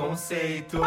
Conceito. 0.00 0.78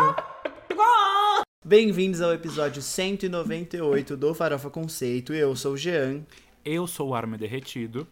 Bem-vindos 1.63 2.20
ao 2.20 2.34
episódio 2.34 2.81
198 2.81 4.18
do 4.18 4.34
Farofa 4.34 4.71
Conceito. 4.71 5.36
Eu 5.36 5.55
sou 5.55 5.73
o 5.73 5.77
Jean. 5.77 6.23
Eu 6.66 6.88
sou 6.88 7.09
o 7.09 7.13
Arma 7.13 7.38
Derretido. 7.38 8.07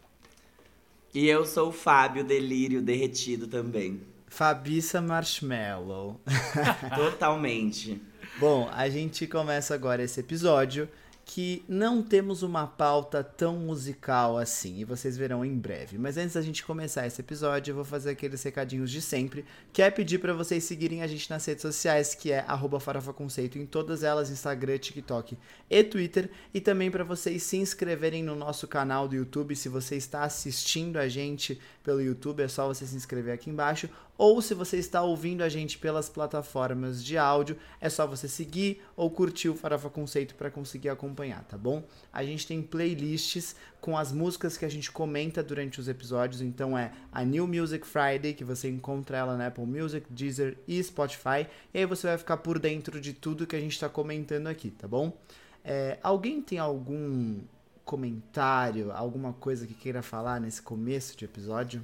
E 1.12 1.26
eu 1.26 1.44
sou 1.44 1.70
o 1.70 1.72
Fábio 1.72 2.22
Delírio 2.22 2.80
Derretido 2.80 3.48
também. 3.48 4.00
Fabissa 4.28 5.02
Marshmallow. 5.02 6.20
Totalmente. 6.94 8.00
Bom, 8.38 8.70
a 8.72 8.88
gente 8.88 9.26
começa 9.26 9.74
agora 9.74 10.04
esse 10.04 10.20
episódio 10.20 10.88
que 11.24 11.64
não 11.68 12.02
temos 12.02 12.42
uma 12.42 12.66
pauta 12.66 13.22
tão 13.22 13.56
musical 13.56 14.36
assim, 14.36 14.80
e 14.80 14.84
vocês 14.84 15.16
verão 15.16 15.44
em 15.44 15.56
breve. 15.56 15.96
Mas 15.96 16.16
antes 16.16 16.34
da 16.34 16.42
gente 16.42 16.64
começar 16.64 17.06
esse 17.06 17.20
episódio, 17.20 17.70
eu 17.70 17.76
vou 17.76 17.84
fazer 17.84 18.10
aqueles 18.10 18.42
recadinhos 18.42 18.90
de 18.90 19.00
sempre, 19.00 19.44
que 19.72 19.82
é 19.82 19.90
pedir 19.90 20.18
para 20.18 20.34
vocês 20.34 20.64
seguirem 20.64 21.02
a 21.02 21.06
gente 21.06 21.30
nas 21.30 21.44
redes 21.44 21.62
sociais, 21.62 22.14
que 22.14 22.32
é 22.32 22.44
@farofaconceito 22.80 23.58
em 23.58 23.66
todas 23.66 24.02
elas, 24.02 24.30
Instagram, 24.30 24.78
TikTok 24.78 25.38
e 25.70 25.84
Twitter, 25.84 26.30
e 26.52 26.60
também 26.60 26.90
para 26.90 27.04
vocês 27.04 27.42
se 27.42 27.56
inscreverem 27.56 28.22
no 28.22 28.34
nosso 28.34 28.66
canal 28.66 29.06
do 29.06 29.14
YouTube, 29.14 29.56
se 29.56 29.68
você 29.68 29.96
está 29.96 30.24
assistindo 30.24 30.98
a 30.98 31.08
gente 31.08 31.60
pelo 31.82 32.00
YouTube, 32.00 32.42
é 32.42 32.48
só 32.48 32.66
você 32.66 32.86
se 32.86 32.96
inscrever 32.96 33.34
aqui 33.34 33.48
embaixo, 33.48 33.88
ou 34.16 34.40
se 34.42 34.54
você 34.54 34.76
está 34.76 35.02
ouvindo 35.02 35.42
a 35.42 35.48
gente 35.48 35.78
pelas 35.78 36.08
plataformas 36.08 37.02
de 37.02 37.16
áudio, 37.16 37.56
é 37.80 37.88
só 37.88 38.06
você 38.06 38.28
seguir 38.28 38.82
ou 38.94 39.10
curtir 39.10 39.48
o 39.48 39.54
Farofa 39.54 39.88
Conceito 39.88 40.34
para 40.34 40.50
conseguir 40.50 40.90
acompanhar, 40.90 41.42
tá 41.44 41.56
bom? 41.56 41.82
A 42.12 42.22
gente 42.24 42.46
tem 42.46 42.62
playlists 42.62 43.56
com 43.80 43.96
as 43.96 44.12
músicas 44.12 44.56
que 44.56 44.64
a 44.64 44.68
gente 44.68 44.92
comenta 44.92 45.42
durante 45.42 45.80
os 45.80 45.88
episódios, 45.88 46.40
então 46.40 46.76
é 46.78 46.92
a 47.10 47.24
New 47.24 47.48
Music 47.48 47.86
Friday, 47.86 48.34
que 48.34 48.44
você 48.44 48.68
encontra 48.68 49.16
ela 49.16 49.36
na 49.36 49.48
Apple 49.48 49.66
Music, 49.66 50.06
Deezer 50.10 50.58
e 50.68 50.82
Spotify, 50.82 51.46
e 51.74 51.78
aí 51.78 51.86
você 51.86 52.06
vai 52.06 52.18
ficar 52.18 52.36
por 52.36 52.58
dentro 52.58 53.00
de 53.00 53.12
tudo 53.12 53.46
que 53.46 53.56
a 53.56 53.60
gente 53.60 53.72
está 53.72 53.88
comentando 53.88 54.46
aqui, 54.46 54.70
tá 54.70 54.86
bom? 54.86 55.16
É, 55.64 55.98
alguém 56.02 56.40
tem 56.40 56.58
algum 56.58 57.40
comentário, 57.84 58.92
alguma 58.92 59.32
coisa 59.32 59.66
que 59.66 59.74
queira 59.74 60.02
falar 60.02 60.40
nesse 60.40 60.62
começo 60.62 61.16
de 61.16 61.24
episódio? 61.24 61.82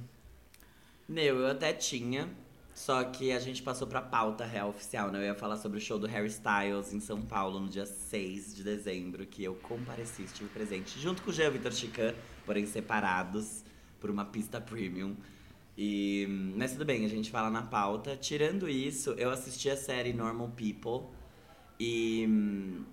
Meu, 1.09 1.39
eu 1.39 1.47
até 1.47 1.73
tinha, 1.73 2.29
só 2.75 3.03
que 3.03 3.31
a 3.31 3.39
gente 3.39 3.63
passou 3.63 3.87
pra 3.87 3.99
pauta 3.99 4.45
real 4.45 4.69
oficial, 4.69 5.09
né? 5.09 5.17
Eu 5.17 5.23
ia 5.23 5.33
falar 5.33 5.57
sobre 5.57 5.79
o 5.79 5.81
show 5.81 5.97
do 5.97 6.05
Harry 6.05 6.27
Styles 6.27 6.93
em 6.93 6.99
São 6.99 7.19
Paulo 7.19 7.59
no 7.59 7.67
dia 7.67 7.87
6 7.87 8.55
de 8.55 8.63
dezembro, 8.63 9.25
que 9.25 9.43
eu 9.43 9.55
compareci, 9.55 10.21
estive 10.21 10.47
presente, 10.51 10.99
junto 10.99 11.23
com 11.23 11.31
o 11.31 11.33
Jean 11.33 11.49
Vitor 11.49 11.71
Chican, 11.71 12.13
porém 12.45 12.67
separados 12.67 13.63
por 13.99 14.11
uma 14.11 14.23
pista 14.23 14.61
premium. 14.61 15.17
E, 15.75 16.27
mas 16.55 16.73
tudo 16.73 16.85
bem, 16.85 17.03
a 17.03 17.09
gente 17.09 17.31
fala 17.31 17.49
na 17.49 17.63
pauta. 17.63 18.15
Tirando 18.15 18.69
isso, 18.69 19.15
eu 19.17 19.31
assisti 19.31 19.67
a 19.67 19.75
série 19.75 20.13
Normal 20.13 20.51
People 20.55 21.09
e 21.79 22.27
hum, 22.29 22.83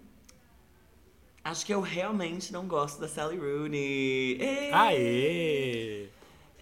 acho 1.44 1.66
que 1.66 1.74
eu 1.74 1.82
realmente 1.82 2.50
não 2.50 2.66
gosto 2.66 2.98
da 2.98 3.08
Sally 3.08 3.36
Rooney. 3.36 4.38
Ê! 4.40 4.72
Aê! 4.72 6.15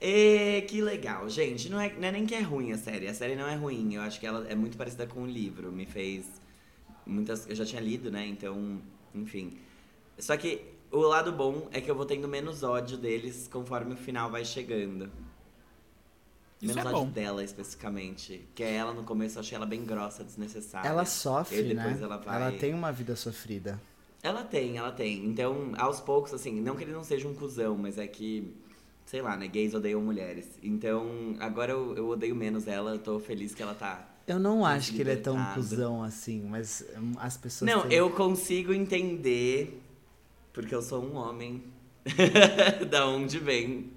E 0.07 0.61
que 0.69 0.83
legal, 0.83 1.27
gente. 1.31 1.71
Não 1.71 1.81
é, 1.81 1.91
não 1.95 2.09
é 2.09 2.13
nem 2.13 2.27
que 2.27 2.35
é 2.35 2.43
ruim 2.43 2.73
a 2.73 2.77
série. 2.77 3.09
A 3.09 3.15
série 3.15 3.35
não 3.35 3.49
é 3.49 3.55
ruim. 3.55 3.95
Eu 3.95 4.03
acho 4.03 4.21
que 4.21 4.27
ela 4.27 4.47
é 4.47 4.55
muito 4.55 4.77
parecida 4.77 5.07
com 5.07 5.23
o 5.23 5.27
livro. 5.27 5.73
Me 5.73 5.87
fez 5.87 6.27
muitas. 7.07 7.49
Eu 7.49 7.57
já 7.57 7.65
tinha 7.65 7.81
lido, 7.81 8.11
né? 8.11 8.27
Então, 8.27 8.83
enfim. 9.15 9.57
Só 10.19 10.37
que 10.37 10.63
o 10.91 10.99
lado 10.99 11.33
bom 11.33 11.69
é 11.73 11.81
que 11.81 11.91
eu 11.91 11.95
vou 11.95 12.05
tendo 12.05 12.29
menos 12.29 12.63
ódio 12.63 12.99
deles 12.99 13.49
conforme 13.51 13.95
o 13.95 13.97
final 13.97 14.31
vai 14.31 14.45
chegando. 14.45 15.11
Isso 16.61 16.75
menos 16.75 16.93
é 16.93 16.95
ódio 16.95 17.07
bom. 17.07 17.11
dela 17.11 17.43
especificamente. 17.43 18.47
Que 18.55 18.63
é 18.63 18.75
ela 18.75 18.93
no 18.93 19.05
começo, 19.05 19.39
eu 19.39 19.41
achei 19.41 19.57
ela 19.57 19.65
bem 19.67 19.87
grossa, 19.87 20.23
desnecessária. 20.23 20.87
Ela 20.87 21.07
sofre, 21.07 21.61
E 21.61 21.75
depois 21.75 21.99
né? 21.99 22.05
ela 22.05 22.19
vai. 22.19 22.59
tem 22.59 22.75
uma 22.75 22.93
vida 22.93 23.17
sofrida. 23.17 23.81
Ela 24.23 24.43
tem, 24.45 24.77
ela 24.77 24.93
tem. 24.93 25.25
Então, 25.27 25.73
aos 25.77 26.01
poucos, 26.01 26.33
assim, 26.33 26.61
não 26.61 26.77
que 26.77 26.85
ele 26.85 26.93
não 26.93 27.05
seja 27.05 27.27
um 27.27 27.35
cuzão, 27.35 27.77
mas 27.77 27.99
é 27.99 28.07
que, 28.07 28.55
sei 29.05 29.21
lá, 29.23 29.37
né? 29.37 29.47
Gays 29.49 29.75
odeiam 29.75 30.01
mulheres. 30.01 30.59
Então, 30.63 31.37
agora 31.41 31.73
eu, 31.73 31.95
eu 31.97 32.09
odeio 32.09 32.35
menos 32.35 32.67
ela, 32.67 32.93
eu 32.93 32.99
tô 32.99 33.19
feliz 33.19 33.55
que 33.55 33.63
ela 33.63 33.75
tá. 33.75 34.09
Eu 34.27 34.39
não 34.39 34.65
acho 34.65 34.93
que 34.93 35.03
ele 35.03 35.11
é 35.11 35.17
tão 35.17 35.37
cuzão 35.55 36.03
assim, 36.03 36.43
mas 36.49 36.85
hum, 36.97 37.13
as 37.19 37.37
pessoas. 37.37 37.71
Não, 37.71 37.83
têm- 37.83 37.93
eu 37.93 38.11
consigo 38.11 38.73
entender, 38.73 39.83
porque 40.53 40.75
eu 40.75 40.81
sou 40.81 41.05
um 41.05 41.15
homem, 41.17 41.63
da 42.91 43.07
onde 43.07 43.39
vem 43.39 43.91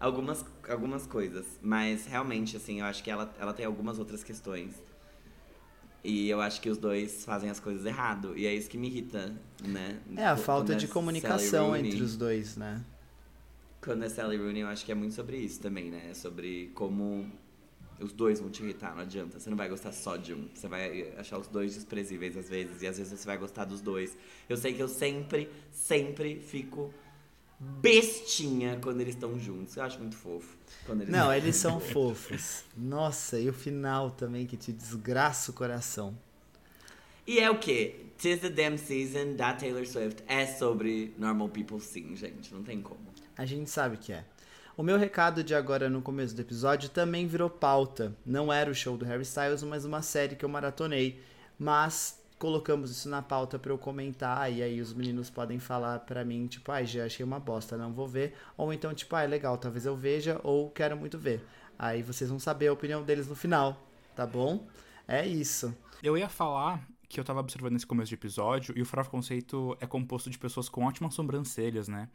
algumas, 0.00 0.44
algumas 0.68 1.06
coisas. 1.06 1.46
Mas 1.62 2.06
realmente, 2.06 2.56
assim, 2.56 2.80
eu 2.80 2.86
acho 2.86 3.02
que 3.04 3.10
ela, 3.10 3.32
ela 3.38 3.52
tem 3.52 3.66
algumas 3.66 3.98
outras 3.98 4.24
questões. 4.24 4.74
E 6.02 6.28
eu 6.28 6.40
acho 6.40 6.60
que 6.60 6.68
os 6.68 6.76
dois 6.76 7.24
fazem 7.24 7.48
as 7.48 7.58
coisas 7.58 7.84
errado. 7.86 8.36
E 8.36 8.46
é 8.46 8.54
isso 8.54 8.68
que 8.68 8.76
me 8.76 8.88
irrita, 8.88 9.34
né? 9.66 9.98
É 10.16 10.26
a 10.26 10.34
Quando 10.34 10.44
falta 10.44 10.72
é 10.74 10.76
de 10.76 10.86
comunicação 10.86 11.74
entre 11.74 12.02
os 12.02 12.16
dois, 12.16 12.56
né? 12.56 12.82
Quando 13.84 14.04
é 14.04 14.08
Sally 14.08 14.38
Rooney, 14.38 14.62
eu 14.62 14.68
acho 14.68 14.84
que 14.84 14.90
é 14.90 14.94
muito 14.94 15.14
sobre 15.14 15.36
isso 15.36 15.60
também, 15.60 15.90
né? 15.90 16.08
É 16.10 16.14
sobre 16.14 16.70
como 16.74 17.30
os 18.00 18.12
dois 18.12 18.40
vão 18.40 18.50
te 18.50 18.62
irritar, 18.62 18.94
não 18.94 19.02
adianta. 19.02 19.38
Você 19.38 19.50
não 19.50 19.56
vai 19.56 19.68
gostar 19.68 19.92
só 19.92 20.16
de 20.16 20.32
um. 20.32 20.48
Você 20.54 20.66
vai 20.66 21.12
achar 21.18 21.38
os 21.38 21.46
dois 21.46 21.74
desprezíveis 21.74 22.36
às 22.36 22.48
vezes, 22.48 22.80
e 22.82 22.86
às 22.86 22.96
vezes 22.96 23.18
você 23.18 23.26
vai 23.26 23.36
gostar 23.36 23.66
dos 23.66 23.82
dois. 23.82 24.16
Eu 24.48 24.56
sei 24.56 24.72
que 24.72 24.82
eu 24.82 24.88
sempre, 24.88 25.50
sempre 25.70 26.40
fico 26.40 26.92
bestinha 27.60 28.78
quando 28.82 29.00
eles 29.00 29.14
estão 29.14 29.38
juntos. 29.38 29.76
Eu 29.76 29.82
acho 29.82 29.98
muito 29.98 30.16
fofo. 30.16 30.56
Eles 30.88 31.08
Não, 31.08 31.32
eles 31.32 31.56
são 31.56 31.78
fofos. 31.78 32.64
Nossa, 32.76 33.38
e 33.38 33.48
o 33.48 33.52
final 33.52 34.10
também 34.10 34.46
que 34.46 34.56
te 34.56 34.72
desgraça 34.72 35.50
o 35.50 35.54
coração. 35.54 36.16
E 37.26 37.38
é 37.38 37.50
o 37.50 37.58
quê? 37.58 38.04
Tis 38.18 38.40
the 38.40 38.50
Damn 38.50 38.76
Season 38.76 39.34
da 39.34 39.54
Taylor 39.54 39.86
Swift 39.86 40.22
é 40.26 40.46
sobre 40.46 41.14
normal 41.18 41.48
people 41.48 41.80
sim, 41.80 42.14
gente. 42.16 42.52
Não 42.52 42.62
tem 42.62 42.80
como. 42.80 43.13
A 43.36 43.44
gente 43.44 43.70
sabe 43.70 43.96
que 43.96 44.12
é. 44.12 44.24
O 44.76 44.82
meu 44.82 44.98
recado 44.98 45.44
de 45.44 45.54
agora 45.54 45.88
no 45.88 46.02
começo 46.02 46.34
do 46.34 46.42
episódio 46.42 46.88
também 46.88 47.26
virou 47.26 47.48
pauta. 47.48 48.16
Não 48.26 48.52
era 48.52 48.70
o 48.70 48.74
show 48.74 48.96
do 48.96 49.04
Harry 49.04 49.22
Styles, 49.22 49.62
mas 49.62 49.84
uma 49.84 50.02
série 50.02 50.34
que 50.34 50.44
eu 50.44 50.48
maratonei. 50.48 51.22
Mas 51.58 52.20
colocamos 52.38 52.90
isso 52.90 53.08
na 53.08 53.22
pauta 53.22 53.58
pra 53.58 53.72
eu 53.72 53.78
comentar 53.78 54.52
e 54.52 54.62
aí 54.62 54.80
os 54.80 54.92
meninos 54.92 55.30
podem 55.30 55.58
falar 55.58 56.00
pra 56.00 56.24
mim, 56.24 56.46
tipo, 56.46 56.70
ai, 56.72 56.84
já 56.84 57.04
achei 57.04 57.24
uma 57.24 57.40
bosta, 57.40 57.76
não 57.76 57.92
vou 57.92 58.06
ver. 58.06 58.34
Ou 58.56 58.72
então, 58.72 58.92
tipo, 58.92 59.14
ai, 59.16 59.26
legal, 59.26 59.56
talvez 59.56 59.86
eu 59.86 59.96
veja 59.96 60.40
ou 60.42 60.70
quero 60.70 60.96
muito 60.96 61.18
ver. 61.18 61.46
Aí 61.78 62.02
vocês 62.02 62.28
vão 62.28 62.38
saber 62.38 62.68
a 62.68 62.72
opinião 62.72 63.02
deles 63.02 63.28
no 63.28 63.34
final, 63.34 63.80
tá 64.14 64.26
bom? 64.26 64.66
É 65.06 65.26
isso. 65.26 65.74
Eu 66.02 66.18
ia 66.18 66.28
falar 66.28 66.86
que 67.08 67.18
eu 67.18 67.24
tava 67.24 67.40
observando 67.40 67.74
nesse 67.74 67.86
começo 67.86 68.08
de 68.08 68.14
episódio 68.14 68.74
e 68.76 68.82
o 68.82 68.86
Farofa 68.86 69.10
Conceito 69.10 69.76
é 69.80 69.86
composto 69.86 70.28
de 70.28 70.38
pessoas 70.38 70.68
com 70.68 70.84
ótimas 70.84 71.14
sobrancelhas, 71.14 71.88
né? 71.88 72.08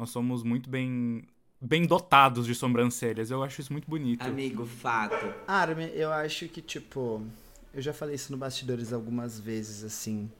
Nós 0.00 0.08
somos 0.08 0.42
muito 0.42 0.70
bem 0.70 1.24
bem 1.60 1.86
dotados 1.86 2.46
de 2.46 2.54
sobrancelhas. 2.54 3.30
Eu 3.30 3.42
acho 3.42 3.60
isso 3.60 3.70
muito 3.70 3.86
bonito. 3.86 4.22
Amigo, 4.22 4.64
fato. 4.64 5.34
Armin, 5.46 5.90
eu 5.92 6.10
acho 6.10 6.48
que, 6.48 6.62
tipo, 6.62 7.22
eu 7.74 7.82
já 7.82 7.92
falei 7.92 8.14
isso 8.14 8.32
no 8.32 8.38
bastidores 8.38 8.94
algumas 8.94 9.38
vezes, 9.38 9.84
assim. 9.84 10.30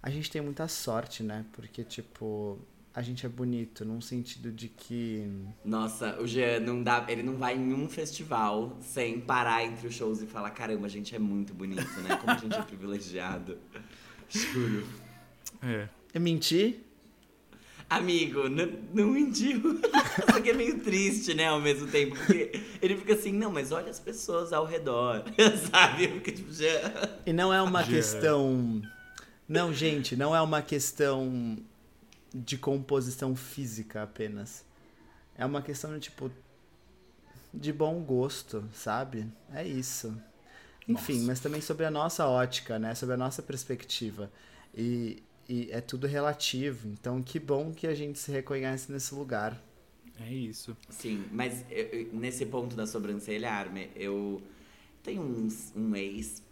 A 0.00 0.08
gente 0.08 0.30
tem 0.30 0.40
muita 0.40 0.68
sorte, 0.68 1.24
né? 1.24 1.44
Porque, 1.52 1.82
tipo, 1.82 2.60
a 2.94 3.02
gente 3.02 3.26
é 3.26 3.28
bonito, 3.28 3.84
num 3.84 4.00
sentido 4.00 4.52
de 4.52 4.68
que. 4.68 5.28
Nossa, 5.64 6.20
o 6.20 6.26
Jean 6.26 6.60
não 6.60 6.80
dá. 6.80 7.04
Ele 7.08 7.24
não 7.24 7.34
vai 7.36 7.56
em 7.56 7.74
um 7.74 7.88
festival 7.88 8.78
sem 8.80 9.20
parar 9.20 9.64
entre 9.64 9.88
os 9.88 9.94
shows 9.96 10.22
e 10.22 10.28
falar: 10.28 10.50
caramba, 10.50 10.86
a 10.86 10.88
gente 10.88 11.12
é 11.12 11.18
muito 11.18 11.52
bonito, 11.52 12.00
né? 12.02 12.14
Como 12.18 12.30
a 12.30 12.36
gente 12.36 12.54
é 12.54 12.62
privilegiado. 12.62 13.58
Juro. 14.28 14.86
É. 15.60 15.88
Eu 16.14 16.20
menti? 16.20 16.91
Amigo, 17.96 18.48
não, 18.48 18.66
não 18.92 19.08
mentiu. 19.08 19.80
Só 20.30 20.40
que 20.40 20.50
é 20.50 20.52
meio 20.52 20.80
triste, 20.80 21.34
né, 21.34 21.48
ao 21.48 21.60
mesmo 21.60 21.86
tempo. 21.88 22.16
Porque 22.16 22.60
ele 22.80 22.96
fica 22.96 23.14
assim, 23.14 23.32
não, 23.32 23.50
mas 23.50 23.72
olha 23.72 23.90
as 23.90 24.00
pessoas 24.00 24.52
ao 24.52 24.64
redor. 24.64 25.24
Sabe? 25.70 26.04
Eu 26.04 26.12
fico 26.12 26.32
tipo, 26.32 26.52
Jean. 26.52 26.92
E 27.26 27.32
não 27.32 27.52
é 27.52 27.60
uma 27.60 27.82
Já. 27.82 27.90
questão. 27.90 28.82
Não, 29.48 29.72
gente, 29.72 30.16
não 30.16 30.34
é 30.34 30.40
uma 30.40 30.62
questão 30.62 31.58
de 32.34 32.56
composição 32.56 33.36
física 33.36 34.02
apenas. 34.02 34.64
É 35.36 35.44
uma 35.44 35.60
questão, 35.60 35.98
tipo, 35.98 36.30
de 37.52 37.72
bom 37.72 38.00
gosto, 38.02 38.64
sabe? 38.72 39.26
É 39.52 39.66
isso. 39.66 40.16
Enfim, 40.88 41.14
Nossa. 41.14 41.26
mas 41.26 41.40
também 41.40 41.60
sobre 41.60 41.84
a 41.84 41.90
nossa 41.90 42.26
ótica, 42.26 42.78
né? 42.78 42.94
Sobre 42.94 43.14
a 43.14 43.18
nossa 43.18 43.42
perspectiva. 43.42 44.30
E, 44.74 45.22
e 45.54 45.70
é 45.70 45.80
tudo 45.80 46.06
relativo. 46.06 46.88
Então, 46.88 47.22
que 47.22 47.38
bom 47.38 47.72
que 47.72 47.86
a 47.86 47.94
gente 47.94 48.18
se 48.18 48.30
reconhece 48.32 48.90
nesse 48.90 49.14
lugar. 49.14 49.60
É 50.20 50.32
isso. 50.32 50.76
Sim, 50.88 51.24
mas 51.32 51.64
eu- 51.70 52.08
nesse 52.12 52.46
ponto 52.46 52.74
da 52.76 52.86
sobrancelha, 52.86 53.50
Arme, 53.50 53.90
eu 53.96 54.40
tenho 55.02 55.22
uns- 55.22 55.72
um 55.76 55.94
ex 55.96 56.42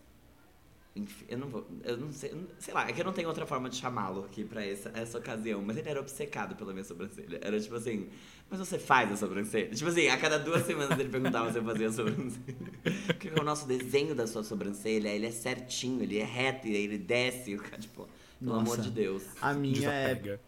Enfim, 0.97 1.25
eu 1.29 1.39
não 1.39 1.49
vou. 1.49 1.65
Eu 1.85 1.97
não 1.97 2.11
sei. 2.13 2.35
Sei 2.59 2.75
lá, 2.75 2.89
é 2.89 2.93
que 2.93 3.01
eu 3.01 3.05
não 3.05 3.13
tenho 3.13 3.29
outra 3.29 3.47
forma 3.47 3.71
de 3.71 3.77
chamá-lo 3.77 4.25
aqui 4.25 4.43
pra 4.45 4.65
essa, 4.67 4.91
essa 4.93 5.19
ocasião. 5.19 5.63
Mas 5.63 5.77
ele 5.77 5.89
era 5.89 6.01
obcecado 6.01 6.57
pela 6.57 6.73
minha 6.73 6.85
sobrancelha. 6.85 7.39
Era 7.41 7.61
tipo 7.61 7.77
assim, 7.77 8.09
mas 8.51 8.59
você 8.59 8.77
faz 8.77 9.11
a 9.13 9.17
sobrancelha? 9.17 9.71
Tipo 9.73 9.89
assim, 9.89 10.09
a 10.09 10.19
cada 10.19 10.37
duas 10.37 10.67
semanas 10.67 10.99
ele 10.99 11.09
perguntava 11.09 11.53
se 11.53 11.59
eu 11.59 11.65
fazia 11.65 11.89
a 11.89 11.93
sobrancelha. 11.93 12.57
Porque 13.07 13.29
o 13.41 13.45
nosso 13.45 13.69
desenho 13.69 14.17
da 14.17 14.27
sua 14.27 14.43
sobrancelha, 14.43 15.09
ele 15.11 15.27
é 15.27 15.31
certinho, 15.31 16.03
ele 16.03 16.19
é 16.19 16.25
reto, 16.25 16.67
e 16.67 16.75
aí 16.75 16.83
ele 16.85 16.99
desce. 16.99 17.53
Eu, 17.53 17.63
tipo, 17.79 18.09
pelo 18.41 18.53
Nossa. 18.57 18.73
amor 18.73 18.81
de 18.85 18.91
Deus. 18.91 19.23
A 19.41 19.53
minha 19.55 19.89
é, 19.91 20.09
Desapega. 20.15 20.41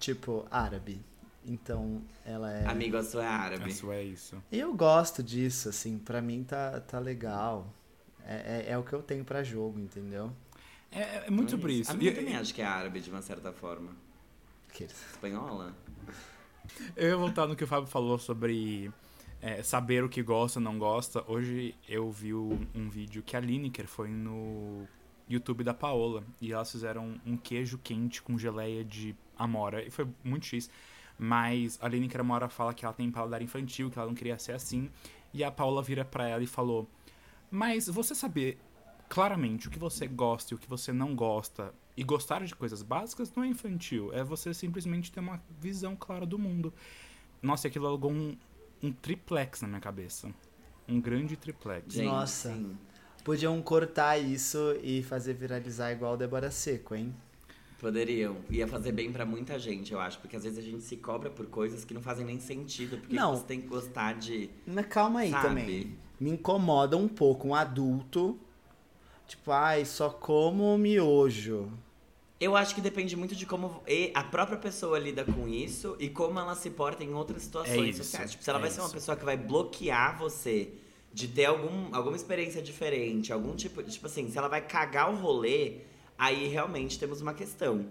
tipo, 0.00 0.46
árabe. 0.50 1.00
Então, 1.48 2.02
ela 2.24 2.52
é. 2.52 2.66
Amigo, 2.66 2.96
a 2.96 3.04
sua 3.04 3.22
é 3.24 3.28
árabe. 3.28 3.70
Isso 3.70 3.92
é 3.92 4.02
isso. 4.02 4.42
Eu 4.50 4.74
gosto 4.74 5.22
disso, 5.22 5.68
assim, 5.68 5.96
pra 5.98 6.20
mim 6.20 6.42
tá, 6.42 6.80
tá 6.80 6.98
legal. 6.98 7.72
É, 8.26 8.64
é, 8.66 8.72
é 8.72 8.78
o 8.78 8.82
que 8.82 8.92
eu 8.92 9.00
tenho 9.02 9.24
pra 9.24 9.44
jogo, 9.44 9.78
entendeu? 9.78 10.32
É, 10.90 11.26
é 11.26 11.30
muito 11.30 11.48
É 11.48 11.56
sobre 11.56 11.72
isso. 11.74 11.90
A 11.92 11.94
E- 11.94 11.98
minha 11.98 12.12
também 12.14 12.34
acho 12.36 12.52
que 12.52 12.60
é 12.60 12.64
árabe, 12.64 13.00
de 13.00 13.08
uma 13.10 13.22
certa 13.22 13.52
forma. 13.52 13.92
Aqueles. 14.68 14.96
Espanhola? 15.12 15.72
Eu 16.96 17.08
ia 17.10 17.16
voltar 17.16 17.46
no 17.46 17.54
que 17.54 17.62
o 17.62 17.66
Fábio 17.66 17.86
falou 17.88 18.18
sobre 18.18 18.90
é, 19.40 19.62
saber 19.62 20.02
o 20.02 20.08
que 20.08 20.22
gosta 20.24 20.58
ou 20.58 20.64
não 20.64 20.76
gosta. 20.78 21.22
Hoje 21.30 21.76
eu 21.88 22.10
vi 22.10 22.34
um, 22.34 22.66
um 22.74 22.88
vídeo 22.90 23.22
que 23.22 23.36
a 23.36 23.40
Lineker 23.40 23.86
foi 23.86 24.08
no 24.08 24.86
YouTube 25.28 25.64
da 25.64 25.74
Paola 25.74 26.22
e 26.40 26.52
elas 26.52 26.70
fizeram 26.70 27.20
um 27.26 27.36
queijo 27.36 27.78
quente 27.78 28.22
com 28.22 28.38
geleia 28.38 28.84
de 28.84 29.14
amora 29.36 29.84
e 29.84 29.90
foi 29.90 30.06
muito 30.22 30.46
X. 30.46 30.70
Mas 31.18 31.78
a 31.80 32.22
uma 32.22 32.34
hora 32.34 32.48
fala 32.48 32.74
que 32.74 32.84
ela 32.84 32.94
tem 32.94 33.10
paladar 33.10 33.40
infantil, 33.40 33.90
que 33.90 33.98
ela 33.98 34.08
não 34.08 34.14
queria 34.14 34.38
ser 34.38 34.52
assim. 34.52 34.90
E 35.32 35.42
a 35.42 35.50
Paola 35.50 35.82
vira 35.82 36.04
pra 36.04 36.28
ela 36.28 36.42
e 36.42 36.46
falou: 36.46 36.88
Mas 37.50 37.86
você 37.86 38.14
saber 38.14 38.58
claramente 39.08 39.68
o 39.68 39.70
que 39.70 39.78
você 39.78 40.06
gosta 40.06 40.52
e 40.52 40.56
o 40.56 40.58
que 40.58 40.68
você 40.68 40.92
não 40.92 41.14
gosta 41.14 41.72
e 41.96 42.04
gostar 42.04 42.44
de 42.44 42.54
coisas 42.54 42.82
básicas 42.82 43.32
não 43.34 43.44
é 43.44 43.48
infantil, 43.48 44.12
é 44.12 44.22
você 44.22 44.52
simplesmente 44.52 45.10
ter 45.10 45.20
uma 45.20 45.40
visão 45.58 45.96
clara 45.96 46.26
do 46.26 46.38
mundo. 46.38 46.72
Nossa, 47.40 47.66
e 47.66 47.68
aquilo 47.68 47.86
alugou 47.86 48.12
um, 48.12 48.36
um 48.82 48.92
triplex 48.92 49.62
na 49.62 49.68
minha 49.68 49.80
cabeça. 49.80 50.30
Um 50.86 51.00
grande 51.00 51.36
triplex. 51.36 51.94
Gente, 51.94 52.06
Nossa. 52.06 52.52
sim. 52.52 52.76
Podiam 53.26 53.60
cortar 53.60 54.16
isso 54.18 54.78
e 54.84 55.02
fazer 55.02 55.34
viralizar 55.34 55.90
igual 55.90 56.14
o 56.14 56.16
Débora 56.16 56.48
Seco, 56.48 56.94
hein? 56.94 57.12
Poderiam. 57.80 58.36
Ia 58.48 58.68
fazer 58.68 58.92
bem 58.92 59.10
pra 59.10 59.26
muita 59.26 59.58
gente, 59.58 59.92
eu 59.92 59.98
acho. 59.98 60.20
Porque 60.20 60.36
às 60.36 60.44
vezes 60.44 60.60
a 60.60 60.62
gente 60.62 60.84
se 60.84 60.96
cobra 60.96 61.28
por 61.28 61.44
coisas 61.46 61.84
que 61.84 61.92
não 61.92 62.00
fazem 62.00 62.24
nem 62.24 62.38
sentido. 62.38 62.98
Porque 62.98 63.16
Não. 63.16 63.34
você 63.36 63.42
tem 63.42 63.60
que 63.60 63.66
gostar 63.66 64.12
de. 64.14 64.48
Mas 64.64 64.86
calma 64.86 65.18
aí 65.22 65.30
Sabe? 65.32 65.48
também. 65.48 65.96
Me 66.20 66.30
incomoda 66.30 66.96
um 66.96 67.08
pouco 67.08 67.48
um 67.48 67.54
adulto. 67.56 68.38
Tipo, 69.26 69.50
ai, 69.50 69.84
só 69.84 70.08
como 70.08 70.78
miojo. 70.78 71.68
Eu 72.38 72.54
acho 72.54 72.76
que 72.76 72.80
depende 72.80 73.16
muito 73.16 73.34
de 73.34 73.44
como 73.44 73.82
a 74.14 74.22
própria 74.22 74.56
pessoa 74.56 75.00
lida 75.00 75.24
com 75.24 75.48
isso 75.48 75.96
e 75.98 76.08
como 76.08 76.38
ela 76.38 76.54
se 76.54 76.70
porta 76.70 77.02
em 77.02 77.12
outras 77.12 77.42
situações 77.42 77.76
É 77.76 77.82
isso, 77.88 78.04
sociais. 78.04 78.30
Tipo, 78.30 78.44
se 78.44 78.50
ela 78.50 78.60
é 78.60 78.62
vai 78.62 78.70
ser 78.70 78.78
uma 78.82 78.86
isso. 78.86 78.94
pessoa 78.94 79.16
que 79.16 79.24
vai 79.24 79.36
bloquear 79.36 80.16
você 80.16 80.70
de 81.16 81.28
ter 81.28 81.46
algum, 81.46 81.94
alguma 81.94 82.14
experiência 82.14 82.60
diferente, 82.60 83.32
algum 83.32 83.56
tipo. 83.56 83.82
Tipo 83.82 84.06
assim, 84.06 84.30
se 84.30 84.36
ela 84.36 84.48
vai 84.48 84.60
cagar 84.60 85.10
o 85.10 85.16
rolê, 85.16 85.78
aí 86.18 86.46
realmente 86.46 86.98
temos 86.98 87.22
uma 87.22 87.32
questão. 87.32 87.86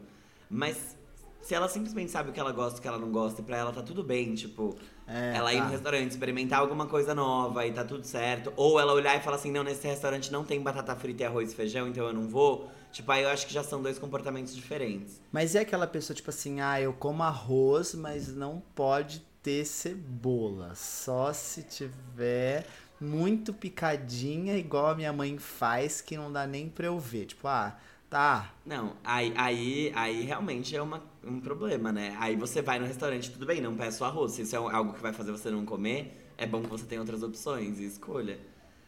Mas 0.48 0.96
se 1.42 1.56
ela 1.56 1.68
simplesmente 1.68 2.12
sabe 2.12 2.30
o 2.30 2.34
que 2.34 2.40
ela 2.40 2.52
gosta 2.52 2.78
e 2.78 2.80
o 2.80 2.82
que 2.84 2.88
ela 2.88 3.00
não 3.00 3.10
gosta, 3.12 3.42
e 3.42 3.44
pra 3.44 3.58
ela 3.58 3.72
tá 3.72 3.82
tudo 3.82 4.04
bem, 4.04 4.36
tipo, 4.36 4.76
É, 5.08 5.34
ela 5.38 5.52
ir 5.52 5.58
tá. 5.58 5.64
no 5.66 5.72
restaurante, 5.72 6.12
experimentar 6.12 6.60
alguma 6.60 6.86
coisa 6.86 7.16
nova 7.16 7.66
e 7.66 7.72
tá 7.74 7.84
tudo 7.84 8.06
certo. 8.06 8.54
Ou 8.56 8.80
ela 8.80 8.94
olhar 8.94 9.18
e 9.18 9.22
falar 9.22 9.38
assim, 9.38 9.52
não, 9.52 9.64
nesse 9.64 9.88
restaurante 9.88 10.32
não 10.32 10.44
tem 10.44 10.62
batata 10.62 10.96
frita 10.96 11.24
e 11.24 11.26
arroz 11.26 11.52
e 11.52 11.56
feijão, 11.56 11.88
então 11.88 12.06
eu 12.06 12.14
não 12.14 12.28
vou. 12.28 12.70
Tipo, 12.92 13.12
aí 13.12 13.24
eu 13.24 13.30
acho 13.30 13.48
que 13.48 13.54
já 13.54 13.64
são 13.64 13.82
dois 13.82 13.98
comportamentos 13.98 14.56
diferentes. 14.56 15.20
Mas 15.32 15.56
é 15.56 15.62
aquela 15.62 15.88
pessoa, 15.88 16.16
tipo 16.16 16.30
assim, 16.30 16.62
ah, 16.62 16.80
eu 16.80 16.94
como 16.94 17.24
arroz, 17.24 17.96
mas 17.96 18.28
não 18.36 18.62
pode 18.76 19.20
ter 19.42 19.66
cebola. 19.66 20.74
Só 20.76 21.32
se 21.34 21.62
tiver 21.64 22.66
muito 23.06 23.54
picadinha, 23.54 24.58
igual 24.58 24.88
a 24.88 24.96
minha 24.96 25.14
mãe 25.14 25.38
faz, 25.38 26.02
que 26.02 26.18
não 26.18 26.32
dá 26.32 26.48
nem 26.48 26.68
pra 26.70 26.88
eu 26.88 27.00
ver. 27.00 27.26
Tipo, 27.26 27.48
ah, 27.48 27.78
tá. 28.10 28.54
Não, 28.66 28.96
aí, 29.04 29.34
aí, 29.36 29.92
aí 29.96 30.22
realmente 30.24 30.76
é 30.76 30.82
uma, 30.82 31.02
um 31.24 31.40
problema, 31.40 31.92
né? 31.92 32.16
Aí 32.20 32.36
você 32.36 32.62
vai 32.62 32.80
no 32.80 32.86
restaurante, 32.86 33.32
tudo 33.32 33.46
bem, 33.46 33.62
não 33.62 33.76
peço 33.76 34.04
arroz. 34.04 34.34
Se 34.34 34.42
isso 34.42 34.56
é 34.56 34.60
algo 34.60 34.94
que 34.94 35.02
vai 35.02 35.14
fazer 35.14 35.32
você 35.32 35.50
não 35.50 35.66
comer, 35.66 36.32
é 36.38 36.46
bom 36.46 36.62
que 36.62 36.70
você 36.70 36.86
tenha 36.86 37.02
outras 37.02 37.24
opções 37.24 37.80
e 37.80 37.86
escolha. 37.86 38.40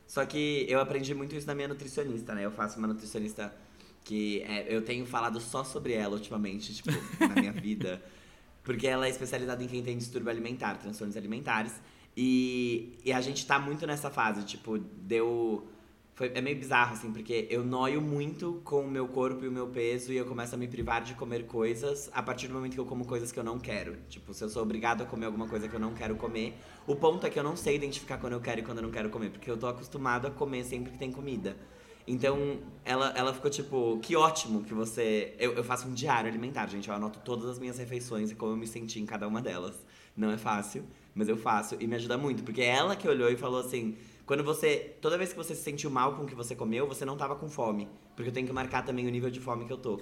Só 0.08 0.26
que 0.26 0.66
eu 0.70 0.80
aprendi 0.80 1.14
muito 1.14 1.36
isso 1.36 1.46
da 1.46 1.54
minha 1.54 1.68
nutricionista, 1.68 2.34
né? 2.34 2.46
Eu 2.46 2.52
faço 2.52 2.80
uma 2.80 2.88
nutricionista 2.88 3.54
que 4.04 4.42
é, 4.44 4.74
eu 4.74 4.82
tenho 4.82 5.06
falado 5.06 5.40
só 5.42 5.66
sobre 5.66 5.94
ela 5.94 6.16
ultimamente, 6.16 6.74
tipo, 6.74 6.90
na 7.20 7.36
minha 7.36 7.52
vida. 7.54 8.02
Porque 8.64 8.88
ela 8.88 9.06
é 9.06 9.10
especializada 9.10 9.64
em 9.64 9.68
quem 9.68 9.84
tem 9.84 9.98
distúrbio 9.98 10.30
alimentar, 10.30 10.76
transtornos 10.76 11.16
alimentares. 11.18 11.74
E, 12.20 12.98
e 13.06 13.14
a 13.14 13.22
gente 13.22 13.46
tá 13.46 13.60
muito 13.60 13.86
nessa 13.86 14.10
fase, 14.10 14.44
tipo, 14.44 14.80
deu. 14.80 15.68
Foi, 16.16 16.32
é 16.34 16.42
meio 16.42 16.58
bizarro, 16.58 16.94
assim, 16.94 17.14
porque 17.14 17.48
eu 17.48 17.64
noio 17.64 18.02
muito 18.02 18.60
com 18.64 18.82
o 18.82 18.90
meu 18.90 19.08
corpo 19.08 19.46
e 19.46 19.48
o 19.48 19.52
meu 19.52 19.68
peso 19.68 20.12
e 20.12 20.18
eu 20.18 20.26
começo 20.26 20.56
a 20.56 20.58
me 20.58 20.68
privar 20.68 21.04
de 21.04 21.14
comer 21.14 21.46
coisas 21.46 22.10
a 22.12 22.24
partir 22.24 22.48
do 22.48 22.56
momento 22.56 22.74
que 22.74 22.80
eu 22.80 22.86
como 22.86 23.06
coisas 23.06 23.32
que 23.32 23.38
eu 23.38 23.44
não 23.44 23.60
quero. 23.60 23.98
Tipo, 24.10 24.34
se 24.34 24.44
eu 24.44 24.50
sou 24.50 24.64
obrigado 24.64 25.04
a 25.04 25.06
comer 25.06 25.28
alguma 25.28 25.48
coisa 25.48 25.68
que 25.68 25.76
eu 25.76 25.80
não 25.80 25.94
quero 25.94 26.16
comer, 26.16 26.58
o 26.88 26.96
ponto 26.96 27.24
é 27.28 27.30
que 27.30 27.38
eu 27.38 27.44
não 27.44 27.56
sei 27.56 27.76
identificar 27.76 28.18
quando 28.18 28.34
eu 28.34 28.42
quero 28.42 28.62
e 28.62 28.64
quando 28.64 28.80
eu 28.80 28.84
não 28.86 28.90
quero 28.90 29.12
comer, 29.12 29.30
porque 29.30 29.52
eu 29.52 29.56
tô 29.56 29.68
acostumado 29.68 30.26
a 30.26 30.32
comer 30.32 30.64
sempre 30.64 30.92
que 30.92 30.98
tem 30.98 31.12
comida. 31.12 31.56
Então, 32.08 32.62
ela, 32.84 33.14
ela 33.16 33.32
ficou 33.32 33.52
tipo, 33.52 34.00
que 34.02 34.16
ótimo 34.16 34.64
que 34.64 34.74
você. 34.74 35.36
Eu, 35.38 35.54
eu 35.54 35.64
faço 35.64 35.88
um 35.88 35.94
diário 35.94 36.28
alimentar, 36.28 36.66
gente. 36.66 36.90
Eu 36.90 36.96
anoto 36.96 37.20
todas 37.20 37.46
as 37.46 37.60
minhas 37.60 37.78
refeições 37.78 38.32
e 38.32 38.36
como 38.36 38.54
eu 38.54 38.58
me 38.58 38.66
senti 38.66 39.00
em 39.00 39.06
cada 39.06 39.28
uma 39.28 39.40
delas. 39.40 39.76
Não 40.16 40.32
é 40.32 40.38
fácil, 40.38 40.84
mas 41.18 41.28
eu 41.28 41.36
faço 41.36 41.76
e 41.80 41.88
me 41.88 41.96
ajuda 41.96 42.18
muito. 42.18 42.44
Porque 42.44 42.62
é 42.62 42.68
ela 42.68 42.96
que 42.96 43.08
olhou 43.08 43.30
e 43.30 43.36
falou 43.36 43.60
assim: 43.60 43.96
quando 44.26 44.44
você. 44.44 44.96
Toda 45.02 45.18
vez 45.18 45.32
que 45.32 45.38
você 45.38 45.56
se 45.56 45.64
sentiu 45.64 45.90
mal 45.90 46.16
com 46.16 46.24
o 46.24 46.26
que 46.26 46.36
você 46.36 46.56
comeu, 46.56 46.88
você 46.88 47.04
não 47.04 47.18
tava 47.18 47.36
com 47.36 47.50
fome. 47.50 47.88
Porque 48.16 48.30
eu 48.30 48.34
tenho 48.34 48.46
que 48.46 48.54
marcar 48.54 48.86
também 48.86 49.08
o 49.08 49.10
nível 49.10 49.30
de 49.30 49.40
fome 49.40 49.66
que 49.66 49.74
eu 49.74 49.78
tô. 49.78 50.00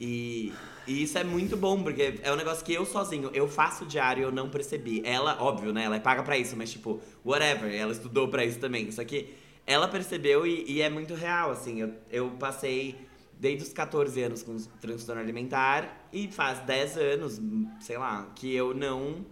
E, 0.00 0.52
e 0.86 1.02
isso 1.02 1.18
é 1.18 1.24
muito 1.24 1.56
bom, 1.56 1.82
porque 1.82 2.20
é 2.22 2.32
um 2.32 2.36
negócio 2.36 2.64
que 2.64 2.72
eu 2.72 2.86
sozinho, 2.86 3.30
eu 3.34 3.48
faço 3.48 3.84
diário 3.84 4.20
e 4.20 4.24
eu 4.24 4.30
não 4.30 4.48
percebi. 4.48 5.02
Ela, 5.04 5.36
óbvio, 5.40 5.72
né? 5.72 5.84
Ela 5.84 5.96
é 5.96 6.00
paga 6.00 6.22
pra 6.22 6.38
isso, 6.38 6.56
mas 6.56 6.70
tipo, 6.70 7.00
whatever, 7.24 7.74
ela 7.74 7.92
estudou 7.92 8.28
pra 8.28 8.44
isso 8.44 8.60
também. 8.60 8.90
Só 8.92 9.04
que 9.04 9.34
ela 9.66 9.88
percebeu 9.88 10.46
e, 10.46 10.64
e 10.70 10.80
é 10.80 10.88
muito 10.88 11.14
real, 11.14 11.50
assim. 11.50 11.80
Eu, 11.80 11.92
eu 12.10 12.30
passei 12.30 13.08
desde 13.38 13.64
os 13.64 13.72
14 13.72 14.20
anos 14.22 14.42
com 14.42 14.56
transtorno 14.80 15.20
alimentar 15.20 16.08
e 16.12 16.28
faz 16.28 16.60
10 16.60 16.96
anos, 16.96 17.40
sei 17.80 17.98
lá, 17.98 18.30
que 18.34 18.54
eu 18.54 18.74
não. 18.74 19.26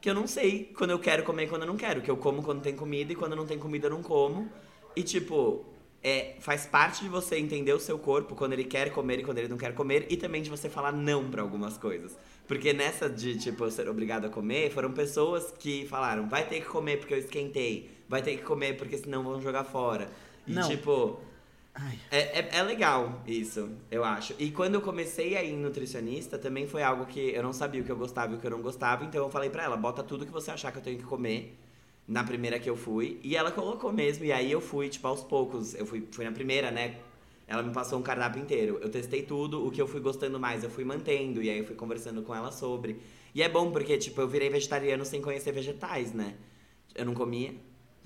Que 0.00 0.08
eu 0.08 0.14
não 0.14 0.26
sei 0.26 0.72
quando 0.76 0.90
eu 0.90 0.98
quero 0.98 1.22
comer 1.24 1.44
e 1.44 1.48
quando 1.48 1.62
eu 1.62 1.68
não 1.68 1.76
quero. 1.76 2.00
Que 2.00 2.10
eu 2.10 2.16
como 2.16 2.42
quando 2.42 2.62
tem 2.62 2.74
comida 2.74 3.12
e 3.12 3.16
quando 3.16 3.36
não 3.36 3.46
tem 3.46 3.58
comida 3.58 3.86
eu 3.86 3.90
não 3.90 4.02
como. 4.02 4.50
E 4.96 5.02
tipo, 5.02 5.64
é, 6.02 6.36
faz 6.40 6.66
parte 6.66 7.02
de 7.02 7.08
você 7.08 7.36
entender 7.36 7.72
o 7.72 7.80
seu 7.80 7.98
corpo 7.98 8.34
quando 8.34 8.54
ele 8.54 8.64
quer 8.64 8.90
comer 8.90 9.20
e 9.20 9.22
quando 9.22 9.38
ele 9.38 9.48
não 9.48 9.58
quer 9.58 9.74
comer, 9.74 10.06
e 10.08 10.16
também 10.16 10.42
de 10.42 10.48
você 10.48 10.68
falar 10.68 10.92
não 10.92 11.30
pra 11.30 11.42
algumas 11.42 11.76
coisas. 11.76 12.16
Porque 12.48 12.72
nessa 12.72 13.08
de, 13.08 13.38
tipo, 13.38 13.64
eu 13.64 13.70
ser 13.70 13.88
obrigado 13.88 14.24
a 14.24 14.30
comer, 14.30 14.70
foram 14.70 14.92
pessoas 14.92 15.52
que 15.58 15.86
falaram, 15.86 16.28
vai 16.28 16.46
ter 16.46 16.60
que 16.60 16.66
comer 16.66 16.98
porque 16.98 17.14
eu 17.14 17.18
esquentei, 17.18 17.90
vai 18.08 18.22
ter 18.22 18.36
que 18.36 18.42
comer 18.42 18.76
porque 18.76 18.96
senão 18.96 19.22
vão 19.22 19.40
jogar 19.40 19.64
fora. 19.64 20.10
E 20.46 20.52
Não. 20.52 20.66
tipo. 20.68 21.20
É, 22.10 22.40
é, 22.40 22.48
é 22.58 22.62
legal 22.62 23.22
isso, 23.26 23.70
eu 23.90 24.04
acho. 24.04 24.34
E 24.38 24.50
quando 24.50 24.74
eu 24.74 24.80
comecei 24.80 25.36
a 25.36 25.42
ir 25.42 25.56
nutricionista, 25.56 26.38
também 26.38 26.66
foi 26.66 26.82
algo 26.82 27.06
que 27.06 27.30
eu 27.30 27.42
não 27.42 27.52
sabia 27.52 27.80
o 27.80 27.84
que 27.84 27.92
eu 27.92 27.96
gostava 27.96 28.32
e 28.34 28.36
o 28.36 28.40
que 28.40 28.46
eu 28.46 28.50
não 28.50 28.60
gostava, 28.60 29.04
então 29.04 29.22
eu 29.22 29.30
falei 29.30 29.50
pra 29.50 29.64
ela, 29.64 29.76
bota 29.76 30.02
tudo 30.02 30.26
que 30.26 30.32
você 30.32 30.50
achar 30.50 30.72
que 30.72 30.78
eu 30.78 30.82
tenho 30.82 30.98
que 30.98 31.04
comer 31.04 31.56
na 32.06 32.24
primeira 32.24 32.58
que 32.58 32.68
eu 32.68 32.76
fui. 32.76 33.20
E 33.22 33.36
ela 33.36 33.52
colocou 33.52 33.92
mesmo, 33.92 34.24
e 34.24 34.32
aí 34.32 34.50
eu 34.50 34.60
fui, 34.60 34.88
tipo, 34.88 35.06
aos 35.06 35.22
poucos. 35.22 35.74
Eu 35.74 35.86
fui, 35.86 36.06
fui 36.10 36.24
na 36.24 36.32
primeira, 36.32 36.70
né? 36.70 36.96
Ela 37.46 37.62
me 37.62 37.72
passou 37.72 37.98
um 37.98 38.02
cardápio 38.02 38.42
inteiro. 38.42 38.78
Eu 38.82 38.90
testei 38.90 39.22
tudo, 39.22 39.64
o 39.66 39.70
que 39.70 39.80
eu 39.80 39.86
fui 39.86 40.00
gostando 40.00 40.38
mais, 40.38 40.64
eu 40.64 40.70
fui 40.70 40.84
mantendo, 40.84 41.42
e 41.42 41.48
aí 41.50 41.58
eu 41.58 41.64
fui 41.64 41.76
conversando 41.76 42.22
com 42.22 42.34
ela 42.34 42.50
sobre. 42.50 43.00
E 43.34 43.42
é 43.42 43.48
bom 43.48 43.70
porque, 43.70 43.96
tipo, 43.96 44.20
eu 44.20 44.28
virei 44.28 44.50
vegetariano 44.50 45.04
sem 45.04 45.22
conhecer 45.22 45.52
vegetais, 45.52 46.12
né? 46.12 46.34
Eu 46.94 47.04
não 47.04 47.14
comia. 47.14 47.54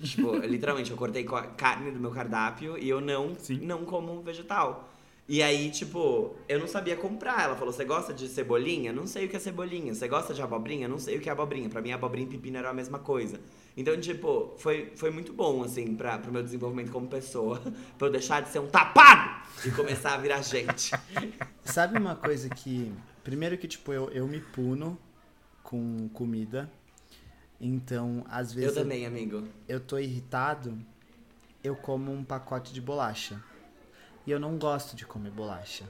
Tipo, 0.01 0.35
literalmente, 0.37 0.91
eu 0.91 0.97
cortei 0.97 1.23
co- 1.23 1.41
carne 1.55 1.89
do 1.91 1.99
meu 1.99 2.11
cardápio 2.11 2.77
e 2.77 2.87
eu 2.89 2.99
não, 2.99 3.33
Sim. 3.35 3.59
não 3.65 3.85
como 3.85 4.21
vegetal. 4.21 4.89
E 5.27 5.41
aí, 5.41 5.71
tipo, 5.71 6.35
eu 6.47 6.59
não 6.59 6.67
sabia 6.67 6.95
comprar. 6.95 7.43
Ela 7.45 7.55
falou: 7.55 7.73
Você 7.73 7.83
gosta 7.85 8.13
de 8.13 8.27
cebolinha? 8.27 8.93
Não 8.93 9.07
sei 9.07 9.25
o 9.25 9.29
que 9.29 9.35
é 9.35 9.39
cebolinha. 9.39 9.93
Você 9.95 10.07
gosta 10.07 10.33
de 10.33 10.41
abobrinha? 10.41 10.87
Não 10.87 10.99
sei 10.99 11.17
o 11.17 11.21
que 11.21 11.29
é 11.29 11.31
abobrinha. 11.31 11.67
Pra 11.69 11.81
mim, 11.81 11.91
abobrinha 11.91 12.27
e 12.27 12.29
pepino 12.29 12.57
era 12.57 12.69
a 12.69 12.73
mesma 12.73 12.99
coisa. 12.99 13.39
Então, 13.75 13.99
tipo, 13.99 14.53
foi, 14.57 14.91
foi 14.95 15.09
muito 15.09 15.33
bom, 15.33 15.63
assim, 15.63 15.95
pra, 15.95 16.17
pro 16.19 16.31
meu 16.31 16.43
desenvolvimento 16.43 16.91
como 16.91 17.07
pessoa. 17.07 17.59
pra 17.97 18.07
eu 18.07 18.11
deixar 18.11 18.41
de 18.41 18.49
ser 18.49 18.59
um 18.59 18.67
tapado 18.67 19.41
e 19.65 19.71
começar 19.71 20.13
a 20.13 20.17
virar 20.17 20.41
gente. 20.43 20.91
Sabe 21.63 21.97
uma 21.97 22.15
coisa 22.15 22.47
que. 22.49 22.91
Primeiro 23.23 23.57
que, 23.57 23.67
tipo, 23.67 23.91
eu, 23.91 24.09
eu 24.11 24.27
me 24.27 24.39
puno 24.39 24.95
com 25.63 26.07
comida. 26.13 26.69
Então, 27.59 28.25
às 28.29 28.51
Eu 28.51 28.55
vezes 28.57 28.75
também, 28.75 29.05
amigo. 29.05 29.47
eu 29.67 29.79
tô 29.79 29.97
irritado, 29.97 30.77
eu 31.63 31.75
como 31.75 32.11
um 32.11 32.23
pacote 32.23 32.73
de 32.73 32.81
bolacha. 32.81 33.41
E 34.27 34.31
eu 34.31 34.39
não 34.39 34.57
gosto 34.57 34.95
de 34.95 35.05
comer 35.05 35.31
bolacha. 35.31 35.85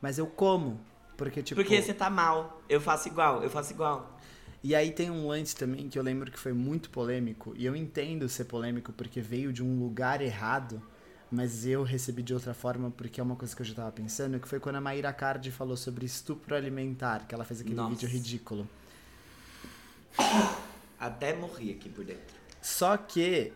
Mas 0.00 0.18
eu 0.18 0.26
como, 0.26 0.80
porque 1.16 1.42
tipo... 1.42 1.60
Porque 1.60 1.80
você 1.80 1.94
tá 1.94 2.10
mal. 2.10 2.60
Eu 2.68 2.80
faço 2.80 3.08
igual, 3.08 3.42
eu 3.42 3.50
faço 3.50 3.72
igual. 3.72 4.18
E 4.62 4.74
aí 4.74 4.90
tem 4.90 5.10
um 5.10 5.28
lance 5.28 5.54
também 5.54 5.88
que 5.88 5.98
eu 5.98 6.02
lembro 6.02 6.30
que 6.32 6.38
foi 6.38 6.52
muito 6.52 6.90
polêmico, 6.90 7.54
e 7.56 7.64
eu 7.64 7.76
entendo 7.76 8.28
ser 8.28 8.44
polêmico 8.44 8.92
porque 8.92 9.20
veio 9.20 9.52
de 9.52 9.62
um 9.62 9.78
lugar 9.78 10.20
errado, 10.20 10.82
mas 11.30 11.64
eu 11.64 11.84
recebi 11.84 12.22
de 12.22 12.34
outra 12.34 12.52
forma 12.52 12.90
porque 12.90 13.20
é 13.20 13.22
uma 13.22 13.36
coisa 13.36 13.54
que 13.54 13.62
eu 13.62 13.66
já 13.66 13.74
tava 13.74 13.92
pensando, 13.92 14.40
que 14.40 14.48
foi 14.48 14.58
quando 14.58 14.76
a 14.76 14.80
Maíra 14.80 15.12
Cardi 15.12 15.52
falou 15.52 15.76
sobre 15.76 16.04
estupro 16.06 16.56
alimentar, 16.56 17.26
que 17.28 17.34
ela 17.34 17.44
fez 17.44 17.60
aquele 17.60 17.76
Nossa. 17.76 17.90
vídeo 17.90 18.08
ridículo. 18.08 18.68
Até 20.98 21.34
morri 21.34 21.70
aqui 21.70 21.88
por 21.88 22.04
dentro. 22.04 22.34
Só 22.60 22.96
que 22.96 23.52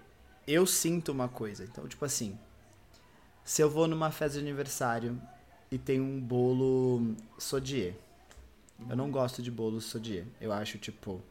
eu 0.46 0.66
sinto 0.66 1.10
uma 1.10 1.28
coisa. 1.28 1.64
Então, 1.64 1.86
tipo 1.88 2.04
assim, 2.04 2.38
se 3.44 3.62
eu 3.62 3.70
vou 3.70 3.88
numa 3.88 4.10
festa 4.10 4.38
de 4.38 4.44
aniversário 4.44 5.20
e 5.70 5.78
tem 5.78 6.00
um 6.00 6.20
bolo 6.20 7.14
sodier. 7.38 7.94
Eu 8.88 8.96
não 8.96 9.10
gosto 9.10 9.42
de 9.42 9.50
bolo 9.50 9.80
sodier. 9.80 10.26
Eu 10.40 10.52
acho, 10.52 10.76
tipo, 10.78 11.22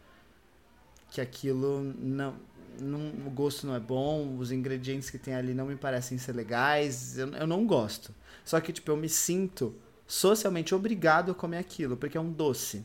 que 1.11 1.21
aquilo 1.21 1.93
não, 1.99 2.35
não. 2.79 3.09
O 3.27 3.29
gosto 3.29 3.67
não 3.67 3.75
é 3.75 3.79
bom, 3.79 4.37
os 4.37 4.51
ingredientes 4.51 5.09
que 5.09 5.17
tem 5.17 5.35
ali 5.35 5.53
não 5.53 5.67
me 5.67 5.75
parecem 5.75 6.17
ser 6.17 6.33
legais. 6.33 7.17
Eu, 7.17 7.29
eu 7.33 7.45
não 7.45 7.65
gosto. 7.67 8.13
Só 8.43 8.59
que, 8.59 8.73
tipo, 8.73 8.89
eu 8.89 8.97
me 8.97 9.07
sinto 9.07 9.75
socialmente 10.07 10.73
obrigado 10.73 11.31
a 11.31 11.35
comer 11.35 11.57
aquilo, 11.57 11.95
porque 11.95 12.17
é 12.17 12.21
um 12.21 12.31
doce. 12.31 12.83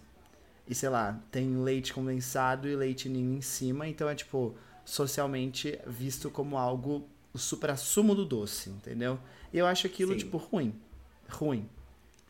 E 0.69 0.75
sei 0.75 0.89
lá, 0.89 1.21
tem 1.31 1.57
leite 1.57 1.93
condensado 1.93 2.69
e 2.69 2.75
leite 2.75 3.09
ninho 3.09 3.37
em 3.37 3.41
cima, 3.41 3.87
então 3.87 4.09
é 4.09 4.15
tipo 4.15 4.55
socialmente 4.85 5.79
visto 5.87 6.31
como 6.31 6.57
algo 6.57 7.09
o 7.33 7.39
supra-sumo 7.39 8.15
do 8.15 8.25
doce, 8.25 8.71
entendeu? 8.71 9.19
E 9.53 9.59
eu 9.59 9.67
acho 9.67 9.87
aquilo 9.87 10.13
Sim. 10.13 10.19
tipo 10.19 10.39
ruim. 10.39 10.75
Ruim. 11.29 11.69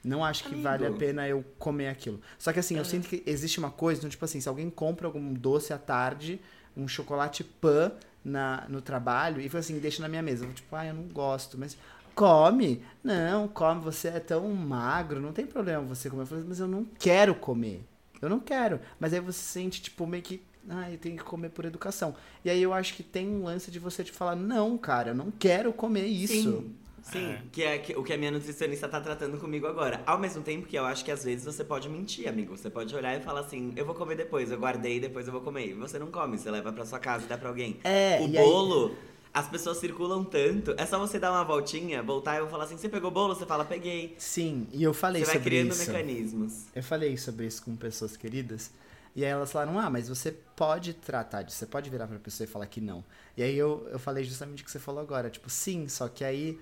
Não 0.02 0.24
acho 0.24 0.44
que 0.44 0.50
Amigo. 0.50 0.62
vale 0.62 0.86
a 0.86 0.92
pena 0.92 1.28
eu 1.28 1.44
comer 1.58 1.88
aquilo. 1.88 2.20
Só 2.38 2.52
que 2.52 2.60
assim, 2.60 2.76
eu 2.76 2.84
sinto 2.84 3.08
que 3.08 3.22
existe 3.26 3.58
uma 3.58 3.70
coisa, 3.70 4.00
então, 4.00 4.10
tipo 4.10 4.24
assim, 4.24 4.40
se 4.40 4.48
alguém 4.48 4.70
compra 4.70 5.06
algum 5.06 5.32
doce 5.32 5.72
à 5.72 5.78
tarde, 5.78 6.40
um 6.76 6.86
chocolate 6.86 7.42
pan 7.42 7.92
na, 8.24 8.66
no 8.68 8.80
trabalho, 8.80 9.40
e 9.40 9.48
fala 9.48 9.60
assim, 9.60 9.78
deixa 9.78 10.02
na 10.02 10.08
minha 10.08 10.22
mesa. 10.22 10.44
Eu 10.44 10.52
tipo, 10.52 10.74
ah, 10.76 10.86
eu 10.86 10.94
não 10.94 11.04
gosto, 11.08 11.58
mas 11.58 11.76
come. 12.14 12.82
Não, 13.02 13.48
come, 13.48 13.80
você 13.80 14.08
é 14.08 14.20
tão 14.20 14.48
magro, 14.54 15.20
não 15.20 15.32
tem 15.32 15.46
problema 15.46 15.82
você 15.82 16.08
comer. 16.08 16.22
Eu 16.22 16.26
falo, 16.26 16.44
mas 16.46 16.60
eu 16.60 16.68
não 16.68 16.84
quero 16.98 17.34
comer. 17.34 17.84
Eu 18.20 18.28
não 18.28 18.40
quero. 18.40 18.80
Mas 18.98 19.12
aí 19.12 19.20
você 19.20 19.38
sente, 19.40 19.80
tipo, 19.82 20.06
meio 20.06 20.22
que. 20.22 20.42
Ah, 20.68 20.90
eu 20.90 20.98
tenho 20.98 21.16
que 21.16 21.22
comer 21.22 21.50
por 21.50 21.64
educação. 21.64 22.14
E 22.44 22.50
aí 22.50 22.60
eu 22.62 22.72
acho 22.72 22.94
que 22.94 23.02
tem 23.02 23.28
um 23.28 23.44
lance 23.44 23.70
de 23.70 23.78
você 23.78 24.02
te 24.02 24.10
falar, 24.12 24.34
não, 24.34 24.76
cara, 24.76 25.10
eu 25.10 25.14
não 25.14 25.30
quero 25.30 25.72
comer 25.72 26.06
isso. 26.06 26.32
Sim. 26.32 26.74
Sim, 27.02 27.24
É. 27.34 27.42
que 27.52 27.62
é 27.62 27.78
que- 27.78 27.94
o 27.96 28.02
que 28.02 28.12
a 28.12 28.18
minha 28.18 28.32
nutricionista 28.32 28.88
tá 28.88 29.00
tratando 29.00 29.38
comigo 29.38 29.64
agora. 29.68 30.02
Ao 30.04 30.18
mesmo 30.18 30.42
tempo 30.42 30.66
que 30.66 30.76
eu 30.76 30.84
acho 30.84 31.04
que 31.04 31.12
às 31.12 31.22
vezes 31.22 31.44
você 31.44 31.62
pode 31.62 31.88
mentir, 31.88 32.26
amigo. 32.28 32.56
Você 32.56 32.68
pode 32.68 32.92
olhar 32.96 33.16
e 33.16 33.20
falar 33.22 33.42
assim, 33.42 33.72
eu 33.76 33.86
vou 33.86 33.94
comer 33.94 34.16
depois, 34.16 34.50
eu 34.50 34.58
guardei, 34.58 34.98
depois 34.98 35.24
eu 35.28 35.32
vou 35.32 35.40
comer. 35.40 35.68
E 35.68 35.72
você 35.72 36.00
não 36.00 36.08
come, 36.08 36.36
você 36.36 36.50
leva 36.50 36.72
pra 36.72 36.84
sua 36.84 36.98
casa 36.98 37.24
e 37.24 37.28
dá 37.28 37.38
pra 37.38 37.48
alguém. 37.48 37.78
É, 37.84 38.18
o 38.20 38.26
e 38.28 38.36
aí- 38.36 38.44
bolo, 38.44 38.96
as 39.38 39.48
pessoas 39.48 39.76
circulam 39.78 40.24
tanto. 40.24 40.74
É 40.78 40.86
só 40.86 40.98
você 40.98 41.18
dar 41.18 41.30
uma 41.30 41.44
voltinha, 41.44 42.02
voltar 42.02 42.36
e 42.36 42.38
eu 42.38 42.48
falar 42.48 42.64
assim, 42.64 42.76
você 42.78 42.88
pegou 42.88 43.10
bolo? 43.10 43.34
Você 43.34 43.44
fala, 43.44 43.64
peguei. 43.64 44.14
Sim, 44.18 44.66
e 44.72 44.82
eu 44.82 44.94
falei 44.94 45.22
Você 45.22 45.26
vai 45.26 45.34
sobre 45.36 45.50
criando 45.50 45.72
isso. 45.72 45.90
mecanismos. 45.90 46.64
Eu 46.74 46.82
falei 46.82 47.16
sobre 47.18 47.46
isso 47.46 47.62
com 47.62 47.76
pessoas 47.76 48.16
queridas. 48.16 48.70
E 49.14 49.24
aí 49.24 49.30
elas 49.30 49.50
falaram, 49.52 49.78
ah, 49.78 49.88
mas 49.90 50.08
você 50.08 50.30
pode 50.32 50.92
tratar 50.94 51.42
disso, 51.42 51.58
você 51.58 51.66
pode 51.66 51.88
virar 51.90 52.06
pra 52.06 52.18
pessoa 52.18 52.44
e 52.46 52.50
falar 52.50 52.66
que 52.66 52.80
não. 52.80 53.04
E 53.36 53.42
aí 53.42 53.56
eu, 53.56 53.86
eu 53.90 53.98
falei 53.98 54.24
justamente 54.24 54.62
o 54.62 54.64
que 54.64 54.70
você 54.70 54.78
falou 54.78 55.00
agora, 55.00 55.28
tipo, 55.30 55.48
sim, 55.50 55.88
só 55.88 56.06
que 56.08 56.22
aí 56.24 56.58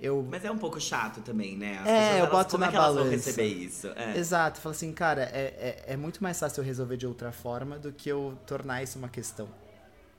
eu. 0.00 0.22
Mas 0.30 0.44
é 0.44 0.50
um 0.50 0.56
pouco 0.58 0.80
chato 0.80 1.20
também, 1.22 1.56
né? 1.56 1.78
As 1.78 1.86
É, 1.86 1.92
pessoas, 1.98 2.10
eu 2.12 2.18
elas- 2.18 2.30
boto 2.30 2.50
como 2.52 2.60
na 2.60 2.66
é 2.66 2.70
que 2.70 2.76
elas 2.76 2.94
vão 2.94 3.04
balança. 3.04 3.16
receber 3.30 3.46
isso? 3.48 3.86
É. 3.88 4.16
Exato, 4.18 4.58
eu 4.58 4.62
falo 4.62 4.74
assim, 4.74 4.92
cara, 4.92 5.22
é, 5.24 5.82
é, 5.86 5.92
é 5.94 5.96
muito 5.96 6.22
mais 6.22 6.38
fácil 6.38 6.60
eu 6.60 6.64
resolver 6.64 6.96
de 6.96 7.06
outra 7.06 7.32
forma 7.32 7.78
do 7.78 7.92
que 7.92 8.08
eu 8.10 8.38
tornar 8.46 8.82
isso 8.82 8.98
uma 8.98 9.08
questão. 9.08 9.48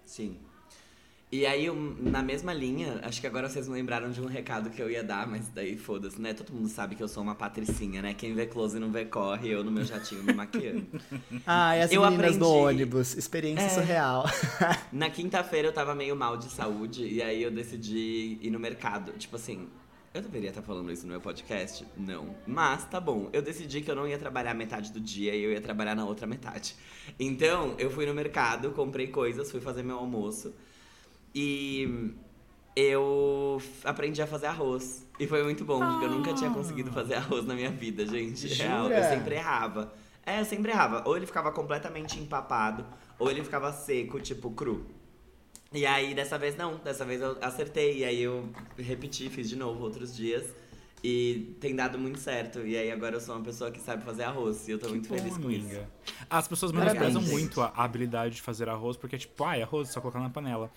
Sim. 0.05 0.37
E 1.31 1.45
aí, 1.45 1.69
na 2.01 2.23
mesma 2.23 2.51
linha, 2.51 2.99
acho 3.03 3.21
que 3.21 3.27
agora 3.27 3.47
vocês 3.47 3.67
me 3.67 3.75
lembraram 3.75 4.09
de 4.09 4.19
um 4.19 4.25
recado 4.25 4.71
que 4.71 4.81
eu 4.81 4.89
ia 4.89 5.03
dar, 5.03 5.27
mas 5.27 5.47
daí 5.49 5.77
foda-se, 5.77 6.19
né? 6.19 6.33
Todo 6.33 6.51
mundo 6.51 6.67
sabe 6.67 6.95
que 6.95 7.03
eu 7.03 7.07
sou 7.07 7.21
uma 7.21 7.35
patricinha, 7.35 8.01
né? 8.01 8.15
Quem 8.15 8.33
vê 8.33 8.47
close 8.47 8.79
não 8.79 8.91
vê 8.91 9.05
corre, 9.05 9.47
eu 9.49 9.63
no 9.63 9.69
meu 9.69 9.85
jatinho 9.85 10.23
me 10.23 10.33
maquiando. 10.33 10.87
Ah, 11.45 11.77
e 11.77 11.81
as 11.83 11.91
Eu 11.91 12.01
meninas 12.01 12.35
do 12.35 12.45
aprendi- 12.45 12.65
ônibus, 12.65 13.15
experiência 13.15 13.65
É. 13.65 13.69
surreal. 13.69 14.25
Na 14.91 15.07
quinta-feira 15.11 15.67
eu 15.67 15.71
tava 15.71 15.93
meio 15.93 16.15
mal 16.15 16.35
de 16.35 16.49
saúde, 16.49 17.05
e 17.05 17.21
aí 17.21 17.43
eu 17.43 17.51
decidi 17.51 18.39
ir 18.41 18.49
no 18.49 18.59
mercado. 18.59 19.11
Tipo 19.13 19.35
assim, 19.35 19.67
eu 20.15 20.23
deveria 20.23 20.49
estar 20.49 20.63
falando 20.63 20.91
isso 20.91 21.03
no 21.05 21.11
meu 21.11 21.21
podcast? 21.21 21.85
Não. 21.95 22.35
Mas 22.47 22.85
tá 22.85 22.99
bom, 22.99 23.29
eu 23.31 23.43
decidi 23.43 23.81
que 23.81 23.91
eu 23.91 23.95
não 23.95 24.07
ia 24.07 24.17
trabalhar 24.17 24.55
metade 24.55 24.91
do 24.91 24.99
dia 24.99 25.35
e 25.35 25.43
eu 25.43 25.51
ia 25.51 25.61
trabalhar 25.61 25.93
na 25.93 26.05
outra 26.05 26.25
metade. 26.25 26.75
Então, 27.19 27.75
eu 27.77 27.91
fui 27.91 28.07
no 28.07 28.15
mercado, 28.15 28.71
comprei 28.71 29.07
coisas, 29.09 29.51
fui 29.51 29.61
fazer 29.61 29.83
meu 29.83 29.97
almoço. 29.99 30.55
E 31.33 32.13
eu 32.75 33.61
aprendi 33.83 34.21
a 34.21 34.27
fazer 34.27 34.47
arroz. 34.47 35.07
E 35.19 35.27
foi 35.27 35.43
muito 35.43 35.65
bom, 35.65 35.79
porque 35.79 36.05
eu 36.05 36.11
nunca 36.11 36.33
tinha 36.33 36.49
conseguido 36.49 36.91
fazer 36.91 37.15
arroz 37.15 37.45
na 37.45 37.53
minha 37.53 37.71
vida, 37.71 38.05
gente. 38.05 38.47
Real, 38.47 38.89
eu 38.89 39.03
sempre 39.03 39.35
errava. 39.35 39.93
É, 40.25 40.39
eu 40.39 40.45
sempre 40.45 40.71
errava. 40.71 41.03
Ou 41.05 41.17
ele 41.17 41.25
ficava 41.25 41.51
completamente 41.51 42.19
empapado, 42.19 42.85
ou 43.17 43.29
ele 43.29 43.43
ficava 43.43 43.71
seco, 43.73 44.19
tipo, 44.19 44.51
cru. 44.51 44.85
E 45.73 45.85
aí, 45.85 46.13
dessa 46.15 46.37
vez 46.37 46.55
não, 46.55 46.77
dessa 46.77 47.05
vez 47.05 47.21
eu 47.21 47.37
acertei. 47.41 47.99
E 47.99 48.05
aí 48.05 48.21
eu 48.21 48.49
repeti, 48.77 49.29
fiz 49.29 49.49
de 49.49 49.55
novo 49.55 49.83
outros 49.83 50.15
dias. 50.15 50.53
E 51.03 51.55
tem 51.61 51.75
dado 51.75 51.97
muito 51.97 52.19
certo. 52.19 52.59
E 52.59 52.77
aí 52.77 52.91
agora 52.91 53.15
eu 53.15 53.21
sou 53.21 53.35
uma 53.35 53.43
pessoa 53.43 53.71
que 53.71 53.79
sabe 53.79 54.03
fazer 54.03 54.23
arroz. 54.23 54.67
E 54.67 54.71
eu 54.71 54.79
tô 54.79 54.89
muito 54.89 55.07
Que 55.07 55.15
feliz 55.15 55.37
bom, 55.37 55.43
com 55.43 55.51
isso. 55.51 55.65
amiga. 55.65 55.89
As 56.29 56.47
pessoas 56.47 56.71
menosprezam 56.71 57.21
muito 57.21 57.61
a 57.61 57.71
habilidade 57.75 58.35
de 58.35 58.41
fazer 58.41 58.67
arroz, 58.67 58.97
porque, 58.97 59.17
tipo, 59.17 59.43
ah, 59.43 59.57
é 59.57 59.63
arroz, 59.63 59.89
é 59.89 59.91
só 59.91 60.01
colocar 60.01 60.19
na 60.19 60.29
panela. 60.29 60.71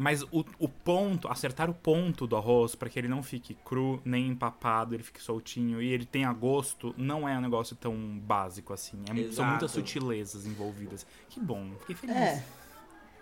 Mas 0.00 0.22
o, 0.30 0.44
o 0.60 0.68
ponto, 0.68 1.26
acertar 1.26 1.68
o 1.68 1.74
ponto 1.74 2.24
do 2.24 2.36
arroz 2.36 2.76
para 2.76 2.88
que 2.88 2.96
ele 2.98 3.08
não 3.08 3.20
fique 3.20 3.54
cru, 3.64 4.00
nem 4.04 4.28
empapado, 4.28 4.94
ele 4.94 5.02
fique 5.02 5.20
soltinho 5.20 5.82
e 5.82 5.88
ele 5.92 6.06
tenha 6.06 6.32
gosto, 6.32 6.94
não 6.96 7.28
é 7.28 7.36
um 7.36 7.40
negócio 7.40 7.74
tão 7.74 7.96
básico 8.20 8.72
assim. 8.72 8.96
É- 9.10 9.32
são 9.32 9.44
muitas 9.44 9.72
sutilezas 9.72 10.46
envolvidas. 10.46 11.04
Que 11.28 11.40
bom, 11.40 11.72
fiquei 11.80 11.96
feliz. 11.96 12.16
É. 12.16 12.44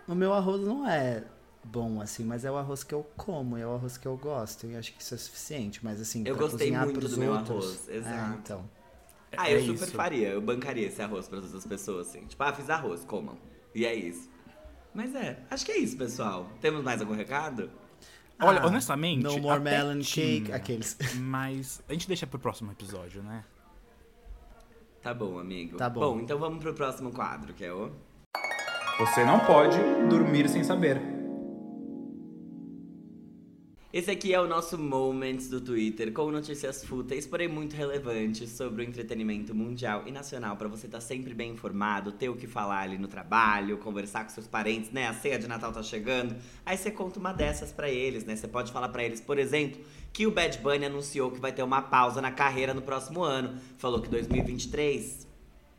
O 0.07 0.15
meu 0.15 0.35
arroz 0.35 0.61
não 0.61 0.87
é 0.87 1.25
bom 1.65 1.99
assim, 2.01 2.25
mas 2.25 2.45
é 2.45 2.51
o 2.51 2.57
arroz 2.59 2.85
que 2.85 2.95
eu 2.95 3.05
como, 3.17 3.57
é 3.57 3.67
o 3.67 3.73
arroz 3.75 3.97
que 3.97 4.07
eu 4.07 4.17
gosto. 4.19 4.67
E 4.67 4.77
acho 4.77 4.93
que 4.93 5.03
isso 5.03 5.15
é 5.15 5.19
suficiente. 5.19 5.83
Mas 5.83 5.99
assim, 5.99 6.25
Eu 6.27 6.37
pra 6.37 6.45
gostei 6.47 6.67
cozinhar 6.69 6.85
muito 6.85 6.99
pros 7.01 7.13
do 7.13 7.19
meu 7.21 7.33
outros. 7.33 7.49
arroz, 7.65 7.89
É, 7.89 7.97
exato. 7.97 8.39
então. 8.39 8.71
Ah, 9.35 9.51
É 9.51 9.57
eu 9.57 9.61
super 9.63 9.73
isso. 9.87 9.97
faria. 9.97 10.29
Eu 10.29 10.41
bancaria 10.43 10.87
esse 10.87 11.01
arroz 11.01 11.27
pra 11.27 11.39
todas 11.41 11.55
as 11.55 11.67
pessoas, 11.67 12.09
assim. 12.09 12.21
Tipo, 12.27 12.43
ah, 12.43 12.53
fiz 12.53 12.69
arroz, 12.69 13.03
comam. 13.05 13.37
E 13.75 13.85
é 13.87 13.95
isso. 13.95 14.29
Mas 14.97 15.15
é, 15.15 15.39
acho 15.51 15.67
que 15.67 15.73
é 15.73 15.79
isso, 15.79 15.95
pessoal. 15.97 16.51
Temos 16.59 16.83
mais 16.83 17.03
algum 17.03 17.13
recado? 17.15 17.71
Olha, 18.41 18.61
Ah, 18.61 18.67
honestamente. 18.67 19.23
No 19.23 19.39
more 19.39 19.61
melon 19.61 19.99
cake, 19.99 20.43
tinha, 20.45 20.57
aqueles. 20.57 20.97
Mas 21.21 21.83
a 21.87 21.93
gente 21.93 22.09
deixa 22.09 22.27
pro 22.27 22.39
próximo 22.39 22.73
episódio, 22.73 23.23
né? 23.23 23.45
Tá 25.03 25.13
bom, 25.13 25.39
amigo. 25.39 25.77
Tá 25.77 25.91
bom. 25.91 26.01
Bom, 26.01 26.21
então 26.21 26.39
vamos 26.39 26.59
pro 26.61 26.73
próximo 26.73 27.13
quadro, 27.13 27.53
que 27.53 27.65
é 27.65 27.73
o. 27.73 27.93
Você 28.99 29.23
não 29.25 29.39
pode 29.41 29.77
dormir 30.09 30.49
sem 30.49 30.65
saber. 30.65 30.99
Esse 33.97 34.11
aqui 34.11 34.35
é 34.35 34.39
o 34.39 34.47
nosso 34.47 34.77
Moments 34.77 35.49
do 35.49 35.59
Twitter, 35.59 36.13
com 36.13 36.31
notícias 36.31 36.85
fúteis, 36.85 37.27
porém 37.27 37.49
muito 37.49 37.75
relevantes 37.75 38.51
sobre 38.51 38.83
o 38.83 38.87
entretenimento 38.87 39.55
mundial 39.55 40.03
e 40.07 40.13
nacional, 40.13 40.55
pra 40.55 40.69
você 40.69 40.85
estar 40.85 41.01
sempre 41.01 41.33
bem 41.33 41.53
informado, 41.53 42.13
ter 42.13 42.29
o 42.29 42.37
que 42.37 42.47
falar 42.47 42.81
ali 42.81 42.99
no 42.99 43.09
trabalho, 43.09 43.79
conversar 43.79 44.25
com 44.25 44.29
seus 44.29 44.47
parentes, 44.47 44.91
né? 44.91 45.09
A 45.09 45.15
ceia 45.15 45.39
de 45.39 45.49
Natal 45.49 45.73
tá 45.73 45.83
chegando. 45.83 46.37
Aí 46.67 46.77
você 46.77 46.91
conta 46.91 47.19
uma 47.19 47.33
dessas 47.33 47.73
pra 47.73 47.91
eles, 47.91 48.23
né? 48.27 48.37
Você 48.37 48.47
pode 48.47 48.71
falar 48.71 48.91
pra 48.91 49.03
eles, 49.03 49.19
por 49.19 49.39
exemplo, 49.39 49.81
que 50.13 50.27
o 50.27 50.31
Bad 50.31 50.59
Bunny 50.59 50.85
anunciou 50.85 51.31
que 51.31 51.41
vai 51.41 51.53
ter 51.53 51.63
uma 51.63 51.81
pausa 51.81 52.21
na 52.21 52.31
carreira 52.31 52.75
no 52.75 52.83
próximo 52.83 53.23
ano. 53.23 53.59
Falou 53.79 54.03
que 54.03 54.11
2023 54.11 55.27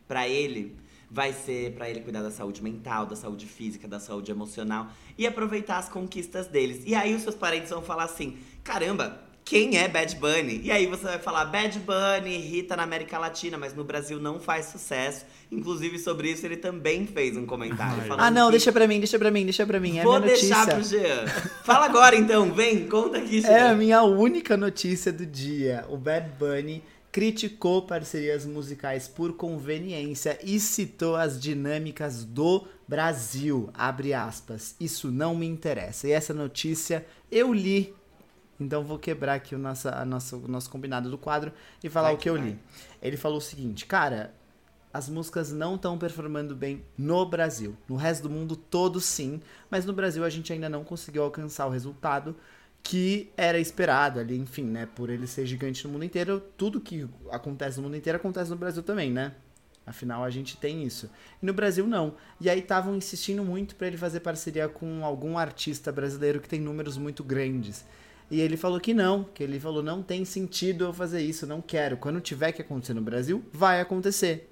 Pra 0.08 0.26
ele 0.26 0.74
vai 1.10 1.32
ser 1.32 1.72
pra 1.72 1.88
ele 1.88 2.00
cuidar 2.00 2.22
da 2.22 2.30
saúde 2.30 2.62
mental, 2.62 3.06
da 3.06 3.16
saúde 3.16 3.46
física, 3.46 3.88
da 3.88 3.98
saúde 3.98 4.30
emocional 4.30 4.88
e 5.16 5.26
aproveitar 5.26 5.78
as 5.78 5.88
conquistas 5.88 6.46
deles. 6.46 6.82
E 6.86 6.94
aí 6.94 7.14
os 7.14 7.22
seus 7.22 7.34
parentes 7.34 7.70
vão 7.70 7.80
falar 7.82 8.04
assim: 8.04 8.36
"Caramba, 8.62 9.20
quem 9.44 9.78
é 9.78 9.88
Bad 9.88 10.14
Bunny?" 10.16 10.60
E 10.62 10.70
aí 10.70 10.86
você 10.86 11.04
vai 11.04 11.18
falar: 11.18 11.46
"Bad 11.46 11.78
Bunny 11.78 12.34
irrita 12.36 12.76
na 12.76 12.82
América 12.82 13.18
Latina, 13.18 13.56
mas 13.56 13.74
no 13.74 13.84
Brasil 13.84 14.20
não 14.20 14.38
faz 14.38 14.66
sucesso". 14.66 15.24
Inclusive 15.50 15.98
sobre 15.98 16.30
isso 16.30 16.44
ele 16.44 16.58
também 16.58 17.06
fez 17.06 17.34
um 17.38 17.46
comentário 17.46 18.02
Ah, 18.18 18.30
não, 18.30 18.46
que- 18.48 18.52
deixa 18.52 18.70
pra 18.70 18.86
mim, 18.86 18.98
deixa 18.98 19.18
pra 19.18 19.30
mim, 19.30 19.44
deixa 19.44 19.66
pra 19.66 19.80
mim. 19.80 19.98
É 19.98 20.02
Vou 20.02 20.20
minha 20.20 20.30
notícia. 20.32 20.54
deixar 20.56 20.74
pro 20.74 20.84
Jean. 20.84 21.26
Fala 21.64 21.86
agora 21.86 22.14
então, 22.16 22.52
vem, 22.52 22.86
conta 22.86 23.16
aqui, 23.16 23.40
Jean. 23.40 23.48
É 23.50 23.62
a 23.70 23.74
minha 23.74 24.02
única 24.02 24.58
notícia 24.58 25.10
do 25.10 25.24
dia. 25.24 25.86
O 25.88 25.96
Bad 25.96 26.28
Bunny 26.38 26.82
criticou 27.18 27.82
parcerias 27.82 28.46
musicais 28.46 29.08
por 29.08 29.32
conveniência 29.32 30.38
e 30.40 30.60
citou 30.60 31.16
as 31.16 31.40
dinâmicas 31.40 32.24
do 32.24 32.64
Brasil. 32.86 33.70
Abre 33.74 34.14
aspas. 34.14 34.76
Isso 34.78 35.10
não 35.10 35.34
me 35.34 35.44
interessa. 35.44 36.06
E 36.06 36.12
essa 36.12 36.32
notícia 36.32 37.04
eu 37.28 37.52
li 37.52 37.92
Então 38.60 38.84
vou 38.84 39.00
quebrar 39.00 39.34
aqui 39.34 39.52
o 39.56 39.58
nosso, 39.58 39.88
a 39.88 40.04
nosso, 40.04 40.36
o 40.36 40.46
nosso 40.46 40.70
combinado 40.70 41.10
do 41.10 41.18
quadro 41.18 41.52
e 41.82 41.88
falar 41.88 42.10
Vai 42.10 42.14
o 42.14 42.18
que 42.18 42.22
que 42.22 42.30
eu 42.30 42.36
vai. 42.36 42.50
li. 42.50 42.58
Ele 43.02 43.16
falou 43.16 43.38
o 43.38 43.40
seguinte, 43.40 43.84
cara, 43.84 44.32
as 44.92 45.08
músicas 45.08 45.50
não 45.50 45.74
estão 45.74 45.98
performando 45.98 46.54
bem 46.54 46.84
no 46.96 47.26
Brasil. 47.26 47.76
No 47.88 47.96
resto 47.96 48.22
do 48.22 48.30
mundo, 48.30 48.54
todo 48.54 49.00
sim, 49.00 49.42
mas 49.68 49.84
no 49.84 49.92
Brasil 49.92 50.24
a 50.24 50.30
gente 50.30 50.52
ainda 50.52 50.68
não 50.68 50.84
conseguiu 50.84 51.24
alcançar 51.24 51.66
o 51.66 51.70
resultado 51.70 52.36
que 52.82 53.30
era 53.36 53.58
esperado 53.58 54.18
ali, 54.18 54.38
enfim, 54.38 54.64
né? 54.64 54.88
Por 54.94 55.10
ele 55.10 55.26
ser 55.26 55.46
gigante 55.46 55.86
no 55.86 55.92
mundo 55.92 56.04
inteiro, 56.04 56.40
tudo 56.56 56.80
que 56.80 57.06
acontece 57.30 57.76
no 57.78 57.84
mundo 57.84 57.96
inteiro 57.96 58.16
acontece 58.16 58.50
no 58.50 58.56
Brasil 58.56 58.82
também, 58.82 59.10
né? 59.10 59.34
Afinal, 59.88 60.22
a 60.22 60.30
gente 60.30 60.56
tem 60.56 60.84
isso. 60.84 61.10
E 61.42 61.46
no 61.46 61.52
Brasil, 61.52 61.86
não. 61.86 62.14
E 62.40 62.50
aí 62.50 62.58
estavam 62.58 62.94
insistindo 62.94 63.42
muito 63.42 63.74
pra 63.74 63.86
ele 63.86 63.96
fazer 63.96 64.20
parceria 64.20 64.68
com 64.68 65.04
algum 65.04 65.38
artista 65.38 65.90
brasileiro 65.90 66.40
que 66.40 66.48
tem 66.48 66.60
números 66.60 66.98
muito 66.98 67.24
grandes. 67.24 67.84
E 68.30 68.40
ele 68.40 68.58
falou 68.58 68.78
que 68.78 68.92
não, 68.92 69.24
que 69.24 69.42
ele 69.42 69.58
falou, 69.58 69.82
não 69.82 70.02
tem 70.02 70.24
sentido 70.24 70.84
eu 70.84 70.92
fazer 70.92 71.22
isso, 71.22 71.46
não 71.46 71.62
quero. 71.62 71.96
Quando 71.96 72.20
tiver 72.20 72.52
que 72.52 72.60
acontecer 72.60 72.92
no 72.92 73.00
Brasil, 73.00 73.42
vai 73.50 73.80
acontecer. 73.80 74.50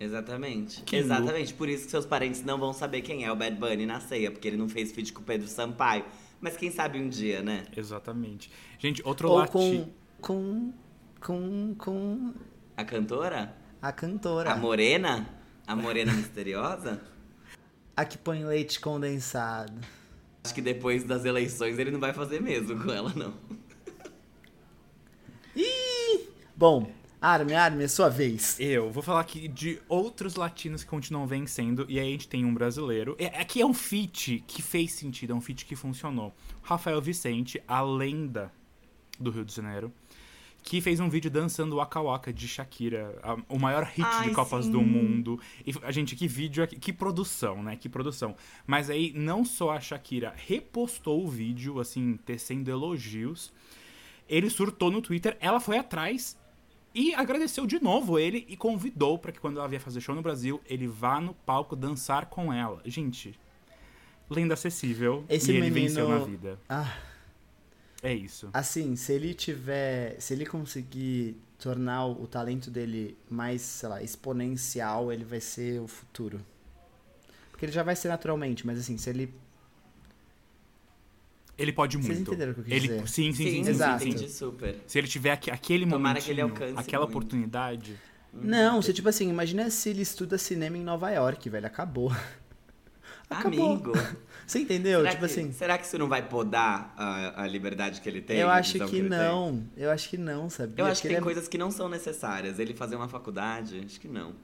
Exatamente. 0.00 0.82
Que 0.82 0.96
Exatamente. 0.96 1.52
Por 1.52 1.68
isso 1.68 1.84
que 1.84 1.90
seus 1.90 2.06
parentes 2.06 2.42
não 2.42 2.58
vão 2.58 2.72
saber 2.72 3.02
quem 3.02 3.24
é 3.24 3.32
o 3.32 3.36
Bad 3.36 3.56
Bunny 3.56 3.84
na 3.84 4.00
ceia, 4.00 4.30
porque 4.30 4.48
ele 4.48 4.56
não 4.56 4.68
fez 4.68 4.92
feat 4.92 5.12
com 5.12 5.20
o 5.20 5.24
Pedro 5.24 5.46
Sampaio. 5.46 6.04
Mas 6.40 6.56
quem 6.56 6.70
sabe 6.70 6.98
um 6.98 7.08
dia, 7.08 7.42
né? 7.42 7.64
Exatamente. 7.76 8.50
Gente, 8.78 9.02
outro 9.04 9.28
Ou 9.30 9.38
lati... 9.38 9.52
com, 9.52 9.88
com, 10.20 10.72
com, 11.20 11.74
com 11.76 12.34
A 12.76 12.84
cantora? 12.84 13.56
a 13.80 13.92
cantora. 13.92 14.52
A 14.52 14.56
morena? 14.56 15.28
A 15.66 15.74
morena 15.76 16.12
misteriosa? 16.12 17.00
A 17.96 18.04
que 18.04 18.18
põe 18.18 18.44
leite 18.44 18.78
condensado. 18.78 19.72
Acho 20.44 20.54
que 20.54 20.60
depois 20.60 21.02
das 21.04 21.24
eleições 21.24 21.78
ele 21.78 21.90
não 21.90 21.98
vai 21.98 22.12
fazer 22.12 22.42
mesmo 22.42 22.80
com 22.82 22.90
ela, 22.92 23.10
não. 23.16 23.34
Bom, 26.54 26.90
Armin, 27.28 27.54
Armin, 27.54 27.82
é 27.82 27.88
sua 27.88 28.08
vez. 28.08 28.56
Eu 28.60 28.88
vou 28.88 29.02
falar 29.02 29.18
aqui 29.20 29.48
de 29.48 29.80
outros 29.88 30.36
latinos 30.36 30.84
que 30.84 30.90
continuam 30.90 31.26
vencendo, 31.26 31.84
e 31.88 31.98
aí 31.98 32.06
a 32.06 32.10
gente 32.12 32.28
tem 32.28 32.44
um 32.44 32.54
brasileiro. 32.54 33.16
É- 33.18 33.40
Aqui 33.40 33.60
é 33.60 33.66
um 33.66 33.74
feat 33.74 34.44
que 34.46 34.62
fez 34.62 34.92
sentido, 34.92 35.32
é 35.32 35.34
um 35.36 35.40
feat 35.40 35.64
que 35.64 35.74
funcionou. 35.74 36.32
Rafael 36.62 37.00
Vicente, 37.02 37.60
a 37.66 37.80
lenda 37.82 38.52
do 39.18 39.32
Rio 39.32 39.44
de 39.44 39.52
Janeiro, 39.52 39.92
que 40.62 40.80
fez 40.80 41.00
um 41.00 41.08
vídeo 41.08 41.28
dançando 41.28 41.74
Waka 41.76 42.00
Waka 42.00 42.32
de 42.32 42.46
Shakira, 42.46 43.18
a- 43.24 43.36
o 43.48 43.58
maior 43.58 43.82
hit 43.82 44.06
Ai, 44.06 44.28
de 44.28 44.34
Copas 44.34 44.66
sim. 44.66 44.70
do 44.70 44.80
Mundo. 44.80 45.40
E 45.66 45.72
a 45.82 45.90
gente, 45.90 46.14
que 46.14 46.28
vídeo, 46.28 46.62
aqui- 46.62 46.76
que 46.78 46.92
produção, 46.92 47.60
né? 47.60 47.74
Que 47.74 47.88
produção. 47.88 48.36
Mas 48.64 48.88
aí 48.88 49.12
não 49.16 49.44
só 49.44 49.72
a 49.72 49.80
Shakira 49.80 50.32
repostou 50.36 51.24
o 51.24 51.28
vídeo, 51.28 51.80
assim, 51.80 52.16
tecendo 52.24 52.70
elogios. 52.70 53.52
Ele 54.28 54.48
surtou 54.48 54.92
no 54.92 55.02
Twitter, 55.02 55.36
ela 55.40 55.58
foi 55.58 55.76
atrás 55.76 56.36
e 56.98 57.14
agradeceu 57.14 57.66
de 57.66 57.78
novo 57.82 58.18
ele 58.18 58.46
e 58.48 58.56
convidou 58.56 59.18
para 59.18 59.30
que 59.30 59.38
quando 59.38 59.58
ela 59.58 59.68
vier 59.68 59.80
fazer 59.80 60.00
show 60.00 60.14
no 60.14 60.22
Brasil, 60.22 60.60
ele 60.66 60.86
vá 60.86 61.20
no 61.20 61.34
palco 61.34 61.76
dançar 61.76 62.26
com 62.26 62.52
ela. 62.52 62.80
Gente, 62.86 63.38
lenda 64.30 64.54
acessível 64.54 65.22
Esse 65.28 65.52
e 65.52 65.56
ele 65.56 65.70
menino- 65.70 65.88
venceu 65.88 66.08
na 66.08 66.18
vida. 66.18 66.58
Ah, 66.68 66.96
É 68.02 68.14
isso. 68.14 68.48
assim, 68.52 68.96
se 68.96 69.12
ele 69.12 69.34
tiver. 69.34 70.18
Se 70.20 70.32
ele 70.34 70.46
conseguir 70.46 71.36
tornar 71.58 72.06
o 72.06 72.26
talento 72.26 72.70
dele 72.70 73.16
mais, 73.30 73.60
sei 73.62 73.88
lá, 73.88 74.02
exponencial, 74.02 75.12
ele 75.12 75.24
vai 75.24 75.40
ser 75.40 75.80
o 75.80 75.86
futuro. 75.86 76.40
Porque 77.50 77.64
ele 77.64 77.72
já 77.72 77.82
vai 77.82 77.96
ser 77.96 78.08
naturalmente, 78.08 78.66
mas 78.66 78.78
assim, 78.78 78.96
se 78.98 79.08
ele. 79.10 79.32
Ele 81.58 81.72
pode 81.72 81.96
Vocês 81.96 82.16
muito. 82.16 82.28
entenderam 82.30 82.52
o 82.52 82.54
que 82.54 82.60
eu 82.60 82.64
quis 82.64 82.72
ele, 82.72 82.88
dizer? 82.88 83.08
Sim, 83.08 83.32
sim, 83.32 83.44
sim, 83.50 83.64
sim, 83.64 83.70
Exato. 83.70 84.02
sim, 84.02 84.08
entendi 84.10 84.30
super. 84.30 84.76
Se 84.86 84.98
ele 84.98 85.08
tiver 85.08 85.32
aqu- 85.32 85.50
aquele 85.50 85.84
Tomara 85.86 85.98
momentinho, 86.20 86.24
que 86.24 86.30
ele 86.30 86.40
alcance 86.42 86.74
aquela 86.78 87.04
muito. 87.06 87.16
oportunidade. 87.16 87.96
Não, 88.32 88.82
se 88.82 88.92
tipo 88.92 89.08
assim, 89.08 89.30
imagina 89.30 89.70
se 89.70 89.88
ele 89.88 90.02
estuda 90.02 90.36
cinema 90.36 90.76
em 90.76 90.82
Nova 90.82 91.10
York, 91.10 91.48
velho. 91.48 91.66
Acabou. 91.66 92.12
Acabou. 93.28 93.72
Amigo. 93.74 93.92
Você 94.46 94.60
entendeu? 94.60 95.00
será, 95.00 95.10
tipo 95.10 95.26
que, 95.26 95.32
assim. 95.32 95.52
será 95.52 95.78
que 95.78 95.84
isso 95.86 95.98
não 95.98 96.06
vai 96.08 96.28
podar 96.28 96.94
a, 96.96 97.42
a 97.42 97.46
liberdade 97.46 98.00
que 98.00 98.08
ele 98.08 98.20
tem? 98.20 98.38
Eu 98.38 98.48
acho 98.48 98.74
visão 98.74 98.88
que 98.88 98.96
ele 98.96 99.08
tem? 99.08 99.18
não. 99.18 99.64
Eu 99.76 99.90
acho 99.90 100.08
que 100.08 100.16
não, 100.16 100.48
sabia? 100.48 100.74
Eu 100.78 100.86
acho 100.86 100.94
Porque 101.00 101.02
que 101.02 101.06
ele 101.08 101.14
tem 101.14 101.20
é- 101.22 101.24
coisas 101.24 101.48
que 101.48 101.58
não 101.58 101.70
são 101.70 101.88
necessárias. 101.88 102.58
Ele 102.60 102.72
fazer 102.74 102.94
uma 102.94 103.08
faculdade, 103.08 103.82
acho 103.84 103.98
que 104.00 104.06
não. 104.06 104.34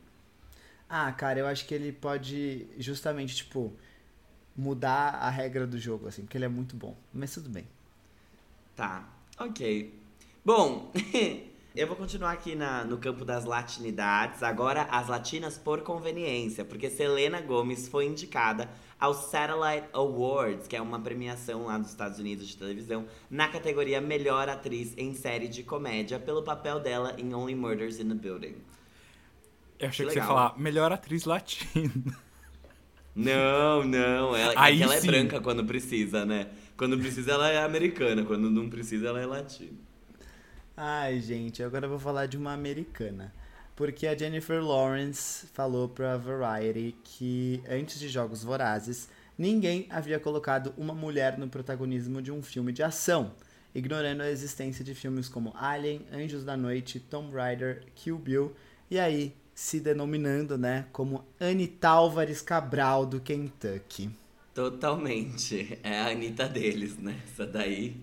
Ah, 0.88 1.12
cara, 1.12 1.38
eu 1.38 1.46
acho 1.46 1.64
que 1.66 1.74
ele 1.74 1.92
pode 1.92 2.66
justamente, 2.78 3.36
tipo, 3.36 3.72
mudar 4.56 5.14
a 5.14 5.30
regra 5.30 5.66
do 5.66 5.78
jogo, 5.78 6.06
assim, 6.08 6.22
porque 6.22 6.36
ele 6.36 6.44
é 6.44 6.48
muito 6.48 6.76
bom. 6.76 6.96
Mas 7.12 7.32
tudo 7.32 7.48
bem. 7.48 7.66
Tá, 8.76 9.08
ok. 9.38 9.92
Bom, 10.44 10.90
eu 11.74 11.86
vou 11.86 11.96
continuar 11.96 12.32
aqui 12.32 12.54
na- 12.54 12.84
no 12.84 12.98
campo 12.98 13.24
das 13.24 13.44
latinidades. 13.44 14.42
Agora, 14.42 14.82
as 14.90 15.08
latinas 15.08 15.56
por 15.58 15.82
conveniência, 15.82 16.64
porque 16.64 16.90
Selena 16.90 17.40
Gomez 17.40 17.88
foi 17.88 18.06
indicada 18.06 18.68
ao 18.98 19.14
Satellite 19.14 19.88
Awards, 19.92 20.68
que 20.68 20.76
é 20.76 20.80
uma 20.80 21.00
premiação 21.00 21.66
lá 21.66 21.76
dos 21.76 21.90
Estados 21.90 22.18
Unidos 22.18 22.46
de 22.46 22.56
televisão, 22.56 23.06
na 23.30 23.48
categoria 23.48 24.00
Melhor 24.00 24.48
Atriz 24.48 24.94
em 24.96 25.12
Série 25.14 25.48
de 25.48 25.62
Comédia, 25.64 26.18
pelo 26.20 26.42
papel 26.42 26.78
dela 26.80 27.14
em 27.18 27.34
Only 27.34 27.54
Murders 27.54 27.98
in 27.98 28.08
the 28.08 28.14
Building. 28.14 28.54
Eu 29.78 29.88
achei 29.88 30.06
Que 30.06 30.12
que, 30.12 30.14
você 30.14 30.20
ia 30.20 30.26
falar 30.26 30.56
melhor 30.58 30.92
atriz 30.92 31.24
latina. 31.24 32.16
Não, 33.14 33.84
não, 33.84 34.34
ela, 34.34 34.54
Aí 34.56 34.76
é 34.76 34.76
que 34.78 34.82
ela 34.82 34.96
sim. 34.96 35.08
é 35.08 35.10
branca 35.10 35.40
quando 35.40 35.64
precisa, 35.64 36.24
né? 36.24 36.48
Quando 36.76 36.98
precisa, 36.98 37.32
ela 37.32 37.50
é 37.50 37.62
americana, 37.62 38.24
quando 38.24 38.50
não 38.50 38.68
precisa, 38.70 39.08
ela 39.08 39.20
é 39.20 39.26
latina. 39.26 39.78
Ai, 40.76 41.20
gente, 41.20 41.62
agora 41.62 41.86
eu 41.86 41.90
vou 41.90 41.98
falar 41.98 42.26
de 42.26 42.36
uma 42.36 42.52
americana. 42.52 43.32
Porque 43.76 44.06
a 44.06 44.16
Jennifer 44.16 44.62
Lawrence 44.62 45.46
falou 45.52 45.88
pra 45.88 46.16
Variety 46.16 46.94
que 47.04 47.62
antes 47.68 47.98
de 47.98 48.08
Jogos 48.08 48.42
Vorazes, 48.42 49.08
ninguém 49.36 49.86
havia 49.90 50.18
colocado 50.18 50.74
uma 50.76 50.94
mulher 50.94 51.38
no 51.38 51.48
protagonismo 51.48 52.22
de 52.22 52.30
um 52.32 52.42
filme 52.42 52.72
de 52.72 52.82
ação, 52.82 53.34
ignorando 53.74 54.22
a 54.22 54.30
existência 54.30 54.84
de 54.84 54.94
filmes 54.94 55.28
como 55.28 55.54
Alien, 55.56 56.06
Anjos 56.12 56.44
da 56.44 56.56
Noite, 56.56 57.00
Tomb 57.00 57.34
Raider, 57.34 57.84
Kill 57.94 58.18
Bill, 58.18 58.54
e 58.90 58.98
aí 58.98 59.34
se 59.54 59.80
denominando, 59.80 60.56
né, 60.56 60.86
como 60.92 61.24
Anita 61.38 61.88
Álvares 61.88 62.40
Cabral 62.40 63.04
do 63.04 63.20
Kentucky. 63.20 64.10
Totalmente. 64.54 65.78
É 65.82 65.98
a 66.00 66.08
Anitta 66.10 66.46
deles, 66.48 66.98
né? 66.98 67.20
Essa 67.24 67.46
daí. 67.46 67.96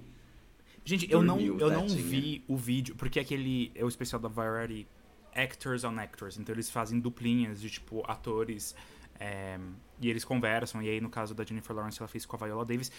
Gente, 0.83 1.11
eu 1.11 1.21
não, 1.21 1.39
eu 1.39 1.69
não 1.69 1.81
tadinha. 1.81 2.01
vi 2.01 2.43
o 2.47 2.57
vídeo, 2.57 2.95
porque 2.95 3.19
aquele 3.19 3.71
é 3.75 3.85
o 3.85 3.87
especial 3.87 4.19
da 4.19 4.27
Variety 4.27 4.87
Actors 5.35 5.83
on 5.83 5.99
Actors. 5.99 6.39
Então 6.39 6.55
eles 6.55 6.69
fazem 6.69 6.99
duplinhas 6.99 7.61
de, 7.61 7.69
tipo, 7.69 8.03
atores. 8.09 8.75
é, 9.19 9.59
e 10.01 10.09
eles 10.09 10.25
conversam. 10.25 10.81
E 10.81 10.89
aí, 10.89 10.99
no 10.99 11.09
caso 11.09 11.35
da 11.35 11.43
Jennifer 11.43 11.75
Lawrence, 11.75 11.99
ela 11.99 12.07
fez 12.07 12.25
com 12.25 12.35
a 12.35 12.39
Viola 12.45 12.65
Davis. 12.65 12.91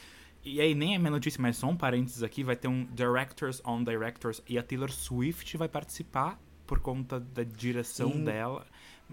E 0.45 0.61
aí, 0.61 0.75
nem 0.75 0.95
é 0.95 0.99
minha 0.99 1.11
notícia, 1.11 1.41
mas 1.43 1.57
só 1.57 1.67
um 1.69 1.77
parênteses 1.77 2.23
aqui: 2.23 2.45
vai 2.45 2.55
ter 2.55 2.69
um 2.69 2.85
Directors 2.95 3.61
on 3.65 3.83
Directors. 3.83 4.41
E 4.49 4.59
a 4.59 4.63
Taylor 4.63 4.93
Swift 4.93 5.57
vai 5.57 5.69
participar 5.69 6.41
por 6.71 6.79
conta 6.79 7.19
da 7.19 7.43
direção 7.43 8.13
Sim. 8.13 8.23
dela. 8.23 8.65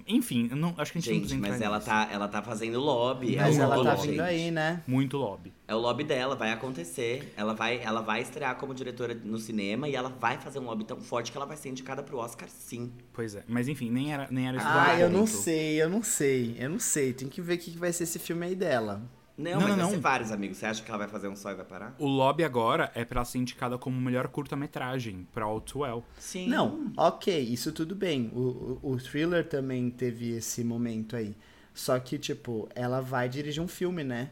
Enfim, 0.08 0.48
não, 0.50 0.76
acho 0.78 0.92
que 0.92 1.00
a 1.00 1.02
gente, 1.02 1.12
não 1.12 1.22
Gente, 1.22 1.34
entrar 1.38 1.50
mas 1.54 1.60
ela 1.60 1.78
nisso. 1.78 1.90
tá, 1.90 2.08
ela 2.12 2.28
tá 2.28 2.40
fazendo 2.44 2.80
lobby. 2.80 3.36
Mas 3.36 3.58
é 3.58 3.62
ela 3.64 3.78
lobby, 3.78 3.90
tá 3.90 3.96
gente. 3.96 4.10
vindo 4.12 4.20
aí, 4.22 4.52
né? 4.52 4.84
Muito 4.86 5.18
lobby. 5.18 5.52
É 5.68 5.74
o 5.74 5.80
lobby 5.80 6.04
dela, 6.04 6.36
vai 6.36 6.52
acontecer. 6.52 7.34
Ela 7.36 7.56
vai, 7.56 7.80
ela 7.82 8.02
vai 8.02 8.22
estrear 8.22 8.56
como 8.58 8.76
diretora 8.76 9.16
no 9.16 9.40
cinema 9.40 9.90
e 9.90 9.96
ela 9.96 10.10
vai 10.10 10.38
fazer 10.38 10.60
um 10.60 10.66
lobby 10.66 10.84
tão 10.84 11.02
forte 11.02 11.32
que 11.32 11.38
ela 11.40 11.48
vai 11.48 11.58
ser 11.58 11.70
indicada 11.70 12.04
pro 12.04 12.20
Oscar, 12.20 12.48
sim. 12.48 12.94
Pois 13.12 13.34
é. 13.34 13.44
Mas 13.48 13.68
enfim, 13.68 13.90
nem 13.90 14.14
era, 14.14 14.28
nem 14.30 14.48
era 14.48 14.58
esse 14.58 14.66
o 14.68 14.70
Ah, 14.70 15.00
eu 15.00 15.10
não 15.10 15.26
sei, 15.26 15.82
eu 15.82 15.90
não 15.90 16.04
sei, 16.04 16.56
eu 16.60 16.70
não 16.70 16.80
sei. 16.80 17.12
Tem 17.12 17.28
que 17.28 17.42
ver 17.42 17.56
o 17.56 17.58
que 17.58 17.76
vai 17.76 17.92
ser 17.92 18.04
esse 18.04 18.20
filme 18.20 18.46
aí 18.46 18.54
dela. 18.56 19.02
Não, 19.38 19.52
Não, 19.52 19.60
mas 19.62 19.70
não, 19.70 19.76
vai 19.76 19.84
não. 19.86 19.90
ser 19.92 20.00
vários, 20.00 20.32
amigos. 20.32 20.58
Você 20.58 20.66
acha 20.66 20.82
que 20.84 20.90
ela 20.90 20.98
vai 20.98 21.08
fazer 21.08 21.28
um 21.28 21.36
só 21.36 21.52
e 21.52 21.56
vai 21.56 21.66
parar? 21.66 21.96
O 22.00 22.08
lobby 22.08 22.44
agora 22.44 22.92
é 22.96 23.06
pra 23.06 23.24
ser 23.24 23.38
indicada 23.38 23.78
como 23.78 24.00
melhor 24.02 24.28
curta-metragem 24.30 25.28
pra 25.32 25.46
All 25.46 25.62
Too 25.62 25.84
Well. 25.84 26.04
Sim. 26.18 26.48
Não, 26.48 26.92
ok, 26.98 27.40
isso 27.40 27.72
tudo 27.72 27.96
bem. 27.96 28.32
O, 28.34 28.80
o, 28.82 28.92
o 28.94 28.98
thriller 28.98 29.48
também 29.48 29.92
teve 29.92 30.32
esse 30.32 30.64
momento 30.64 31.16
aí. 31.16 31.36
Só 31.74 32.00
que, 32.00 32.18
tipo, 32.18 32.68
ela 32.74 33.00
vai 33.00 33.30
dirigir 33.30 33.62
um 33.62 33.68
filme, 33.68 34.04
né? 34.04 34.32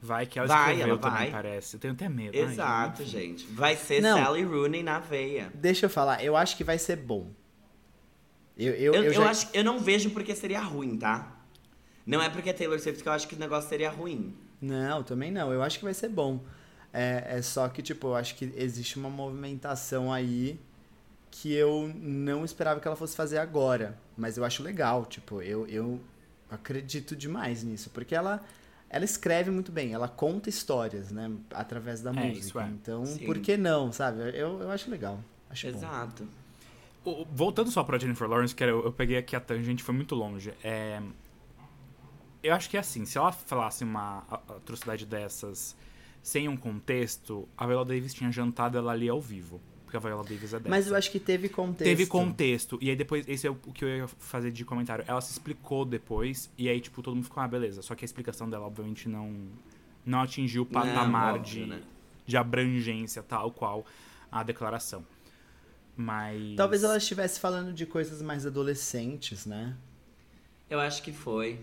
Vai 0.00 0.24
que 0.24 0.38
ela 0.38 0.48
Vai, 0.48 0.72
escreveu 0.72 0.94
ela 0.94 0.98
também, 1.02 1.18
vai. 1.18 1.30
parece. 1.30 1.76
Eu 1.76 1.80
tenho 1.80 1.92
até 1.94 2.08
medo. 2.08 2.34
Ai, 2.38 2.44
Exato, 2.44 3.02
enfim. 3.02 3.10
gente. 3.10 3.46
Vai 3.48 3.76
ser 3.76 4.00
Não. 4.00 4.16
Sally 4.24 4.42
Rooney 4.44 4.82
na 4.82 4.98
veia. 5.00 5.50
Deixa 5.54 5.84
eu 5.86 5.90
falar, 5.90 6.24
eu 6.24 6.34
acho 6.34 6.56
que 6.56 6.64
vai 6.64 6.78
ser 6.78 6.96
bom. 6.96 7.30
Eu, 8.56 8.72
eu, 8.72 8.94
Eu, 8.94 8.94
eu, 8.94 9.04
eu 9.04 9.12
já... 9.12 9.28
acho, 9.30 9.48
eu 9.52 9.62
não 9.62 9.78
vejo 9.78 10.10
porque 10.10 10.34
seria 10.34 10.60
ruim, 10.60 10.96
tá? 10.96 11.35
Não 12.06 12.22
é 12.22 12.30
porque 12.30 12.50
é 12.50 12.52
Taylor 12.52 12.78
Swift 12.78 13.02
que 13.02 13.08
eu 13.08 13.12
acho 13.12 13.26
que 13.26 13.34
o 13.34 13.38
negócio 13.38 13.68
seria 13.68 13.90
ruim. 13.90 14.32
Não, 14.60 15.02
também 15.02 15.30
não. 15.32 15.52
Eu 15.52 15.62
acho 15.62 15.78
que 15.78 15.84
vai 15.84 15.92
ser 15.94 16.08
bom. 16.08 16.40
É, 16.92 17.38
é 17.38 17.42
só 17.42 17.68
que, 17.68 17.82
tipo, 17.82 18.06
eu 18.08 18.14
acho 18.14 18.36
que 18.36 18.52
existe 18.56 18.96
uma 18.96 19.10
movimentação 19.10 20.12
aí 20.12 20.58
que 21.30 21.52
eu 21.52 21.92
não 21.94 22.44
esperava 22.44 22.80
que 22.80 22.86
ela 22.86 22.96
fosse 22.96 23.14
fazer 23.16 23.38
agora. 23.38 23.98
Mas 24.16 24.38
eu 24.38 24.44
acho 24.44 24.62
legal, 24.62 25.04
tipo, 25.04 25.42
eu, 25.42 25.66
eu 25.66 26.00
acredito 26.50 27.14
demais 27.16 27.62
nisso. 27.64 27.90
Porque 27.90 28.14
ela, 28.14 28.40
ela 28.88 29.04
escreve 29.04 29.50
muito 29.50 29.70
bem, 29.72 29.92
ela 29.92 30.08
conta 30.08 30.48
histórias, 30.48 31.10
né? 31.10 31.30
Através 31.50 32.00
da 32.00 32.10
É, 32.10 32.12
música. 32.14 32.38
isso 32.38 32.58
é. 32.60 32.66
Então, 32.68 33.04
Sim. 33.04 33.26
por 33.26 33.38
que 33.40 33.56
não, 33.56 33.92
sabe? 33.92 34.20
Eu, 34.38 34.60
eu 34.62 34.70
acho 34.70 34.88
legal. 34.90 35.18
Acho 35.50 35.70
bom. 35.72 35.76
Exato. 35.76 36.28
O- 37.04 37.26
Voltando 37.30 37.70
só 37.70 37.84
pra 37.84 37.98
Jennifer 37.98 38.26
Lawrence, 38.28 38.54
que 38.54 38.62
era- 38.62 38.72
eu, 38.72 38.84
eu 38.84 38.92
peguei 38.92 39.18
aqui 39.18 39.36
a 39.36 39.40
tangente, 39.40 39.82
foi 39.82 39.94
muito 39.94 40.14
longe. 40.14 40.54
É, 40.64 41.00
eu 42.46 42.54
acho 42.54 42.68
que 42.70 42.76
é 42.76 42.80
assim, 42.80 43.04
se 43.04 43.18
ela 43.18 43.32
falasse 43.32 43.84
uma 43.84 44.18
atrocidade 44.48 45.06
dessas 45.06 45.76
sem 46.22 46.48
um 46.48 46.56
contexto, 46.56 47.48
a 47.56 47.66
Viola 47.66 47.84
Davis 47.84 48.12
tinha 48.12 48.32
jantado 48.32 48.76
ela 48.76 48.92
ali 48.92 49.08
ao 49.08 49.20
vivo. 49.20 49.60
Porque 49.84 49.96
a 49.96 50.00
Viola 50.00 50.24
Davis 50.24 50.52
é 50.52 50.58
dessa. 50.58 50.68
Mas 50.68 50.88
eu 50.88 50.96
acho 50.96 51.08
que 51.12 51.20
teve 51.20 51.48
contexto. 51.48 51.84
Teve 51.84 52.06
contexto. 52.06 52.78
E 52.82 52.90
aí 52.90 52.96
depois, 52.96 53.28
esse 53.28 53.46
é 53.46 53.50
o 53.50 53.54
que 53.54 53.84
eu 53.84 53.88
ia 53.88 54.08
fazer 54.08 54.50
de 54.50 54.64
comentário. 54.64 55.04
Ela 55.06 55.20
se 55.20 55.30
explicou 55.30 55.84
depois, 55.84 56.50
e 56.58 56.68
aí, 56.68 56.80
tipo, 56.80 57.00
todo 57.00 57.14
mundo 57.14 57.24
ficou, 57.24 57.40
ah, 57.40 57.46
beleza. 57.46 57.80
Só 57.82 57.94
que 57.94 58.04
a 58.04 58.06
explicação 58.06 58.50
dela, 58.50 58.66
obviamente, 58.66 59.08
não, 59.08 59.32
não 60.04 60.20
atingiu 60.22 60.62
o 60.62 60.66
patamar 60.66 61.36
óbvio, 61.36 61.64
de, 61.64 61.66
né? 61.66 61.82
de 62.26 62.36
abrangência 62.36 63.22
tal 63.22 63.52
qual 63.52 63.86
a 64.30 64.42
declaração. 64.42 65.06
Mas. 65.96 66.56
Talvez 66.56 66.82
ela 66.82 66.96
estivesse 66.96 67.38
falando 67.38 67.72
de 67.72 67.86
coisas 67.86 68.20
mais 68.20 68.44
adolescentes, 68.44 69.46
né? 69.46 69.76
Eu 70.68 70.80
acho 70.80 71.00
que 71.04 71.12
foi. 71.12 71.60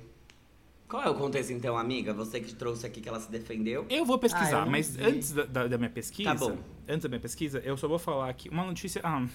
Qual 0.88 1.02
é 1.04 1.10
o 1.10 1.16
contexto 1.16 1.52
então, 1.52 1.78
amiga? 1.78 2.14
Você 2.14 2.40
que 2.40 2.54
trouxe 2.54 2.86
aqui 2.86 3.02
que 3.02 3.10
ela 3.10 3.20
se 3.20 3.30
defendeu? 3.32 3.86
Eu 3.90 4.06
vou 4.06 4.20
pesquisar, 4.20 4.64
Ah, 4.64 4.66
eu 4.66 4.72
mas 4.72 4.96
vi. 4.96 5.04
antes 5.04 5.32
da, 5.32 5.44
da- 5.46 5.68
da 5.68 5.78
minha 5.78 5.90
pesquisa. 5.90 6.30
Tá 6.30 6.36
bom. 6.36 6.58
Antes 6.88 7.04
da 7.04 7.10
minha 7.10 7.20
pesquisa, 7.20 7.60
eu 7.60 7.76
só 7.78 7.88
vou 7.88 7.98
falar 7.98 8.30
aqui 8.30 8.48
uma 8.50 8.64
notícia 8.66 9.02
ah, 9.04 9.26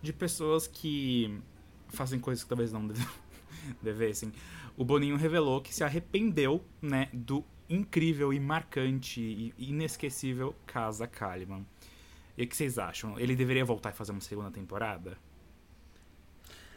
de 0.00 0.12
pessoas 0.12 0.66
que 0.66 1.38
fazem 1.88 2.18
coisas 2.18 2.42
que 2.42 2.48
talvez 2.48 2.72
não 2.72 2.86
deve- 2.86 3.06
devessem. 3.82 4.32
O 4.76 4.84
Boninho 4.84 5.16
revelou 5.16 5.60
que 5.60 5.74
se 5.74 5.82
arrependeu, 5.84 6.64
né, 6.80 7.08
do 7.12 7.44
incrível 7.68 8.32
e 8.32 8.40
marcante 8.40 9.20
e 9.20 9.52
inesquecível 9.58 10.54
Casa 10.66 11.06
Kalimann. 11.06 11.66
E 12.36 12.44
o 12.44 12.46
que 12.46 12.56
vocês 12.56 12.78
acham? 12.78 13.18
Ele 13.18 13.34
deveria 13.36 13.64
voltar 13.64 13.90
e 13.90 13.92
fazer 13.92 14.12
uma 14.12 14.20
segunda 14.20 14.50
temporada? 14.50 15.18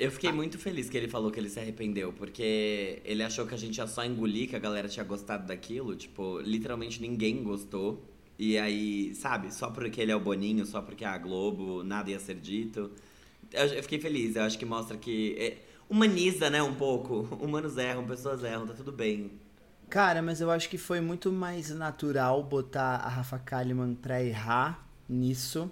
Eu 0.02 0.08
Ah. 0.08 0.12
fiquei 0.12 0.32
muito 0.32 0.58
feliz 0.58 0.90
que 0.90 0.98
ele 0.98 1.08
falou 1.08 1.30
que 1.32 1.40
ele 1.40 1.50
se 1.50 1.60
arrependeu, 1.60 2.12
porque 2.14 3.02
ele 3.06 3.22
achou 3.24 3.46
que 3.46 3.54
a 3.54 3.58
gente 3.58 3.78
ia 3.78 3.86
só 3.88 4.04
engolir, 4.04 4.50
que 4.50 4.56
a 4.56 4.60
galera 4.60 4.88
tinha 4.88 5.06
gostado 5.06 5.46
daquilo. 5.46 5.96
Tipo, 5.96 6.40
literalmente 6.40 7.02
ninguém 7.02 7.44
gostou. 7.44 8.04
E 8.38 8.58
aí, 8.58 9.14
sabe, 9.14 9.54
só 9.54 9.70
porque 9.70 10.02
ele 10.02 10.12
é 10.12 10.16
o 10.16 10.20
Boninho, 10.20 10.66
só 10.66 10.82
porque 10.82 11.04
é 11.06 11.08
a 11.08 11.18
Globo, 11.18 11.84
nada 11.84 12.10
ia 12.10 12.20
ser 12.20 12.36
dito. 12.36 12.90
Eu, 13.52 13.66
eu 13.68 13.84
fiquei 13.84 14.00
feliz, 14.00 14.36
eu 14.36 14.44
acho 14.44 14.58
que 14.58 14.66
mostra 14.66 14.98
que. 14.98 15.36
é, 15.38 15.58
humaniza, 15.90 16.50
né, 16.50 16.64
um 16.64 16.74
pouco. 16.74 17.28
Humanos 17.40 17.78
erram, 17.78 18.04
pessoas 18.06 18.44
erram, 18.44 18.66
tá 18.66 18.74
tudo 18.74 18.92
bem. 18.92 19.32
Cara, 19.90 20.22
mas 20.22 20.40
eu 20.42 20.50
acho 20.50 20.70
que 20.70 20.78
foi 20.78 21.02
muito 21.02 21.32
mais 21.32 21.70
natural 21.70 22.42
botar 22.44 22.96
a 22.96 23.10
Rafa 23.10 23.38
Kalimann 23.38 23.94
pra 23.94 24.24
errar 24.24 24.88
nisso 25.08 25.70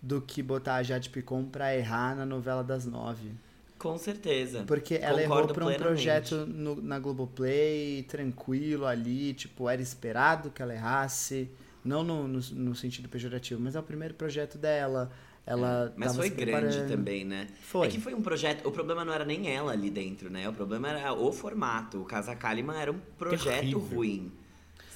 do 0.00 0.20
que 0.20 0.42
botar 0.42 0.76
a 0.76 0.82
Jade 0.82 1.10
Picon 1.10 1.44
pra 1.44 1.76
errar 1.76 2.14
na 2.16 2.24
novela 2.24 2.62
das 2.62 2.86
nove. 2.86 3.32
Com 3.78 3.96
certeza. 3.96 4.64
Porque 4.66 4.94
ela 4.96 5.22
errou 5.22 5.36
Concordo 5.36 5.54
pra 5.54 5.64
um 5.64 5.68
plenamente. 5.68 5.94
projeto 5.94 6.46
no- 6.46 6.80
na 6.82 6.98
Globoplay, 6.98 8.02
tranquilo 8.08 8.86
ali, 8.86 9.34
tipo, 9.34 9.68
era 9.68 9.80
esperado 9.80 10.50
que 10.50 10.60
ela 10.60 10.74
errasse, 10.74 11.48
não 11.84 12.02
no, 12.02 12.26
no, 12.26 12.40
no 12.40 12.74
sentido 12.74 13.08
pejorativo, 13.08 13.60
mas 13.60 13.76
é 13.76 13.80
o 13.80 13.82
primeiro 13.82 14.14
projeto 14.14 14.58
dela. 14.58 15.10
Ela 15.46 15.94
Mas 15.96 16.08
tava 16.12 16.18
foi 16.18 16.28
grande 16.30 16.86
também, 16.88 17.24
né? 17.24 17.46
Foi. 17.62 17.86
É 17.86 17.90
que 17.90 17.98
foi 17.98 18.12
um 18.12 18.20
projeto. 18.20 18.68
O 18.68 18.70
problema 18.70 19.02
não 19.02 19.14
era 19.14 19.24
nem 19.24 19.48
ela 19.50 19.72
ali 19.72 19.88
dentro, 19.88 20.28
né? 20.28 20.46
O 20.46 20.52
problema 20.52 20.88
era 20.90 21.14
o 21.14 21.32
formato. 21.32 22.02
O 22.02 22.04
Casa 22.04 22.34
Kalimann 22.36 22.76
era 22.78 22.92
um 22.92 22.98
projeto 23.16 23.54
Terrível. 23.60 23.78
ruim. 23.78 24.30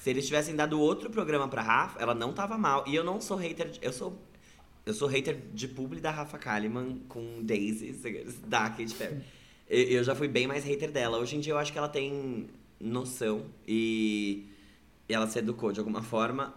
Se 0.03 0.11
eles 0.11 0.27
tivessem 0.27 0.55
dado 0.55 0.79
outro 0.79 1.09
programa 1.09 1.49
pra 1.49 1.62
Rafa, 1.62 1.99
ela 1.99 2.15
não 2.15 2.35
tava 2.35 2.59
mal. 2.59 2.85
E 2.87 2.95
eu 2.95 3.03
não 3.03 3.19
sou 3.19 3.37
hater. 3.38 3.71
de- 3.71 3.79
Eu 3.81 3.93
sou. 3.95 4.19
Eu 4.85 4.92
sou 4.92 5.07
hater 5.07 5.40
de 5.55 5.68
publi 5.68 6.01
da 6.01 6.11
Rafa 6.11 6.37
Kalimann 6.38 6.99
com 7.09 7.42
Daisy, 7.42 7.92
da 8.47 8.68
Kate 8.68 8.95
Perry. 8.95 9.23
Eu 9.68 10.03
já 10.03 10.14
fui 10.14 10.27
bem 10.27 10.47
mais 10.47 10.64
hater 10.64 10.90
dela. 10.90 11.18
Hoje 11.18 11.37
em 11.37 11.40
dia 11.40 11.53
eu 11.53 11.59
acho 11.59 11.73
que 11.73 11.79
ela 11.79 11.88
tem 11.88 12.49
noção 12.81 13.47
e 13.66 14.49
ela 15.09 15.29
se 15.29 15.38
educou 15.38 15.73
de 15.73 15.79
alguma 15.79 16.03
forma. 16.03 16.53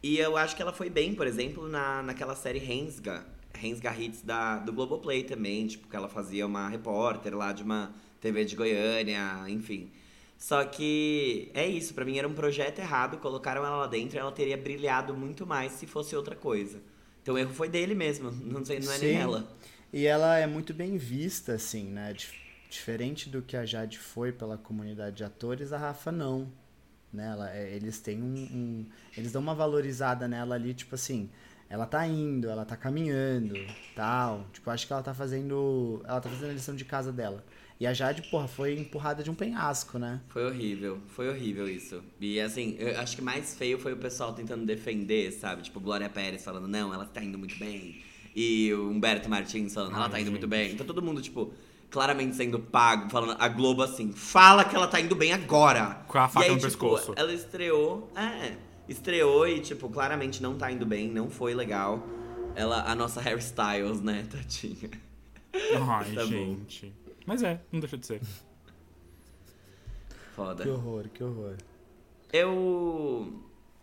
E 0.00 0.18
eu 0.18 0.36
acho 0.36 0.54
que 0.54 0.62
ela 0.62 0.72
foi 0.72 0.88
bem, 0.88 1.12
por 1.14 1.26
exemplo, 1.26 1.68
na, 1.68 2.02
naquela 2.02 2.36
série 2.36 2.60
Rensga, 2.60 3.26
Rensga 3.52 3.92
Hits 3.98 4.22
da, 4.22 4.58
do 4.58 4.72
Globoplay 4.72 5.24
também, 5.24 5.66
tipo, 5.66 5.88
que 5.88 5.96
ela 5.96 6.08
fazia 6.08 6.46
uma 6.46 6.68
repórter 6.68 7.36
lá 7.36 7.52
de 7.52 7.64
uma 7.64 7.92
TV 8.20 8.44
de 8.44 8.54
Goiânia, 8.54 9.44
enfim. 9.48 9.90
Só 10.38 10.64
que 10.64 11.50
é 11.52 11.66
isso, 11.66 11.94
pra 11.94 12.04
mim 12.04 12.18
era 12.18 12.28
um 12.28 12.34
projeto 12.34 12.78
errado, 12.78 13.18
colocaram 13.18 13.64
ela 13.64 13.76
lá 13.76 13.86
dentro 13.86 14.18
ela 14.18 14.30
teria 14.30 14.56
brilhado 14.56 15.14
muito 15.14 15.44
mais 15.46 15.72
se 15.72 15.86
fosse 15.86 16.14
outra 16.14 16.36
coisa. 16.36 16.80
Então 17.26 17.34
o 17.34 17.38
erro 17.38 17.52
foi 17.52 17.68
dele 17.68 17.92
mesmo, 17.92 18.30
não 18.30 18.64
sei, 18.64 18.78
não 18.78 18.92
é 18.92 18.98
nem 18.98 19.08
Sim. 19.08 19.16
ela. 19.16 19.48
E 19.92 20.06
ela 20.06 20.38
é 20.38 20.46
muito 20.46 20.72
bem 20.72 20.96
vista, 20.96 21.54
assim, 21.54 21.86
né? 21.90 22.12
Dif- 22.12 22.46
Diferente 22.70 23.28
do 23.28 23.42
que 23.42 23.56
a 23.56 23.66
Jade 23.66 23.98
foi 23.98 24.30
pela 24.30 24.56
comunidade 24.56 25.16
de 25.16 25.24
atores, 25.24 25.72
a 25.72 25.76
Rafa 25.76 26.12
não. 26.12 26.46
Né? 27.12 27.26
Ela, 27.26 27.50
é, 27.50 27.74
eles 27.74 27.98
têm 27.98 28.22
um, 28.22 28.26
um- 28.36 28.86
Eles 29.16 29.32
dão 29.32 29.42
uma 29.42 29.56
valorizada 29.56 30.28
nela 30.28 30.54
ali, 30.54 30.72
tipo 30.72 30.94
assim, 30.94 31.28
ela 31.68 31.84
tá 31.84 32.06
indo, 32.06 32.48
ela 32.48 32.64
tá 32.64 32.76
caminhando, 32.76 33.66
tal. 33.96 34.46
Tipo, 34.52 34.70
acho 34.70 34.86
que 34.86 34.92
ela 34.92 35.02
tá 35.02 35.12
fazendo. 35.12 36.02
Ela 36.06 36.20
tá 36.20 36.28
fazendo 36.30 36.50
a 36.50 36.54
lição 36.54 36.76
de 36.76 36.84
casa 36.84 37.12
dela. 37.12 37.44
E 37.78 37.86
a 37.86 37.92
Jade, 37.92 38.22
porra, 38.30 38.48
foi 38.48 38.78
empurrada 38.78 39.22
de 39.22 39.30
um 39.30 39.34
penhasco, 39.34 39.98
né? 39.98 40.20
Foi 40.28 40.46
horrível, 40.46 40.98
foi 41.08 41.28
horrível 41.28 41.68
isso. 41.68 42.02
E 42.18 42.40
assim, 42.40 42.74
eu 42.78 42.98
acho 42.98 43.14
que 43.14 43.22
mais 43.22 43.54
feio 43.54 43.78
foi 43.78 43.92
o 43.92 43.98
pessoal 43.98 44.32
tentando 44.32 44.64
defender, 44.64 45.30
sabe? 45.32 45.62
Tipo, 45.62 45.78
Glória 45.78 46.08
Pérez 46.08 46.42
falando, 46.42 46.66
não, 46.66 46.94
ela 46.94 47.04
tá 47.04 47.22
indo 47.22 47.36
muito 47.36 47.58
bem. 47.58 48.00
E 48.34 48.72
o 48.72 48.88
Humberto 48.90 49.28
Martins 49.28 49.74
falando, 49.74 49.94
ela 49.94 50.04
Ai, 50.06 50.10
tá 50.10 50.20
indo 50.20 50.30
muito 50.30 50.42
gente. 50.44 50.50
bem. 50.50 50.72
Então 50.72 50.86
todo 50.86 51.02
mundo, 51.02 51.20
tipo, 51.20 51.52
claramente 51.90 52.34
sendo 52.34 52.58
pago, 52.58 53.10
falando, 53.10 53.36
a 53.38 53.48
Globo 53.48 53.82
assim, 53.82 54.10
fala 54.10 54.64
que 54.64 54.74
ela 54.74 54.86
tá 54.86 54.98
indo 54.98 55.14
bem 55.14 55.34
agora. 55.34 56.02
Com 56.08 56.18
a 56.18 56.28
faca 56.28 56.46
e 56.46 56.48
aí, 56.48 56.54
no 56.54 56.60
tipo, 56.60 56.70
pescoço. 56.70 57.12
Ela 57.14 57.32
estreou, 57.34 58.10
é, 58.16 58.56
estreou 58.88 59.46
e, 59.46 59.60
tipo, 59.60 59.88
claramente 59.90 60.42
não 60.42 60.56
tá 60.56 60.72
indo 60.72 60.86
bem, 60.86 61.10
não 61.10 61.28
foi 61.30 61.54
legal. 61.54 62.02
Ela, 62.54 62.90
a 62.90 62.94
nossa 62.94 63.20
hairstyles, 63.20 64.00
né, 64.00 64.26
tadinha. 64.30 64.90
Ai, 65.54 66.12
Tá 66.16 66.26
bom. 66.26 66.56
Mas 67.26 67.42
é, 67.42 67.60
não 67.72 67.80
deixa 67.80 67.98
de 67.98 68.06
ser. 68.06 68.20
Foda. 70.34 70.62
Que 70.62 70.70
horror, 70.70 71.08
que 71.08 71.24
horror. 71.24 71.56
Eu 72.32 73.42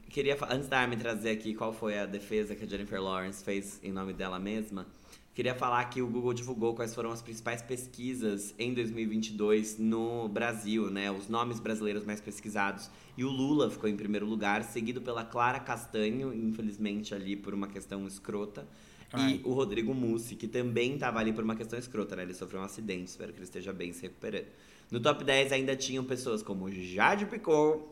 queria, 0.10 0.38
antes 0.50 0.68
da 0.68 0.80
Armin 0.80 0.98
trazer 0.98 1.32
aqui 1.32 1.54
qual 1.54 1.74
foi 1.74 1.98
a 1.98 2.06
defesa 2.06 2.56
que 2.56 2.64
a 2.64 2.68
Jennifer 2.68 3.02
Lawrence 3.02 3.44
fez 3.44 3.80
em 3.84 3.92
nome 3.92 4.14
dela 4.14 4.38
mesma, 4.38 4.86
queria 5.34 5.56
falar 5.56 5.84
que 5.86 6.02
o 6.02 6.08
Google 6.08 6.34
divulgou 6.34 6.76
quais 6.76 6.94
foram 6.94 7.12
as 7.12 7.22
principais 7.22 7.64
pesquisas 7.64 8.54
em 8.60 8.74
2022 8.74 9.80
no 9.80 10.30
Brasil, 10.30 10.92
né? 10.92 11.12
Os 11.12 11.28
nomes 11.28 11.60
brasileiros 11.60 12.06
mais 12.06 12.22
pesquisados. 12.22 12.92
E 13.18 13.26
o 13.26 13.30
Lula 13.30 13.72
ficou 13.72 13.90
em 13.90 13.98
primeiro 13.98 14.28
lugar, 14.28 14.64
seguido 14.64 15.02
pela 15.02 15.26
Clara 15.26 15.60
Castanho, 15.60 16.32
infelizmente 16.32 17.16
ali 17.16 17.36
por 17.36 17.54
uma 17.54 17.68
questão 17.68 18.06
escrota. 18.06 18.68
E 19.16 19.42
o 19.44 19.54
Rodrigo 19.54 19.94
Mussi, 19.94 20.36
que 20.36 20.48
também 20.48 20.96
estava 20.96 21.20
ali 21.20 21.32
por 21.32 21.44
uma 21.44 21.56
questão 21.56 21.78
escrota, 21.78 22.16
né? 22.16 22.24
Ele 22.24 22.34
sofreu 22.34 22.62
um 22.62 22.64
acidente, 22.64 23.10
espero 23.10 23.32
que 23.32 23.38
ele 23.38 23.46
esteja 23.46 23.72
bem 23.72 23.94
se 23.94 24.02
recuperando. 24.02 24.48
No 24.90 25.00
top 25.00 25.24
10 25.24 25.52
ainda 25.52 25.76
tinham 25.76 26.04
pessoas 26.04 26.42
como 26.42 26.72
Jade 26.72 27.26
Picon, 27.26 27.88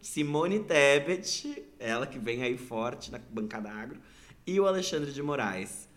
Simone 0.00 0.60
Tebet, 0.60 1.64
ela 1.78 2.06
que 2.06 2.18
vem 2.18 2.42
aí 2.42 2.56
forte 2.56 3.10
na 3.10 3.18
bancada 3.18 3.70
agro, 3.70 4.00
e 4.46 4.58
o 4.58 4.66
Alexandre 4.66 5.12
de 5.12 5.22
Moraes. 5.22 5.88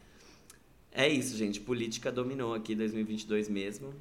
É 0.92 1.08
isso, 1.08 1.38
gente. 1.38 1.60
Política 1.60 2.12
dominou 2.12 2.54
aqui 2.54 2.76
2022 2.76 3.50
mesmo. 3.50 3.94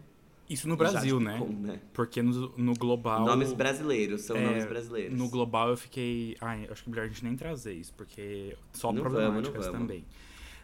Isso 0.49 0.69
no 0.69 0.77
Brasil, 0.77 1.21
né? 1.21 1.35
Picon, 1.39 1.53
né? 1.53 1.81
Porque 1.93 2.23
no, 2.23 2.53
no 2.57 2.75
global. 2.75 3.25
Nomes 3.25 3.53
brasileiros, 3.53 4.23
são 4.23 4.37
é, 4.37 4.45
nomes 4.45 4.67
brasileiros. 4.67 5.17
No 5.19 5.29
global 5.29 5.69
eu 5.71 5.77
fiquei. 5.77 6.37
Ai, 6.41 6.67
acho 6.71 6.83
que 6.83 6.89
é 6.89 6.91
melhor 6.91 7.05
a 7.05 7.09
gente 7.09 7.25
nem 7.25 7.37
trazer 7.37 7.75
isso, 7.75 7.93
porque 7.95 8.57
só 8.73 8.93
Não 8.93 9.03
problemáticas 9.03 9.67
vamos, 9.67 9.81
também. 9.81 10.05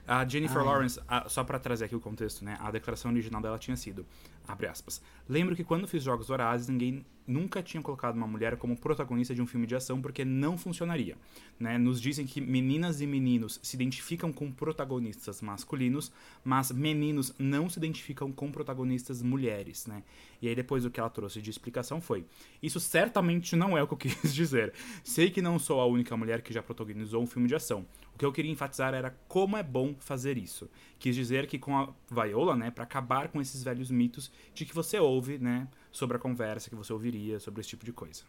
A 0.07 0.27
Jennifer 0.27 0.59
Ai. 0.59 0.64
Lawrence, 0.64 1.01
a- 1.09 1.29
só 1.29 1.42
pra 1.44 1.59
trazer 1.59 1.87
aqui 1.87 1.97
o 1.97 2.01
contexto, 2.01 2.44
né? 2.44 2.57
A 2.61 2.70
declaração 2.70 3.11
original 3.11 3.40
dela 3.40 3.59
tinha 3.59 3.77
sido, 3.77 4.05
abre 4.47 4.66
aspas, 4.66 5.01
lembro 5.29 5.57
que 5.57 5.64
quando 5.64 5.87
fiz 5.88 6.03
Jogos 6.03 6.29
Vorazes, 6.29 6.68
ninguém 6.68 7.05
nunca 7.27 7.63
tinha 7.63 7.83
colocado 7.83 8.17
uma 8.17 8.27
mulher 8.27 8.57
como 8.57 8.77
protagonista 8.77 9.35
de 9.35 9.41
um 9.41 9.47
filme 9.47 9.67
de 9.67 9.75
ação 9.75 10.01
porque 10.01 10.25
não 10.25 10.59
funcionaria, 10.59 11.17
né? 11.59 11.79
Nos 11.79 12.01
dizem 12.01 12.27
que 12.27 12.41
meninas 12.41 13.01
e 13.01 13.07
meninos 13.07 13.59
se 13.63 13.77
identificam 13.77 14.33
com 14.33 14.51
protagonistas 14.53 15.41
masculinos, 15.41 16.13
mas 16.45 16.71
meninos 16.71 17.35
não 17.39 17.69
se 17.69 17.79
identificam 17.79 18.31
com 18.31 18.51
protagonistas 18.51 19.23
mulheres, 19.23 19.87
né? 19.87 20.03
E 20.41 20.49
aí 20.49 20.55
depois 20.55 20.85
o 20.85 20.91
que 20.91 21.01
ela 21.01 21.09
trouxe 21.09 21.41
de 21.41 21.51
explicação 21.51 22.01
foi, 22.01 22.25
isso 22.63 22.79
certamente 22.79 23.57
não 23.57 23.77
é 23.77 23.83
o 23.83 23.87
que 23.87 23.95
eu 23.95 23.99
quis 24.21 24.35
dizer. 24.35 24.73
Sei 25.03 25.31
que 25.31 25.41
não 25.41 25.59
sou 25.59 25.81
a 25.81 25.87
única 25.87 26.17
mulher 26.17 26.43
que 26.43 26.53
já 26.53 26.63
protagonizou 26.63 27.23
um 27.23 27.27
filme 27.27 27.49
de 27.49 27.55
ação. 27.55 27.87
O 28.15 28.19
que 28.19 28.25
eu 28.25 28.33
queria 28.33 28.51
enfatizar 28.51 28.95
era 28.95 29.11
como 29.27 29.57
é 29.57 29.63
bom 29.63 29.95
fazer 29.99 30.39
isso. 30.39 30.71
Quis 30.99 31.17
dizer 31.17 31.47
que 31.47 31.59
com 31.59 31.77
a 31.77 31.93
Viola, 32.11 32.55
né, 32.55 32.71
para 32.71 32.85
acabar 32.85 33.29
com 33.29 33.41
esses 33.41 33.63
velhos 33.63 33.91
mitos 33.91 34.31
de 34.55 34.65
que 34.65 34.75
você 34.75 34.99
ouve, 34.99 35.39
né, 35.39 35.67
sobre 35.95 36.17
a 36.17 36.21
conversa, 36.21 36.69
que 36.69 36.75
você 36.75 36.93
ouviria 36.93 37.39
sobre 37.39 37.61
esse 37.61 37.71
tipo 37.71 37.85
de 37.85 37.93
coisa. 37.93 38.25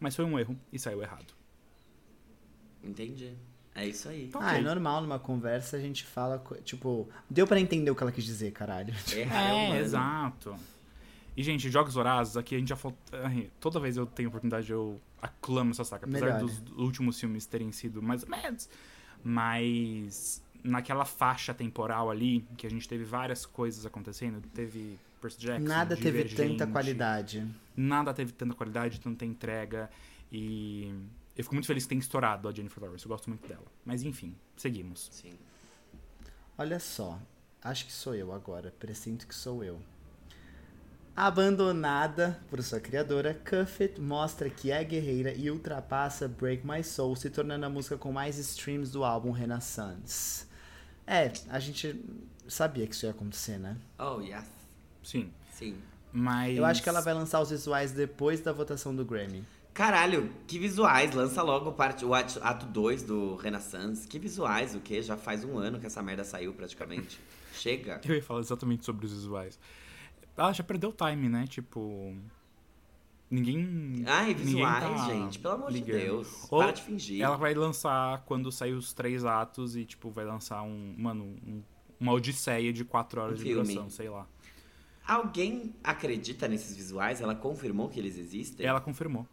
Mas 0.00 0.16
foi 0.16 0.24
um 0.24 0.36
erro 0.36 0.58
e 0.72 0.78
saiu 0.80 1.00
errado. 1.00 1.32
Entendi. 2.82 3.32
É 3.72 3.86
isso 3.86 4.08
aí. 4.08 4.26
Tá 4.28 4.40
Ah, 4.40 4.48
ok. 4.48 4.58
é 4.58 4.62
normal 4.62 5.00
numa 5.00 5.18
conversa 5.18 5.76
a 5.76 5.80
gente 5.80 6.04
fala, 6.04 6.42
tipo, 6.64 7.08
deu 7.30 7.46
pra 7.46 7.60
entender 7.60 7.88
o 7.88 7.94
que 7.94 8.02
ela 8.02 8.10
quis 8.10 8.24
dizer, 8.24 8.50
caralho. 8.52 8.92
É, 9.14 9.22
É, 9.76 9.78
exato. 9.80 10.56
E, 11.36 11.42
gente, 11.42 11.70
Jogos 11.70 11.94
Vorazes, 11.94 12.36
aqui 12.36 12.56
a 12.56 12.58
gente 12.58 12.68
já 12.68 12.76
falou. 12.76 12.98
Toda 13.60 13.78
vez 13.78 13.96
eu 13.96 14.06
tenho 14.06 14.28
oportunidade, 14.28 14.70
eu 14.72 15.00
aclamo 15.22 15.70
essa 15.70 15.84
saca. 15.84 16.06
Apesar 16.06 16.26
Melhor. 16.26 16.40
dos 16.40 16.62
últimos 16.76 17.18
filmes 17.18 17.46
terem 17.46 17.70
sido 17.70 18.02
mais 18.02 18.24
ou 18.24 18.28
menos. 18.28 18.68
Mas 19.22 20.42
naquela 20.64 21.04
faixa 21.04 21.54
temporal 21.54 22.10
ali, 22.10 22.44
que 22.56 22.66
a 22.66 22.70
gente 22.70 22.88
teve 22.88 23.04
várias 23.04 23.46
coisas 23.46 23.86
acontecendo, 23.86 24.40
teve 24.52 24.98
Percy 25.24 25.40
Jackson. 25.40 25.66
Nada 25.66 25.96
teve 25.96 26.24
tanta 26.24 26.66
qualidade. 26.66 27.46
Nada 27.74 28.12
teve 28.12 28.32
tanta 28.32 28.54
qualidade, 28.54 29.00
tanta 29.00 29.24
entrega. 29.24 29.88
E 30.30 30.94
eu 31.34 31.42
fico 31.42 31.54
muito 31.54 31.66
feliz 31.66 31.84
que 31.84 31.88
tenha 31.88 31.98
estourado 31.98 32.46
a 32.46 32.52
Jennifer 32.52 32.82
Lawrence. 32.82 33.06
Eu 33.06 33.08
gosto 33.08 33.30
muito 33.30 33.48
dela. 33.48 33.64
Mas 33.86 34.02
enfim, 34.02 34.36
seguimos. 34.54 35.08
Sim. 35.10 35.32
Olha 36.58 36.78
só, 36.78 37.18
acho 37.62 37.86
que 37.86 37.92
sou 37.92 38.14
eu 38.14 38.32
agora, 38.32 38.70
presinto 38.78 39.26
que 39.26 39.34
sou 39.34 39.64
eu. 39.64 39.80
Abandonada 41.16 42.38
por 42.50 42.62
sua 42.62 42.80
criadora, 42.80 43.32
Cuffit 43.32 44.00
mostra 44.00 44.50
que 44.50 44.70
é 44.70 44.84
guerreira 44.84 45.32
e 45.32 45.50
ultrapassa 45.50 46.28
Break 46.28 46.66
My 46.66 46.84
Soul, 46.84 47.16
se 47.16 47.30
tornando 47.30 47.64
a 47.64 47.70
música 47.70 47.96
com 47.96 48.12
mais 48.12 48.36
streams 48.36 48.92
do 48.92 49.04
álbum 49.04 49.30
Renaissance. 49.30 50.46
É, 51.06 51.32
a 51.48 51.58
gente 51.60 52.04
sabia 52.46 52.86
que 52.86 52.94
isso 52.94 53.06
ia 53.06 53.12
acontecer, 53.12 53.58
né? 53.58 53.76
Oh, 53.98 54.20
yes. 54.20 54.63
Sim. 55.04 55.30
Sim. 55.52 55.76
Mas. 56.12 56.56
Eu 56.56 56.64
acho 56.64 56.82
que 56.82 56.88
ela 56.88 57.00
vai 57.00 57.14
lançar 57.14 57.40
os 57.40 57.50
visuais 57.50 57.92
depois 57.92 58.40
da 58.40 58.52
votação 58.52 58.94
do 58.94 59.04
Grammy. 59.04 59.44
Caralho, 59.72 60.30
que 60.46 60.58
visuais. 60.58 61.12
Lança 61.14 61.42
logo 61.42 61.72
parte, 61.72 62.04
o 62.04 62.14
ato- 62.14 62.38
ato 62.42 62.64
2 62.66 63.02
do 63.02 63.34
Renaissance. 63.36 64.06
Que 64.06 64.18
visuais, 64.20 64.74
o 64.74 64.80
quê? 64.80 65.02
Já 65.02 65.16
faz 65.16 65.44
um 65.44 65.58
ano 65.58 65.80
que 65.80 65.86
essa 65.86 66.00
merda 66.02 66.22
saiu 66.24 66.52
praticamente. 66.54 67.20
Chega. 67.54 68.00
Eu 68.04 68.14
ia 68.14 68.22
falar 68.22 68.40
exatamente 68.40 68.84
sobre 68.84 69.04
os 69.06 69.12
visuais. 69.12 69.58
Ela 70.36 70.52
já 70.52 70.62
perdeu 70.64 70.90
o 70.90 70.92
time, 70.92 71.28
né? 71.28 71.46
Tipo. 71.48 72.16
Ninguém. 73.30 74.04
Ai, 74.06 74.28
ninguém 74.28 74.44
visuais, 74.44 74.84
tá 74.84 75.08
gente. 75.08 75.38
Pelo 75.40 75.54
amor 75.54 75.72
de 75.72 75.78
ligando. 75.78 76.00
Deus. 76.00 76.46
Ou 76.50 76.60
Para 76.60 76.72
de 76.72 76.82
fingir. 76.82 77.22
Ela 77.22 77.36
vai 77.36 77.54
lançar 77.54 78.22
quando 78.26 78.52
sair 78.52 78.74
os 78.74 78.92
três 78.92 79.24
atos 79.24 79.74
e, 79.76 79.84
tipo, 79.84 80.10
vai 80.10 80.24
lançar 80.24 80.62
um. 80.62 80.94
Mano, 80.96 81.24
um- 81.24 81.62
uma 81.98 82.12
odisseia 82.12 82.72
de 82.72 82.84
quatro 82.84 83.20
horas 83.20 83.34
Um 83.40 83.42
de 83.42 83.42
filme. 83.44 83.62
duração, 83.62 83.88
sei 83.90 84.08
lá. 84.08 84.26
Alguém 85.06 85.74
acredita 85.82 86.48
nesses 86.48 86.76
visuais? 86.76 87.20
Ela 87.20 87.34
confirmou 87.34 87.88
que 87.88 87.98
eles 88.00 88.16
existem? 88.16 88.64
Ela 88.66 88.80
confirmou. 88.80 89.26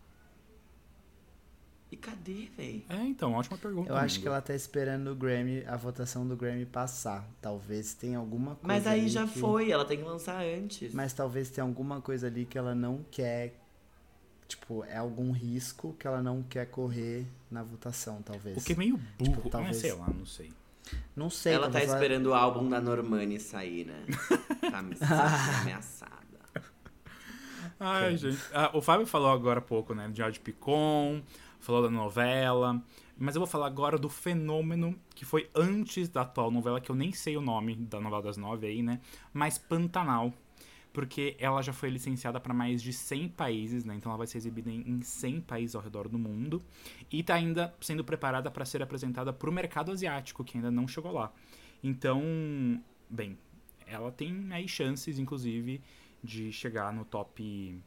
E 1.91 1.97
cadê, 1.97 2.47
véi? 2.55 2.85
É, 2.87 2.95
então, 3.03 3.33
ótima 3.33 3.57
pergunta. 3.57 3.89
Eu 3.89 3.95
acho 3.97 4.15
amigo. 4.15 4.21
que 4.21 4.27
ela 4.29 4.41
tá 4.41 4.55
esperando 4.55 5.11
o 5.11 5.15
Grammy, 5.15 5.65
a 5.65 5.75
votação 5.75 6.25
do 6.25 6.37
Grammy 6.37 6.65
passar. 6.65 7.27
Talvez 7.41 7.93
tenha 7.93 8.17
alguma 8.17 8.55
coisa 8.55 8.67
Mas 8.67 8.87
aí 8.87 9.01
ali 9.01 9.09
já 9.09 9.27
que- 9.27 9.37
foi, 9.39 9.71
ela 9.71 9.83
tem 9.83 9.97
que 9.97 10.03
lançar 10.03 10.41
antes. 10.41 10.93
Mas 10.93 11.11
talvez 11.11 11.49
tenha 11.49 11.65
alguma 11.67 11.99
coisa 11.99 12.27
ali 12.27 12.45
que 12.45 12.57
ela 12.57 12.73
não 12.73 13.03
quer. 13.11 13.57
Tipo, 14.47 14.83
é 14.85 14.97
algum 14.97 15.31
risco 15.31 15.93
que 15.99 16.07
ela 16.07 16.21
não 16.21 16.43
quer 16.43 16.65
correr 16.67 17.25
na 17.49 17.61
votação, 17.63 18.21
talvez. 18.21 18.57
O 18.57 18.61
que 18.63 18.71
é 18.73 18.75
meio 18.75 18.97
burro. 19.17 19.31
Tipo, 19.31 19.41
Mas 19.43 19.51
talvez- 19.51 19.77
sei 19.77 19.93
lá, 19.93 20.07
não 20.09 20.25
sei. 20.25 20.51
Não 21.15 21.29
sei, 21.29 21.53
ela 21.53 21.67
tá 21.67 21.73
talvez 21.73 21.91
esperando 21.91 22.27
o 22.27 22.33
álbum 22.33 22.69
da 22.69 22.79
Normani 22.79 23.39
sair, 23.39 23.85
né? 23.85 24.05
tá 24.71 24.81
me 24.81 24.95
sentindo 24.95 25.59
ameaçada. 25.61 26.11
Ai, 27.79 28.15
gente. 28.15 28.39
Ah, 28.53 28.69
o 28.73 28.81
Fábio 28.81 29.07
falou 29.07 29.31
agora 29.31 29.59
há 29.59 29.61
pouco, 29.61 29.93
né? 29.93 30.07
De 30.07 30.17
George 30.17 30.39
Picon, 30.39 31.21
falou 31.59 31.81
da 31.81 31.89
novela. 31.89 32.81
Mas 33.17 33.35
eu 33.35 33.39
vou 33.39 33.47
falar 33.47 33.67
agora 33.67 33.97
do 33.97 34.09
fenômeno 34.09 34.95
que 35.13 35.25
foi 35.25 35.49
antes 35.55 36.09
da 36.09 36.21
atual 36.21 36.49
novela, 36.49 36.81
que 36.81 36.89
eu 36.89 36.95
nem 36.95 37.11
sei 37.11 37.37
o 37.37 37.41
nome 37.41 37.75
da 37.75 37.99
novela 37.99 38.23
das 38.23 38.37
nove 38.37 38.67
aí, 38.67 38.81
né? 38.81 38.99
Mas 39.33 39.57
Pantanal. 39.57 40.33
Porque 40.93 41.37
ela 41.39 41.61
já 41.61 41.71
foi 41.71 41.89
licenciada 41.89 42.39
para 42.39 42.53
mais 42.53 42.81
de 42.81 42.91
100 42.91 43.29
países, 43.29 43.85
né? 43.85 43.95
Então 43.95 44.11
ela 44.11 44.17
vai 44.17 44.27
ser 44.27 44.37
exibida 44.37 44.69
em 44.69 44.81
em 44.81 45.01
100 45.01 45.41
países 45.41 45.75
ao 45.75 45.81
redor 45.81 46.07
do 46.09 46.19
mundo. 46.19 46.61
E 47.09 47.23
tá 47.23 47.35
ainda 47.35 47.73
sendo 47.79 48.03
preparada 48.03 48.51
para 48.51 48.65
ser 48.65 48.81
apresentada 48.81 49.31
pro 49.31 49.51
mercado 49.51 49.91
asiático, 49.91 50.43
que 50.43 50.57
ainda 50.57 50.69
não 50.69 50.87
chegou 50.87 51.11
lá. 51.11 51.31
Então, 51.83 52.21
bem, 53.09 53.37
ela 53.87 54.11
tem 54.11 54.47
aí 54.51 54.67
chances, 54.67 55.17
inclusive, 55.17 55.81
de 56.23 56.51
chegar 56.51 56.93
no 56.93 57.05
top 57.05 57.81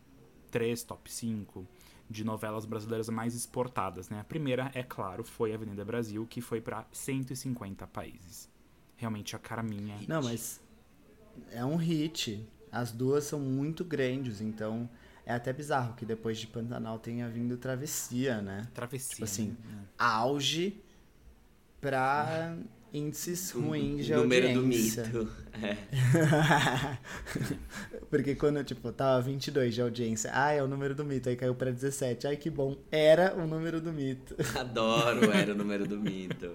3, 0.51 0.83
top 0.83 1.12
5 1.12 1.67
de 2.09 2.23
novelas 2.23 2.64
brasileiras 2.64 3.09
mais 3.09 3.35
exportadas, 3.35 4.09
né? 4.09 4.21
A 4.21 4.25
primeira, 4.25 4.71
é 4.75 4.83
claro, 4.83 5.25
foi 5.25 5.55
Avenida 5.55 5.85
Brasil, 5.85 6.27
que 6.27 6.40
foi 6.40 6.61
para 6.61 6.87
150 6.93 7.87
países. 7.87 8.51
Realmente 8.97 9.35
a 9.35 9.38
cara 9.38 9.62
minha. 9.62 9.97
Não, 10.07 10.23
mas 10.23 10.61
é 11.51 11.64
um 11.64 11.77
hit. 11.77 12.47
As 12.75 12.91
duas 12.91 13.25
são 13.25 13.39
muito 13.39 13.85
grandes, 13.85 14.41
então 14.41 14.89
é 15.25 15.33
até 15.33 15.53
bizarro 15.53 15.95
que 15.95 16.05
depois 16.05 16.39
de 16.39 16.47
Pantanal 16.49 16.99
tenha 16.99 17.29
vindo 17.29 17.57
Travessia, 17.57 18.43
né? 18.43 18.67
Travessia. 18.75 19.11
Tipo 19.15 19.25
assim, 19.25 19.57
né? 19.65 19.79
Auge 19.97 20.83
pra 21.81 22.57
índices 22.93 23.51
ruins 23.51 24.07
de 24.07 24.15
Número 24.15 24.53
do 24.53 24.61
audiência. 24.61 25.05
mito. 25.05 25.31
É. 25.63 25.77
Porque 28.11 28.35
quando, 28.35 28.63
tipo, 28.65 28.91
tava 28.93 29.21
22 29.23 29.75
de 29.75 29.83
audiência, 29.83 30.31
ah, 30.33 30.53
é 30.53 30.63
o 30.63 30.67
número 30.67 30.95
do 30.95 31.05
mito, 31.05 31.29
aí 31.29 31.37
caiu 31.37 31.55
pra 31.55 31.71
17. 31.71 32.27
Ai, 32.27 32.37
que 32.37 32.51
bom. 32.51 32.77
Era 32.91 33.35
o 33.37 33.47
número 33.47 33.81
do 33.81 33.93
mito. 33.93 34.35
Adoro, 34.59 35.31
era 35.33 35.53
o 35.53 35.57
número 35.57 35.87
do 35.87 35.99
mito. 35.99 36.53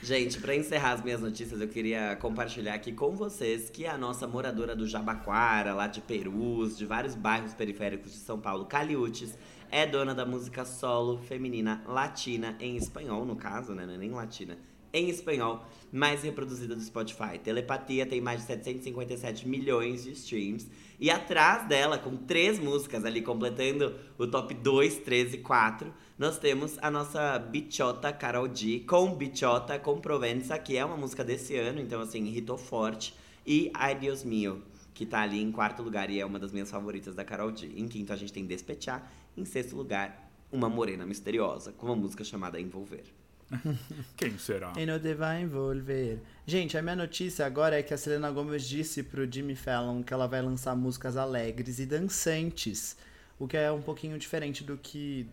Gente, 0.00 0.40
pra 0.40 0.54
encerrar 0.54 0.92
as 0.92 1.02
minhas 1.02 1.20
notícias, 1.20 1.60
eu 1.60 1.66
queria 1.66 2.14
compartilhar 2.14 2.74
aqui 2.74 2.92
com 2.92 3.16
vocês 3.16 3.68
que 3.68 3.84
a 3.84 3.98
nossa 3.98 4.28
moradora 4.28 4.76
do 4.76 4.86
Jabaquara, 4.86 5.74
lá 5.74 5.88
de 5.88 6.00
Perus, 6.00 6.78
de 6.78 6.86
vários 6.86 7.16
bairros 7.16 7.52
periféricos 7.52 8.12
de 8.12 8.18
São 8.18 8.38
Paulo, 8.38 8.66
Caliutes, 8.66 9.36
é 9.72 9.84
dona 9.84 10.14
da 10.14 10.24
música 10.24 10.64
solo 10.64 11.18
feminina 11.18 11.82
latina 11.84 12.56
em 12.60 12.76
espanhol, 12.76 13.24
no 13.24 13.34
caso, 13.34 13.74
né? 13.74 13.84
Não 13.84 13.94
é 13.94 13.98
nem 13.98 14.10
latina. 14.12 14.56
Em 14.92 15.08
espanhol, 15.08 15.66
mais 15.90 16.22
reproduzida 16.22 16.76
do 16.76 16.80
Spotify. 16.80 17.38
Telepatia 17.42 18.06
tem 18.06 18.20
mais 18.20 18.42
de 18.42 18.46
757 18.46 19.48
milhões 19.48 20.04
de 20.04 20.12
streams. 20.12 20.70
E 21.02 21.10
atrás 21.10 21.66
dela, 21.66 21.98
com 21.98 22.16
três 22.16 22.60
músicas 22.60 23.04
ali 23.04 23.22
completando 23.22 23.92
o 24.16 24.24
top 24.24 24.54
2, 24.54 24.98
3 24.98 25.34
e 25.34 25.38
4, 25.38 25.92
nós 26.16 26.38
temos 26.38 26.78
a 26.80 26.92
nossa 26.92 27.40
Bichota 27.40 28.12
Carol 28.12 28.46
D 28.46 28.84
com 28.86 29.12
Bichota 29.12 29.80
com 29.80 30.00
Provenza, 30.00 30.56
que 30.60 30.76
é 30.76 30.84
uma 30.84 30.96
música 30.96 31.24
desse 31.24 31.56
ano, 31.56 31.80
então 31.80 32.00
assim, 32.00 32.24
hitou 32.28 32.56
forte. 32.56 33.16
E 33.44 33.68
Ai 33.74 33.98
Dios 33.98 34.22
Mio, 34.22 34.62
que 34.94 35.04
tá 35.04 35.22
ali 35.22 35.42
em 35.42 35.50
quarto 35.50 35.82
lugar 35.82 36.08
e 36.08 36.20
é 36.20 36.24
uma 36.24 36.38
das 36.38 36.52
minhas 36.52 36.70
favoritas 36.70 37.16
da 37.16 37.24
Carol 37.24 37.50
D. 37.50 37.66
Em 37.74 37.88
quinto 37.88 38.12
a 38.12 38.16
gente 38.16 38.32
tem 38.32 38.46
Despechar. 38.46 39.12
Em 39.36 39.44
sexto 39.44 39.74
lugar, 39.74 40.30
Uma 40.52 40.68
Morena 40.68 41.04
Misteriosa, 41.04 41.72
com 41.72 41.86
uma 41.86 41.96
música 41.96 42.22
chamada 42.22 42.60
Envolver. 42.60 43.21
Quem 44.16 44.38
será? 44.38 44.72
E 44.76 44.86
não 44.86 44.98
te 44.98 45.14
vai 45.14 45.42
envolver. 45.42 46.18
Gente, 46.46 46.76
a 46.76 46.82
minha 46.82 46.96
notícia 46.96 47.46
agora 47.46 47.78
é 47.78 47.82
que 47.82 47.94
a 47.94 47.98
Selena 47.98 48.30
Gomez 48.30 48.64
disse 48.64 49.02
pro 49.02 49.30
Jimmy 49.30 49.54
Fallon 49.54 50.02
que 50.02 50.12
ela 50.12 50.26
vai 50.26 50.42
lançar 50.42 50.74
músicas 50.74 51.16
alegres 51.16 51.78
e 51.78 51.86
dançantes. 51.86 52.96
O 53.38 53.46
que 53.46 53.56
é 53.56 53.70
um 53.70 53.82
pouquinho 53.82 54.18
diferente 54.18 54.64
do 54.64 54.76
que. 54.76 55.28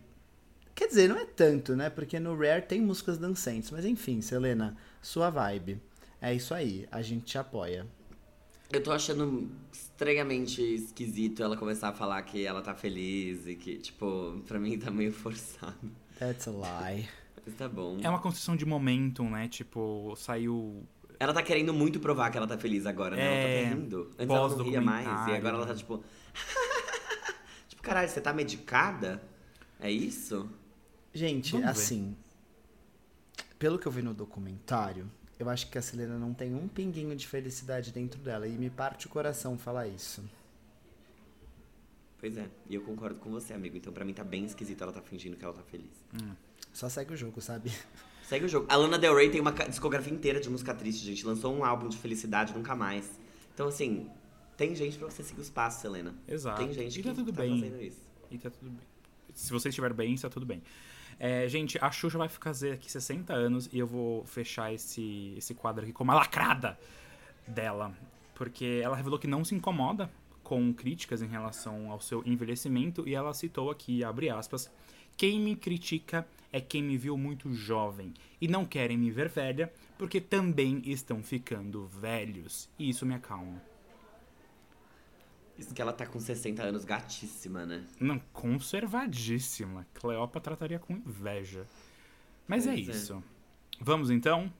Quer 0.74 0.88
dizer, 0.88 1.08
não 1.08 1.16
é 1.16 1.24
tanto, 1.24 1.76
né? 1.76 1.90
Porque 1.90 2.18
no 2.18 2.36
Rare 2.36 2.62
tem 2.62 2.80
músicas 2.80 3.18
dançantes. 3.18 3.70
Mas 3.70 3.84
enfim, 3.84 4.20
Selena, 4.20 4.76
sua 5.02 5.30
vibe. 5.30 5.80
É 6.20 6.34
isso 6.34 6.52
aí, 6.52 6.86
a 6.90 7.00
gente 7.02 7.24
te 7.24 7.38
apoia. 7.38 7.86
Eu 8.72 8.82
tô 8.82 8.92
achando 8.92 9.50
estranhamente 9.72 10.62
esquisito 10.62 11.42
ela 11.42 11.56
começar 11.56 11.88
a 11.88 11.92
falar 11.92 12.22
que 12.22 12.44
ela 12.44 12.62
tá 12.62 12.72
feliz 12.72 13.46
e 13.46 13.56
que, 13.56 13.78
tipo, 13.78 14.40
pra 14.46 14.60
mim 14.60 14.78
tá 14.78 14.90
meio 14.90 15.12
forçado. 15.12 15.90
That's 16.18 16.46
a 16.46 16.50
lie. 16.52 17.08
Tá 17.56 17.68
bom. 17.68 17.98
É 18.02 18.08
uma 18.08 18.20
construção 18.20 18.56
de 18.56 18.64
momentum, 18.64 19.30
né? 19.30 19.48
Tipo, 19.48 20.14
saiu. 20.16 20.86
Ela 21.18 21.32
tá 21.34 21.42
querendo 21.42 21.72
muito 21.74 22.00
provar 22.00 22.30
que 22.30 22.38
ela 22.38 22.46
tá 22.46 22.56
feliz 22.56 22.86
agora, 22.86 23.14
né? 23.16 23.22
ela 23.22 23.34
tá 23.34 23.48
É, 23.48 23.74
rindo. 23.74 24.10
Antes 24.18 24.34
ela 24.36 24.48
não 24.48 24.64
ria 24.64 24.80
mais. 24.80 25.28
E 25.28 25.32
agora 25.32 25.56
ela 25.56 25.66
tá 25.66 25.74
tipo. 25.74 26.02
tipo, 27.68 27.82
caralho, 27.82 28.08
você 28.08 28.20
tá 28.20 28.32
medicada? 28.32 29.22
É 29.78 29.90
isso? 29.90 30.48
Gente, 31.12 31.52
Vamos 31.52 31.66
ver. 31.66 31.70
assim. 31.72 32.16
Pelo 33.58 33.78
que 33.78 33.86
eu 33.86 33.92
vi 33.92 34.00
no 34.00 34.14
documentário, 34.14 35.10
eu 35.38 35.48
acho 35.50 35.68
que 35.70 35.76
a 35.76 35.82
Selena 35.82 36.18
não 36.18 36.32
tem 36.32 36.54
um 36.54 36.66
pinguinho 36.68 37.14
de 37.14 37.26
felicidade 37.26 37.92
dentro 37.92 38.18
dela. 38.20 38.46
E 38.48 38.52
me 38.52 38.70
parte 38.70 39.06
o 39.06 39.10
coração 39.10 39.58
falar 39.58 39.86
isso. 39.88 40.24
Pois 42.18 42.36
é, 42.36 42.46
e 42.68 42.74
eu 42.74 42.82
concordo 42.82 43.18
com 43.18 43.30
você, 43.30 43.54
amigo. 43.54 43.76
Então 43.76 43.92
pra 43.92 44.04
mim 44.04 44.12
tá 44.12 44.22
bem 44.22 44.44
esquisito 44.44 44.82
ela 44.82 44.92
tá 44.92 45.00
fingindo 45.00 45.36
que 45.36 45.44
ela 45.44 45.54
tá 45.54 45.62
feliz. 45.62 45.90
Só 46.72 46.88
segue 46.88 47.14
o 47.14 47.16
jogo, 47.16 47.40
sabe? 47.40 47.70
Segue 48.22 48.44
o 48.44 48.48
jogo. 48.48 48.66
A 48.68 48.76
Lana 48.76 48.98
Del 48.98 49.14
Rey 49.16 49.28
tem 49.28 49.40
uma 49.40 49.50
discografia 49.52 50.12
inteira 50.12 50.40
de 50.40 50.48
música 50.48 50.72
triste, 50.72 51.04
gente. 51.04 51.26
Lançou 51.26 51.52
um 51.54 51.64
álbum 51.64 51.88
de 51.88 51.96
felicidade 51.98 52.54
nunca 52.54 52.76
mais. 52.76 53.10
Então, 53.52 53.66
assim, 53.68 54.08
tem 54.56 54.74
gente 54.74 54.96
pra 54.98 55.10
você 55.10 55.22
seguir 55.22 55.40
os 55.40 55.50
passos, 55.50 55.80
Selena. 55.82 56.14
Exato. 56.28 56.62
Tem 56.62 56.72
gente 56.72 57.00
E 57.00 57.02
que 57.02 57.08
tá 57.08 57.14
tudo 57.14 57.32
tá 57.32 57.42
bem. 57.42 57.60
fazendo 57.60 57.82
isso. 57.82 58.00
E 58.30 58.38
tá 58.38 58.48
tudo 58.50 58.70
bem. 58.70 58.86
Se 59.34 59.50
você 59.52 59.68
estiver 59.70 59.92
bem, 59.92 60.14
está 60.14 60.28
tudo 60.28 60.46
bem. 60.46 60.62
É, 61.18 61.48
gente, 61.48 61.76
a 61.82 61.90
Xuxa 61.90 62.16
vai 62.16 62.28
fazer 62.28 62.72
aqui 62.72 62.90
60 62.90 63.32
anos 63.34 63.68
e 63.72 63.78
eu 63.78 63.86
vou 63.86 64.24
fechar 64.24 64.72
esse, 64.72 65.34
esse 65.36 65.52
quadro 65.54 65.82
aqui 65.82 65.92
com 65.92 66.04
uma 66.04 66.14
lacrada 66.14 66.78
dela. 67.46 67.92
Porque 68.34 68.80
ela 68.82 68.96
revelou 68.96 69.18
que 69.18 69.26
não 69.26 69.44
se 69.44 69.54
incomoda 69.54 70.10
com 70.42 70.72
críticas 70.72 71.20
em 71.20 71.26
relação 71.26 71.90
ao 71.90 72.00
seu 72.00 72.22
envelhecimento 72.24 73.06
e 73.06 73.14
ela 73.14 73.34
citou 73.34 73.70
aqui, 73.70 74.02
abre 74.02 74.30
aspas, 74.30 74.70
quem 75.20 75.38
me 75.38 75.54
critica 75.54 76.26
é 76.50 76.62
quem 76.62 76.82
me 76.82 76.96
viu 76.96 77.14
muito 77.14 77.52
jovem 77.52 78.14
e 78.40 78.48
não 78.48 78.64
querem 78.64 78.96
me 78.96 79.10
ver 79.10 79.28
velha 79.28 79.70
porque 79.98 80.18
também 80.18 80.80
estão 80.86 81.22
ficando 81.22 81.86
velhos. 81.88 82.70
E 82.78 82.88
isso 82.88 83.04
me 83.04 83.12
acalma. 83.14 83.60
Isso 85.58 85.74
que 85.74 85.82
ela 85.82 85.92
tá 85.92 86.06
com 86.06 86.18
60 86.18 86.62
anos, 86.62 86.86
gatíssima, 86.86 87.66
né? 87.66 87.84
Não, 88.00 88.18
conservadíssima. 88.32 89.86
Cleópatra 89.92 90.56
trataria 90.56 90.78
com 90.78 90.94
inveja. 90.94 91.66
Mas 92.48 92.66
é 92.66 92.72
Pois 92.72 92.88
é. 92.88 92.90
isso. 92.90 93.22
Vamos 93.78 94.10
então 94.10 94.50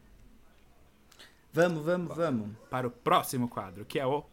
Vamos, 1.54 1.82
vamos, 1.82 2.14
vamos. 2.14 2.50
para 2.68 2.86
o 2.86 2.90
próximo 2.90 3.48
quadro, 3.48 3.86
que 3.86 3.98
é 3.98 4.06
o. 4.06 4.26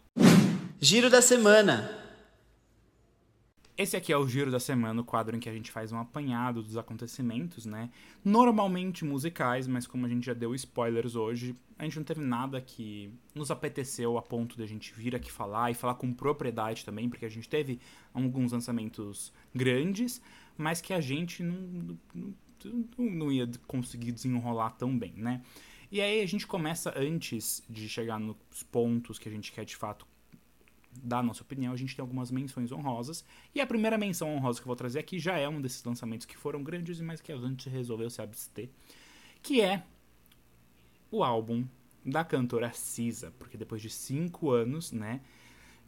Giro 0.78 1.08
da 1.08 1.22
semana. 1.22 2.07
Esse 3.78 3.96
aqui 3.96 4.12
é 4.12 4.16
o 4.16 4.26
Giro 4.26 4.50
da 4.50 4.58
Semana, 4.58 5.00
o 5.00 5.04
quadro 5.04 5.36
em 5.36 5.38
que 5.38 5.48
a 5.48 5.52
gente 5.52 5.70
faz 5.70 5.92
um 5.92 5.98
apanhado 5.98 6.64
dos 6.64 6.76
acontecimentos, 6.76 7.64
né? 7.64 7.88
Normalmente 8.24 9.04
musicais, 9.04 9.68
mas 9.68 9.86
como 9.86 10.04
a 10.04 10.08
gente 10.08 10.26
já 10.26 10.34
deu 10.34 10.52
spoilers 10.52 11.14
hoje, 11.14 11.54
a 11.78 11.84
gente 11.84 11.96
não 11.96 12.02
teve 12.02 12.20
nada 12.20 12.60
que 12.60 13.08
nos 13.32 13.52
apeteceu 13.52 14.18
a 14.18 14.22
ponto 14.22 14.56
de 14.56 14.64
a 14.64 14.66
gente 14.66 14.92
vir 14.92 15.14
aqui 15.14 15.30
falar 15.30 15.70
e 15.70 15.74
falar 15.74 15.94
com 15.94 16.12
propriedade 16.12 16.84
também, 16.84 17.08
porque 17.08 17.24
a 17.24 17.28
gente 17.28 17.48
teve 17.48 17.78
alguns 18.12 18.50
lançamentos 18.50 19.32
grandes, 19.54 20.20
mas 20.56 20.80
que 20.80 20.92
a 20.92 21.00
gente 21.00 21.44
não, 21.44 21.96
não, 22.12 22.34
não 22.98 23.30
ia 23.30 23.48
conseguir 23.68 24.10
desenrolar 24.10 24.70
tão 24.70 24.98
bem, 24.98 25.12
né? 25.16 25.40
E 25.88 26.00
aí 26.00 26.20
a 26.20 26.26
gente 26.26 26.48
começa 26.48 26.92
antes 26.96 27.62
de 27.70 27.88
chegar 27.88 28.18
nos 28.18 28.36
pontos 28.72 29.20
que 29.20 29.28
a 29.28 29.32
gente 29.32 29.52
quer 29.52 29.64
de 29.64 29.76
fato 29.76 30.04
dar 30.92 31.18
a 31.18 31.22
nossa 31.22 31.42
opinião, 31.42 31.72
a 31.72 31.76
gente 31.76 31.94
tem 31.94 32.02
algumas 32.02 32.30
menções 32.30 32.72
honrosas. 32.72 33.24
E 33.54 33.60
a 33.60 33.66
primeira 33.66 33.98
menção 33.98 34.34
honrosa 34.34 34.60
que 34.60 34.64
eu 34.64 34.68
vou 34.68 34.76
trazer 34.76 34.98
aqui 34.98 35.18
já 35.18 35.38
é 35.38 35.48
um 35.48 35.60
desses 35.60 35.82
lançamentos 35.84 36.26
que 36.26 36.36
foram 36.36 36.62
grandes, 36.62 37.00
mas 37.00 37.20
que 37.20 37.32
a 37.32 37.36
gente 37.36 37.68
resolveu 37.68 38.10
se 38.10 38.20
abster. 38.20 38.68
Que 39.42 39.60
é 39.60 39.84
o 41.10 41.22
álbum 41.22 41.64
da 42.04 42.24
cantora 42.24 42.72
Cisa. 42.72 43.32
Porque 43.38 43.56
depois 43.56 43.80
de 43.82 43.90
cinco 43.90 44.50
anos, 44.50 44.92
né? 44.92 45.20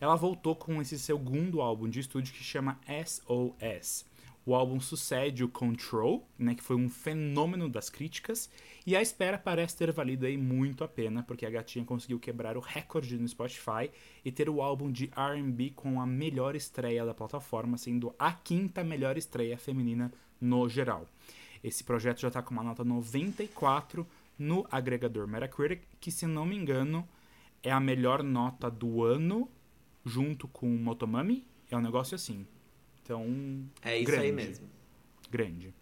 Ela 0.00 0.16
voltou 0.16 0.56
com 0.56 0.80
esse 0.80 0.98
segundo 0.98 1.60
álbum 1.60 1.88
de 1.88 2.00
estúdio 2.00 2.32
que 2.32 2.42
chama 2.42 2.80
SOS. 3.04 4.06
O 4.44 4.54
álbum 4.54 4.80
sucede 4.80 5.44
o 5.44 5.48
Control, 5.48 6.26
né, 6.38 6.54
que 6.54 6.62
foi 6.62 6.76
um 6.76 6.88
fenômeno 6.88 7.68
das 7.68 7.90
críticas, 7.90 8.50
e 8.86 8.96
a 8.96 9.02
espera 9.02 9.38
parece 9.38 9.76
ter 9.76 9.92
valido 9.92 10.24
aí 10.24 10.36
muito 10.36 10.82
a 10.82 10.88
pena, 10.88 11.22
porque 11.22 11.44
a 11.44 11.50
gatinha 11.50 11.84
conseguiu 11.84 12.18
quebrar 12.18 12.56
o 12.56 12.60
recorde 12.60 13.18
no 13.18 13.28
Spotify 13.28 13.90
e 14.24 14.32
ter 14.32 14.48
o 14.48 14.62
álbum 14.62 14.90
de 14.90 15.10
R&B 15.14 15.72
com 15.76 16.00
a 16.00 16.06
melhor 16.06 16.56
estreia 16.56 17.04
da 17.04 17.12
plataforma, 17.12 17.76
sendo 17.76 18.14
a 18.18 18.32
quinta 18.32 18.82
melhor 18.82 19.18
estreia 19.18 19.58
feminina 19.58 20.10
no 20.40 20.68
geral. 20.68 21.06
Esse 21.62 21.84
projeto 21.84 22.20
já 22.20 22.28
está 22.28 22.42
com 22.42 22.52
uma 22.52 22.62
nota 22.62 22.82
94 22.82 24.06
no 24.38 24.66
agregador 24.70 25.28
Metacritic, 25.28 25.82
que 26.00 26.10
se 26.10 26.26
não 26.26 26.46
me 26.46 26.56
engano 26.56 27.06
é 27.62 27.70
a 27.70 27.78
melhor 27.78 28.22
nota 28.22 28.70
do 28.70 29.04
ano, 29.04 29.46
junto 30.04 30.48
com 30.48 30.66
Motomami, 30.66 31.46
é 31.70 31.76
um 31.76 31.82
negócio 31.82 32.14
assim. 32.14 32.46
Então, 33.02 33.64
É 33.82 33.96
isso 33.96 34.06
grande, 34.06 34.26
aí 34.26 34.32
mesmo. 34.32 34.68
Grande. 35.30 35.74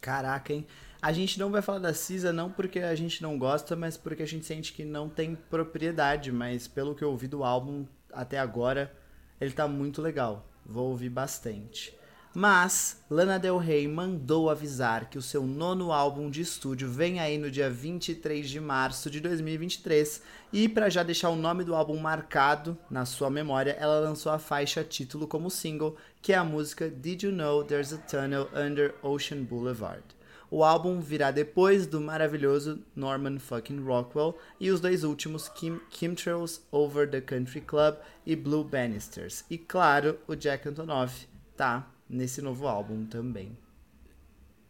Caraca, 0.00 0.52
hein? 0.52 0.66
A 1.00 1.12
gente 1.12 1.38
não 1.38 1.50
vai 1.50 1.62
falar 1.62 1.78
da 1.78 1.94
Cisa 1.94 2.32
não 2.32 2.50
porque 2.50 2.78
a 2.78 2.94
gente 2.94 3.22
não 3.22 3.38
gosta, 3.38 3.74
mas 3.76 3.96
porque 3.96 4.22
a 4.22 4.26
gente 4.26 4.46
sente 4.46 4.72
que 4.72 4.84
não 4.84 5.08
tem 5.08 5.34
propriedade. 5.34 6.30
Mas 6.32 6.66
pelo 6.68 6.94
que 6.94 7.02
eu 7.02 7.10
ouvi 7.10 7.26
do 7.26 7.44
álbum 7.44 7.86
até 8.12 8.38
agora, 8.38 8.94
ele 9.40 9.52
tá 9.52 9.66
muito 9.68 10.00
legal. 10.00 10.46
Vou 10.64 10.90
ouvir 10.90 11.10
bastante. 11.10 11.94
Mas 12.36 13.00
Lana 13.08 13.38
Del 13.38 13.58
Rey 13.58 13.86
mandou 13.86 14.50
avisar 14.50 15.08
que 15.08 15.16
o 15.16 15.22
seu 15.22 15.44
nono 15.44 15.92
álbum 15.92 16.28
de 16.28 16.40
estúdio 16.40 16.90
vem 16.90 17.20
aí 17.20 17.38
no 17.38 17.48
dia 17.48 17.70
23 17.70 18.50
de 18.50 18.58
março 18.58 19.08
de 19.08 19.20
2023. 19.20 20.20
E 20.52 20.68
para 20.68 20.90
já 20.90 21.04
deixar 21.04 21.28
o 21.30 21.36
nome 21.36 21.62
do 21.62 21.76
álbum 21.76 21.96
marcado 21.96 22.76
na 22.90 23.04
sua 23.04 23.30
memória, 23.30 23.76
ela 23.78 24.00
lançou 24.00 24.32
a 24.32 24.40
faixa 24.40 24.82
título 24.82 25.28
como 25.28 25.48
single, 25.48 25.96
que 26.20 26.32
é 26.32 26.36
a 26.36 26.42
música 26.42 26.90
Did 26.90 27.22
You 27.22 27.30
Know 27.30 27.62
There's 27.62 27.92
a 27.92 27.98
Tunnel 27.98 28.48
Under 28.52 28.96
Ocean 29.00 29.44
Boulevard. 29.44 30.02
O 30.50 30.64
álbum 30.64 31.00
virá 31.00 31.30
depois 31.30 31.86
do 31.86 32.00
maravilhoso 32.00 32.82
Norman 32.96 33.38
fucking 33.38 33.80
Rockwell 33.84 34.36
e 34.58 34.72
os 34.72 34.80
dois 34.80 35.04
últimos 35.04 35.48
Kim, 35.48 35.80
Chemtrails 35.88 36.62
Over 36.72 37.08
the 37.08 37.20
Country 37.20 37.60
Club 37.60 37.94
e 38.26 38.34
Blue 38.34 38.64
Bannisters. 38.64 39.44
E 39.48 39.56
claro, 39.56 40.18
o 40.26 40.34
Jack 40.34 40.68
Antonoff 40.68 41.28
tá 41.56 41.93
nesse 42.08 42.40
novo 42.42 42.66
álbum 42.66 43.04
também. 43.06 43.52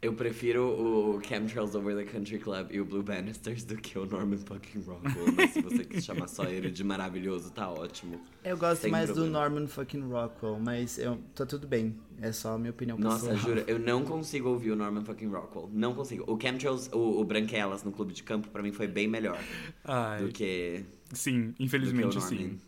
Eu 0.03 0.13
prefiro 0.13 0.63
o 0.67 1.19
Chemtrails 1.23 1.75
Over 1.75 1.97
the 1.97 2.05
Country 2.05 2.39
Club 2.39 2.71
e 2.73 2.79
o 2.79 2.85
Blue 2.85 3.03
Bannisters 3.03 3.65
do 3.65 3.75
que 3.79 3.99
o 3.99 4.05
Norman 4.05 4.37
fucking 4.37 4.81
Rockwell. 4.83 5.33
Mas 5.35 5.53
se 5.53 5.63
você 5.63 5.83
quis 5.83 6.05
chamar 6.05 6.29
só 6.29 6.45
ele 6.45 6.71
de 6.71 6.85
maravilhoso, 6.85 7.51
tá 7.51 7.71
ótimo. 7.71 8.21
Eu 8.45 8.59
gosto 8.59 8.83
Sem 8.83 8.91
mais 8.91 9.07
problema. 9.11 9.27
do 9.29 9.33
Norman 9.33 9.67
fucking 9.67 10.03
Rockwell, 10.03 10.59
mas 10.61 10.99
eu, 10.99 11.19
tá 11.35 11.47
tudo 11.47 11.67
bem. 11.67 11.97
É 12.21 12.33
só 12.33 12.53
a 12.53 12.59
minha 12.59 12.71
opinião 12.71 12.99
Nossa, 12.99 13.31
pessoal. 13.31 13.39
juro, 13.57 13.65
eu 13.67 13.79
não 13.79 14.05
consigo 14.05 14.51
ouvir 14.51 14.73
o 14.73 14.77
Norman 14.77 15.03
fucking 15.07 15.29
Rockwell. 15.29 15.71
Não 15.73 15.95
consigo. 15.95 16.31
O 16.31 16.39
Chemtrails, 16.39 16.91
o, 16.93 17.21
o 17.23 17.25
Branquelas 17.25 17.83
no 17.83 17.91
clube 17.91 18.13
de 18.13 18.23
campo, 18.23 18.49
pra 18.51 18.63
mim 18.63 18.73
foi 18.73 18.87
bem 18.87 19.09
melhor 19.09 19.39
Ai, 19.85 20.23
do 20.23 20.29
que, 20.31 20.85
sim, 21.15 21.47
do 21.47 21.53
que 21.55 21.63
o 21.63 21.65
infelizmente 21.65 22.17
Norman. 22.19 22.29
sim. 22.29 22.59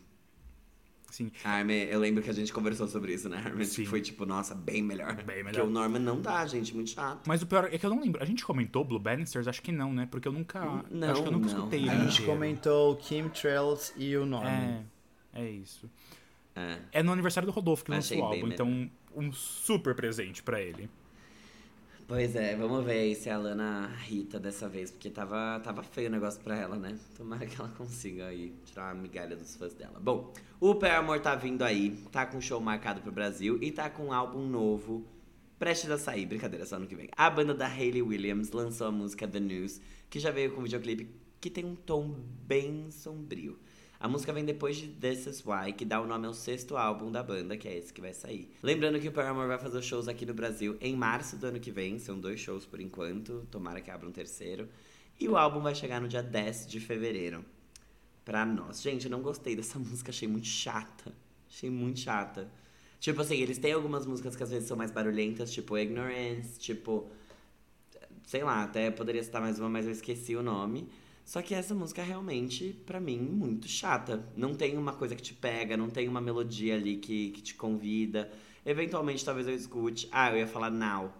Sim. 1.09 1.31
Armin, 1.43 1.73
eu 1.73 1.99
lembro 1.99 2.21
que 2.21 2.29
a 2.29 2.33
gente 2.33 2.51
conversou 2.51 2.87
sobre 2.87 3.13
isso, 3.13 3.29
né, 3.29 3.41
Armin? 3.43 3.63
Sim. 3.65 3.83
Que 3.83 3.89
foi 3.89 4.01
tipo, 4.01 4.25
nossa, 4.25 4.53
bem 4.53 4.81
melhor. 4.83 5.15
Bem 5.23 5.37
melhor. 5.37 5.51
Porque 5.53 5.61
o 5.61 5.69
Norman 5.69 5.99
não 5.99 6.21
dá, 6.21 6.45
gente, 6.45 6.75
muito 6.75 6.91
chato. 6.91 7.25
Mas 7.27 7.41
o 7.41 7.47
pior 7.47 7.69
é 7.71 7.77
que 7.77 7.85
eu 7.85 7.89
não 7.89 8.01
lembro. 8.01 8.21
A 8.21 8.25
gente 8.25 8.45
comentou 8.45 8.83
Blue 8.83 8.99
Bannisters? 8.99 9.47
Acho 9.47 9.61
que 9.61 9.71
não, 9.71 9.93
né? 9.93 10.07
Porque 10.09 10.27
eu 10.27 10.31
nunca. 10.31 10.59
Não, 10.91 11.09
acho 11.11 11.21
que 11.21 11.27
eu 11.27 11.31
nunca 11.31 11.47
não. 11.49 11.57
escutei 11.57 11.79
ele 11.79 11.89
A 11.89 11.95
gente 11.95 12.13
inteiro. 12.21 12.31
comentou 12.31 12.99
Chemtrails 13.01 13.93
e 13.95 14.15
o 14.17 14.25
Norman. 14.25 14.85
É, 15.33 15.43
é 15.43 15.49
isso. 15.49 15.89
É. 16.55 16.79
É 16.91 17.03
no 17.03 17.11
aniversário 17.11 17.45
do 17.47 17.51
Rodolfo 17.53 17.85
que 17.85 17.91
lançou 17.91 18.17
o 18.19 18.23
álbum, 18.23 18.47
então 18.47 18.89
um 19.15 19.31
super 19.31 19.95
presente 19.95 20.43
pra 20.43 20.61
ele. 20.61 20.89
Pois 22.07 22.37
é, 22.37 22.55
vamos 22.55 22.85
ver 22.85 22.99
aí 22.99 23.15
se 23.15 23.29
a 23.29 23.37
Lana 23.37 23.87
Rita 23.87 24.39
dessa 24.39 24.69
vez, 24.69 24.89
porque 24.89 25.09
tava, 25.09 25.59
tava 25.59 25.83
feio 25.83 26.07
o 26.07 26.11
negócio 26.11 26.39
pra 26.39 26.55
ela, 26.55 26.77
né? 26.77 26.97
Tomara 27.17 27.45
que 27.45 27.59
ela 27.59 27.67
consiga 27.77 28.27
aí 28.27 28.55
tirar 28.63 28.91
a 28.91 28.95
migalha 28.95 29.35
dos 29.35 29.57
fãs 29.57 29.73
dela. 29.73 29.99
Bom, 29.99 30.31
o 30.57 30.73
Paramore 30.75 31.19
tá 31.19 31.35
vindo 31.35 31.63
aí, 31.63 31.97
tá 32.09 32.25
com 32.25 32.39
show 32.39 32.61
marcado 32.61 33.01
pro 33.01 33.11
Brasil 33.11 33.59
e 33.61 33.73
tá 33.73 33.89
com 33.89 34.05
um 34.05 34.13
álbum 34.13 34.47
novo 34.47 35.05
prestes 35.59 35.91
a 35.91 35.97
sair, 35.97 36.25
brincadeira, 36.25 36.65
só 36.65 36.77
ano 36.77 36.87
que 36.87 36.95
vem. 36.95 37.09
A 37.11 37.29
banda 37.29 37.53
da 37.53 37.67
Hayley 37.67 38.01
Williams 38.01 38.51
lançou 38.51 38.87
a 38.87 38.91
música 38.91 39.27
The 39.27 39.41
News, 39.41 39.81
que 40.09 40.17
já 40.17 40.31
veio 40.31 40.53
com 40.53 40.61
um 40.61 40.63
videoclipe 40.63 41.09
que 41.41 41.49
tem 41.49 41.65
um 41.65 41.75
tom 41.75 42.15
bem 42.47 42.89
sombrio. 42.89 43.59
A 43.99 44.07
música 44.07 44.31
vem 44.31 44.45
depois 44.45 44.77
de 44.77 44.87
This 44.89 45.25
Is 45.25 45.43
Why, 45.43 45.73
que 45.73 45.83
dá 45.83 45.99
o 45.99 46.05
nome 46.05 46.27
ao 46.27 46.33
sexto 46.33 46.77
álbum 46.77 47.11
da 47.11 47.23
banda, 47.23 47.57
que 47.57 47.67
é 47.67 47.75
esse 47.75 47.91
que 47.91 47.99
vai 47.99 48.13
sair. 48.13 48.51
Lembrando 48.61 48.99
que 48.99 49.07
o 49.07 49.11
Paramore 49.11 49.47
vai 49.47 49.57
fazer 49.57 49.81
shows 49.81 50.07
aqui 50.07 50.23
no 50.23 50.35
Brasil 50.35 50.77
em 50.79 50.95
março 50.95 51.35
do 51.35 51.47
ano 51.47 51.59
que 51.59 51.71
vem, 51.71 51.97
são 51.97 52.19
dois 52.19 52.39
shows 52.39 52.63
por 52.63 52.79
enquanto, 52.79 53.47
tomara 53.49 53.81
que 53.81 53.89
abra 53.89 54.07
um 54.07 54.11
terceiro. 54.11 54.69
E 55.19 55.27
o 55.27 55.35
álbum 55.35 55.61
vai 55.61 55.73
chegar 55.73 55.99
no 55.99 56.07
dia 56.07 56.21
10 56.21 56.67
de 56.67 56.79
fevereiro. 56.79 57.43
Pra 58.23 58.45
nós. 58.45 58.81
Gente, 58.81 59.05
eu 59.05 59.11
não 59.11 59.21
gostei 59.21 59.55
dessa 59.55 59.79
música, 59.79 60.11
achei 60.11 60.27
muito 60.27 60.47
chata. 60.47 61.11
Achei 61.49 61.69
muito 61.69 61.99
chata. 61.99 62.51
Tipo 62.99 63.21
assim, 63.21 63.37
eles 63.37 63.57
têm 63.57 63.73
algumas 63.73 64.05
músicas 64.05 64.35
que 64.35 64.43
às 64.43 64.51
vezes 64.51 64.67
são 64.67 64.77
mais 64.77 64.91
barulhentas, 64.91 65.51
tipo 65.51 65.75
Ignorance, 65.75 66.59
tipo. 66.59 67.09
Sei 68.27 68.43
lá, 68.43 68.63
até 68.63 68.91
poderia 68.91 69.23
citar 69.23 69.41
mais 69.41 69.59
uma, 69.59 69.69
mas 69.69 69.85
eu 69.85 69.91
esqueci 69.91 70.35
o 70.35 70.43
nome. 70.43 70.87
Só 71.27 71.41
que 71.41 71.53
essa 71.53 71.75
música 71.75 72.01
é 72.01 72.05
realmente, 72.05 72.73
pra 72.85 73.01
mim, 73.01 73.19
muito 73.19 73.67
chata. 73.67 74.25
Não 74.33 74.55
tem 74.55 74.77
uma 74.77 74.93
coisa 74.93 75.13
que 75.13 75.21
te 75.21 75.33
pega, 75.33 75.75
não 75.75 75.89
tem 75.89 76.07
uma 76.07 76.21
melodia 76.21 76.75
ali 76.75 76.95
que, 76.95 77.31
que 77.31 77.41
te 77.41 77.53
convida. 77.53 78.31
Eventualmente, 78.65 79.25
talvez 79.25 79.45
eu 79.45 79.53
escute. 79.53 80.07
Ah, 80.09 80.31
eu 80.31 80.37
ia 80.37 80.47
falar 80.47 80.69
Now, 80.69 81.13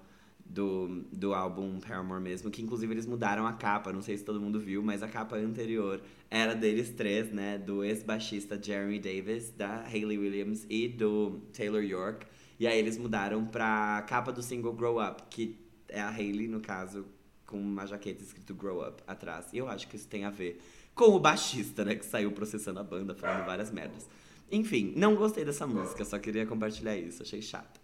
do, 0.46 1.04
do 1.12 1.34
álbum 1.34 1.78
Paramore 1.82 2.22
mesmo, 2.22 2.50
que 2.50 2.62
inclusive 2.62 2.94
eles 2.94 3.06
mudaram 3.06 3.46
a 3.46 3.52
capa. 3.52 3.92
Não 3.92 4.02
sei 4.02 4.18
se 4.18 4.24
todo 4.24 4.40
mundo 4.40 4.62
viu, 4.62 4.82
mas 4.82 5.04
a 5.04 5.10
capa 5.10 5.36
anterior 5.36 6.02
era 6.32 6.56
deles 6.56 6.90
três, 6.92 7.30
né? 7.30 7.58
Do 7.58 7.84
ex-baixista 7.84 8.58
Jeremy 8.62 9.00
Davis, 9.00 9.52
da 9.52 9.82
Hayley 9.88 10.18
Williams 10.18 10.66
e 10.70 10.88
do 10.88 11.42
Taylor 11.52 11.84
York. 11.84 12.26
E 12.58 12.66
aí 12.66 12.80
eles 12.80 12.98
mudaram 12.98 13.46
pra 13.46 14.06
capa 14.08 14.32
do 14.32 14.42
single 14.42 14.72
Grow 14.72 15.06
Up, 15.06 15.24
que 15.30 15.58
é 15.90 16.00
a 16.00 16.10
Hayley, 16.10 16.48
no 16.48 16.62
caso, 16.62 17.06
com 17.48 17.60
uma 17.60 17.88
jaqueta 17.88 18.22
escrito 18.22 18.54
Grow 18.54 18.88
Up 18.88 19.02
atrás. 19.08 19.52
E 19.54 19.58
eu 19.58 19.68
acho 19.68 19.88
que 19.88 19.96
isso 19.96 20.08
tem 20.08 20.26
a 20.26 20.30
ver 20.30 20.62
com 20.94 21.16
o 21.16 21.20
baixista, 21.20 21.84
né? 21.84 21.96
Que 21.96 22.06
saiu 22.06 22.32
processando 22.32 22.80
a 22.80 22.84
banda, 22.84 23.16
falando 23.16 23.46
várias 23.46 23.72
merdas. 23.72 24.08
Enfim, 24.52 24.94
não 24.96 25.16
gostei 25.16 25.44
dessa 25.44 25.66
música, 25.66 26.06
só 26.06 26.20
queria 26.20 26.46
compartilhar 26.46 26.96
isso, 26.96 27.24
achei 27.24 27.42
chata. 27.42 27.80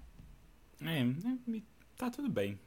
É, 0.82 1.02
é, 1.02 1.62
tá 1.98 2.10
tudo 2.10 2.30
bem. 2.30 2.60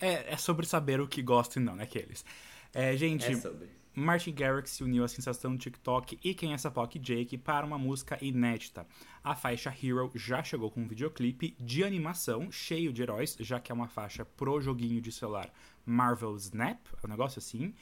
É, 0.00 0.32
é 0.32 0.36
sobre 0.36 0.64
saber 0.66 1.00
o 1.00 1.08
que 1.08 1.22
gosta 1.22 1.58
e 1.58 1.62
não, 1.62 1.74
né, 1.74 1.82
aqueles. 1.82 2.24
É, 2.72 2.96
gente, 2.96 3.26
É 3.26 3.36
sobre. 3.36 3.68
Martin 3.94 4.32
Garrix 4.32 4.70
se 4.70 4.82
uniu 4.82 5.04
à 5.04 5.08
sensação 5.08 5.56
TikTok 5.56 6.18
e 6.24 6.32
quem 6.32 6.52
é 6.52 6.54
essa 6.54 6.70
POC 6.70 6.98
Jake 6.98 7.36
para 7.36 7.66
uma 7.66 7.76
música 7.76 8.18
inédita. 8.22 8.86
A 9.22 9.34
faixa 9.34 9.70
Hero 9.70 10.10
já 10.14 10.42
chegou 10.42 10.70
com 10.70 10.80
um 10.80 10.88
videoclipe 10.88 11.54
de 11.60 11.84
animação 11.84 12.50
cheio 12.50 12.90
de 12.90 13.02
heróis, 13.02 13.36
já 13.38 13.60
que 13.60 13.70
é 13.70 13.74
uma 13.74 13.88
faixa 13.88 14.24
pro 14.24 14.62
joguinho 14.62 15.00
de 15.00 15.12
celular 15.12 15.52
Marvel 15.84 16.36
Snap, 16.36 16.78
é 17.02 17.06
um 17.06 17.10
negócio 17.10 17.38
assim. 17.38 17.74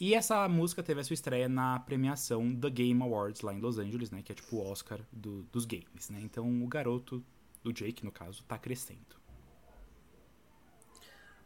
E 0.00 0.14
essa 0.14 0.48
música 0.48 0.82
teve 0.82 1.00
a 1.00 1.04
sua 1.04 1.14
estreia 1.14 1.48
na 1.48 1.80
premiação 1.80 2.54
The 2.54 2.70
Game 2.70 3.02
Awards 3.02 3.40
lá 3.40 3.52
em 3.52 3.60
Los 3.60 3.78
Angeles, 3.78 4.10
né, 4.10 4.22
que 4.22 4.30
é 4.30 4.34
tipo 4.34 4.56
o 4.56 4.70
Oscar 4.70 5.00
do- 5.12 5.42
dos 5.44 5.64
games, 5.64 6.08
né? 6.10 6.20
Então 6.22 6.62
o 6.62 6.66
garoto, 6.68 7.24
do 7.64 7.72
Jake 7.72 8.04
no 8.04 8.12
caso, 8.12 8.44
tá 8.44 8.56
crescendo. 8.56 9.18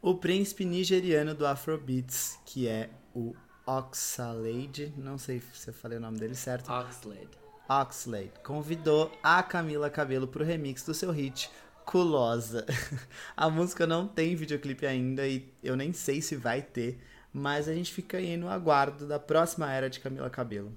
O 0.02 0.14
príncipe 0.16 0.64
nigeriano 0.64 1.34
do 1.34 1.46
Afrobeats, 1.46 2.38
que 2.44 2.66
é 2.66 2.90
o 3.14 3.34
Oxlade, 3.64 4.92
não 4.96 5.16
sei 5.16 5.40
se 5.54 5.70
eu 5.70 5.74
falei 5.74 5.96
o 5.96 6.00
nome 6.00 6.18
dele 6.18 6.34
certo, 6.34 6.70
Oxlade. 6.72 7.28
Oxlade, 7.68 8.32
convidou 8.44 9.10
a 9.22 9.42
Camila 9.42 9.88
Cabelo 9.88 10.26
pro 10.26 10.44
remix 10.44 10.84
do 10.84 10.92
seu 10.92 11.10
hit 11.12 11.48
Culosa. 11.92 12.64
A 13.36 13.50
música 13.50 13.86
não 13.86 14.08
tem 14.08 14.34
videoclipe 14.34 14.86
ainda 14.86 15.28
e 15.28 15.52
eu 15.62 15.76
nem 15.76 15.92
sei 15.92 16.22
se 16.22 16.34
vai 16.34 16.62
ter, 16.62 16.98
mas 17.30 17.68
a 17.68 17.74
gente 17.74 17.92
fica 17.92 18.16
aí 18.16 18.34
no 18.34 18.48
aguardo 18.48 19.06
da 19.06 19.18
próxima 19.18 19.70
era 19.70 19.90
de 19.90 20.00
Camila 20.00 20.30
Cabelo. 20.30 20.72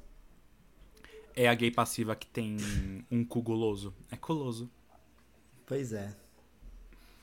É 1.33 1.47
a 1.47 1.55
gay 1.55 1.71
passiva 1.71 2.17
que 2.17 2.27
tem 2.27 2.57
um 3.09 3.23
cu 3.23 3.41
guloso. 3.41 3.93
É 4.11 4.17
culoso. 4.17 4.69
Pois 5.65 5.93
é. 5.93 6.13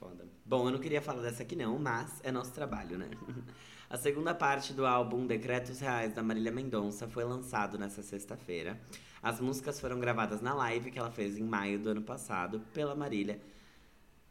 Foda. 0.01 0.27
Bom, 0.43 0.69
eu 0.69 0.73
não 0.73 0.79
queria 0.79 1.03
falar 1.03 1.21
dessa 1.21 1.43
aqui 1.43 1.55
não, 1.55 1.79
mas 1.79 2.19
é 2.23 2.33
nosso 2.33 2.53
trabalho, 2.53 2.97
né? 2.97 3.11
A 3.91 3.99
segunda 3.99 4.35
parte 4.35 4.73
do 4.73 4.87
álbum 4.87 5.27
Decretos 5.27 5.81
Reais 5.81 6.15
da 6.15 6.23
Marília 6.23 6.51
Mendonça 6.51 7.07
foi 7.07 7.25
lançado 7.25 7.77
nessa 7.77 8.03
sexta-feira. 8.03 8.81
As 9.23 9.39
músicas 9.39 9.79
foram 9.79 10.01
gravadas 10.01 10.41
na 10.41 10.55
live 10.55 10.91
que 10.91 10.99
ela 10.99 11.11
fez 11.11 11.37
em 11.37 11.45
maio 11.45 11.79
do 11.79 11.91
ano 11.91 12.01
passado 12.01 12.61
pela 12.73 12.95
Marília, 12.95 13.39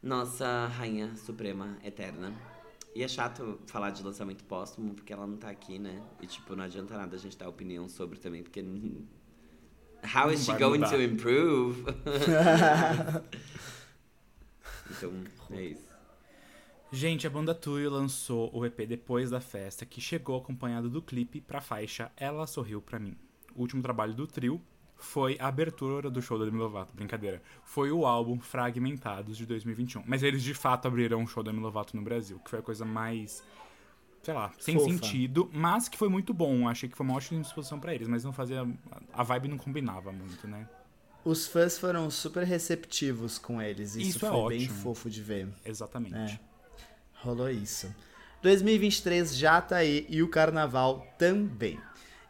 nossa 0.02 0.66
rainha 0.66 1.14
suprema 1.16 1.78
eterna. 1.84 2.34
E 2.94 3.02
é 3.02 3.08
chato 3.08 3.58
falar 3.66 3.90
de 3.90 4.02
lançamento 4.02 4.44
póstumo 4.44 4.94
porque 4.94 5.12
ela 5.12 5.26
não 5.26 5.36
tá 5.36 5.48
aqui, 5.48 5.78
né? 5.78 6.02
E 6.20 6.26
tipo, 6.26 6.54
não 6.54 6.64
adianta 6.64 6.96
nada 6.96 7.16
a 7.16 7.18
gente 7.18 7.36
dar 7.38 7.48
opinião 7.48 7.88
sobre 7.88 8.18
também, 8.18 8.42
porque 8.42 8.62
How 10.04 10.32
is 10.32 10.44
she 10.44 10.52
going 10.52 10.80
mudar. 10.80 10.90
to 10.90 11.00
improve? 11.00 11.84
então, 14.90 15.12
é 15.52 15.62
isso. 15.62 15.92
Gente, 16.90 17.26
a 17.26 17.30
banda 17.30 17.54
Tuyo 17.54 17.90
lançou 17.90 18.50
o 18.52 18.66
EP 18.66 18.86
depois 18.86 19.30
da 19.30 19.40
festa, 19.40 19.86
que 19.86 20.00
chegou 20.00 20.36
acompanhado 20.36 20.90
do 20.90 21.00
clipe 21.00 21.40
pra 21.40 21.60
faixa 21.60 22.12
Ela 22.16 22.46
Sorriu 22.46 22.82
Pra 22.82 22.98
Mim. 22.98 23.16
O 23.54 23.62
último 23.62 23.80
trabalho 23.80 24.12
do 24.12 24.26
trio 24.26 24.60
foi 25.04 25.36
a 25.40 25.48
abertura 25.48 26.10
do 26.10 26.22
show 26.22 26.38
da 26.38 26.44
Demi 26.44 26.58
Lovato, 26.58 26.94
brincadeira. 26.94 27.42
Foi 27.64 27.90
o 27.90 28.06
álbum 28.06 28.38
Fragmentados 28.38 29.36
de 29.36 29.44
2021. 29.46 30.02
Mas 30.06 30.22
eles 30.22 30.42
de 30.42 30.54
fato 30.54 30.86
abriram 30.88 31.22
o 31.22 31.26
show 31.26 31.42
da 31.42 31.50
Demi 31.50 31.62
Lovato 31.62 31.96
no 31.96 32.02
Brasil, 32.02 32.38
que 32.38 32.50
foi 32.50 32.58
a 32.58 32.62
coisa 32.62 32.84
mais, 32.84 33.42
sei 34.22 34.32
lá, 34.34 34.52
sem 34.58 34.76
Fofa. 34.76 34.90
sentido, 34.90 35.50
mas 35.52 35.88
que 35.88 35.98
foi 35.98 36.08
muito 36.08 36.32
bom. 36.32 36.68
Achei 36.68 36.88
que 36.88 36.96
foi 36.96 37.04
uma 37.04 37.14
ótima 37.16 37.40
exposição 37.40 37.78
pra 37.80 37.94
eles, 37.94 38.08
mas 38.08 38.24
não 38.24 38.32
fazia 38.32 38.66
a 39.12 39.22
vibe 39.22 39.48
não 39.48 39.58
combinava 39.58 40.12
muito, 40.12 40.46
né? 40.46 40.68
Os 41.24 41.46
fãs 41.46 41.78
foram 41.78 42.10
super 42.10 42.44
receptivos 42.44 43.38
com 43.38 43.62
eles. 43.62 43.94
Isso, 43.94 44.16
Isso 44.16 44.26
é 44.26 44.28
foi 44.28 44.48
bem 44.56 44.64
ótimo. 44.64 44.78
fofo 44.82 45.08
de 45.08 45.22
ver. 45.22 45.48
Exatamente. 45.64 46.34
É. 46.34 46.40
Rolou 47.14 47.48
isso. 47.48 47.94
2023 48.42 49.36
já 49.36 49.60
tá 49.60 49.76
aí 49.76 50.04
e 50.08 50.20
o 50.20 50.28
carnaval 50.28 51.06
também. 51.16 51.78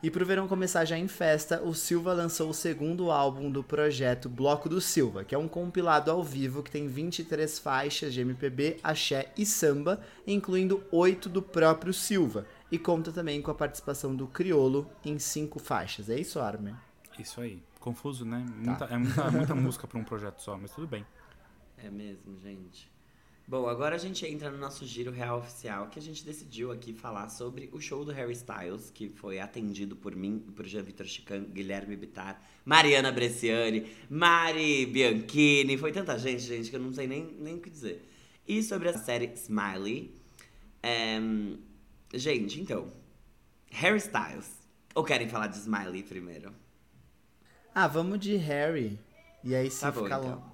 E 0.02 0.10
pro 0.10 0.26
verão 0.26 0.48
começar 0.48 0.84
já 0.84 0.98
em 0.98 1.06
festa, 1.06 1.62
o 1.62 1.72
Silva 1.72 2.12
lançou 2.12 2.50
o 2.50 2.54
segundo 2.54 3.12
álbum 3.12 3.48
do 3.48 3.62
projeto 3.62 4.28
Bloco 4.28 4.68
do 4.68 4.80
Silva, 4.80 5.22
que 5.22 5.32
é 5.32 5.38
um 5.38 5.46
compilado 5.46 6.10
ao 6.10 6.24
vivo 6.24 6.60
que 6.60 6.72
tem 6.72 6.88
23 6.88 7.58
faixas 7.60 8.12
de 8.12 8.20
MPB, 8.20 8.78
axé 8.82 9.32
e 9.38 9.46
samba, 9.46 10.00
incluindo 10.26 10.82
oito 10.90 11.28
do 11.28 11.40
próprio 11.40 11.92
Silva, 11.94 12.46
e 12.70 12.78
conta 12.80 13.12
também 13.12 13.40
com 13.40 13.52
a 13.52 13.54
participação 13.54 14.14
do 14.16 14.26
Criolo 14.26 14.90
em 15.04 15.20
cinco 15.20 15.60
faixas. 15.60 16.10
É 16.10 16.18
isso, 16.18 16.40
Armin? 16.40 16.74
Isso 17.16 17.40
aí. 17.40 17.62
Confuso, 17.78 18.24
né? 18.24 18.44
Muita- 18.56 18.86
é 18.86 18.96
muita, 18.98 19.30
muita 19.30 19.54
música 19.56 19.86
pra 19.86 19.98
um 20.00 20.04
projeto 20.04 20.40
só, 20.40 20.58
mas 20.58 20.72
tudo 20.72 20.86
bem. 20.88 21.06
É 21.78 21.88
mesmo, 21.88 22.36
gente. 22.38 22.90
Bom, 23.46 23.68
agora 23.68 23.96
a 23.96 23.98
gente 23.98 24.24
entra 24.24 24.50
no 24.50 24.56
nosso 24.56 24.86
giro 24.86 25.10
real 25.10 25.38
oficial, 25.40 25.88
que 25.88 25.98
a 25.98 26.02
gente 26.02 26.24
decidiu 26.24 26.70
aqui 26.70 26.94
falar 26.94 27.28
sobre 27.28 27.68
o 27.72 27.80
show 27.80 28.04
do 28.04 28.12
Harry 28.12 28.32
Styles, 28.32 28.88
que 28.90 29.08
foi 29.08 29.40
atendido 29.40 29.94
por 29.96 30.14
mim, 30.16 30.38
por 30.54 30.64
Jean 30.64 30.82
Vitor 30.82 31.06
Chican, 31.06 31.44
Guilherme 31.44 31.96
Bittar, 31.96 32.40
Mariana 32.64 33.12
Bresciani, 33.12 33.86
Mari 34.08 34.86
Bianchini, 34.86 35.76
foi 35.76 35.92
tanta 35.92 36.18
gente, 36.18 36.42
gente, 36.42 36.70
que 36.70 36.76
eu 36.76 36.80
não 36.80 36.92
sei 36.94 37.06
nem, 37.06 37.24
nem 37.38 37.56
o 37.56 37.60
que 37.60 37.68
dizer. 37.68 38.08
E 38.46 38.62
sobre 38.62 38.88
a 38.88 38.96
série 38.96 39.26
Smiley. 39.34 40.14
ehm, 40.82 41.56
gente, 42.14 42.60
então, 42.60 42.90
Harry 43.70 43.98
Styles. 43.98 44.50
Ou 44.94 45.04
querem 45.04 45.28
falar 45.28 45.48
de 45.48 45.58
Smiley 45.58 46.02
primeiro? 46.04 46.52
Ah, 47.74 47.86
vamos 47.88 48.18
de 48.20 48.36
Harry. 48.36 48.98
E 49.44 49.54
aí 49.54 49.70
se 49.70 49.80
Tá 49.80 49.90
bom, 49.90 50.04
ficar 50.04 50.18
então. 50.20 50.51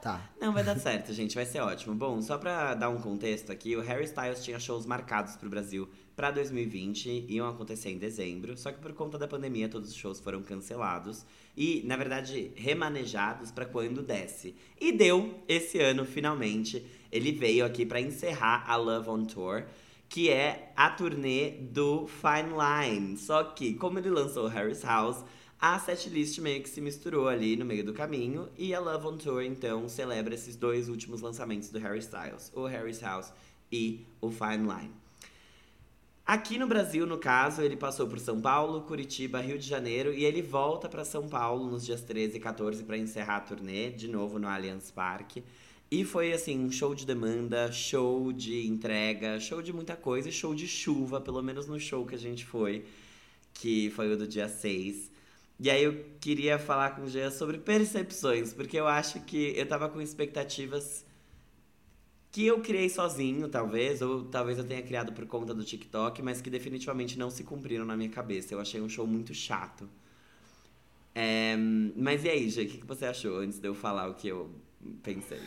Tá. 0.00 0.30
Não, 0.40 0.52
vai 0.52 0.62
dar 0.62 0.78
certo, 0.78 1.12
gente, 1.12 1.34
vai 1.34 1.44
ser 1.44 1.60
ótimo. 1.60 1.94
Bom, 1.94 2.22
só 2.22 2.38
pra 2.38 2.74
dar 2.74 2.88
um 2.88 3.00
contexto 3.00 3.50
aqui, 3.50 3.74
o 3.74 3.80
Harry 3.80 4.04
Styles 4.04 4.44
tinha 4.44 4.58
shows 4.60 4.86
marcados 4.86 5.34
pro 5.34 5.50
Brasil 5.50 5.88
pra 6.14 6.30
2020, 6.30 7.26
iam 7.28 7.48
acontecer 7.48 7.90
em 7.90 7.98
dezembro, 7.98 8.56
só 8.56 8.72
que 8.72 8.78
por 8.80 8.92
conta 8.92 9.18
da 9.18 9.28
pandemia 9.28 9.68
todos 9.68 9.90
os 9.90 9.94
shows 9.94 10.18
foram 10.18 10.42
cancelados 10.42 11.24
e, 11.56 11.82
na 11.84 11.96
verdade, 11.96 12.52
remanejados 12.56 13.50
pra 13.50 13.64
quando 13.64 14.02
desce. 14.02 14.54
E 14.80 14.92
deu 14.92 15.42
esse 15.48 15.80
ano 15.80 16.04
finalmente. 16.04 16.84
Ele 17.10 17.32
veio 17.32 17.64
aqui 17.64 17.86
pra 17.86 18.00
encerrar 18.00 18.64
a 18.68 18.76
Love 18.76 19.10
on 19.10 19.24
Tour, 19.24 19.64
que 20.08 20.30
é 20.30 20.72
a 20.76 20.90
turnê 20.90 21.50
do 21.50 22.06
Fine 22.06 22.50
Line. 22.54 23.16
Só 23.16 23.44
que, 23.44 23.74
como 23.74 23.98
ele 23.98 24.10
lançou 24.10 24.46
Harry's 24.46 24.82
House, 24.82 25.24
a 25.60 25.78
setlist 25.78 26.38
meio 26.38 26.62
que 26.62 26.68
se 26.68 26.80
misturou 26.80 27.26
ali 27.26 27.56
no 27.56 27.64
meio 27.64 27.84
do 27.84 27.92
caminho 27.92 28.48
e 28.56 28.72
a 28.72 28.78
Love 28.78 29.06
on 29.08 29.16
Tour 29.16 29.42
então 29.42 29.88
celebra 29.88 30.34
esses 30.34 30.54
dois 30.54 30.88
últimos 30.88 31.20
lançamentos 31.20 31.70
do 31.70 31.80
Harry 31.80 31.98
Styles, 31.98 32.52
o 32.54 32.64
Harry's 32.64 33.00
House 33.00 33.32
e 33.70 34.06
o 34.20 34.30
Fine 34.30 34.68
Line. 34.68 34.92
Aqui 36.24 36.58
no 36.58 36.66
Brasil, 36.66 37.06
no 37.06 37.16
caso, 37.16 37.62
ele 37.62 37.74
passou 37.74 38.06
por 38.06 38.20
São 38.20 38.38
Paulo, 38.38 38.82
Curitiba, 38.82 39.40
Rio 39.40 39.58
de 39.58 39.66
Janeiro 39.66 40.12
e 40.12 40.24
ele 40.24 40.42
volta 40.42 40.88
para 40.88 41.04
São 41.04 41.26
Paulo 41.26 41.70
nos 41.70 41.84
dias 41.84 42.02
13 42.02 42.36
e 42.36 42.40
14 42.40 42.84
para 42.84 42.98
encerrar 42.98 43.36
a 43.36 43.40
turnê, 43.40 43.90
de 43.90 44.06
novo 44.06 44.38
no 44.38 44.46
Allianz 44.46 44.90
Parque. 44.90 45.42
E 45.90 46.04
foi 46.04 46.34
assim, 46.34 46.66
um 46.66 46.70
show 46.70 46.94
de 46.94 47.06
demanda, 47.06 47.72
show 47.72 48.30
de 48.30 48.66
entrega, 48.66 49.40
show 49.40 49.62
de 49.62 49.72
muita 49.72 49.96
coisa 49.96 50.28
e 50.28 50.32
show 50.32 50.54
de 50.54 50.68
chuva, 50.68 51.18
pelo 51.18 51.42
menos 51.42 51.66
no 51.66 51.80
show 51.80 52.04
que 52.04 52.14
a 52.14 52.18
gente 52.18 52.44
foi, 52.44 52.84
que 53.54 53.90
foi 53.96 54.12
o 54.12 54.16
do 54.16 54.28
dia 54.28 54.48
6. 54.48 55.17
E 55.60 55.68
aí 55.68 55.82
eu 55.82 56.04
queria 56.20 56.58
falar 56.58 56.90
com 56.90 57.02
o 57.02 57.08
Jean 57.08 57.30
sobre 57.30 57.58
percepções, 57.58 58.52
porque 58.52 58.78
eu 58.78 58.86
acho 58.86 59.20
que 59.20 59.52
eu 59.56 59.66
tava 59.66 59.88
com 59.88 60.00
expectativas 60.00 61.04
que 62.30 62.46
eu 62.46 62.60
criei 62.60 62.88
sozinho, 62.88 63.48
talvez, 63.48 64.00
ou 64.00 64.24
talvez 64.24 64.58
eu 64.58 64.64
tenha 64.64 64.82
criado 64.82 65.12
por 65.12 65.26
conta 65.26 65.52
do 65.52 65.64
TikTok, 65.64 66.22
mas 66.22 66.40
que 66.40 66.48
definitivamente 66.48 67.18
não 67.18 67.30
se 67.30 67.42
cumpriram 67.42 67.84
na 67.84 67.96
minha 67.96 68.10
cabeça. 68.10 68.54
Eu 68.54 68.60
achei 68.60 68.80
um 68.80 68.88
show 68.88 69.06
muito 69.06 69.34
chato. 69.34 69.88
É, 71.14 71.56
mas 71.96 72.22
e 72.24 72.28
aí, 72.28 72.48
Jean, 72.48 72.64
o 72.64 72.68
que 72.68 72.78
que 72.78 72.86
você 72.86 73.06
achou 73.06 73.38
antes 73.38 73.58
de 73.58 73.66
eu 73.66 73.74
falar 73.74 74.08
o 74.08 74.14
que 74.14 74.28
eu 74.28 74.50
pensei? 75.02 75.40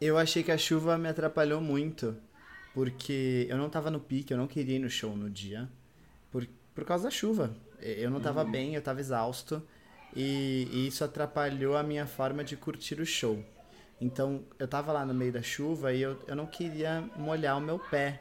Eu 0.00 0.18
achei 0.18 0.42
que 0.42 0.50
a 0.50 0.58
chuva 0.58 0.98
me 0.98 1.08
atrapalhou 1.08 1.60
muito, 1.60 2.16
porque 2.74 3.46
eu 3.48 3.56
não 3.56 3.70
tava 3.70 3.90
no 3.90 4.00
pique, 4.00 4.32
eu 4.32 4.38
não 4.38 4.48
queria 4.48 4.76
ir 4.76 4.80
no 4.80 4.90
show 4.90 5.16
no 5.16 5.30
dia, 5.30 5.68
por, 6.32 6.48
por 6.78 6.84
causa 6.84 7.04
da 7.04 7.10
chuva. 7.10 7.52
Eu 7.80 8.08
não 8.08 8.20
tava 8.20 8.44
bem, 8.44 8.76
eu 8.76 8.80
tava 8.82 9.00
exausto, 9.00 9.60
e, 10.14 10.68
e 10.70 10.86
isso 10.86 11.02
atrapalhou 11.02 11.76
a 11.76 11.82
minha 11.82 12.06
forma 12.06 12.44
de 12.44 12.56
curtir 12.56 13.00
o 13.00 13.06
show. 13.06 13.44
Então, 14.00 14.44
eu 14.60 14.68
tava 14.68 14.92
lá 14.92 15.04
no 15.04 15.12
meio 15.12 15.32
da 15.32 15.42
chuva 15.42 15.92
e 15.92 16.00
eu, 16.02 16.16
eu 16.28 16.36
não 16.36 16.46
queria 16.46 17.02
molhar 17.16 17.58
o 17.58 17.60
meu 17.60 17.80
pé, 17.80 18.20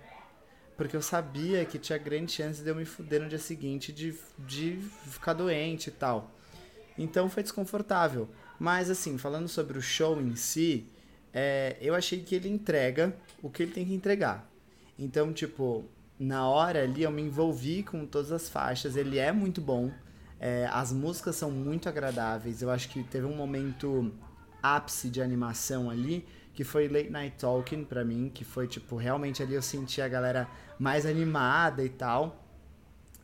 porque 0.76 0.95
eu 0.95 1.03
sabia 1.03 1.64
que 1.66 1.78
tinha 1.78 1.99
grande 1.99 2.32
chance 2.32 2.64
de 2.64 2.68
eu 2.68 2.74
me 2.74 2.84
fuder 2.84 3.22
no 3.22 3.30
dia 3.30 3.38
seguinte, 3.38 3.93
de, 3.93 4.16
de 4.39 4.80
ficar 5.05 5.34
doente 5.34 5.89
e 5.89 5.91
tal. 5.91 6.32
Então 6.97 7.30
foi 7.30 7.43
desconfortável. 7.43 8.28
Mas 8.58 8.89
assim, 8.89 9.20
falando 9.20 9.47
sobre 9.47 9.78
o 9.78 9.82
show 9.84 10.20
em 10.20 10.36
si, 10.36 10.89
é, 11.32 11.78
eu 11.80 11.93
achei 11.93 12.24
que 12.24 12.34
ele 12.34 12.49
entrega 12.49 13.16
o 13.39 13.51
que 13.51 13.62
ele 13.62 13.72
tem 13.72 13.86
que 13.86 13.93
entregar. 13.93 14.49
Então, 14.97 15.32
tipo, 15.32 15.86
na 16.20 16.47
hora 16.47 16.84
ali 16.84 17.03
eu 17.03 17.11
me 17.11 17.22
envolvi 17.22 17.84
com 17.84 18.05
todas 18.05 18.32
as 18.32 18.49
faixas, 18.49 18.95
ele 18.95 19.18
é 19.18 19.32
muito 19.32 19.61
bom. 19.61 19.91
É, 20.39 20.68
as 20.72 20.91
músicas 20.91 21.36
são 21.36 21.49
muito 21.49 21.89
agradáveis. 21.89 22.61
Eu 22.61 22.70
acho 22.70 22.89
que 22.89 23.03
teve 23.03 23.26
um 23.26 23.36
momento 23.36 24.11
ápice 24.61 25.09
de 25.09 25.22
animação 25.22 25.89
ali, 25.89 26.26
que 26.53 26.63
foi 26.63 26.88
Late 26.88 27.09
Night 27.09 27.38
Talking 27.38 27.84
pra 27.84 28.03
mim, 28.03 28.32
que 28.34 28.43
foi 28.43 28.68
tipo, 28.68 28.95
realmente 28.95 29.41
ali 29.43 29.53
eu 29.53 29.61
senti 29.61 30.01
a 30.01 30.07
galera 30.07 30.47
mais 30.80 31.05
animada 31.05 31.84
e 31.84 31.89
tal. 31.89 32.43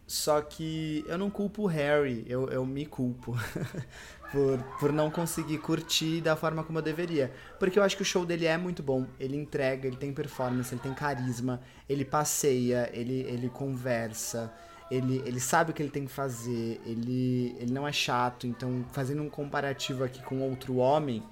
Só 0.05 0.41
que 0.41 1.03
eu 1.07 1.17
não 1.17 1.29
culpo 1.29 1.63
o 1.63 1.65
Harry, 1.65 2.25
eu, 2.27 2.49
eu 2.49 2.65
me 2.65 2.85
culpo 2.85 3.35
por, 4.33 4.57
por 4.79 4.91
não 4.91 5.11
conseguir 5.11 5.59
curtir 5.59 6.19
da 6.19 6.35
forma 6.35 6.63
como 6.63 6.79
eu 6.79 6.81
deveria. 6.81 7.31
Porque 7.59 7.77
eu 7.77 7.83
acho 7.83 7.95
que 7.95 8.01
o 8.01 8.05
show 8.05 8.25
dele 8.25 8.47
é 8.47 8.57
muito 8.57 8.81
bom, 8.81 9.05
ele 9.19 9.37
entrega, 9.37 9.87
ele 9.87 9.95
tem 9.95 10.11
performance, 10.11 10.73
ele 10.73 10.81
tem 10.81 10.91
carisma, 10.91 11.61
ele 11.87 12.03
passeia, 12.03 12.89
ele, 12.91 13.21
ele 13.21 13.47
conversa, 13.47 14.51
ele, 14.89 15.21
ele 15.23 15.39
sabe 15.39 15.69
o 15.69 15.73
que 15.73 15.83
ele 15.83 15.91
tem 15.91 16.07
que 16.07 16.11
fazer, 16.11 16.81
ele, 16.83 17.55
ele 17.59 17.71
não 17.71 17.87
é 17.87 17.93
chato. 17.93 18.47
Então, 18.47 18.83
fazendo 18.91 19.21
um 19.21 19.29
comparativo 19.29 20.03
aqui 20.03 20.21
com 20.23 20.41
outro 20.41 20.77
homem, 20.77 21.23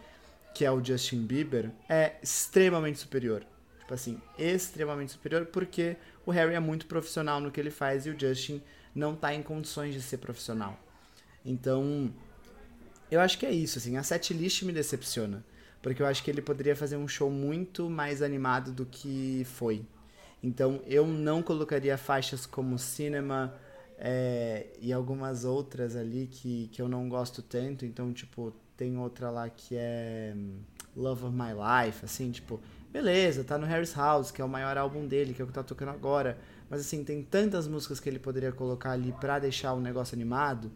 que 0.54 0.64
é 0.64 0.72
o 0.72 0.84
Justin 0.84 1.26
Bieber, 1.26 1.72
é 1.90 2.18
extremamente 2.22 3.00
superior. 3.00 3.44
Tipo 3.80 3.96
assim, 3.96 4.22
extremamente 4.38 5.14
superior, 5.14 5.48
porque 5.48 5.98
o 6.24 6.30
Harry 6.30 6.54
é 6.54 6.60
muito 6.60 6.86
profissional 6.86 7.40
no 7.40 7.50
que 7.50 7.60
ele 7.60 7.72
faz 7.72 8.06
e 8.06 8.12
o 8.12 8.20
Justin 8.20 8.62
não 8.94 9.16
tá 9.16 9.34
em 9.34 9.42
condições 9.42 9.96
de 9.96 10.02
ser 10.04 10.18
profissional. 10.18 10.78
Então, 11.44 12.14
eu 13.12 13.20
acho 13.20 13.38
que 13.38 13.46
é 13.46 13.52
isso, 13.52 13.78
assim, 13.78 13.98
a 13.98 14.04
setlist 14.04 14.64
me 14.64 14.72
decepciona, 14.72 15.44
porque 15.82 16.02
eu 16.02 16.06
acho 16.08 16.24
que 16.24 16.32
ele 16.32 16.42
poderia 16.42 16.76
fazer 16.76 16.96
um 16.96 17.08
show 17.08 17.30
muito 17.30 17.90
mais 17.90 18.22
animado 18.22 18.72
do 18.72 18.86
que 18.86 19.46
foi. 19.46 19.86
Então, 20.42 20.82
eu 20.88 21.06
não 21.06 21.44
colocaria 21.44 21.98
faixas 21.98 22.46
como 22.46 22.80
Cinema 22.80 23.54
é, 23.98 24.68
e 24.80 24.92
algumas 24.94 25.44
outras 25.44 25.96
ali 25.96 26.28
que, 26.32 26.70
que 26.72 26.82
eu 26.82 26.88
não 26.88 27.08
gosto 27.10 27.42
tanto. 27.42 27.86
Então, 27.86 28.12
tipo, 28.14 28.54
tem 28.76 28.98
outra 28.98 29.30
lá 29.30 29.50
que 29.50 29.76
é 29.76 30.34
hum, 30.36 30.60
Love 30.96 31.26
of 31.26 31.36
My 31.36 31.52
Life, 31.52 32.06
assim, 32.06 32.32
tipo, 32.32 32.60
beleza, 32.92 33.44
tá 33.44 33.58
no 33.58 33.68
Harry's 33.68 33.94
House, 33.94 34.32
que 34.32 34.42
é 34.42 34.46
o 34.46 34.50
maior 34.50 34.78
álbum 34.78 35.06
dele, 35.06 35.34
que 35.34 35.42
é 35.42 35.46
o 35.46 35.48
que 35.48 35.54
tá 35.54 35.64
tocando 35.64 35.90
agora. 35.90 36.38
Mas 36.70 36.80
assim, 36.80 37.04
tem 37.04 37.22
tantas 37.22 37.68
músicas 37.68 38.00
que 38.00 38.08
ele 38.08 38.20
poderia 38.20 38.54
colocar 38.54 38.92
ali 38.92 39.14
pra 39.20 39.38
deixar 39.38 39.74
o 39.74 39.82
negócio 39.82 40.16
animado 40.16 40.72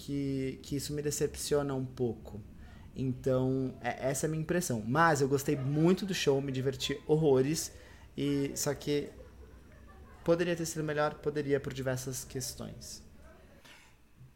que, 0.00 0.58
que 0.62 0.76
isso 0.76 0.94
me 0.94 1.02
decepciona 1.02 1.74
um 1.74 1.84
pouco. 1.84 2.40
Então, 2.96 3.74
é, 3.82 4.10
essa 4.10 4.24
é 4.24 4.28
a 4.28 4.30
minha 4.30 4.42
impressão. 4.42 4.82
Mas 4.86 5.20
eu 5.20 5.28
gostei 5.28 5.56
muito 5.56 6.06
do 6.06 6.14
show, 6.14 6.40
me 6.40 6.50
diverti 6.50 6.98
horrores. 7.06 7.70
E 8.16 8.50
só 8.56 8.74
que 8.74 9.10
poderia 10.24 10.56
ter 10.56 10.64
sido 10.64 10.82
melhor, 10.82 11.14
poderia 11.14 11.60
por 11.60 11.72
diversas 11.74 12.24
questões. 12.24 13.02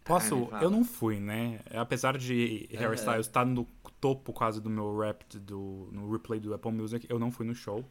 Posso? 0.04 0.50
eu 0.60 0.70
não 0.70 0.84
fui, 0.84 1.18
né? 1.18 1.60
Apesar 1.70 2.18
de 2.18 2.68
Harry 2.72 2.92
é. 2.92 2.96
Styles 2.96 3.26
estar 3.26 3.40
tá 3.40 3.46
no 3.46 3.66
topo 3.98 4.34
quase 4.34 4.60
do 4.60 4.68
meu 4.68 4.98
rap 4.98 5.24
do, 5.38 5.88
no 5.90 6.12
replay 6.12 6.38
do 6.38 6.52
Apple 6.52 6.72
Music, 6.72 7.06
eu 7.08 7.18
não 7.18 7.30
fui 7.30 7.46
no 7.46 7.54
show. 7.54 7.82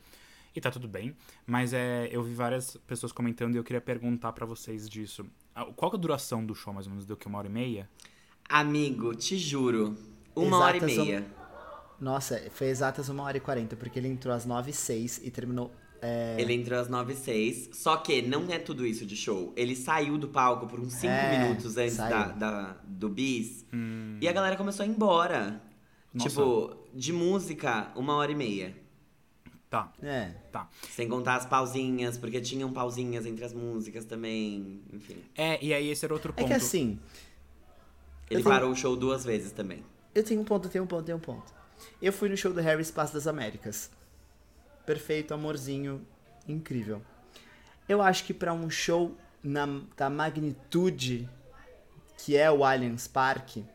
E 0.56 0.62
tá 0.62 0.70
tudo 0.70 0.88
bem. 0.88 1.16
Mas 1.44 1.74
é, 1.74 2.08
eu 2.12 2.22
vi 2.22 2.36
várias 2.36 2.78
pessoas 2.86 3.12
comentando 3.12 3.56
e 3.56 3.58
eu 3.58 3.64
queria 3.64 3.82
perguntar 3.82 4.32
para 4.34 4.46
vocês 4.46 4.88
disso. 4.88 5.26
Qual 5.76 5.92
é 5.92 5.96
a 5.96 6.00
duração 6.00 6.46
do 6.46 6.56
show, 6.56 6.74
mais 6.74 6.86
ou 6.86 6.92
menos? 6.92 7.06
Deu 7.06 7.16
que 7.16 7.28
uma 7.28 7.38
hora 7.38 7.48
e 7.48 7.52
meia? 7.52 7.90
Amigo, 8.50 9.16
te 9.16 9.38
juro. 9.38 9.96
Uma 10.36 10.58
exatas 10.58 10.62
hora 10.62 10.78
e 10.78 10.82
meia. 10.82 11.26
Um... 12.00 12.04
Nossa, 12.06 12.52
foi 12.52 12.68
exatas 12.68 13.10
uma 13.10 13.24
hora 13.24 13.38
e 13.38 13.40
quarenta, 13.40 13.76
porque 13.76 14.00
ele 14.00 14.08
entrou 14.08 14.34
às 14.34 14.46
nove 14.46 14.72
e 14.72 14.74
seis 14.74 15.22
e 15.24 15.32
terminou 15.32 15.72
é... 16.04 16.36
Ele 16.38 16.54
entrou 16.54 16.78
às 16.78 16.90
9 16.90 17.14
e 17.14 17.16
6. 17.16 17.70
Só 17.72 17.96
que 17.96 18.22
não 18.22 18.52
é 18.52 18.60
tudo 18.60 18.86
isso 18.86 19.06
de 19.06 19.16
show. 19.16 19.54
Ele 19.56 19.74
saiu 19.74 20.18
do 20.18 20.28
palco 20.28 20.68
por 20.68 20.78
uns 20.78 20.94
5 20.96 21.08
é, 21.08 21.40
minutos 21.40 21.78
antes 21.78 21.96
da, 21.96 22.28
da, 22.28 22.76
do 22.84 23.08
bis. 23.08 23.66
Hum. 23.74 24.18
E 24.20 24.28
a 24.28 24.34
galera 24.34 24.58
começou 24.58 24.84
a 24.84 24.86
ir 24.86 24.90
embora. 24.90 25.62
Nossa. 26.14 26.28
Tipo, 26.28 26.76
de 26.94 27.14
música, 27.14 27.90
uma 27.96 28.16
hora 28.16 28.34
e 28.34 28.36
meia. 28.36 28.76
Tá. 29.74 29.92
É. 30.04 30.32
Tá. 30.52 30.70
Sem 30.92 31.08
contar 31.10 31.36
as 31.36 31.46
pausinhas, 31.48 32.18
porque 32.18 32.40
tinham 32.40 32.72
pausinhas 32.72 33.26
entre 33.26 33.44
as 33.44 33.54
músicas 33.54 34.06
também, 34.06 34.82
enfim. 34.94 35.18
É, 35.36 35.58
e 35.66 35.74
aí 35.74 35.90
esse 35.90 36.06
era 36.06 36.14
outro 36.14 36.32
ponto. 36.32 36.46
É 36.46 36.48
que 36.48 36.54
assim. 36.54 37.00
Ele 38.30 38.44
parou 38.44 38.72
o 38.72 38.76
show 38.76 38.96
duas 38.96 39.26
vezes 39.26 39.52
também. 39.52 39.84
Eu 40.14 40.24
tenho 40.24 40.42
um 40.42 40.44
ponto, 40.44 40.68
eu 40.68 40.72
tenho 40.72 40.84
um 40.84 40.88
ponto, 40.88 41.02
eu 41.02 41.06
tenho 41.06 41.18
um 41.18 41.22
ponto. 41.22 41.52
Eu 42.02 42.14
fui 42.14 42.30
no 42.30 42.38
show 42.38 42.54
do 42.54 42.62
Harry 42.62 42.82
Espaço 42.82 43.14
das 43.14 43.26
Américas 43.26 43.90
perfeito, 44.86 45.34
amorzinho, 45.34 46.06
incrível. 46.48 47.02
Eu 47.88 48.02
acho 48.02 48.26
que 48.26 48.34
para 48.34 48.54
um 48.54 48.70
show 48.70 49.16
na, 49.44 49.66
da 49.98 50.10
magnitude 50.10 51.30
que 52.18 52.38
é 52.38 52.50
o 52.50 52.64
Allianz 52.64 53.08
Parque, 53.08 53.66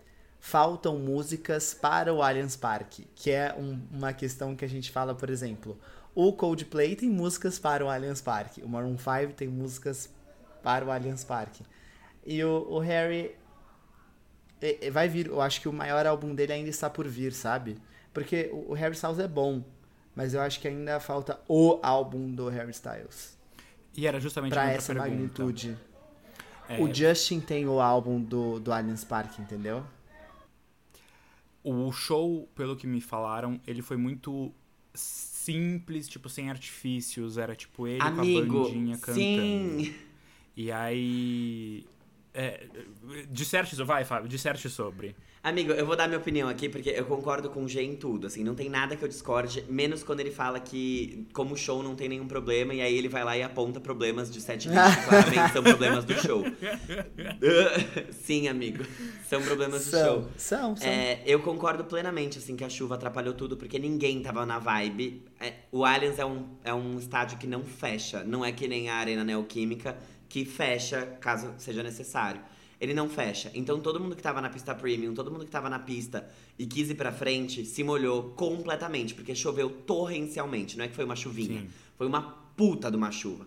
faltam 0.41 0.99
músicas 0.99 1.75
para 1.75 2.13
o 2.13 2.23
Allianz 2.23 2.57
Parque, 2.57 3.07
que 3.15 3.31
é 3.31 3.55
um, 3.59 3.81
uma 3.91 4.13
questão 4.13 4.55
que 4.55 4.65
a 4.65 4.69
gente 4.69 4.91
fala, 4.91 5.15
por 5.15 5.31
exemplo, 5.31 5.79
o 6.15 6.33
Coldplay 6.33 6.97
tem 6.97 7.09
músicas 7.09 7.59
para 7.59 7.85
o 7.85 7.89
Allianz 7.89 8.21
Parque, 8.21 8.63
o 8.63 8.69
Maroon 8.69 8.97
5 8.97 9.35
tem 9.35 9.49
músicas 9.49 10.11
para 10.63 10.85
o 10.85 10.91
Allianz 10.91 11.25
Parque. 11.25 11.65
E 12.25 12.43
o, 12.43 12.67
o 12.69 12.79
Harry 12.79 13.35
vai 14.93 15.09
vir, 15.09 15.27
eu 15.27 15.41
acho 15.41 15.61
que 15.61 15.69
o 15.69 15.73
maior 15.73 16.07
álbum 16.07 16.35
dele 16.35 16.53
ainda 16.53 16.71
está 16.71 16.91
por 16.91 17.07
vir, 17.07 17.33
sabe? 17.33 17.79
Porque 18.13 18.51
o 18.53 18.73
Harry 18.75 18.95
Styles 18.95 19.19
é 19.19 19.29
bom, 19.29 19.63
mas 20.15 20.35
eu 20.35 20.41
acho 20.41 20.61
que 20.61 20.67
ainda 20.67 20.99
falta 20.99 21.39
o 21.47 21.79
álbum 21.83 22.31
do 22.33 22.49
Harry 22.49 22.73
Styles. 22.73 23.39
E 23.97 24.07
era 24.07 24.19
justamente 24.21 24.53
pra 24.53 24.71
essa 24.71 24.93
pergunta. 24.93 25.11
magnitude. 25.11 25.79
É... 26.69 26.81
O 26.81 26.93
Justin 26.93 27.41
tem 27.41 27.67
o 27.67 27.81
álbum 27.81 28.21
do, 28.21 28.59
do 28.61 28.73
Allianz 28.73 29.05
Park, 29.05 29.39
entendeu? 29.39 29.85
O 31.71 31.93
show, 31.93 32.49
pelo 32.55 32.75
que 32.77 32.87
me 32.87 33.01
falaram, 33.01 33.61
ele 33.67 33.83
foi 33.83 33.99
muito 33.99 34.55
simples, 34.95 36.09
tipo, 36.09 36.29
sem 36.29 36.49
artifícios. 36.49 37.37
Era 37.37 37.55
tipo 37.55 37.87
ele 37.87 38.01
Amigo, 38.01 38.47
com 38.47 38.61
a 38.61 38.65
bandinha 38.65 38.97
cantando. 38.97 39.15
Sim. 39.15 39.95
E 40.57 40.73
aí. 40.73 41.85
É, 42.33 42.69
disserte, 43.31 43.75
vai, 43.83 44.05
Fábio, 44.05 44.29
disserte 44.29 44.71
sobre. 44.71 45.15
Amigo, 45.49 45.73
eu 45.73 45.87
vou 45.87 45.97
dar 45.97 46.07
minha 46.07 46.19
opinião 46.19 46.47
aqui, 46.47 46.69
porque 46.69 46.91
eu 46.91 47.07
concordo 47.07 47.49
com 47.49 47.65
o 47.65 47.69
G 47.69 47.83
em 47.83 47.97
tudo, 47.97 48.27
assim, 48.27 48.45
não 48.45 48.55
tem 48.55 48.69
nada 48.69 48.95
que 48.95 49.03
eu 49.03 49.09
discorde, 49.09 49.65
menos 49.67 50.03
quando 50.03 50.21
ele 50.21 50.31
fala 50.31 50.61
que, 50.61 51.27
como 51.33 51.57
show, 51.57 51.83
não 51.83 51.95
tem 51.95 52.07
nenhum 52.07 52.29
problema, 52.29 52.75
e 52.75 52.83
aí 52.83 52.95
ele 52.95 53.09
vai 53.09 53.25
lá 53.25 53.35
e 53.35 53.43
aponta 53.43 53.81
problemas 53.81 54.31
de 54.31 54.43
sete 54.43 54.69
list, 54.69 54.79
que 55.01 55.09
claramente 55.09 55.53
são 55.55 55.63
problemas 55.63 56.05
do 56.05 56.13
show. 56.21 56.45
Sim, 58.13 58.47
amigo, 58.49 58.85
são 59.27 59.41
problemas 59.41 59.83
são, 59.85 60.01
do 60.01 60.07
show. 60.07 60.31
São, 60.37 60.77
são. 60.77 60.87
É, 60.87 61.23
eu 61.25 61.41
concordo 61.41 61.83
plenamente, 61.85 62.37
assim, 62.37 62.55
que 62.55 62.65
a 62.65 62.69
chuva 62.69 62.97
atrapalhou 62.97 63.33
tudo, 63.33 63.57
porque 63.57 63.79
ninguém 63.79 64.21
tava 64.21 64.45
na 64.45 64.59
vibe. 64.59 65.25
É, 65.41 65.55
o 65.73 65.83
Allianz 65.83 66.19
é 66.19 66.27
um, 66.27 66.47
é 66.63 66.75
um 66.75 66.99
estádio 66.99 67.39
que 67.39 67.47
não 67.47 67.65
fecha, 67.65 68.23
não 68.23 68.45
é 68.45 68.53
que 68.53 68.69
nem 68.69 68.91
a 68.91 68.97
Arena 68.97 69.25
Neoquímica, 69.25 69.97
que 70.29 70.45
fecha 70.45 71.07
caso 71.21 71.55
seja 71.57 71.83
necessário 71.83 72.43
ele 72.81 72.95
não 72.95 73.09
fecha. 73.09 73.51
Então 73.55 73.81
todo 73.81 74.01
mundo 74.01 74.15
que 74.15 74.23
tava 74.23 74.41
na 74.41 74.49
pista 74.49 74.75
premium, 74.75 75.15
todo 75.15 75.31
mundo 75.31 75.45
que 75.45 75.51
tava 75.51 75.69
na 75.69 75.79
pista 75.79 76.29
e 76.59 76.67
quis 76.67 76.91
ir 76.91 76.95
pra 76.95 77.13
frente, 77.13 77.65
se 77.65 77.83
molhou 77.83 78.31
completamente, 78.31 79.15
porque 79.15 79.35
choveu 79.35 79.71
torrencialmente. 79.71 80.77
Não 80.77 80.85
é 80.85 80.89
que 80.89 80.95
foi 80.95 81.05
uma 81.05 81.17
chuvinha, 81.17 81.63
Sim. 81.63 81.69
foi 81.97 82.07
uma 82.07 82.23
puta 82.57 82.91
de 82.91 82.97
uma 82.97 83.11
chuva. 83.11 83.47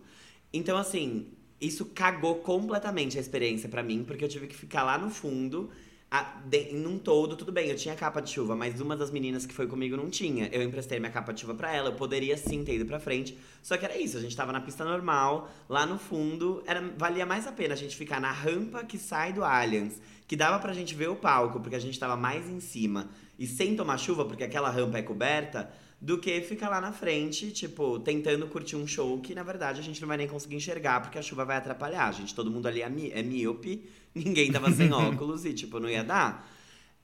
Então, 0.53 0.77
assim, 0.77 1.27
isso 1.59 1.85
cagou 1.85 2.35
completamente 2.35 3.17
a 3.17 3.21
experiência 3.21 3.69
para 3.69 3.83
mim, 3.83 4.03
porque 4.03 4.23
eu 4.23 4.29
tive 4.29 4.47
que 4.47 4.55
ficar 4.55 4.83
lá 4.83 4.97
no 4.97 5.09
fundo 5.09 5.69
a, 6.13 6.23
de, 6.43 6.73
num 6.73 6.99
todo, 6.99 7.37
tudo 7.37 7.53
bem, 7.53 7.69
eu 7.69 7.75
tinha 7.77 7.95
capa 7.95 8.21
de 8.21 8.29
chuva, 8.29 8.53
mas 8.53 8.81
uma 8.81 8.97
das 8.97 9.09
meninas 9.09 9.45
que 9.45 9.53
foi 9.53 9.65
comigo 9.65 9.95
não 9.95 10.09
tinha. 10.09 10.49
Eu 10.51 10.61
emprestei 10.61 10.99
minha 10.99 11.11
capa 11.11 11.31
de 11.31 11.39
chuva 11.39 11.55
pra 11.55 11.73
ela, 11.73 11.87
eu 11.87 11.95
poderia 11.95 12.35
sim 12.35 12.65
ter 12.65 12.75
ido 12.75 12.85
pra 12.85 12.99
frente. 12.99 13.37
Só 13.63 13.77
que 13.77 13.85
era 13.85 13.97
isso, 13.97 14.17
a 14.17 14.19
gente 14.19 14.35
tava 14.35 14.51
na 14.51 14.59
pista 14.59 14.83
normal, 14.83 15.49
lá 15.69 15.85
no 15.85 15.97
fundo, 15.97 16.61
era, 16.67 16.81
valia 16.97 17.25
mais 17.25 17.47
a 17.47 17.51
pena 17.53 17.75
a 17.75 17.77
gente 17.77 17.95
ficar 17.95 18.19
na 18.19 18.29
rampa 18.29 18.83
que 18.83 18.97
sai 18.97 19.31
do 19.31 19.41
Allianz, 19.41 20.01
que 20.27 20.35
dava 20.35 20.59
pra 20.59 20.73
gente 20.73 20.93
ver 20.93 21.07
o 21.07 21.15
palco, 21.15 21.61
porque 21.61 21.77
a 21.77 21.79
gente 21.79 21.97
tava 21.97 22.17
mais 22.17 22.45
em 22.49 22.59
cima, 22.59 23.09
e 23.39 23.47
sem 23.47 23.77
tomar 23.77 23.97
chuva, 23.97 24.25
porque 24.25 24.43
aquela 24.43 24.69
rampa 24.69 24.97
é 24.97 25.01
coberta, 25.01 25.71
do 26.01 26.17
que 26.17 26.41
ficar 26.41 26.67
lá 26.67 26.81
na 26.81 26.91
frente, 26.91 27.51
tipo, 27.51 27.99
tentando 27.99 28.47
curtir 28.47 28.75
um 28.75 28.87
show 28.87 29.19
que 29.21 29.35
na 29.35 29.43
verdade 29.43 29.79
a 29.79 29.83
gente 29.83 30.01
não 30.01 30.07
vai 30.07 30.17
nem 30.17 30.27
conseguir 30.27 30.55
enxergar 30.55 30.99
porque 30.99 31.19
a 31.19 31.21
chuva 31.21 31.45
vai 31.45 31.57
atrapalhar. 31.57 32.07
A 32.07 32.11
gente, 32.11 32.33
todo 32.33 32.49
mundo 32.49 32.67
ali 32.67 32.81
é, 32.81 32.89
mi 32.89 33.11
é 33.11 33.21
míope, 33.21 33.87
ninguém 34.15 34.51
tava 34.51 34.71
sem 34.71 34.91
óculos 34.91 35.45
e, 35.45 35.53
tipo, 35.53 35.79
não 35.79 35.89
ia 35.89 36.03
dar. 36.03 36.49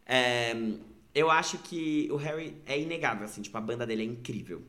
É, 0.06 0.56
eu 1.14 1.32
acho 1.32 1.58
que 1.60 2.08
o 2.12 2.16
Harry 2.16 2.56
é 2.66 2.80
inegável, 2.80 3.26
assim, 3.26 3.42
tipo, 3.42 3.58
a 3.58 3.62
banda 3.62 3.86
dele 3.86 4.04
é 4.04 4.06
incrível. 4.06 4.62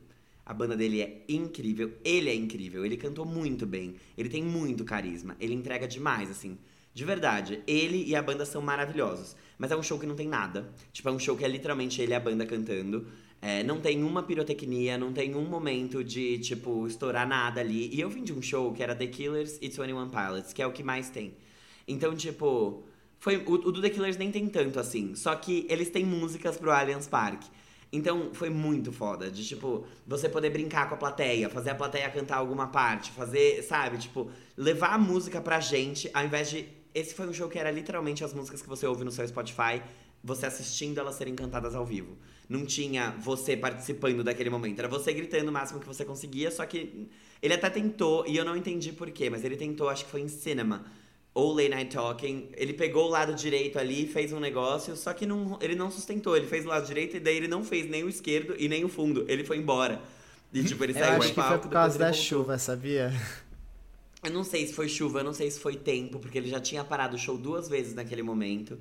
A 0.45 0.53
banda 0.53 0.75
dele 0.75 1.01
é 1.01 1.23
incrível, 1.29 1.93
ele 2.03 2.27
é 2.29 2.33
incrível, 2.33 2.83
ele 2.83 2.97
cantou 2.97 3.23
muito 3.23 3.67
bem, 3.67 3.95
ele 4.17 4.29
tem 4.29 4.43
muito 4.43 4.83
carisma, 4.83 5.35
ele 5.39 5.53
entrega 5.53 5.87
demais, 5.87 6.31
assim. 6.31 6.57
De 6.91 7.05
verdade, 7.05 7.61
ele 7.67 8.03
e 8.03 8.15
a 8.15 8.21
banda 8.21 8.45
são 8.45 8.61
maravilhosos. 8.61 9.35
Mas 9.59 9.71
é 9.71 9.75
um 9.75 9.83
show 9.83 9.99
que 9.99 10.07
não 10.07 10.15
tem 10.15 10.27
nada. 10.27 10.73
Tipo, 10.91 11.09
é 11.09 11.11
um 11.11 11.19
show 11.19 11.37
que 11.37 11.45
é 11.45 11.47
literalmente 11.47 12.01
ele 12.01 12.13
e 12.13 12.15
a 12.15 12.19
banda 12.19 12.45
cantando. 12.45 13.07
É, 13.41 13.63
não 13.63 13.79
tem 13.79 14.03
uma 14.03 14.23
pirotecnia, 14.23 14.97
não 14.97 15.13
tem 15.13 15.35
um 15.35 15.45
momento 15.45 16.03
de, 16.03 16.39
tipo, 16.39 16.87
estourar 16.87 17.27
nada 17.27 17.61
ali. 17.61 17.93
E 17.93 18.01
eu 18.01 18.09
vim 18.09 18.23
de 18.23 18.33
um 18.33 18.41
show 18.41 18.73
que 18.73 18.81
era 18.81 18.95
The 18.95 19.07
Killers 19.07 19.57
e 19.61 19.69
21 19.69 20.09
Pilots, 20.09 20.51
que 20.51 20.61
é 20.61 20.67
o 20.67 20.71
que 20.71 20.83
mais 20.83 21.09
tem. 21.09 21.35
Então, 21.89 22.15
tipo, 22.15 22.83
Foi, 23.19 23.37
o, 23.37 23.53
o 23.53 23.81
The 23.81 23.89
Killers 23.89 24.15
nem 24.15 24.31
tem 24.31 24.47
tanto 24.47 24.79
assim. 24.79 25.15
Só 25.15 25.35
que 25.35 25.65
eles 25.69 25.89
têm 25.89 26.05
músicas 26.05 26.55
pro 26.57 26.71
Allianz 26.71 27.07
Park. 27.07 27.43
Então 27.91 28.29
foi 28.33 28.49
muito 28.49 28.91
foda. 28.91 29.31
De 29.31 29.43
tipo, 29.45 29.85
você 30.07 30.29
poder 30.29 30.51
brincar 30.51 30.87
com 30.87 30.95
a 30.95 30.97
plateia, 30.97 31.49
fazer 31.49 31.71
a 31.71 31.75
plateia 31.75 32.09
cantar 32.09 32.37
alguma 32.37 32.67
parte, 32.67 33.11
fazer, 33.11 33.63
sabe, 33.63 33.97
tipo, 33.97 34.29
levar 34.55 34.93
a 34.93 34.97
música 34.97 35.41
pra 35.41 35.59
gente, 35.59 36.09
ao 36.13 36.23
invés 36.23 36.49
de. 36.51 36.67
Esse 36.93 37.13
foi 37.13 37.27
um 37.27 37.33
show 37.33 37.49
que 37.49 37.57
era 37.59 37.71
literalmente 37.71 38.23
as 38.23 38.33
músicas 38.33 38.61
que 38.61 38.69
você 38.69 38.85
ouve 38.87 39.03
no 39.03 39.11
seu 39.11 39.27
Spotify, 39.27 39.81
você 40.23 40.45
assistindo 40.45 40.99
elas 40.99 41.15
serem 41.15 41.35
cantadas 41.35 41.75
ao 41.75 41.85
vivo. 41.85 42.17
Não 42.47 42.65
tinha 42.65 43.11
você 43.19 43.57
participando 43.57 44.23
daquele 44.23 44.49
momento. 44.49 44.79
Era 44.79 44.87
você 44.87 45.13
gritando 45.13 45.49
o 45.49 45.51
máximo 45.51 45.79
que 45.79 45.87
você 45.87 46.05
conseguia, 46.05 46.49
só 46.51 46.65
que 46.65 47.07
ele 47.41 47.53
até 47.53 47.69
tentou, 47.69 48.25
e 48.27 48.37
eu 48.37 48.45
não 48.45 48.55
entendi 48.55 48.91
porquê, 48.91 49.29
mas 49.29 49.43
ele 49.43 49.55
tentou, 49.55 49.89
acho 49.89 50.05
que 50.05 50.11
foi 50.11 50.21
em 50.21 50.27
cinema 50.27 50.85
ou 51.39 51.53
Late 51.53 51.69
Night 51.69 51.91
Talking. 51.95 52.49
Ele 52.55 52.73
pegou 52.73 53.05
o 53.07 53.09
lado 53.09 53.33
direito 53.33 53.79
ali, 53.79 54.05
fez 54.07 54.31
um 54.33 54.39
negócio, 54.39 54.95
só 54.95 55.13
que 55.13 55.25
não, 55.25 55.57
ele 55.61 55.75
não 55.75 55.89
sustentou. 55.91 56.35
Ele 56.35 56.47
fez 56.47 56.65
o 56.65 56.69
lado 56.69 56.85
direito 56.85 57.17
e 57.17 57.19
daí 57.19 57.37
ele 57.37 57.47
não 57.47 57.63
fez 57.63 57.89
nem 57.89 58.03
o 58.03 58.09
esquerdo 58.09 58.55
e 58.57 58.67
nem 58.67 58.83
o 58.83 58.89
fundo. 58.89 59.25
Ele 59.27 59.43
foi 59.43 59.57
embora. 59.57 60.01
E 60.53 60.63
tipo, 60.63 60.83
ele 60.83 60.93
Eu 60.93 60.97
saiu 60.97 61.17
acho 61.17 61.29
do 61.29 61.33
que 61.33 61.41
palco, 61.41 61.47
foi 61.47 61.57
por 61.59 61.69
causa 61.69 61.97
da 61.97 62.11
voltou. 62.11 62.13
chuva, 62.13 62.57
sabia? 62.57 63.13
Eu 64.23 64.31
não 64.31 64.43
sei 64.43 64.67
se 64.67 64.73
foi 64.73 64.89
chuva, 64.89 65.19
eu 65.19 65.23
não 65.23 65.33
sei 65.33 65.49
se 65.49 65.59
foi 65.59 65.75
tempo, 65.77 66.19
porque 66.19 66.37
ele 66.37 66.49
já 66.49 66.59
tinha 66.59 66.83
parado 66.83 67.15
o 67.15 67.19
show 67.19 67.37
duas 67.37 67.69
vezes 67.69 67.93
naquele 67.93 68.21
momento. 68.21 68.77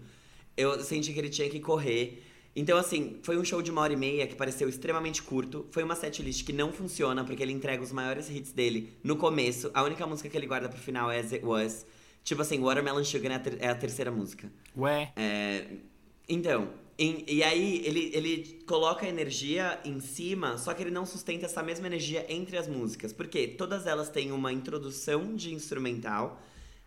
Eu 0.56 0.82
senti 0.82 1.12
que 1.12 1.18
ele 1.18 1.28
tinha 1.30 1.48
que 1.48 1.60
correr. 1.60 2.24
Então, 2.56 2.76
assim, 2.76 3.18
foi 3.22 3.38
um 3.38 3.44
show 3.44 3.62
de 3.62 3.70
uma 3.70 3.82
hora 3.82 3.92
e 3.92 3.96
meia 3.96 4.26
que 4.26 4.34
pareceu 4.34 4.68
extremamente 4.68 5.22
curto. 5.22 5.66
Foi 5.70 5.84
uma 5.84 5.94
setlist 5.94 6.44
que 6.44 6.52
não 6.52 6.72
funciona, 6.72 7.24
porque 7.24 7.40
ele 7.42 7.52
entrega 7.52 7.80
os 7.82 7.92
maiores 7.92 8.28
hits 8.28 8.50
dele 8.50 8.92
no 9.04 9.14
começo. 9.16 9.70
A 9.72 9.84
única 9.84 10.04
música 10.06 10.28
que 10.28 10.36
ele 10.36 10.46
guarda 10.46 10.68
pro 10.68 10.78
final 10.80 11.08
é 11.10 11.20
As 11.20 11.32
It 11.32 11.44
Was. 11.44 11.86
Tipo 12.28 12.42
assim, 12.42 12.60
Watermelon 12.60 13.02
Sugar 13.04 13.32
é 13.32 13.34
a, 13.36 13.38
ter- 13.38 13.56
é 13.58 13.68
a 13.68 13.74
terceira 13.74 14.10
música. 14.10 14.52
Ué, 14.76 15.10
É, 15.16 15.64
então, 16.28 16.68
em- 16.98 17.24
e 17.26 17.42
aí 17.42 17.80
ele, 17.86 18.10
ele 18.12 18.62
coloca 18.66 19.06
a 19.06 19.08
energia 19.08 19.80
em 19.82 19.98
cima, 19.98 20.58
só 20.58 20.74
que 20.74 20.82
ele 20.82 20.90
não 20.90 21.06
sustenta 21.06 21.46
essa 21.46 21.62
mesma 21.62 21.86
energia 21.86 22.26
entre 22.28 22.58
as 22.58 22.68
músicas. 22.68 23.14
Porque 23.14 23.48
todas 23.48 23.86
elas 23.86 24.10
têm 24.10 24.30
uma 24.30 24.52
introdução 24.52 25.34
de 25.34 25.54
instrumental, 25.54 26.38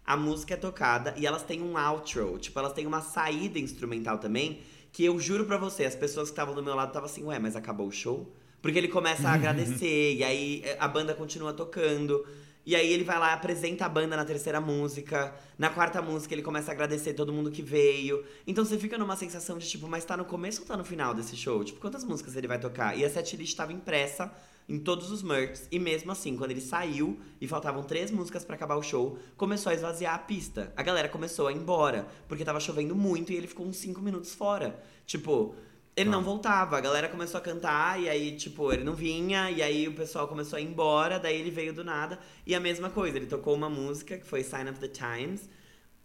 a 0.05 0.15
música 0.15 0.53
é 0.53 0.57
tocada 0.57 1.15
e 1.17 1.25
elas 1.25 1.41
têm 1.41 1.59
um 1.59 1.75
outro. 1.89 2.37
Tipo, 2.37 2.59
elas 2.59 2.73
têm 2.73 2.85
uma 2.85 3.01
saída 3.01 3.57
instrumental 3.57 4.19
também, 4.19 4.59
que 4.91 5.03
eu 5.03 5.19
juro 5.19 5.45
pra 5.45 5.57
você, 5.57 5.85
as 5.85 5.95
pessoas 5.95 6.29
que 6.29 6.33
estavam 6.33 6.53
do 6.53 6.61
meu 6.61 6.75
lado 6.75 6.89
estavam 6.89 7.09
assim, 7.09 7.23
ué, 7.23 7.39
mas 7.39 7.55
acabou 7.55 7.87
o 7.87 7.91
show? 7.91 8.31
Porque 8.61 8.77
ele 8.77 8.89
começa 8.89 9.27
a 9.27 9.33
agradecer, 9.39 10.13
e 10.17 10.23
aí 10.23 10.61
eh, 10.63 10.77
a 10.79 10.87
banda 10.87 11.15
continua 11.15 11.51
tocando. 11.51 12.23
E 12.65 12.75
aí 12.75 12.93
ele 12.93 13.03
vai 13.03 13.17
lá, 13.17 13.33
apresenta 13.33 13.85
a 13.85 13.89
banda 13.89 14.15
na 14.15 14.23
terceira 14.23 14.61
música. 14.61 15.33
Na 15.57 15.69
quarta 15.69 16.01
música 16.01 16.33
ele 16.33 16.43
começa 16.43 16.71
a 16.71 16.73
agradecer 16.73 17.13
todo 17.13 17.33
mundo 17.33 17.49
que 17.49 17.61
veio. 17.61 18.23
Então 18.45 18.63
você 18.63 18.77
fica 18.77 18.97
numa 18.97 19.15
sensação 19.15 19.57
de 19.57 19.67
tipo, 19.67 19.87
mas 19.87 20.05
tá 20.05 20.15
no 20.15 20.25
começo 20.25 20.61
ou 20.61 20.67
tá 20.67 20.77
no 20.77 20.85
final 20.85 21.13
desse 21.13 21.35
show? 21.35 21.63
Tipo, 21.63 21.79
quantas 21.79 22.03
músicas 22.03 22.35
ele 22.35 22.47
vai 22.47 22.59
tocar? 22.59 22.97
E 22.97 23.03
a 23.03 23.09
setlist 23.09 23.51
estava 23.51 23.73
impressa 23.73 24.31
em 24.69 24.79
todos 24.79 25.11
os 25.11 25.23
merch. 25.23 25.61
E 25.71 25.79
mesmo 25.79 26.11
assim, 26.11 26.37
quando 26.37 26.51
ele 26.51 26.61
saiu 26.61 27.19
e 27.39 27.47
faltavam 27.47 27.83
três 27.83 28.11
músicas 28.11 28.45
pra 28.45 28.55
acabar 28.55 28.75
o 28.75 28.83
show, 28.83 29.17
começou 29.35 29.71
a 29.71 29.75
esvaziar 29.75 30.13
a 30.13 30.19
pista. 30.19 30.71
A 30.77 30.83
galera 30.83 31.09
começou 31.09 31.47
a 31.47 31.51
ir 31.51 31.57
embora, 31.57 32.07
porque 32.27 32.45
tava 32.45 32.59
chovendo 32.59 32.95
muito 32.95 33.31
e 33.31 33.35
ele 33.35 33.47
ficou 33.47 33.65
uns 33.65 33.77
cinco 33.77 34.01
minutos 34.01 34.33
fora. 34.33 34.79
Tipo, 35.05 35.55
ele 35.95 36.09
não 36.09 36.23
voltava, 36.23 36.77
a 36.77 36.81
galera 36.81 37.09
começou 37.09 37.37
a 37.37 37.41
cantar 37.41 37.99
e 38.01 38.07
aí, 38.09 38.35
tipo, 38.35 38.71
ele 38.71 38.83
não 38.83 38.93
vinha, 38.95 39.51
e 39.51 39.61
aí 39.61 39.87
o 39.87 39.93
pessoal 39.93 40.27
começou 40.27 40.57
a 40.57 40.61
ir 40.61 40.65
embora, 40.65 41.19
daí 41.19 41.39
ele 41.39 41.51
veio 41.51 41.73
do 41.73 41.83
nada. 41.83 42.17
E 42.47 42.55
a 42.55 42.59
mesma 42.59 42.89
coisa, 42.89 43.17
ele 43.17 43.25
tocou 43.25 43.53
uma 43.53 43.69
música 43.69 44.17
que 44.17 44.25
foi 44.25 44.43
Sign 44.43 44.69
of 44.69 44.79
the 44.79 44.87
Times, 44.87 45.49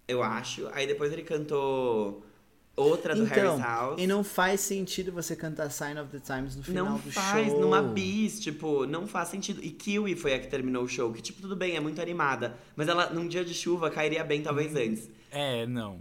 eu 0.08 0.22
acho. 0.22 0.68
Aí 0.72 0.86
depois 0.86 1.12
ele 1.12 1.22
cantou 1.22 2.24
outra 2.74 3.14
do 3.14 3.22
Então, 3.24 3.34
Harry's 3.56 3.60
House. 3.64 4.02
e 4.02 4.06
não 4.06 4.22
faz 4.22 4.60
sentido 4.60 5.10
você 5.12 5.34
cantar 5.34 5.70
Sign 5.70 5.98
of 5.98 6.10
the 6.10 6.20
Times 6.20 6.56
no 6.56 6.62
final 6.62 6.84
Não 6.84 6.98
do 6.98 7.10
faz, 7.10 7.48
show. 7.48 7.60
numa 7.60 7.80
bis, 7.80 8.38
tipo, 8.40 8.84
não 8.86 9.06
faz 9.06 9.28
sentido. 9.28 9.62
E 9.64 9.70
Kiwi 9.70 10.14
foi 10.14 10.34
a 10.34 10.38
que 10.38 10.48
terminou 10.48 10.82
o 10.84 10.88
show, 10.88 11.10
que, 11.12 11.22
tipo, 11.22 11.40
tudo 11.40 11.56
bem, 11.56 11.74
é 11.76 11.80
muito 11.80 12.02
animada. 12.02 12.56
Mas 12.74 12.88
ela, 12.88 13.08
num 13.10 13.26
dia 13.26 13.44
de 13.44 13.54
chuva, 13.54 13.88
cairia 13.88 14.22
bem 14.24 14.42
talvez 14.42 14.74
antes. 14.76 15.08
é, 15.30 15.64
não. 15.66 16.00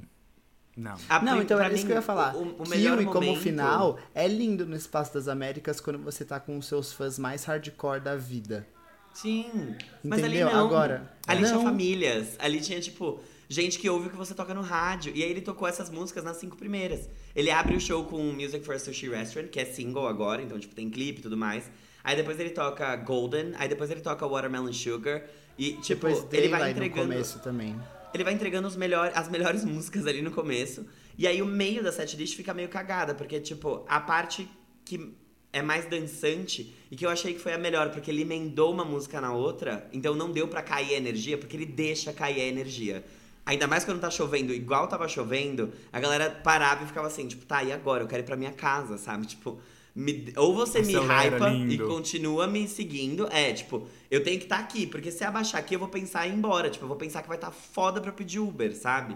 Não. 0.76 0.96
A 1.08 1.22
Não, 1.22 1.42
então 1.42 1.58
era 1.60 1.74
isso 1.74 1.84
mim, 1.84 1.88
que 1.88 1.92
eu 1.94 1.96
ia 1.98 2.02
falar. 2.02 2.36
O, 2.36 2.64
o 2.64 2.68
melhor 2.70 2.98
Kiwi 2.98 3.06
como 3.12 3.26
momento- 3.28 3.42
final 3.42 3.98
é 4.14 4.28
lindo 4.28 4.66
no 4.66 4.76
Espaço 4.76 5.14
das 5.14 5.28
Américas 5.28 5.80
quando 5.80 6.00
você 6.00 6.26
tá 6.26 6.40
com 6.40 6.58
os 6.58 6.66
seus 6.68 6.92
fãs 6.92 7.18
mais 7.18 7.46
hardcore 7.46 8.02
da 8.02 8.16
vida. 8.16 8.68
Sim. 9.14 9.76
Mas 10.04 10.22
ali 10.24 10.36
Entendeu? 10.42 10.54
não. 10.54 10.66
Agora, 10.66 11.14
Ali 11.26 11.44
tinha 11.44 11.54
não. 11.54 11.64
famílias. 11.64 12.36
Ali 12.38 12.60
tinha, 12.60 12.82
tipo, 12.82 13.20
gente 13.48 13.80
que 13.80 13.90
ouve 13.90 14.08
o 14.08 14.10
que 14.10 14.18
você 14.18 14.34
toca 14.34 14.54
no 14.54 14.62
rádio. 14.62 15.14
E 15.16 15.24
aí 15.24 15.30
ele 15.32 15.40
tocou 15.42 15.66
essas 15.68 15.90
músicas 15.90 16.24
nas 16.24 16.36
cinco 16.38 16.58
primeiras. 16.58 17.08
Ele 17.34 17.50
abre 17.50 17.76
o 17.78 17.80
show 17.80 18.04
com 18.04 18.18
Music 18.34 18.66
for 18.66 18.76
a 18.76 18.80
Sushi 18.80 19.08
Restaurant, 19.10 19.50
que 19.50 19.60
é 19.60 19.64
single 19.66 20.06
agora, 20.08 20.42
então, 20.42 20.60
tipo, 20.60 20.76
tem 20.76 20.90
clipe 20.90 21.20
e 21.20 21.24
tudo 21.24 21.38
mais. 21.38 21.72
Aí 22.04 22.16
depois 22.18 22.38
ele 22.40 22.50
toca 22.50 22.94
Golden, 22.98 23.54
aí 23.58 23.70
depois 23.70 23.90
ele 23.90 24.02
toca 24.02 24.28
Watermelon 24.28 24.74
Sugar. 24.74 25.24
E, 25.58 25.72
tipo, 25.78 26.06
Depois 26.08 26.28
ele 26.34 26.50
vai 26.50 26.72
entregando. 26.72 27.04
no 27.04 27.08
começo 27.14 27.40
também. 27.40 27.80
Ele 28.16 28.24
vai 28.24 28.34
entregando 28.34 28.66
os 28.66 28.78
melhor, 28.78 29.12
as 29.14 29.28
melhores 29.30 29.64
músicas 29.66 30.08
ali 30.08 30.22
no 30.22 30.32
começo. 30.32 30.86
E 31.18 31.28
aí 31.28 31.42
o 31.42 31.46
meio 31.46 31.84
da 31.84 31.92
setlist 31.92 32.36
fica 32.36 32.54
meio 32.54 32.70
cagada, 32.70 33.14
porque, 33.14 33.40
tipo, 33.42 33.86
a 33.88 34.00
parte 34.00 34.50
que 34.86 35.14
é 35.52 35.62
mais 35.62 35.86
dançante 35.86 36.74
e 36.90 36.96
que 36.96 37.06
eu 37.06 37.10
achei 37.10 37.34
que 37.34 37.40
foi 37.40 37.54
a 37.54 37.58
melhor, 37.58 37.90
porque 37.92 38.10
ele 38.10 38.22
emendou 38.22 38.72
uma 38.72 38.86
música 38.86 39.20
na 39.20 39.34
outra, 39.34 39.90
então 39.92 40.16
não 40.16 40.32
deu 40.32 40.48
pra 40.48 40.62
cair 40.62 40.94
a 40.94 40.98
energia, 40.98 41.38
porque 41.38 41.58
ele 41.58 41.66
deixa 41.66 42.14
cair 42.14 42.42
a 42.42 42.46
energia. 42.46 43.04
Ainda 43.46 43.68
mais 43.68 43.84
quando 43.84 44.00
tá 44.00 44.10
chovendo, 44.10 44.54
igual 44.54 44.88
tava 44.88 45.08
chovendo, 45.08 45.72
a 45.92 46.00
galera 46.00 46.30
parava 46.30 46.84
e 46.84 46.88
ficava 46.88 47.08
assim, 47.08 47.28
tipo, 47.28 47.46
tá, 47.46 47.64
e 47.64 47.72
agora? 47.72 48.04
Eu 48.04 48.08
quero 48.08 48.24
ir 48.24 48.26
pra 48.26 48.36
minha 48.36 48.52
casa, 48.52 48.98
sabe? 48.98 49.26
Tipo, 49.26 49.60
me- 49.96 50.34
ou 50.36 50.54
você 50.54 50.80
me 50.82 50.94
hypa 51.38 51.50
e 51.74 51.78
continua 51.88 52.48
me 52.48 52.68
seguindo. 52.68 53.28
É, 53.32 53.54
tipo, 53.54 53.88
eu 54.12 54.22
tenho 54.24 54.38
que 54.38 54.46
estar 54.46 54.60
aqui, 54.60 54.86
porque 54.86 55.10
se 55.12 55.24
abaixar 55.24 55.60
aqui 55.62 55.74
eu 55.76 55.80
vou 55.80 55.88
pensar 55.88 56.28
em 56.28 56.32
ir 56.32 56.36
embora. 56.36 56.70
Tipo, 56.70 56.84
eu 56.86 56.90
vou 56.90 56.98
pensar 56.98 57.22
que 57.22 57.28
vai 57.28 57.38
estar 57.38 57.52
foda 57.52 58.02
pra 58.02 58.12
pedir 58.12 58.40
Uber, 58.40 58.76
sabe? 58.76 59.16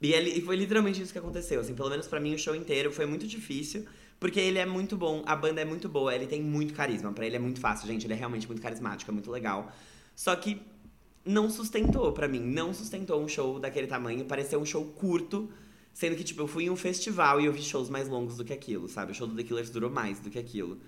E, 0.00 0.12
ele, 0.12 0.30
e 0.30 0.40
foi 0.42 0.56
literalmente 0.56 1.00
isso 1.02 1.12
que 1.12 1.18
aconteceu. 1.18 1.60
Assim, 1.60 1.74
pelo 1.74 1.90
menos 1.90 2.06
pra 2.06 2.20
mim, 2.20 2.34
o 2.34 2.38
show 2.38 2.54
inteiro 2.54 2.90
foi 2.92 3.06
muito 3.06 3.26
difícil. 3.26 3.84
Porque 4.18 4.38
ele 4.38 4.58
é 4.58 4.66
muito 4.66 4.98
bom, 4.98 5.22
a 5.24 5.34
banda 5.34 5.62
é 5.62 5.64
muito 5.64 5.88
boa, 5.88 6.14
ele 6.14 6.26
tem 6.26 6.42
muito 6.42 6.74
carisma. 6.74 7.10
Pra 7.10 7.24
ele 7.26 7.36
é 7.36 7.38
muito 7.38 7.58
fácil, 7.58 7.86
gente. 7.88 8.06
Ele 8.06 8.12
é 8.12 8.16
realmente 8.16 8.46
muito 8.46 8.60
carismático, 8.60 9.10
é 9.10 9.14
muito 9.14 9.30
legal. 9.30 9.72
Só 10.14 10.36
que 10.36 10.60
não 11.24 11.48
sustentou 11.48 12.12
pra 12.12 12.28
mim. 12.28 12.40
Não 12.40 12.74
sustentou 12.74 13.18
um 13.22 13.26
show 13.26 13.58
daquele 13.58 13.86
tamanho. 13.86 14.24
Pareceu 14.26 14.60
um 14.60 14.66
show 14.66 14.84
curto. 14.84 15.50
Sendo 15.92 16.16
que, 16.16 16.24
tipo, 16.24 16.40
eu 16.40 16.46
fui 16.46 16.64
em 16.64 16.70
um 16.70 16.76
festival 16.76 17.40
e 17.40 17.46
eu 17.46 17.52
vi 17.52 17.62
shows 17.62 17.90
mais 17.90 18.08
longos 18.08 18.36
do 18.36 18.44
que 18.44 18.52
aquilo, 18.52 18.88
sabe? 18.88 19.12
O 19.12 19.14
show 19.14 19.26
do 19.26 19.34
The 19.36 19.42
Killers 19.42 19.70
durou 19.70 19.90
mais 19.90 20.18
do 20.20 20.30
que 20.30 20.38
aquilo. 20.38 20.78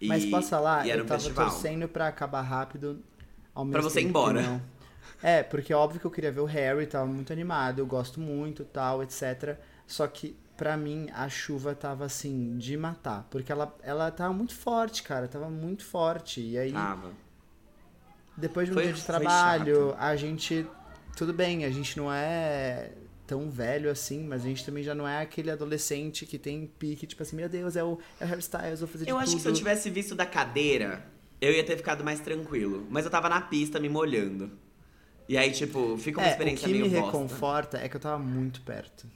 E- 0.00 0.06
Mas 0.06 0.24
posso 0.26 0.48
falar, 0.50 0.86
e 0.86 0.90
era 0.90 1.00
eu 1.00 1.04
um 1.04 1.08
tava 1.08 1.20
festival. 1.20 1.50
torcendo 1.50 1.88
pra 1.88 2.06
acabar 2.08 2.42
rápido. 2.42 3.02
Ao 3.54 3.64
Pra 3.66 3.78
mesmo 3.78 3.90
você 3.90 4.00
ir 4.00 4.04
embora. 4.04 4.62
É, 5.22 5.42
porque 5.42 5.74
óbvio 5.74 6.00
que 6.00 6.06
eu 6.06 6.10
queria 6.10 6.30
ver 6.30 6.40
o 6.40 6.44
Harry, 6.44 6.86
tava 6.86 7.06
muito 7.06 7.32
animado, 7.32 7.78
eu 7.80 7.86
gosto 7.86 8.20
muito, 8.20 8.64
tal, 8.64 9.02
etc. 9.02 9.58
Só 9.86 10.06
que, 10.06 10.36
pra 10.56 10.76
mim, 10.76 11.08
a 11.12 11.28
chuva 11.28 11.74
tava 11.74 12.04
assim, 12.04 12.56
de 12.56 12.76
matar. 12.76 13.26
Porque 13.30 13.50
ela, 13.50 13.76
ela 13.82 14.10
tava 14.10 14.32
muito 14.32 14.54
forte, 14.54 15.02
cara, 15.02 15.26
tava 15.26 15.50
muito 15.50 15.84
forte. 15.84 16.40
E 16.40 16.56
aí, 16.56 16.72
Tava. 16.72 17.10
depois 18.36 18.66
de 18.66 18.72
um 18.72 18.74
Foi- 18.74 18.84
dia 18.84 18.92
de 18.92 19.02
trabalho, 19.02 19.94
a 19.98 20.14
gente. 20.16 20.66
Tudo 21.16 21.32
bem, 21.32 21.64
a 21.64 21.70
gente 21.70 21.96
não 21.98 22.10
é 22.12 22.92
tão 23.30 23.48
velho 23.50 23.88
assim, 23.90 24.24
mas 24.24 24.42
a 24.44 24.48
gente 24.48 24.64
também 24.64 24.82
já 24.82 24.94
não 24.94 25.06
é 25.06 25.20
aquele 25.22 25.50
adolescente 25.52 26.26
que 26.26 26.36
tem 26.38 26.66
pique, 26.66 27.06
tipo 27.06 27.22
assim, 27.22 27.36
meu 27.36 27.48
Deus, 27.48 27.76
é 27.76 27.84
o, 27.84 27.98
é 28.20 28.24
o 28.24 28.26
Harry 28.28 28.40
Styles, 28.40 28.80
vou 28.80 28.88
fazer 28.88 29.04
de 29.04 29.10
Eu 29.10 29.16
acho 29.18 29.26
tudo. 29.28 29.36
que 29.36 29.42
se 29.42 29.48
eu 29.48 29.52
tivesse 29.52 29.88
visto 29.88 30.14
da 30.16 30.26
cadeira, 30.26 31.04
eu 31.40 31.52
ia 31.52 31.62
ter 31.64 31.76
ficado 31.76 32.02
mais 32.02 32.18
tranquilo. 32.20 32.86
Mas 32.90 33.04
eu 33.04 33.10
tava 33.10 33.28
na 33.28 33.40
pista 33.40 33.78
me 33.78 33.88
molhando. 33.88 34.50
E 35.28 35.36
aí, 35.38 35.52
tipo, 35.52 35.96
fica 35.96 36.18
uma 36.20 36.26
É, 36.26 36.30
o 36.30 36.32
experiência 36.32 36.66
que 36.66 36.72
me 36.74 36.80
meio 36.80 36.90
bosta. 36.90 37.06
reconforta 37.06 37.78
é 37.78 37.88
que 37.88 37.96
eu 37.96 38.00
tava 38.00 38.18
muito 38.18 38.60
perto. 38.62 39.06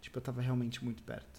Tipo, 0.00 0.16
eu 0.18 0.22
tava 0.22 0.40
realmente 0.40 0.82
muito 0.82 1.02
perto. 1.02 1.38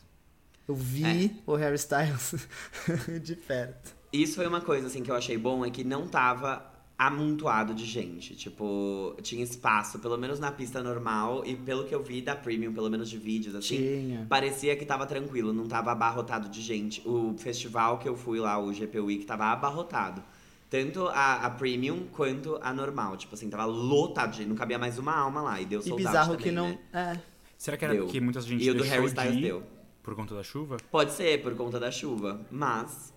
Eu 0.68 0.76
vi 0.76 1.26
É. 1.26 1.30
o 1.48 1.56
Harry 1.56 1.76
Styles 1.78 2.36
de 3.24 3.36
perto. 3.36 3.96
Isso 4.14 4.36
foi 4.36 4.46
uma 4.46 4.62
coisa, 4.62 4.86
assim, 4.88 5.02
que 5.02 5.10
eu 5.10 5.16
achei 5.16 5.36
bom, 5.38 5.66
é 5.66 5.72
que 5.72 5.84
não 5.84 6.08
tava 6.08 6.64
amontoado 7.00 7.74
de 7.74 7.86
gente. 7.86 8.36
Tipo, 8.36 9.16
tinha 9.22 9.41
espaço, 9.41 9.97
pelo 10.00 10.18
menos 10.18 10.38
na 10.38 10.52
pista 10.52 10.84
normal. 10.84 11.43
E 11.45 11.56
pelo 11.56 11.86
que 11.86 11.95
eu 11.95 12.04
vi 12.04 12.22
da 12.22 12.36
Premium, 12.36 12.74
pelo 12.74 12.89
menos 12.89 13.10
de 13.10 13.18
vídeos, 13.18 13.56
assim, 13.56 13.78
Tinha. 13.78 14.26
parecia 14.28 14.76
que 14.76 14.86
tava 14.86 15.06
tranquilo, 15.06 15.54
não 15.54 15.66
tava 15.66 15.93
abarrotado 15.93 16.50
de 16.50 16.62
gente. 16.62 17.02
O 17.08 17.34
festival 17.38 18.00
que 18.00 18.10
eu 18.10 18.18
fui 18.18 18.38
lá, 18.38 18.60
o 18.62 18.74
GP 18.74 19.00
Week, 19.00 19.26
tava 19.26 19.45
abarrotado. 19.45 20.22
Tanto 20.70 21.08
a, 21.08 21.45
a 21.45 21.50
Premium 21.50 22.06
quanto 22.12 22.60
a 22.62 22.74
normal. 22.74 23.16
Tipo 23.16 23.34
assim, 23.34 23.50
tava 23.50 23.64
lotado 23.66 24.32
de 24.32 24.38
gente, 24.39 24.50
não 24.50 24.56
cabia 24.58 24.78
mais 24.78 25.00
uma 25.00 25.16
alma 25.16 25.41
lá. 25.41 25.62
E 25.62 25.66
deu 25.66 25.80
E 25.80 25.84
sold 25.84 26.06
out 26.06 26.08
bizarro 26.12 26.32
também, 26.34 26.43
que 26.43 26.52
não. 26.52 26.68
né? 26.68 26.80
É. 26.93 27.20
Será 27.58 27.78
que 27.78 27.86
era 27.86 27.93
Deu. 27.93 28.04
porque 28.04 28.20
muita 28.22 28.41
gente 28.41 28.64
E 28.64 28.70
o 28.70 28.74
do 28.76 28.84
Harry 28.84 29.02
de 29.04 29.08
Styles 29.08 29.36
ir 29.38 29.41
deu. 29.41 29.64
por 30.04 30.16
conta 30.16 30.36
da 30.36 30.43
chuva? 30.43 30.78
Pode 30.91 31.12
ser 31.14 31.41
por 31.41 31.56
conta 31.56 31.80
da 31.80 31.89
chuva, 31.91 32.41
mas. 32.52 33.14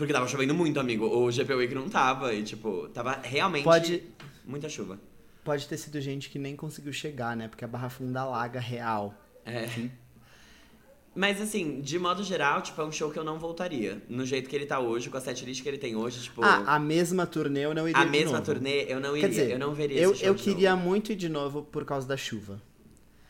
Porque 0.00 0.14
tava 0.14 0.26
chovendo 0.26 0.54
muito, 0.54 0.80
amigo. 0.80 1.04
O 1.06 1.30
GP 1.30 1.52
Week 1.52 1.74
não 1.74 1.86
tava 1.86 2.32
e, 2.32 2.42
tipo, 2.42 2.88
tava 2.88 3.20
realmente 3.22 3.64
Pode- 3.64 4.02
muita 4.46 4.66
chuva. 4.66 4.98
pode 5.44 5.68
ter 5.68 5.76
sido 5.76 6.00
gente 6.00 6.30
que 6.30 6.38
nem 6.38 6.56
conseguiu 6.56 6.90
chegar, 6.90 7.36
né? 7.36 7.48
Porque 7.48 7.66
a 7.66 7.68
Barra 7.68 7.90
Funda 7.90 8.22
alaga 8.22 8.58
real. 8.58 9.14
É. 9.44 9.68
Mas 11.14 11.38
assim, 11.38 11.82
de 11.82 11.98
modo 11.98 12.24
geral, 12.24 12.62
tipo, 12.62 12.80
é 12.80 12.84
um 12.86 12.90
show 12.90 13.10
que 13.10 13.18
eu 13.18 13.24
não 13.24 13.38
voltaria. 13.38 14.00
No 14.08 14.24
jeito 14.24 14.48
que 14.48 14.56
ele 14.56 14.64
tá 14.64 14.80
hoje, 14.80 15.10
com 15.10 15.18
a 15.18 15.20
setlist 15.20 15.62
que 15.62 15.68
ele 15.68 15.76
tem 15.76 15.94
hoje, 15.94 16.22
tipo. 16.22 16.42
Ah, 16.42 16.76
a 16.76 16.78
mesma 16.78 17.26
turnê 17.26 17.66
eu 17.66 17.74
não 17.74 17.86
iria 17.86 18.00
a 18.00 18.06
mesma 18.06 18.38
novo. 18.38 18.44
turnê 18.44 18.84
eu 18.88 19.00
não 19.00 19.14
iria. 19.14 19.28
Quer 19.28 19.34
dizer, 19.34 19.50
eu 19.50 19.58
não 19.58 19.74
veria 19.74 20.00
eu, 20.00 20.12
esse 20.12 20.20
show 20.20 20.28
eu 20.28 20.34
queria 20.34 20.70
novo. 20.74 20.88
muito 20.88 21.12
ir 21.12 21.16
de 21.16 21.28
novo 21.28 21.62
por 21.62 21.84
causa 21.84 22.08
da 22.08 22.16
chuva. 22.16 22.62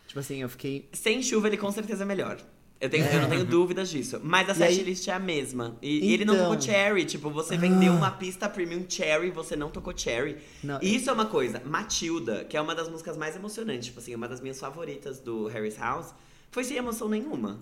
Tipo 0.07 0.21
assim, 0.21 0.41
eu 0.41 0.49
fiquei. 0.49 0.89
Sem 0.93 1.21
chuva, 1.21 1.49
ele 1.49 1.57
com 1.57 1.73
certeza 1.73 2.05
é 2.05 2.07
melhor. 2.07 2.39
Eu, 2.81 2.89
tenho, 2.89 3.05
eu 3.05 3.21
não 3.23 3.29
tenho 3.29 3.45
dúvidas 3.45 3.91
disso. 3.91 4.19
Mas 4.23 4.49
a 4.49 4.55
setlist 4.55 5.07
é 5.07 5.13
a 5.13 5.19
mesma. 5.19 5.77
E, 5.83 6.09
e 6.09 6.15
ele 6.15 6.25
não 6.25 6.35
Então. 6.35 6.47
tocou 6.49 6.61
Cherry. 6.63 7.05
Tipo, 7.05 7.29
você 7.31 7.57
vendeu 7.59 7.93
uma 7.93 8.11
pista 8.11 8.49
premium 8.49 8.85
Cherry, 8.89 9.31
você 9.31 9.55
não 9.55 9.69
tocou 9.71 9.93
Cherry. 9.97 10.39
Não, 10.65 10.79
E 10.81 10.97
isso 10.97 11.11
é 11.11 11.13
uma 11.13 11.27
coisa. 11.27 11.61
Matilda, 11.67 12.45
que 12.45 12.57
é 12.57 12.61
uma 12.61 12.75
das 12.75 12.89
músicas 12.89 13.19
mais 13.19 13.37
emocionantes, 13.37 13.87
tipo 13.89 13.99
assim, 14.01 14.15
uma 14.15 14.27
das 14.27 14.41
minhas 14.41 14.59
favoritas 14.59 15.21
do 15.21 15.47
Harry's 15.49 15.77
House, 15.77 16.15
foi 16.51 16.65
sem 16.65 16.79
emoção 16.79 17.07
nenhuma. 17.07 17.61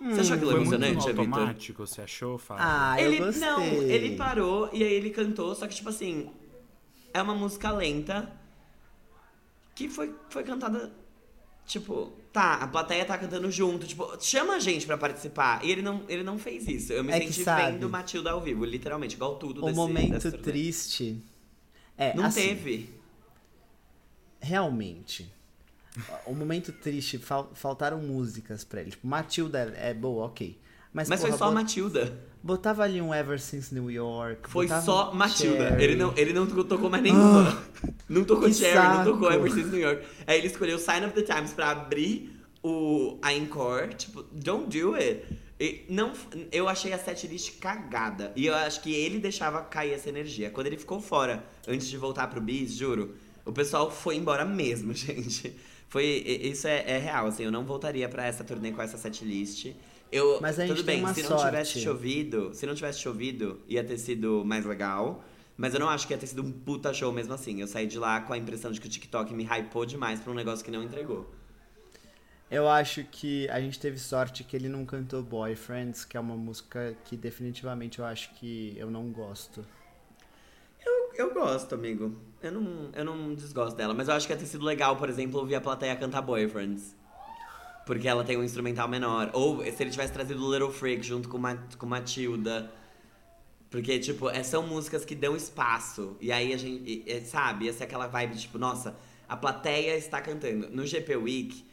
Você 0.00 0.20
achou 0.22 0.34
aquilo 0.34 0.50
Foi 0.50 0.60
muito 0.60 0.78
no 0.78 0.84
emocionante, 0.86 1.06
Vitor? 1.16 1.18
automático, 1.38 1.86
você 1.86 2.00
achou, 2.02 2.36
Fábio? 2.36 2.64
Ah, 2.66 2.96
eu 3.00 3.06
ele 3.12 3.24
gostei. 3.24 3.40
não, 3.48 3.62
ele 3.62 4.16
parou 4.16 4.68
e 4.72 4.82
aí 4.82 4.92
ele 4.94 5.10
cantou, 5.10 5.54
só 5.54 5.66
que 5.68 5.74
tipo 5.76 5.88
assim, 5.88 6.28
é 7.14 7.22
uma 7.22 7.34
música 7.34 7.70
lenta 7.70 8.28
que 9.74 9.88
foi, 9.88 10.12
foi 10.28 10.42
cantada 10.42 10.92
tipo, 11.64 12.12
tá, 12.34 12.54
a 12.56 12.66
plateia 12.66 13.04
tá 13.04 13.16
cantando 13.16 13.48
junto, 13.50 13.86
tipo, 13.86 14.04
chama 14.20 14.54
a 14.56 14.58
gente 14.58 14.84
pra 14.84 14.98
participar. 14.98 15.64
E 15.64 15.70
ele 15.70 15.80
não, 15.80 16.02
ele 16.08 16.24
não 16.24 16.36
fez 16.36 16.66
isso. 16.66 16.92
Eu 16.92 17.04
me 17.04 17.12
É 17.12 17.20
senti 17.20 17.44
vendo 17.44 17.88
Matilda 17.88 18.32
ao 18.32 18.40
vivo, 18.40 18.64
literalmente, 18.64 19.14
igual 19.14 19.36
tudo 19.38 19.62
O 19.62 19.66
desse, 19.66 19.76
momento 19.76 20.32
triste. 20.38 21.22
É, 21.96 22.12
Não 22.14 22.24
assim, 22.24 22.40
teve. 22.48 22.92
Realmente. 24.40 25.32
O 26.26 26.34
momento 26.34 26.72
triste, 26.72 27.18
fal- 27.18 27.52
faltaram 27.54 28.02
músicas 28.02 28.64
pra 28.64 28.80
ele. 28.80 28.90
Tipo, 28.90 29.06
Matilda 29.06 29.72
é 29.76 29.94
boa, 29.94 30.26
ok. 30.26 30.58
Mas, 30.92 31.08
Mas 31.08 31.20
porra, 31.20 31.30
foi 31.30 31.38
só 31.38 31.46
bot- 31.46 31.54
Matilda. 31.54 32.18
Botava 32.44 32.82
ali 32.82 33.00
um 33.00 33.14
Ever 33.14 33.40
Since 33.40 33.72
New 33.74 33.90
York. 33.90 34.50
Foi 34.50 34.68
só 34.68 35.10
um 35.10 35.14
Matilda. 35.14 35.70
Cherry. 35.70 35.82
Ele 35.82 35.96
não, 35.96 36.12
ele 36.14 36.32
não 36.34 36.46
tocou 36.46 36.90
mais 36.90 37.02
nenhuma. 37.02 37.64
não 38.06 38.22
tocou 38.22 38.46
Ah, 38.48 38.52
Cherry, 38.52 38.74
não 38.76 38.96
saco. 38.96 39.10
tocou 39.12 39.32
Ever 39.32 39.50
Since 39.50 39.70
New 39.70 39.80
York. 39.80 40.06
Aí 40.26 40.36
ele 40.40 40.48
escolheu 40.48 40.78
Sign 40.78 41.06
of 41.06 41.14
the 41.14 41.22
Times 41.22 41.54
pra 41.54 41.70
abrir 41.70 42.38
o, 42.62 43.18
a 43.22 43.32
Encore. 43.32 43.94
Tipo, 43.94 44.22
don't 44.30 44.68
do 44.78 44.94
it. 44.94 45.24
E 45.58 45.86
não, 45.88 46.12
eu 46.52 46.68
achei 46.68 46.92
a 46.92 46.98
setlist 46.98 47.58
cagada. 47.58 48.30
E 48.36 48.44
eu 48.44 48.54
acho 48.54 48.82
que 48.82 48.92
ele 48.92 49.18
deixava 49.18 49.62
cair 49.62 49.94
essa 49.94 50.10
energia. 50.10 50.50
Quando 50.50 50.66
ele 50.66 50.76
ficou 50.76 51.00
fora, 51.00 51.42
antes 51.66 51.88
de 51.88 51.96
voltar 51.96 52.26
pro 52.26 52.42
Bis, 52.42 52.74
juro, 52.74 53.14
o 53.46 53.52
pessoal 53.54 53.90
foi 53.90 54.16
embora 54.16 54.44
mesmo, 54.44 54.92
gente. 54.94 55.56
Foi, 55.88 56.04
isso 56.04 56.66
é, 56.66 56.84
é 56.86 56.98
real, 56.98 57.26
assim, 57.28 57.44
eu 57.44 57.50
não 57.52 57.64
voltaria 57.64 58.06
pra 58.06 58.26
essa 58.26 58.44
turnê 58.44 58.70
com 58.70 58.82
essa 58.82 58.98
setlist. 58.98 59.68
Eu, 60.14 60.40
Mas 60.40 60.60
a 60.60 60.64
gente 60.64 60.76
tudo 60.76 60.86
bem, 60.86 60.98
se 61.12 61.22
não 61.22 61.30
sorte. 61.30 61.44
tivesse 61.46 61.80
chovido, 61.80 62.54
se 62.54 62.64
não 62.66 62.74
tivesse 62.76 63.00
chovido, 63.00 63.60
ia 63.66 63.82
ter 63.82 63.98
sido 63.98 64.44
mais 64.44 64.64
legal. 64.64 65.24
Mas 65.56 65.74
eu 65.74 65.80
não 65.80 65.88
acho 65.88 66.06
que 66.06 66.12
ia 66.12 66.18
ter 66.18 66.28
sido 66.28 66.40
um 66.40 66.52
puta 66.52 66.94
show 66.94 67.12
mesmo 67.12 67.34
assim. 67.34 67.60
Eu 67.60 67.66
saí 67.66 67.88
de 67.88 67.98
lá 67.98 68.20
com 68.20 68.32
a 68.32 68.38
impressão 68.38 68.70
de 68.70 68.80
que 68.80 68.86
o 68.86 68.90
TikTok 68.90 69.34
me 69.34 69.42
hypou 69.44 69.84
demais 69.84 70.20
pra 70.20 70.30
um 70.30 70.34
negócio 70.34 70.64
que 70.64 70.70
não 70.70 70.84
entregou. 70.84 71.28
Eu 72.48 72.68
acho 72.68 73.02
que 73.10 73.48
a 73.48 73.60
gente 73.60 73.80
teve 73.80 73.98
sorte 73.98 74.44
que 74.44 74.54
ele 74.54 74.68
não 74.68 74.84
cantou 74.84 75.20
Boyfriends, 75.20 76.04
que 76.04 76.16
é 76.16 76.20
uma 76.20 76.36
música 76.36 76.96
que 77.04 77.16
definitivamente 77.16 77.98
eu 77.98 78.04
acho 78.04 78.32
que 78.34 78.72
eu 78.76 78.88
não 78.88 79.10
gosto. 79.10 79.66
Eu, 80.86 81.12
eu 81.16 81.34
gosto, 81.34 81.74
amigo. 81.74 82.16
Eu 82.40 82.52
não, 82.52 82.90
eu 82.94 83.04
não 83.04 83.34
desgosto 83.34 83.76
dela, 83.76 83.92
mas 83.92 84.06
eu 84.06 84.14
acho 84.14 84.28
que 84.28 84.32
ia 84.32 84.38
ter 84.38 84.46
sido 84.46 84.64
legal, 84.64 84.96
por 84.96 85.08
exemplo, 85.08 85.40
ouvir 85.40 85.56
a 85.56 85.60
plateia 85.60 85.96
cantar 85.96 86.22
Boyfriends. 86.22 86.94
Porque 87.86 88.08
ela 88.08 88.24
tem 88.24 88.36
um 88.36 88.44
instrumental 88.44 88.88
menor. 88.88 89.30
Ou 89.32 89.62
se 89.64 89.82
ele 89.82 89.90
tivesse 89.90 90.12
trazido 90.12 90.50
Little 90.50 90.72
Freak 90.72 91.02
junto 91.04 91.28
com, 91.28 91.38
Ma, 91.38 91.56
com 91.76 91.86
Matilda. 91.86 92.70
Porque, 93.70 93.98
tipo, 93.98 94.30
é- 94.30 94.42
são 94.42 94.66
músicas 94.66 95.04
que 95.04 95.14
dão 95.14 95.36
espaço. 95.36 96.16
E 96.20 96.30
aí 96.30 96.52
a 96.52 96.56
gente, 96.56 97.04
sabe, 97.26 97.68
essa 97.68 97.82
é 97.82 97.86
aquela 97.86 98.06
vibe, 98.06 98.36
tipo, 98.36 98.56
nossa, 98.58 98.96
a 99.28 99.36
plateia 99.36 99.96
está 99.96 100.20
cantando. 100.20 100.70
No 100.70 100.86
GP 100.86 101.16
Week, 101.16 101.64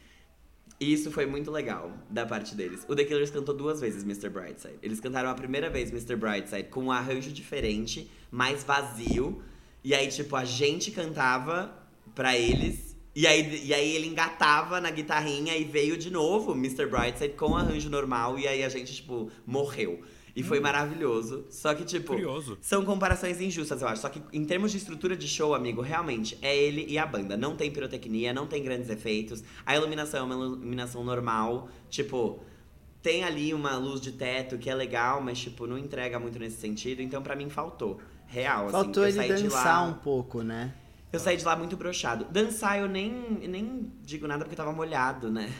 isso 0.79 1.11
foi 1.11 1.27
muito 1.27 1.51
legal 1.51 1.91
da 2.09 2.25
parte 2.25 2.55
deles. 2.55 2.83
O 2.89 2.95
The 2.95 3.05
Killers 3.05 3.29
cantou 3.29 3.55
duas 3.55 3.79
vezes 3.79 4.03
Mr. 4.03 4.29
Brightside. 4.29 4.79
Eles 4.81 4.99
cantaram 4.99 5.29
a 5.29 5.35
primeira 5.35 5.69
vez 5.69 5.91
Mr. 5.91 6.15
Brightside 6.15 6.69
com 6.69 6.85
um 6.85 6.91
arranjo 6.91 7.31
diferente, 7.31 8.09
mais 8.31 8.63
vazio. 8.63 9.43
E 9.83 9.93
aí, 9.93 10.07
tipo, 10.07 10.35
a 10.35 10.43
gente 10.43 10.89
cantava 10.89 11.71
pra 12.15 12.35
eles. 12.35 12.90
E 13.13 13.27
aí, 13.27 13.65
e 13.65 13.73
aí 13.73 13.95
ele 13.95 14.07
engatava 14.07 14.79
na 14.79 14.89
guitarrinha 14.89 15.55
e 15.57 15.65
veio 15.65 15.97
de 15.97 16.09
novo 16.09 16.53
Mr. 16.53 16.85
Brightside 16.85 17.33
com 17.33 17.55
arranjo 17.55 17.89
normal. 17.89 18.39
E 18.39 18.47
aí 18.47 18.63
a 18.63 18.69
gente, 18.69 18.93
tipo, 18.93 19.29
morreu. 19.45 20.01
E 20.35 20.43
foi 20.43 20.59
maravilhoso. 20.59 21.45
Só 21.49 21.73
que, 21.73 21.83
tipo. 21.83 22.13
Curioso. 22.13 22.57
São 22.61 22.85
comparações 22.85 23.41
injustas, 23.41 23.81
eu 23.81 23.87
acho. 23.87 24.01
Só 24.01 24.09
que 24.09 24.21
em 24.31 24.45
termos 24.45 24.71
de 24.71 24.77
estrutura 24.77 25.15
de 25.15 25.27
show, 25.27 25.53
amigo, 25.53 25.81
realmente 25.81 26.37
é 26.41 26.55
ele 26.55 26.85
e 26.87 26.97
a 26.97 27.05
banda. 27.05 27.35
Não 27.35 27.55
tem 27.55 27.69
pirotecnia, 27.69 28.33
não 28.33 28.47
tem 28.47 28.63
grandes 28.63 28.89
efeitos. 28.89 29.43
A 29.65 29.75
iluminação 29.75 30.21
é 30.21 30.23
uma 30.23 30.45
iluminação 30.45 31.03
normal. 31.03 31.67
Tipo, 31.89 32.41
tem 33.01 33.23
ali 33.23 33.53
uma 33.53 33.75
luz 33.75 33.99
de 33.99 34.13
teto 34.13 34.57
que 34.57 34.69
é 34.69 34.75
legal, 34.75 35.21
mas, 35.21 35.39
tipo, 35.39 35.67
não 35.67 35.77
entrega 35.77 36.19
muito 36.19 36.39
nesse 36.39 36.61
sentido. 36.61 37.01
Então, 37.01 37.21
pra 37.21 37.35
mim, 37.35 37.49
faltou. 37.49 37.99
Real, 38.27 38.67
assim. 38.67 38.71
Faltou 38.71 39.03
eu 39.03 39.09
ele 39.09 39.27
dançar 39.27 39.65
lá, 39.65 39.83
um 39.83 39.95
pouco, 39.95 40.41
né? 40.41 40.73
Eu 41.11 41.19
saí 41.19 41.37
de 41.37 41.43
lá 41.45 41.55
muito 41.55 41.75
broxado. 41.75 42.25
Dançar, 42.25 42.79
eu 42.79 42.87
nem, 42.87 43.11
nem 43.47 43.91
digo 44.01 44.27
nada 44.27 44.43
porque 44.45 44.55
tava 44.55 44.71
molhado, 44.71 45.29
né? 45.31 45.51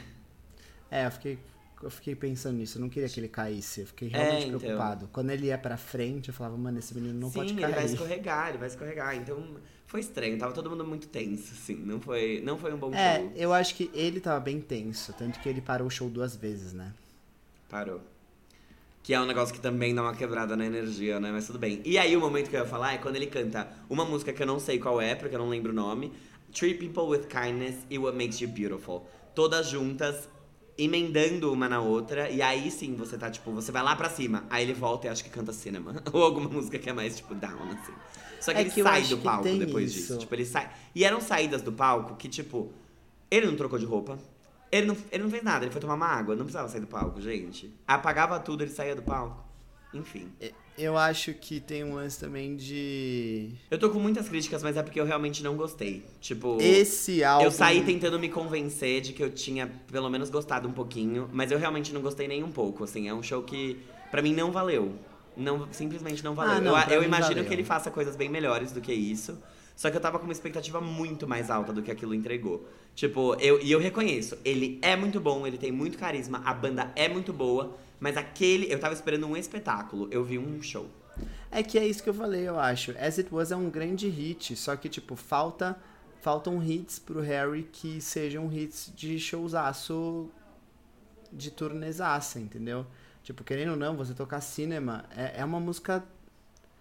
É, 0.90 1.06
eu 1.06 1.12
fiquei, 1.12 1.40
eu 1.82 1.90
fiquei 1.90 2.16
pensando 2.16 2.58
nisso. 2.58 2.78
Eu 2.78 2.82
não 2.82 2.90
queria 2.90 3.10
que 3.10 3.20
ele 3.20 3.28
caísse. 3.28 3.82
Eu 3.82 3.88
fiquei 3.88 4.10
É, 4.10 4.12
realmente 4.18 4.48
então. 4.48 4.60
preocupado. 4.60 5.10
Quando 5.12 5.30
ele 5.32 5.48
ia 5.48 5.58
pra 5.58 5.78
frente, 5.78 6.30
eu 6.30 6.34
falava, 6.34 6.58
mano, 6.58 6.80
esse 6.80 6.94
menino 6.94 7.20
não 7.20 7.30
Sim, 7.30 7.34
pode 7.40 7.54
ele 7.54 7.62
cair. 7.62 7.74
vai 7.76 7.86
escorregar, 7.86 8.50
ele 8.50 8.58
vai 8.58 8.68
escorregar. 8.68 9.16
Então, 9.16 9.58
foi 9.88 10.00
estranho. 10.00 10.38
Tava 10.38 10.54
todo 10.54 10.70
mundo 10.70 10.86
muito 10.86 11.08
tenso, 11.08 11.54
assim. 11.54 11.76
Não 11.76 12.00
foi, 12.00 12.42
não 12.44 12.58
foi 12.58 12.74
um 12.74 12.78
bom 12.78 12.94
É, 12.94 13.20
show. 13.20 13.32
eu 13.36 13.54
acho 13.54 13.76
que 13.76 13.90
ele 13.94 14.20
tava 14.22 14.40
bem 14.40 14.60
tenso. 14.62 15.14
Tanto 15.14 15.40
que 15.40 15.50
ele 15.50 15.62
parou 15.62 15.88
o 15.88 15.92
show 15.92 16.10
duas 16.10 16.36
vezes, 16.36 16.74
né? 16.74 16.94
Parou. 17.70 18.02
Que 19.04 19.14
é 19.14 19.20
um 19.20 19.26
negócio 19.26 19.54
que 19.54 19.60
também 19.60 19.96
dá 19.96 20.04
uma 20.04 20.14
quebrada 20.16 20.56
na 20.56 20.66
energia, 20.66 21.20
né? 21.20 21.32
Mas 21.32 21.48
tudo 21.48 21.58
bem. 21.58 21.82
E 21.84 21.98
aí, 21.98 22.16
o 22.16 22.20
momento 22.20 22.50
que 22.50 22.56
eu 22.56 22.60
ia 22.62 22.66
falar 22.68 22.94
é 22.94 22.98
quando 22.98 23.16
ele 23.16 23.28
canta 23.28 23.68
uma 23.90 24.06
música 24.06 24.32
que 24.32 24.42
eu 24.44 24.48
não 24.48 24.60
sei 24.60 24.78
qual 24.78 25.02
é, 25.02 25.16
porque 25.16 25.36
eu 25.36 25.40
não 25.40 25.50
lembro 25.50 25.72
o 25.72 25.76
nome. 25.76 26.12
Three 26.54 26.76
People 26.76 27.04
with 27.04 27.28
Kindness 27.28 27.78
e 27.90 27.98
What 27.98 28.16
Makes 28.18 28.42
You 28.42 28.50
Beautiful. 28.50 29.08
Todas 29.34 29.70
juntas, 29.70 30.30
emendando 30.78 31.52
uma 31.52 31.68
na 31.68 31.82
outra. 31.82 32.30
E 32.30 32.42
aí 32.42 32.70
sim, 32.70 32.96
você 32.96 33.18
tá, 33.18 33.30
tipo, 33.32 33.52
você 33.52 33.72
vai 33.72 33.82
lá 33.82 33.96
pra 33.96 34.10
cima. 34.10 34.44
Aí 34.50 34.64
ele 34.64 34.74
volta 34.74 35.08
e 35.08 35.10
acho 35.10 35.24
que 35.24 35.30
canta 35.30 35.52
Cinema. 35.54 35.96
Ou 36.14 36.24
alguma 36.24 36.50
música 36.50 36.78
que 36.78 36.90
é 36.90 36.94
mais, 36.94 37.18
tipo, 37.18 37.34
down, 37.34 37.72
assim. 37.72 37.94
Só 38.40 38.52
que 38.52 38.58
É 38.58 38.62
ele 38.62 38.70
que 38.72 38.84
sai 38.84 39.04
do 39.04 39.18
palco 39.20 39.44
depois 39.44 39.92
isso. 39.92 40.00
disso. 40.00 40.18
Tipo, 40.20 40.36
ele 40.36 40.46
sai. 40.46 40.70
E 40.94 41.04
eram 41.04 41.22
saídas 41.22 41.62
do 41.62 41.72
palco 41.72 42.16
que, 42.16 42.28
tipo, 42.28 42.72
ele 43.30 43.46
não 43.48 43.56
trocou 43.56 43.80
de 43.80 43.86
roupa. 43.86 44.20
Ele 44.72 44.88
não, 44.88 44.98
ele 45.12 45.24
não 45.24 45.30
fez 45.30 45.44
nada, 45.44 45.66
ele 45.66 45.72
foi 45.72 45.82
tomar 45.82 45.96
uma 45.96 46.08
água. 46.08 46.36
Não 46.36 46.46
precisava 46.46 46.70
sair 46.70 46.82
do 46.82 46.88
palco, 46.88 47.20
gente. 47.20 47.74
Apagava 47.86 48.40
tudo, 48.40 48.64
ele 48.64 48.72
saía 48.72 48.96
do 48.96 49.02
palco. 49.02 49.44
Enfim. 49.94 50.32
Eu 50.78 50.98
acho 50.98 51.34
que 51.34 51.60
tem 51.60 51.84
um 51.84 51.96
lance 51.96 52.18
também 52.18 52.56
de. 52.56 53.52
Eu 53.70 53.78
tô 53.78 53.90
com 53.90 54.00
muitas 54.00 54.30
críticas, 54.30 54.64
mas 54.64 54.78
é 54.78 54.84
porque 54.84 55.00
eu 55.00 55.06
realmente 55.06 55.44
não 55.44 55.56
gostei. 55.58 56.06
Tipo. 56.22 56.58
Esse 56.62 57.24
álbum. 57.24 57.46
Eu 57.46 57.52
saí 57.52 57.84
tentando 57.84 58.18
me 58.18 58.30
convencer 58.30 59.02
de 59.02 59.12
que 59.12 59.22
eu 59.22 59.30
tinha 59.30 59.68
pelo 59.92 60.10
menos 60.10 60.30
gostado 60.30 60.68
um 60.68 60.72
pouquinho, 60.72 61.30
mas 61.34 61.52
eu 61.52 61.60
realmente 61.60 61.94
não 61.94 62.02
gostei 62.02 62.28
nem 62.28 62.42
um 62.42 62.52
pouco, 62.52 62.86
assim, 62.86 63.10
é 63.10 63.14
um 63.14 63.22
show 63.22 63.44
que 63.44 63.80
pra 64.10 64.22
mim 64.22 64.34
não 64.34 64.52
valeu. 64.52 64.96
Não, 65.36 65.68
simplesmente 65.72 66.24
não 66.24 66.34
valeu. 66.34 66.54
Ah, 66.54 66.62
não, 66.62 66.80
eu 66.90 67.02
eu 67.02 67.04
imagino 67.04 67.36
valeu. 67.36 67.46
que 67.46 67.54
ele 67.54 67.64
faça 67.64 67.92
coisas 67.92 68.16
bem 68.16 68.30
melhores 68.30 68.72
do 68.72 68.80
que 68.80 68.94
isso. 68.94 69.38
Só 69.76 69.90
que 69.90 69.98
eu 69.98 70.02
tava 70.02 70.20
com 70.20 70.26
uma 70.26 70.34
expectativa 70.34 70.80
muito 70.80 71.28
mais 71.28 71.50
alta 71.50 71.74
do 71.74 71.82
que 71.82 71.90
aquilo 71.90 72.14
entregou. 72.14 72.68
Tipo, 72.96 73.36
eu, 73.36 73.62
e 73.62 73.72
eu 73.72 73.80
reconheço, 73.80 74.38
ele 74.44 74.78
é 74.82 74.96
muito 74.96 75.20
bom, 75.20 75.48
ele 75.48 75.58
tem 75.58 75.72
muito 75.72 75.98
carisma, 75.98 76.42
a 76.46 76.54
banda 76.54 76.92
é 76.96 77.08
muito 77.08 77.32
boa, 77.32 77.78
mas 78.00 78.18
aquele. 78.18 78.72
Eu 78.72 78.80
tava 78.80 78.94
esperando 78.94 79.26
um 79.26 79.36
espetáculo, 79.36 80.08
eu 80.12 80.24
vi 80.24 80.38
um 80.38 80.62
show. 80.62 80.88
É 81.50 81.62
que 81.64 81.78
é 81.78 81.86
isso 81.86 82.02
que 82.04 82.10
eu 82.10 82.14
falei, 82.14 82.48
eu 82.48 82.60
acho. 82.60 82.92
As 82.92 83.18
It 83.18 83.34
Was 83.34 83.52
é 83.52 83.56
um 83.56 83.70
grande 83.70 84.08
hit, 84.08 84.56
só 84.56 84.76
que, 84.76 84.90
tipo, 84.90 85.16
falta 85.16 85.78
faltam 86.22 86.64
hits 86.64 87.00
pro 87.00 87.20
Harry 87.20 87.68
que 87.72 88.00
sejam 88.00 88.52
hits 88.52 88.94
de 88.96 89.20
showzaço 89.20 90.30
de 91.34 91.50
turnezaça, 91.50 92.40
entendeu? 92.40 92.86
Tipo, 93.24 93.44
querendo 93.44 93.72
ou 93.72 93.78
não, 93.78 93.96
você 93.96 94.14
tocar 94.14 94.40
cinema 94.42 95.06
é, 95.16 95.42
é 95.42 95.46
uma 95.46 95.60
música. 95.60 96.04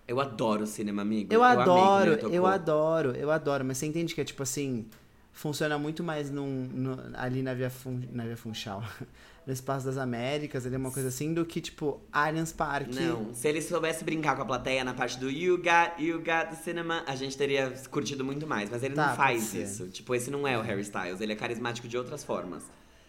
Eu 0.07 0.21
adoro 0.21 0.67
cinema, 0.67 1.03
amigo. 1.03 1.33
Eu 1.33 1.41
quando 1.41 1.61
adoro, 1.61 2.11
eu 2.33 2.47
adoro, 2.47 3.11
eu 3.13 3.31
adoro, 3.31 3.65
mas 3.65 3.79
você 3.79 3.87
entende 3.87 4.15
que 4.15 4.21
é 4.21 4.25
tipo 4.25 4.43
assim. 4.43 4.87
Funciona 5.33 5.79
muito 5.79 6.03
mais 6.03 6.31
num, 6.31 6.65
no- 6.73 6.99
ali 7.15 7.43
na 7.43 7.55
Via, 7.55 7.71
Fun, 7.71 8.01
na 8.13 8.25
Via 8.25 8.37
Funchal. 8.37 8.83
no 9.47 9.53
Espaço 9.55 9.87
das 9.87 9.97
Américas, 9.97 10.67
ali 10.67 10.77
uma 10.77 10.91
coisa 10.93 11.09
assim, 11.09 11.33
do 11.33 11.45
que, 11.47 11.61
tipo, 11.61 11.99
Allianz 12.13 12.53
Parque. 12.53 12.95
Não, 12.95 13.35
se 13.35 13.49
ele 13.49 13.63
soubesse 13.63 14.05
brincar 14.05 14.37
com 14.37 14.43
a 14.43 14.45
plateia 14.45 14.85
na 14.85 14.93
parte 14.93 15.19
do 15.19 15.31
You 15.31 15.57
Got, 15.57 16.01
You 16.03 16.19
Got 16.19 16.51
the 16.51 16.57
Cinema, 16.63 17.03
a 17.07 17.17
gente 17.17 17.37
teria 17.37 17.73
curtido 17.91 18.23
muito 18.25 18.47
mais. 18.47 18.69
Mas 18.71 18.83
ele 18.83 18.95
Tá, 18.95 19.09
não 19.09 19.17
faz 19.17 19.55
isso. 19.55 19.89
Tipo, 19.89 20.15
esse 20.15 20.31
não 20.31 20.47
é 20.47 20.59
o 20.59 20.63
Harry 20.63 20.83
Styles, 20.83 21.21
ele 21.21 21.33
é 21.33 21.37
carismático 21.37 21.89
de 21.89 21.97
outras 21.97 22.23
formas. 22.23 22.63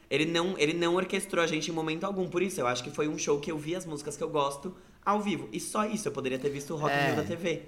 Ele 0.09 0.25
não, 0.25 0.57
ele 0.57 0.73
não 0.73 0.95
orquestrou 0.95 1.43
a 1.43 1.47
gente 1.47 1.69
em 1.69 1.73
momento 1.73 2.05
algum, 2.05 2.27
por 2.27 2.41
isso 2.41 2.59
eu 2.59 2.67
acho 2.67 2.83
que 2.83 2.89
foi 2.91 3.07
um 3.07 3.17
show 3.17 3.39
que 3.39 3.51
eu 3.51 3.57
vi 3.57 3.75
as 3.75 3.85
músicas 3.85 4.17
que 4.17 4.23
eu 4.23 4.29
gosto 4.29 4.75
ao 5.05 5.21
vivo. 5.21 5.47
E 5.51 5.59
só 5.59 5.85
isso, 5.85 6.07
eu 6.07 6.11
poderia 6.11 6.39
ter 6.39 6.49
visto 6.49 6.73
o 6.73 6.77
Rock 6.77 6.93
É. 6.93 7.13
Da 7.15 7.23
TV. 7.23 7.63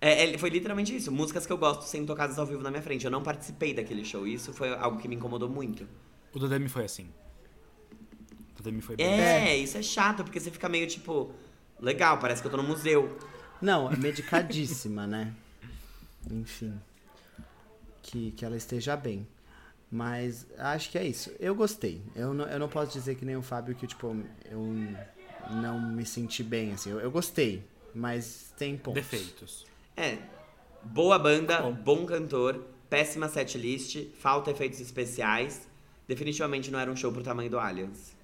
É, 0.00 0.22
ele- 0.22 0.38
foi 0.38 0.48
literalmente 0.50 0.94
isso, 0.96 1.12
músicas 1.12 1.44
que 1.46 1.52
eu 1.52 1.58
gosto 1.58 1.82
sendo 1.82 2.06
tocadas 2.06 2.38
ao 2.38 2.46
vivo 2.46 2.62
na 2.62 2.70
minha 2.70 2.82
frente. 2.82 3.04
Eu 3.04 3.10
não 3.10 3.22
participei 3.22 3.74
daquele 3.74 4.04
show, 4.04 4.26
isso 4.26 4.52
foi 4.52 4.72
algo 4.74 4.98
que 4.98 5.06
me 5.06 5.16
incomodou 5.16 5.48
muito. 5.48 5.86
O 6.32 6.38
do 6.38 6.48
Demi 6.48 6.68
foi 6.68 6.84
assim. 6.84 7.08
O 8.52 8.56
do 8.56 8.62
Demi 8.62 8.80
foi 8.80 8.96
bem. 8.96 9.06
É, 9.06 9.56
isso 9.56 9.76
é 9.76 9.82
chato, 9.82 10.24
porque 10.24 10.40
você 10.40 10.50
fica 10.50 10.68
meio 10.68 10.86
tipo, 10.86 11.30
legal, 11.78 12.18
parece 12.18 12.40
que 12.40 12.46
eu 12.46 12.50
tô 12.50 12.56
no 12.56 12.62
museu. 12.62 13.18
Não, 13.60 13.90
é 13.92 13.96
medicadíssima, 13.96 15.06
né? 15.08 15.34
Enfim. 16.30 16.80
Que, 18.02 18.30
que 18.32 18.44
ela 18.44 18.56
esteja 18.56 18.96
bem. 18.96 19.26
Mas 19.90 20.46
acho 20.56 20.90
que 20.90 20.96
é 20.96 21.04
isso. 21.04 21.30
Eu 21.38 21.54
gostei. 21.54 22.00
Eu 22.14 22.32
não, 22.32 22.46
eu 22.46 22.58
não 22.58 22.68
posso 22.68 22.92
dizer 22.92 23.16
que 23.16 23.24
nem 23.24 23.36
o 23.36 23.42
Fábio 23.42 23.74
que, 23.74 23.86
tipo, 23.86 24.16
eu 24.44 24.62
não 25.50 25.80
me 25.80 26.06
senti 26.06 26.42
bem, 26.42 26.72
assim. 26.72 26.90
Eu, 26.90 27.00
eu 27.00 27.10
gostei, 27.10 27.62
mas 27.94 28.52
tem 28.56 28.76
pontos. 28.78 29.02
Defeitos. 29.02 29.66
É. 30.00 30.18
Boa 30.82 31.18
banda, 31.18 31.60
Bom. 31.60 31.72
bom 31.74 32.06
cantor, 32.06 32.64
péssima 32.88 33.28
setlist, 33.28 33.96
falta 34.18 34.50
efeitos 34.50 34.80
especiais. 34.80 35.68
Definitivamente 36.08 36.70
não 36.70 36.78
era 36.78 36.90
um 36.90 36.96
show 36.96 37.12
pro 37.12 37.22
tamanho 37.22 37.50
do 37.50 37.58
Allianz. 37.58 38.16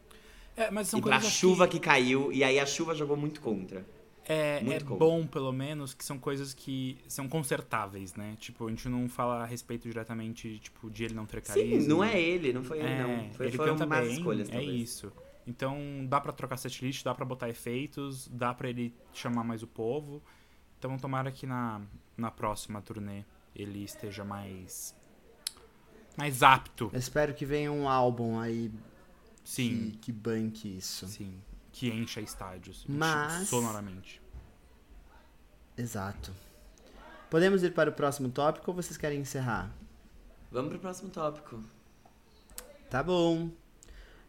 É, 0.57 0.71
mas 0.71 0.89
são 0.89 0.99
e 0.99 1.03
pra 1.03 1.17
coisas 1.19 1.33
chuva 1.35 1.69
que... 1.69 1.79
caiu, 1.79 2.33
e 2.33 2.43
aí 2.43 2.59
a 2.59 2.65
chuva 2.65 2.95
jogou 2.95 3.17
muito 3.17 3.43
contra. 3.43 3.85
É, 4.29 4.61
Muito 4.61 4.75
é 4.75 4.81
contra. 4.81 4.97
bom, 4.97 5.25
pelo 5.25 5.53
menos, 5.53 5.95
que 5.95 6.05
são 6.05 6.19
coisas 6.19 6.53
que 6.53 6.99
são 7.07 7.29
consertáveis, 7.29 8.17
né? 8.17 8.37
Tipo, 8.41 8.67
a 8.67 8.71
gente 8.71 8.89
não 8.89 9.09
fala 9.09 9.45
a 9.45 9.47
respeito 9.47 9.89
diretamente, 9.89 10.59
tipo, 10.59 10.91
de 10.91 11.05
ele 11.05 11.15
não 11.15 11.27
ter 11.27 11.41
carisma. 11.43 11.81
Sim, 11.81 11.87
não 11.87 12.03
é 12.03 12.21
ele, 12.21 12.53
não 12.53 12.65
foi 12.65 12.79
ele, 12.79 12.89
É, 12.89 13.03
não. 13.03 13.33
Foi, 13.35 13.47
ele 13.47 13.57
foram 13.57 13.77
más 13.87 14.05
bem, 14.05 14.17
escolhas, 14.17 14.49
é 14.49 14.53
talvez. 14.53 14.81
isso. 14.81 15.13
Então, 15.47 15.79
dá 16.09 16.21
pra 16.21 16.33
trocar 16.33 16.57
setlist, 16.57 17.05
dá 17.05 17.15
pra 17.15 17.25
botar 17.25 17.49
efeitos, 17.49 18.27
dá 18.27 18.53
pra 18.53 18.69
ele 18.69 18.93
chamar 19.13 19.45
mais 19.45 19.63
o 19.63 19.67
povo. 19.69 20.21
Então, 20.87 20.99
tomara 20.99 21.33
que 21.33 21.47
na, 21.47 21.81
na 22.17 22.31
próxima 22.31 22.81
turnê 22.81 23.25
ele 23.55 23.83
esteja 23.83 24.25
mais 24.25 24.95
mais 26.17 26.43
apto. 26.43 26.89
Eu 26.93 26.99
espero 26.99 27.35
que 27.35 27.45
venha 27.45 27.73
um 27.73 27.89
álbum 27.89 28.39
aí 28.39 28.73
Sim, 29.45 29.91
que, 29.91 29.97
que 29.99 30.13
banque 30.13 30.79
isso. 30.79 31.07
sim. 31.09 31.35
Que 31.73 31.89
encha 31.91 32.21
estádios. 32.21 32.87
Mas- 32.89 33.49
Sonoramente. 33.49 34.23
Exato. 35.77 36.33
Podemos 37.29 37.63
ir 37.63 37.75
para 37.75 37.91
o 37.91 37.93
próximo 37.93 38.31
tópico 38.31 38.71
ou 38.71 38.75
vocês 38.75 38.97
querem 38.97 39.21
encerrar? 39.21 39.71
Vamos 40.51 40.71
pro 40.71 40.79
próximo 40.79 41.11
tópico. 41.11 41.63
Tá 42.89 43.03
bom. 43.03 43.51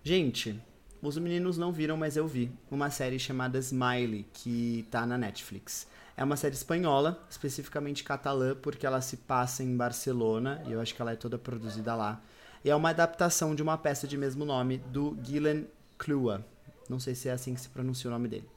Gente, 0.04 0.60
os 1.02 1.18
meninos 1.18 1.58
não 1.58 1.72
viram, 1.72 1.96
mas 1.96 2.18
eu 2.18 2.28
vi. 2.28 2.52
Uma 2.70 2.90
série 2.90 3.20
chamada 3.20 3.60
Smiley, 3.60 4.26
que 4.34 4.86
tá 4.92 5.06
na 5.06 5.18
Netflix. 5.18 5.88
É 6.18 6.24
uma 6.24 6.36
série 6.36 6.56
espanhola, 6.56 7.24
especificamente 7.30 8.04
catalã, 8.04 8.56
porque 8.56 8.88
ela 8.88 9.00
se 9.02 9.18
passa 9.18 9.62
em 9.62 9.78
Barcelona, 9.78 10.64
e 10.66 10.72
eu 10.72 10.82
acho 10.82 10.96
que 10.96 11.00
ela 11.00 11.12
é 11.12 11.16
toda 11.16 11.38
produzida 11.38 11.94
lá. 11.94 12.20
E 12.66 12.72
é 12.72 12.76
uma 12.76 12.90
adaptação 12.90 13.54
de 13.54 13.62
uma 13.62 13.78
peça 13.78 14.08
de 14.08 14.18
mesmo 14.18 14.44
nome 14.44 14.80
do 14.80 15.16
Gillen 15.24 15.68
Clua. 15.96 16.44
Não 16.90 17.00
sei 17.00 17.14
se 17.14 17.30
é 17.30 17.34
assim 17.34 17.54
que 17.54 17.62
se 17.62 17.70
pronuncia 17.70 18.10
o 18.10 18.12
nome 18.12 18.28
dele. 18.28 18.50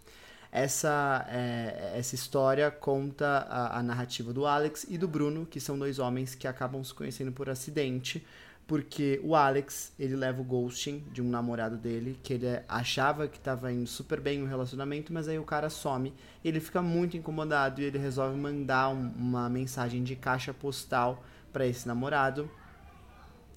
Essa, 0.50 1.26
é, 1.28 1.92
essa 1.96 2.14
história 2.14 2.70
conta 2.70 3.46
a, 3.50 3.78
a 3.78 3.82
narrativa 3.82 4.32
do 4.32 4.46
Alex 4.46 4.86
e 4.88 4.96
do 4.96 5.06
Bruno, 5.06 5.44
que 5.44 5.61
são 5.61 5.78
dois 5.78 5.98
homens 5.98 6.34
que 6.34 6.48
acabam 6.48 6.82
se 6.82 6.94
conhecendo 6.94 7.30
por 7.30 7.50
acidente, 7.50 8.26
porque 8.71 9.21
o 9.25 9.35
Alex, 9.35 9.93
ele 9.99 10.14
leva 10.14 10.41
o 10.41 10.45
ghosting 10.45 11.03
de 11.11 11.21
um 11.21 11.29
namorado 11.29 11.77
dele, 11.77 12.16
que 12.23 12.35
ele 12.35 12.47
achava 12.68 13.27
que 13.27 13.37
estava 13.37 13.73
indo 13.73 13.89
super 13.89 14.21
bem 14.21 14.39
no 14.39 14.47
relacionamento, 14.47 15.12
mas 15.12 15.27
aí 15.27 15.37
o 15.41 15.43
cara 15.43 15.68
some, 15.68 16.14
ele 16.45 16.61
fica 16.61 16.81
muito 16.81 17.16
incomodado 17.16 17.81
e 17.81 17.85
ele 17.85 17.99
resolve 17.99 18.39
mandar 18.39 18.91
um- 18.91 19.11
uma 19.18 19.49
mensagem 19.49 20.05
de 20.05 20.14
caixa 20.14 20.55
postal 20.55 21.21
para 21.53 21.66
esse 21.66 21.89
namorado. 21.89 22.49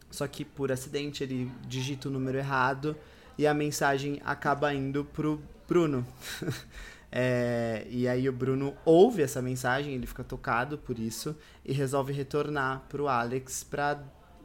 Só 0.09 0.26
que 0.26 0.43
por 0.43 0.72
acidente 0.72 1.24
ele 1.24 1.51
digita 1.68 2.09
o 2.09 2.11
número 2.11 2.39
errado 2.39 2.97
e 3.38 3.45
a 3.45 3.53
mensagem 3.53 4.20
acaba 4.26 4.74
indo 4.74 5.05
pro 5.05 5.39
Bruno. 5.68 6.03
É, 7.16 7.86
e 7.91 8.07
aí 8.07 8.28
o 8.28 8.34
Bruno 8.34 8.76
ouve 8.84 9.22
essa 9.22 9.39
mensagem, 9.39 9.93
ele 9.93 10.07
fica 10.07 10.24
tocado 10.24 10.80
por 10.80 10.97
isso 10.97 11.38
e 11.64 11.72
resolve 11.72 12.11
retornar 12.11 12.82
pro 12.89 13.07
Alex 13.07 13.64
pra, 13.64 14.01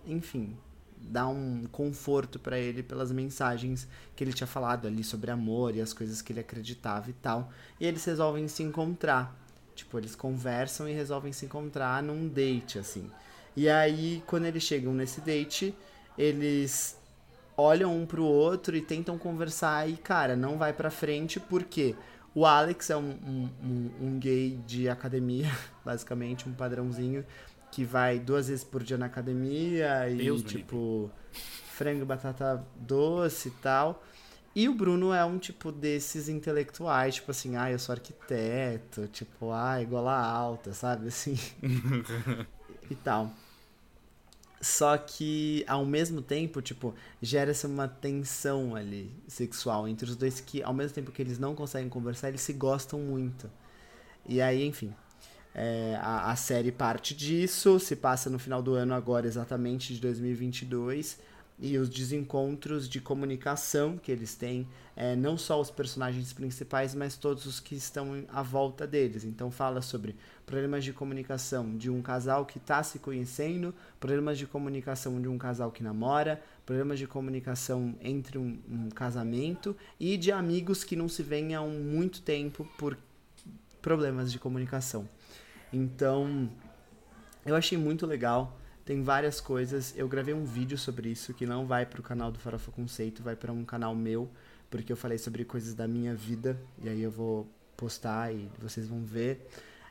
enfim, 0.07 0.57
dar 1.01 1.29
um 1.29 1.65
conforto 1.71 2.39
pra 2.39 2.59
ele 2.59 2.83
pelas 2.83 3.13
mensagens 3.13 3.87
que 4.17 4.25
ele 4.25 4.33
tinha 4.33 4.47
falado 4.47 4.87
ali 4.87 5.05
sobre 5.05 5.31
amor 5.31 5.75
e 5.77 5.81
as 5.81 5.93
coisas 5.93 6.21
que 6.23 6.33
ele 6.33 6.41
acreditava 6.41 7.09
e 7.11 7.13
tal. 7.15 7.51
E 7.81 7.87
eles 7.87 8.05
resolvem 8.05 8.49
se 8.49 8.63
encontrar. 8.63 9.35
Tipo, 9.75 9.99
eles 9.99 10.17
conversam 10.17 10.89
e 10.89 10.93
resolvem 10.93 11.33
se 11.33 11.47
encontrar 11.47 12.03
num 12.03 12.27
date, 12.29 12.79
assim. 12.79 13.09
E 13.57 13.69
aí, 13.69 14.23
quando 14.27 14.47
eles 14.47 14.63
chegam 14.63 14.93
nesse 14.93 15.21
date, 15.21 15.75
eles 16.17 16.97
olham 17.57 17.97
um 17.97 18.07
pro 18.07 18.25
outro 18.25 18.77
e 18.77 18.81
tentam 18.81 19.19
conversar 19.19 19.89
e, 19.89 19.97
cara, 19.97 20.37
não 20.37 20.57
vai 20.59 20.73
pra 20.73 20.91
frente 20.91 21.41
porque 21.41 21.95
o 22.35 22.47
Alex 22.47 22.91
é 22.91 22.97
um, 22.97 23.11
um, 23.11 23.49
um- 23.63 23.91
um 24.03 24.19
gay 24.19 24.59
de 24.67 24.89
academia, 24.89 25.51
basicamente, 25.85 26.49
um 26.49 26.53
padrãozinho, 26.53 27.25
que 27.71 27.85
vai 27.85 28.19
duas 28.19 28.49
vezes 28.49 28.65
por 28.65 28.83
dia 28.83 28.99
na 28.99 29.07
academia 29.07 30.09
e, 30.09 30.17
Deus 30.17 30.43
tipo, 30.43 31.11
frango 31.73 32.03
e 32.03 32.05
batata 32.05 32.65
doce 32.77 33.49
e 33.49 33.53
tal. 33.53 34.03
E 34.55 34.69
o 34.69 34.75
Bruno 34.75 35.13
é 35.13 35.25
um 35.25 35.39
tipo 35.39 35.71
desses 35.71 36.29
intelectuais, 36.29 37.17
tipo 37.17 37.31
assim, 37.31 37.57
ah, 37.57 37.71
eu 37.71 37.79
sou 37.79 37.93
arquiteto, 37.93 39.07
tipo, 39.09 39.53
ah, 39.53 39.83
gola 39.85 40.19
alta, 40.19 40.73
sabe? 40.73 41.09
Assim. 41.09 41.39
e 42.91 42.95
tal. 42.97 43.31
Só 44.61 44.99
que, 44.99 45.65
ao 45.69 45.85
mesmo 45.85 46.21
tempo, 46.21 46.61
tipo, 46.61 46.93
gera-se 47.23 47.67
uma 47.67 47.87
tensão 47.87 48.75
ali 48.75 49.13
sexual 49.29 49.87
entre 49.87 50.11
os 50.11 50.17
dois 50.17 50.41
que, 50.41 50.63
ao 50.63 50.75
mesmo 50.75 50.95
tempo 50.95 51.13
que 51.13 51.23
eles 51.23 51.39
não 51.39 51.55
conseguem 51.55 51.89
conversar, 51.89 52.29
eles 52.29 52.41
se 52.41 52.53
gostam 52.53 52.99
muito. 52.99 53.49
E 54.27 54.41
aí, 54.41 54.67
enfim, 54.67 54.93
é, 55.61 55.99
a, 56.01 56.31
a 56.31 56.37
série 56.37 56.71
parte 56.71 57.17
disso, 57.17 57.81
se 57.81 57.97
passa 57.97 58.31
no 58.31 58.39
final 58.39 58.63
do 58.63 58.75
ano 58.75 58.95
agora, 58.95 59.27
exatamente, 59.27 59.93
de 59.93 60.01
2022. 60.01 61.19
E 61.59 61.77
os 61.77 61.89
desencontros 61.89 62.89
de 62.89 63.01
comunicação 63.01 63.99
que 63.99 64.13
eles 64.13 64.37
têm, 64.37 64.69
é, 64.95 65.17
não 65.17 65.37
só 65.37 65.61
os 65.61 65.69
personagens 65.69 66.33
principais, 66.33 66.95
mas 66.95 67.17
todos 67.17 67.45
os 67.47 67.59
que 67.59 67.75
estão 67.75 68.25
à 68.29 68.41
volta 68.41 68.87
deles. 68.87 69.25
Então 69.25 69.51
fala 69.51 69.83
sobre 69.83 70.15
problemas 70.47 70.85
de 70.85 70.93
comunicação 70.93 71.77
de 71.77 71.91
um 71.91 72.01
casal 72.01 72.47
que 72.47 72.59
está 72.59 72.81
se 72.85 73.01
conhecendo, 73.01 73.75
problemas 73.99 74.39
de 74.39 74.47
comunicação 74.47 75.21
de 75.21 75.27
um 75.27 75.37
casal 75.37 75.73
que 75.73 75.83
namora, 75.83 76.41
problemas 76.65 77.01
de 77.01 77.09
comunicação 77.09 77.97
entre 78.01 78.39
um, 78.39 78.57
um 78.71 78.89
casamento 78.91 79.77
e 79.99 80.17
de 80.17 80.31
amigos 80.31 80.85
que 80.85 80.95
não 80.95 81.09
se 81.09 81.25
veem 81.25 81.57
há 81.57 81.63
muito 81.63 82.23
tempo 82.23 82.65
por 82.79 82.97
problemas 83.83 84.31
de 84.31 84.39
comunicação. 84.39 85.09
Então, 85.73 86.51
eu 87.45 87.55
achei 87.55 87.77
muito 87.77 88.07
legal. 88.07 88.59
Tem 88.85 89.03
várias 89.03 89.41
coisas. 89.41 89.95
Eu 89.97 90.09
gravei 90.09 90.33
um 90.33 90.45
vídeo 90.45 90.79
sobre 90.79 91.11
isso 91.11 91.35
que 91.35 91.45
não 91.45 91.67
vai 91.67 91.85
pro 91.85 92.03
canal 92.03 92.33
do 92.33 92.39
Farofa 92.39 92.71
Conceito, 92.73 93.23
vai 93.23 93.37
para 93.37 93.53
um 93.53 93.65
canal 93.65 93.95
meu, 93.95 94.31
porque 94.71 94.93
eu 94.93 94.97
falei 94.97 95.19
sobre 95.19 95.45
coisas 95.45 95.75
da 95.75 95.87
minha 95.87 96.15
vida 96.15 96.59
e 96.83 96.89
aí 96.89 97.03
eu 97.03 97.11
vou 97.11 97.47
postar 97.77 98.33
e 98.33 98.51
vocês 98.59 98.89
vão 98.89 99.05
ver. 99.05 99.47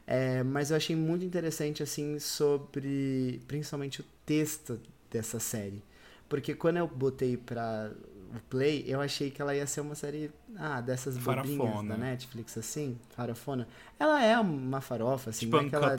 É, 0.05 0.41
mas 0.41 0.71
eu 0.71 0.77
achei 0.77 0.95
muito 0.95 1.25
interessante 1.25 1.83
assim 1.83 2.17
sobre 2.17 3.41
principalmente 3.47 4.01
o 4.01 4.05
texto 4.25 4.79
dessa 5.11 5.37
série, 5.39 5.83
porque 6.29 6.53
quando 6.53 6.77
eu 6.77 6.87
botei 6.87 7.35
pra 7.35 7.91
o 8.35 8.39
play, 8.49 8.83
eu 8.87 9.01
achei 9.01 9.29
que 9.31 9.41
ela 9.41 9.55
ia 9.55 9.65
ser 9.67 9.81
uma 9.81 9.95
série 9.95 10.31
ah 10.57 10.81
dessas 10.81 11.17
bobinhas 11.17 11.57
Farofona. 11.57 11.89
da 11.95 11.97
Netflix 11.97 12.57
assim, 12.57 12.97
farofona. 13.09 13.67
Ela 13.99 14.23
é 14.23 14.37
uma 14.39 14.81
farofa 14.81 15.29
assim, 15.29 15.45
Tipo 15.45 15.57
não 15.57 15.63
é 15.63 15.69
ela 15.71 15.97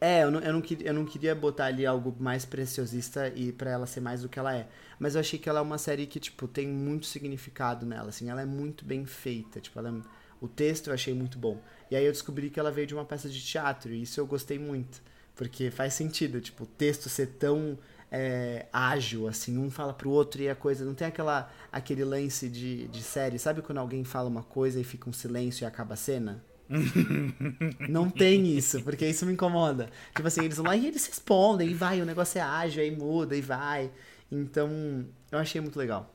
é, 0.00 0.22
eu 0.22 0.30
não, 0.30 0.40
eu, 0.40 0.52
não 0.52 0.60
queria, 0.60 0.88
eu 0.88 0.92
não 0.92 1.06
queria 1.06 1.34
botar 1.34 1.66
ali 1.66 1.86
algo 1.86 2.14
mais 2.20 2.44
preciosista 2.44 3.28
e 3.34 3.52
pra 3.52 3.70
ela 3.70 3.86
ser 3.86 4.00
mais 4.00 4.20
do 4.20 4.28
que 4.28 4.38
ela 4.38 4.54
é. 4.54 4.68
Mas 4.98 5.14
eu 5.14 5.20
achei 5.20 5.38
que 5.38 5.48
ela 5.48 5.60
é 5.60 5.62
uma 5.62 5.78
série 5.78 6.06
que, 6.06 6.20
tipo, 6.20 6.46
tem 6.46 6.68
muito 6.68 7.06
significado 7.06 7.86
nela, 7.86 8.10
assim. 8.10 8.28
Ela 8.28 8.42
é 8.42 8.44
muito 8.44 8.84
bem 8.84 9.06
feita, 9.06 9.60
tipo, 9.60 9.78
ela 9.78 9.88
é- 9.88 10.02
o 10.42 10.46
texto 10.48 10.88
eu 10.88 10.94
achei 10.94 11.14
muito 11.14 11.38
bom. 11.38 11.58
E 11.90 11.96
aí 11.96 12.04
eu 12.04 12.12
descobri 12.12 12.50
que 12.50 12.60
ela 12.60 12.70
veio 12.70 12.86
de 12.86 12.94
uma 12.94 13.04
peça 13.04 13.30
de 13.30 13.40
teatro 13.42 13.92
e 13.94 14.02
isso 14.02 14.20
eu 14.20 14.26
gostei 14.26 14.58
muito. 14.58 15.00
Porque 15.34 15.70
faz 15.70 15.94
sentido, 15.94 16.38
tipo, 16.40 16.64
o 16.64 16.66
texto 16.66 17.08
ser 17.08 17.26
tão 17.38 17.78
é, 18.16 18.66
ágil, 18.72 19.26
assim, 19.26 19.58
um 19.58 19.68
fala 19.68 19.92
pro 19.92 20.08
outro 20.08 20.40
e 20.40 20.48
a 20.48 20.54
coisa. 20.54 20.84
Não 20.84 20.94
tem 20.94 21.08
aquela, 21.08 21.50
aquele 21.72 22.04
lance 22.04 22.48
de, 22.48 22.86
de 22.86 23.02
série, 23.02 23.40
sabe 23.40 23.60
quando 23.60 23.78
alguém 23.78 24.04
fala 24.04 24.28
uma 24.28 24.44
coisa 24.44 24.78
e 24.78 24.84
fica 24.84 25.10
um 25.10 25.12
silêncio 25.12 25.64
e 25.64 25.66
acaba 25.66 25.94
a 25.94 25.96
cena? 25.96 26.40
não 27.90 28.08
tem 28.08 28.56
isso, 28.56 28.80
porque 28.82 29.04
isso 29.04 29.26
me 29.26 29.32
incomoda. 29.32 29.90
Tipo 30.14 30.28
assim, 30.28 30.44
eles 30.44 30.56
vão 30.56 30.66
lá 30.66 30.76
e 30.76 30.86
eles 30.86 31.04
respondem, 31.06 31.68
e 31.68 31.74
vai, 31.74 32.00
o 32.00 32.06
negócio 32.06 32.38
é 32.38 32.40
ágil, 32.40 32.84
aí 32.84 32.96
muda, 32.96 33.34
e 33.36 33.40
vai. 33.40 33.90
Então, 34.30 35.04
eu 35.32 35.38
achei 35.38 35.60
muito 35.60 35.76
legal. 35.76 36.14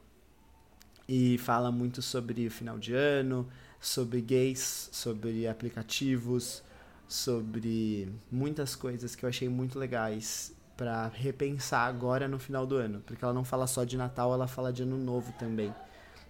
E 1.05 1.37
fala 1.39 1.69
muito 1.69 2.01
sobre 2.01 2.47
o 2.47 2.51
final 2.51 2.79
de 2.79 2.93
ano, 2.93 3.45
sobre 3.77 4.21
gays, 4.21 4.89
sobre 4.93 5.47
aplicativos, 5.49 6.63
sobre 7.09 8.07
muitas 8.31 8.73
coisas 8.73 9.15
que 9.15 9.25
eu 9.25 9.29
achei 9.29 9.49
muito 9.49 9.77
legais 9.77 10.53
para 10.79 11.09
repensar 11.09 11.85
agora 11.85 12.25
no 12.25 12.39
final 12.39 12.65
do 12.65 12.77
ano, 12.77 13.01
porque 13.05 13.21
ela 13.21 13.33
não 13.33 13.43
fala 13.43 13.67
só 13.67 13.83
de 13.83 13.97
Natal, 13.97 14.33
ela 14.33 14.47
fala 14.47 14.71
de 14.71 14.83
Ano 14.83 14.97
Novo 14.97 15.33
também. 15.37 15.75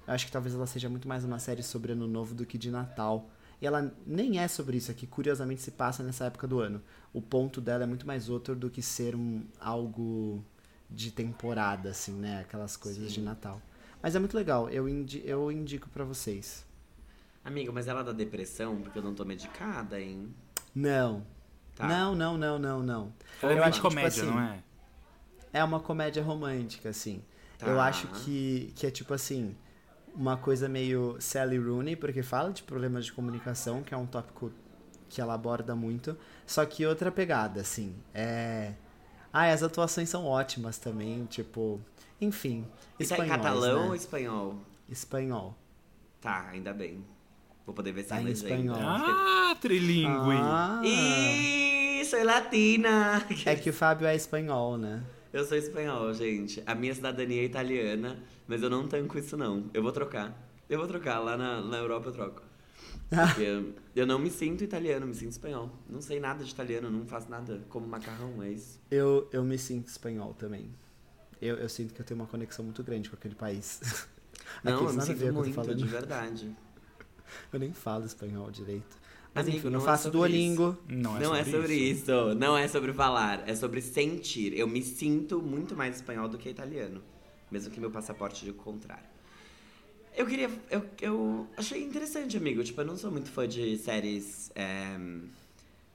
Eu 0.07 0.13
acho 0.15 0.25
que 0.25 0.31
talvez 0.31 0.55
ela 0.55 0.65
seja 0.65 0.89
muito 0.89 1.07
mais 1.07 1.23
uma 1.23 1.37
série 1.37 1.61
sobre 1.61 1.91
Ano 1.91 2.07
Novo 2.07 2.33
do 2.33 2.47
que 2.47 2.57
de 2.57 2.71
Natal. 2.71 3.29
E 3.61 3.67
ela 3.67 3.93
nem 4.07 4.39
é 4.39 4.47
sobre 4.47 4.77
isso 4.77 4.89
aqui, 4.89 5.05
curiosamente 5.05 5.61
se 5.61 5.69
passa 5.69 6.01
nessa 6.01 6.25
época 6.25 6.47
do 6.47 6.59
ano. 6.59 6.81
O 7.13 7.21
ponto 7.21 7.61
dela 7.61 7.83
é 7.83 7.85
muito 7.85 8.07
mais 8.07 8.27
outro 8.27 8.55
do 8.55 8.71
que 8.71 8.81
ser 8.81 9.15
um, 9.15 9.43
algo 9.59 10.43
de 10.89 11.11
temporada, 11.11 11.91
assim, 11.91 12.13
né? 12.13 12.39
Aquelas 12.39 12.75
coisas 12.75 13.07
Sim. 13.09 13.19
de 13.19 13.21
Natal. 13.21 13.61
Mas 14.01 14.15
é 14.15 14.19
muito 14.19 14.35
legal, 14.35 14.67
eu, 14.71 14.89
indi 14.89 15.21
eu 15.25 15.51
indico 15.51 15.87
para 15.89 16.03
vocês. 16.03 16.65
Amigo, 17.45 17.71
mas 17.71 17.87
ela 17.87 18.01
dá 18.01 18.11
depressão 18.11 18.81
porque 18.81 18.97
eu 18.97 19.03
não 19.03 19.13
tô 19.13 19.23
medicada, 19.23 20.01
hein? 20.01 20.33
Não. 20.73 21.23
Tá. 21.79 21.87
Não, 21.87 22.13
não, 22.13 22.37
não, 22.37 22.59
não, 22.59 22.83
não. 22.83 23.13
Ela 23.41 23.53
eu 23.53 23.63
é 23.63 23.67
acho, 23.67 23.81
comédia, 23.81 24.11
tipo 24.11 24.27
assim, 24.27 24.35
não 24.35 24.41
é? 24.41 24.59
É 25.53 25.63
uma 25.63 25.79
comédia 25.79 26.21
romântica, 26.21 26.89
assim. 26.89 27.23
Tá. 27.57 27.67
Eu 27.67 27.79
acho 27.79 28.07
que, 28.07 28.73
que 28.75 28.85
é 28.85 28.91
tipo 28.91 29.13
assim, 29.13 29.55
uma 30.13 30.35
coisa 30.35 30.67
meio 30.67 31.15
Sally 31.21 31.57
Rooney, 31.57 31.95
porque 31.95 32.21
fala 32.21 32.51
de 32.51 32.63
problemas 32.63 33.05
de 33.05 33.13
comunicação, 33.13 33.81
que 33.81 33.93
é 33.93 33.97
um 33.97 34.05
tópico 34.05 34.51
que 35.07 35.21
ela 35.21 35.33
aborda 35.33 35.73
muito. 35.73 36.17
Só 36.45 36.65
que 36.65 36.85
outra 36.85 37.09
pegada, 37.13 37.61
assim. 37.61 37.95
É. 38.13 38.73
Ah, 39.31 39.49
as 39.49 39.63
atuações 39.63 40.09
são 40.09 40.25
ótimas 40.25 40.77
também, 40.77 41.25
tipo. 41.27 41.79
Enfim. 42.19 42.67
Isso 42.99 43.13
é 43.13 43.25
catalão 43.25 43.83
né? 43.83 43.87
ou 43.87 43.95
espanhol? 43.95 44.57
Espanhol. 44.89 45.55
Tá, 46.19 46.49
ainda 46.49 46.73
bem. 46.73 47.05
Vou 47.69 47.73
poder 47.75 47.91
ver 47.91 48.01
se 48.01 48.09
tá 48.09 48.19
em 48.19 48.31
espanhol. 48.31 48.75
Ah, 48.79 49.55
trilingue. 49.61 50.37
Ah. 50.41 50.81
Ih, 50.83 52.03
sou 52.03 52.23
latina. 52.23 53.23
É 53.45 53.55
que 53.55 53.69
o 53.69 53.73
Fábio 53.73 54.07
é 54.07 54.15
espanhol, 54.15 54.75
né? 54.75 55.03
Eu 55.31 55.45
sou 55.45 55.55
espanhol, 55.55 56.11
gente. 56.15 56.63
A 56.65 56.73
minha 56.73 56.95
cidadania 56.95 57.43
é 57.43 57.45
italiana, 57.45 58.17
mas 58.47 58.63
eu 58.63 58.71
não 58.71 58.87
tanco 58.87 59.19
isso 59.19 59.37
não. 59.37 59.69
Eu 59.71 59.83
vou 59.83 59.91
trocar. 59.91 60.35
Eu 60.67 60.79
vou 60.79 60.87
trocar. 60.87 61.19
Lá 61.19 61.37
na, 61.37 61.61
na 61.61 61.77
Europa 61.77 62.07
eu 62.09 62.11
troco. 62.11 62.41
Porque 63.07 63.63
eu 63.95 64.07
não 64.07 64.17
me 64.17 64.31
sinto 64.31 64.63
italiano, 64.63 65.05
me 65.05 65.13
sinto 65.13 65.33
espanhol. 65.33 65.69
Não 65.87 66.01
sei 66.01 66.19
nada 66.19 66.43
de 66.43 66.49
italiano, 66.49 66.89
não 66.89 67.05
faço 67.05 67.29
nada 67.29 67.61
como 67.69 67.87
macarrão, 67.87 68.41
é 68.41 68.49
isso. 68.49 68.79
Eu, 68.89 69.29
eu 69.31 69.43
me 69.43 69.59
sinto 69.59 69.89
espanhol 69.89 70.33
também. 70.33 70.71
Eu, 71.39 71.57
eu 71.57 71.69
sinto 71.69 71.93
que 71.93 72.01
eu 72.01 72.05
tenho 72.05 72.19
uma 72.19 72.27
conexão 72.27 72.65
muito 72.65 72.83
grande 72.83 73.11
com 73.11 73.15
aquele 73.15 73.35
país. 73.35 74.09
Não, 74.63 74.87
eu 74.87 74.93
me 74.93 75.01
sinto 75.03 75.33
muito, 75.33 75.75
de 75.75 75.85
verdade. 75.85 76.55
eu 77.51 77.59
nem 77.59 77.73
falo 77.73 78.05
espanhol 78.05 78.49
direito. 78.51 78.97
Mas 79.33 79.45
Amigo, 79.45 79.57
enfim, 79.57 79.67
eu 79.67 79.71
não, 79.71 79.79
não 79.79 79.85
é 79.85 79.89
faço 79.89 80.07
é 80.07 80.11
Duolingo. 80.11 80.77
Não, 80.87 81.17
é, 81.17 81.19
não 81.19 81.35
sobre, 81.35 81.39
é 81.39 81.43
sobre 81.45 81.75
isso. 81.75 82.01
isso. 82.01 82.35
Não 82.35 82.57
é 82.57 82.67
sobre 82.67 82.93
falar. 82.93 83.47
É 83.47 83.55
sobre 83.55 83.81
sentir. 83.81 84.57
Eu 84.57 84.67
me 84.67 84.81
sinto 84.81 85.41
muito 85.41 85.75
mais 85.75 85.97
espanhol 85.97 86.27
do 86.27 86.37
que 86.37 86.49
italiano. 86.49 87.01
Mesmo 87.51 87.71
que 87.71 87.79
meu 87.79 87.91
passaporte 87.91 88.45
diga 88.45 88.57
o 88.57 88.63
contrário. 88.63 89.07
Eu 90.15 90.25
queria. 90.25 90.49
Eu, 90.69 90.83
eu 91.01 91.47
achei 91.55 91.83
interessante, 91.83 92.35
amigo. 92.37 92.63
Tipo, 92.63 92.81
eu 92.81 92.85
não 92.85 92.97
sou 92.97 93.11
muito 93.11 93.29
fã 93.29 93.47
de 93.47 93.77
séries 93.77 94.51
é, 94.55 94.97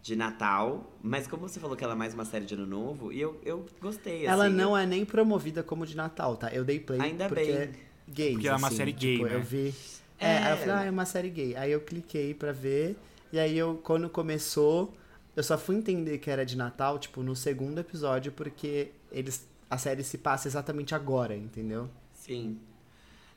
de 0.02 0.16
Natal. 0.16 0.92
Mas 1.02 1.26
como 1.26 1.48
você 1.48 1.58
falou 1.58 1.76
que 1.76 1.82
ela 1.82 1.94
é 1.94 1.96
mais 1.96 2.14
uma 2.14 2.24
série 2.24 2.44
de 2.44 2.54
ano 2.54 2.66
novo, 2.66 3.12
e 3.12 3.20
eu, 3.20 3.40
eu 3.44 3.66
gostei. 3.80 4.24
Ela 4.24 4.46
assim, 4.46 4.54
não 4.54 4.70
eu... 4.70 4.76
é 4.76 4.86
nem 4.86 5.04
promovida 5.04 5.62
como 5.62 5.84
de 5.84 5.96
Natal, 5.96 6.36
tá? 6.36 6.52
Eu 6.52 6.64
dei 6.64 6.78
play. 6.78 7.00
Ainda 7.00 7.28
porque 7.28 7.44
bem. 7.44 7.70
Gays, 8.06 8.32
porque 8.34 8.48
é 8.48 8.54
uma 8.54 8.68
assim, 8.68 8.76
série 8.76 8.92
gay, 8.92 9.16
tipo, 9.16 9.28
né? 9.28 9.34
Eu 9.34 9.42
vi. 9.42 9.74
É, 10.18 10.26
é, 10.26 10.38
aí 10.38 10.52
eu 10.52 10.56
falei, 10.58 10.74
ah, 10.74 10.84
é 10.84 10.90
uma 10.90 11.04
série 11.04 11.30
gay. 11.30 11.56
Aí 11.56 11.72
eu 11.72 11.80
cliquei 11.80 12.34
pra 12.34 12.52
ver. 12.52 12.96
E 13.32 13.38
aí 13.38 13.56
eu, 13.56 13.80
quando 13.82 14.08
começou, 14.08 14.94
eu 15.34 15.42
só 15.42 15.58
fui 15.58 15.76
entender 15.76 16.18
que 16.18 16.30
era 16.30 16.44
de 16.44 16.56
Natal, 16.56 16.98
tipo, 16.98 17.22
no 17.22 17.34
segundo 17.34 17.78
episódio, 17.78 18.32
porque 18.32 18.92
eles. 19.10 19.48
A 19.68 19.78
série 19.78 20.04
se 20.04 20.18
passa 20.18 20.46
exatamente 20.46 20.94
agora, 20.94 21.34
entendeu? 21.34 21.90
Sim. 22.12 22.60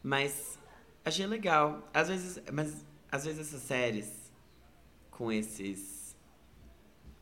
Mas 0.03 0.59
achei 1.03 1.25
legal. 1.25 1.89
Às 1.93 2.09
vezes. 2.09 2.39
Mas 2.51 2.85
às 3.11 3.25
vezes 3.25 3.47
essas 3.47 3.61
séries 3.61 4.11
com 5.09 5.31
esses 5.31 6.15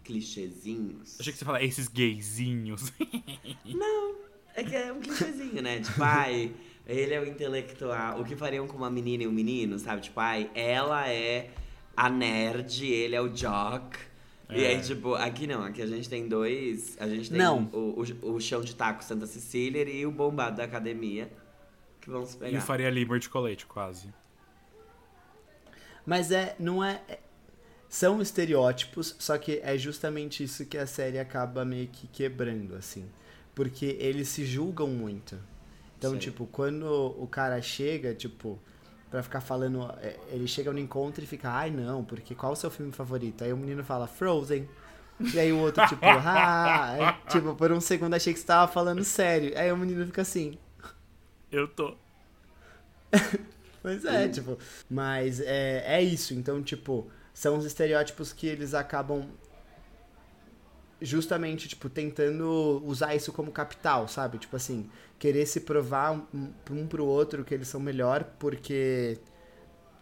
clichêzinhos. 0.03 1.19
Achei 1.19 1.33
que 1.33 1.39
você 1.39 1.45
fala 1.45 1.63
esses 1.63 1.87
gayzinhos. 1.87 2.91
Não, 3.65 4.15
é 4.53 4.63
que 4.63 4.75
é 4.75 4.91
um 4.91 4.99
clichêzinho, 4.99 5.61
né? 5.61 5.79
Tipo, 5.79 6.03
ai, 6.03 6.53
ele 6.87 7.13
é 7.13 7.19
o 7.19 7.25
intelectual. 7.25 8.21
O 8.21 8.25
que 8.25 8.35
fariam 8.35 8.67
com 8.67 8.77
uma 8.77 8.89
menina 8.89 9.23
e 9.23 9.27
um 9.27 9.31
menino, 9.31 9.79
sabe? 9.79 10.01
Tipo, 10.01 10.19
ai, 10.19 10.49
ela 10.53 11.09
é 11.09 11.49
a 11.95 12.09
nerd, 12.09 12.85
ele 12.85 13.15
é 13.15 13.21
o 13.21 13.29
jock. 13.29 13.97
É. 14.49 14.59
E 14.59 14.65
aí, 14.65 14.81
tipo, 14.81 15.15
aqui 15.15 15.47
não, 15.47 15.63
aqui 15.63 15.81
a 15.81 15.87
gente 15.87 16.07
tem 16.07 16.27
dois. 16.27 16.95
A 16.99 17.07
gente 17.07 17.29
tem 17.29 17.37
não. 17.37 17.69
O, 17.73 18.03
o, 18.21 18.33
o 18.35 18.39
chão 18.39 18.61
de 18.61 18.75
taco 18.75 19.03
Santa 19.03 19.25
Cecília 19.25 19.83
e 19.83 20.05
o 20.05 20.11
bombado 20.11 20.57
da 20.57 20.63
academia. 20.63 21.31
Que 21.99 22.09
vão 22.09 22.25
se 22.25 22.37
pegar. 22.37 22.51
E 22.51 22.57
o 22.57 22.61
Faria 22.61 22.89
Lima 22.89 23.17
de 23.17 23.27
colete, 23.27 23.65
quase. 23.65 24.13
Mas 26.05 26.31
é. 26.31 26.55
Não 26.59 26.83
é. 26.83 27.01
é 27.07 27.19
são 27.87 28.21
estereótipos, 28.21 29.15
só 29.19 29.37
que 29.37 29.61
é 29.63 29.77
justamente 29.77 30.43
isso 30.43 30.65
que 30.65 30.77
a 30.77 30.85
série 30.85 31.17
acaba 31.17 31.63
meio 31.63 31.87
que 31.87 32.07
quebrando, 32.07 32.75
assim. 32.75 33.09
Porque 33.53 33.95
eles 33.99 34.27
se 34.27 34.43
julgam 34.43 34.87
muito. 34.87 35.39
Então, 35.97 36.11
Sei. 36.11 36.19
tipo, 36.19 36.45
quando 36.47 36.85
o 36.85 37.27
cara 37.27 37.61
chega, 37.61 38.13
tipo 38.13 38.59
para 39.15 39.23
ficar 39.23 39.41
falando. 39.41 39.89
É, 40.01 40.17
ele 40.29 40.47
chega 40.47 40.71
no 40.71 40.79
encontro 40.79 41.23
e 41.23 41.27
fica, 41.27 41.49
ai 41.49 41.71
não, 41.71 42.03
porque 42.03 42.35
qual 42.35 42.51
o 42.51 42.55
seu 42.55 42.69
filme 42.69 42.91
favorito? 42.91 43.43
Aí 43.43 43.53
o 43.53 43.57
menino 43.57 43.83
fala, 43.83 44.07
Frozen. 44.07 44.67
E 45.33 45.39
aí 45.39 45.53
o 45.53 45.59
outro, 45.59 45.85
tipo, 45.87 46.01
ah, 46.03 47.17
tipo, 47.29 47.55
por 47.55 47.71
um 47.71 47.79
segundo 47.79 48.13
achei 48.13 48.33
que 48.33 48.39
você 48.39 48.45
tava 48.45 48.69
falando 48.71 49.03
sério. 49.03 49.57
Aí 49.57 49.71
o 49.71 49.77
menino 49.77 50.05
fica 50.05 50.21
assim. 50.21 50.57
Eu 51.49 51.67
tô. 51.67 51.95
pois 53.81 54.03
é, 54.03 54.27
tipo. 54.27 54.57
Mas 54.89 55.39
é, 55.39 55.83
é 55.87 56.01
isso. 56.03 56.33
Então, 56.33 56.61
tipo, 56.61 57.09
são 57.33 57.57
os 57.57 57.65
estereótipos 57.65 58.33
que 58.33 58.47
eles 58.47 58.73
acabam 58.73 59.25
justamente, 61.05 61.67
tipo, 61.67 61.89
tentando 61.89 62.81
usar 62.85 63.15
isso 63.15 63.31
como 63.31 63.51
capital, 63.51 64.07
sabe? 64.07 64.37
Tipo 64.37 64.55
assim, 64.55 64.89
querer 65.19 65.45
se 65.45 65.61
provar 65.61 66.11
um, 66.11 66.51
um 66.71 66.87
pro 66.87 67.05
outro 67.05 67.43
que 67.43 67.53
eles 67.53 67.67
são 67.67 67.79
melhor 67.79 68.23
porque 68.39 69.17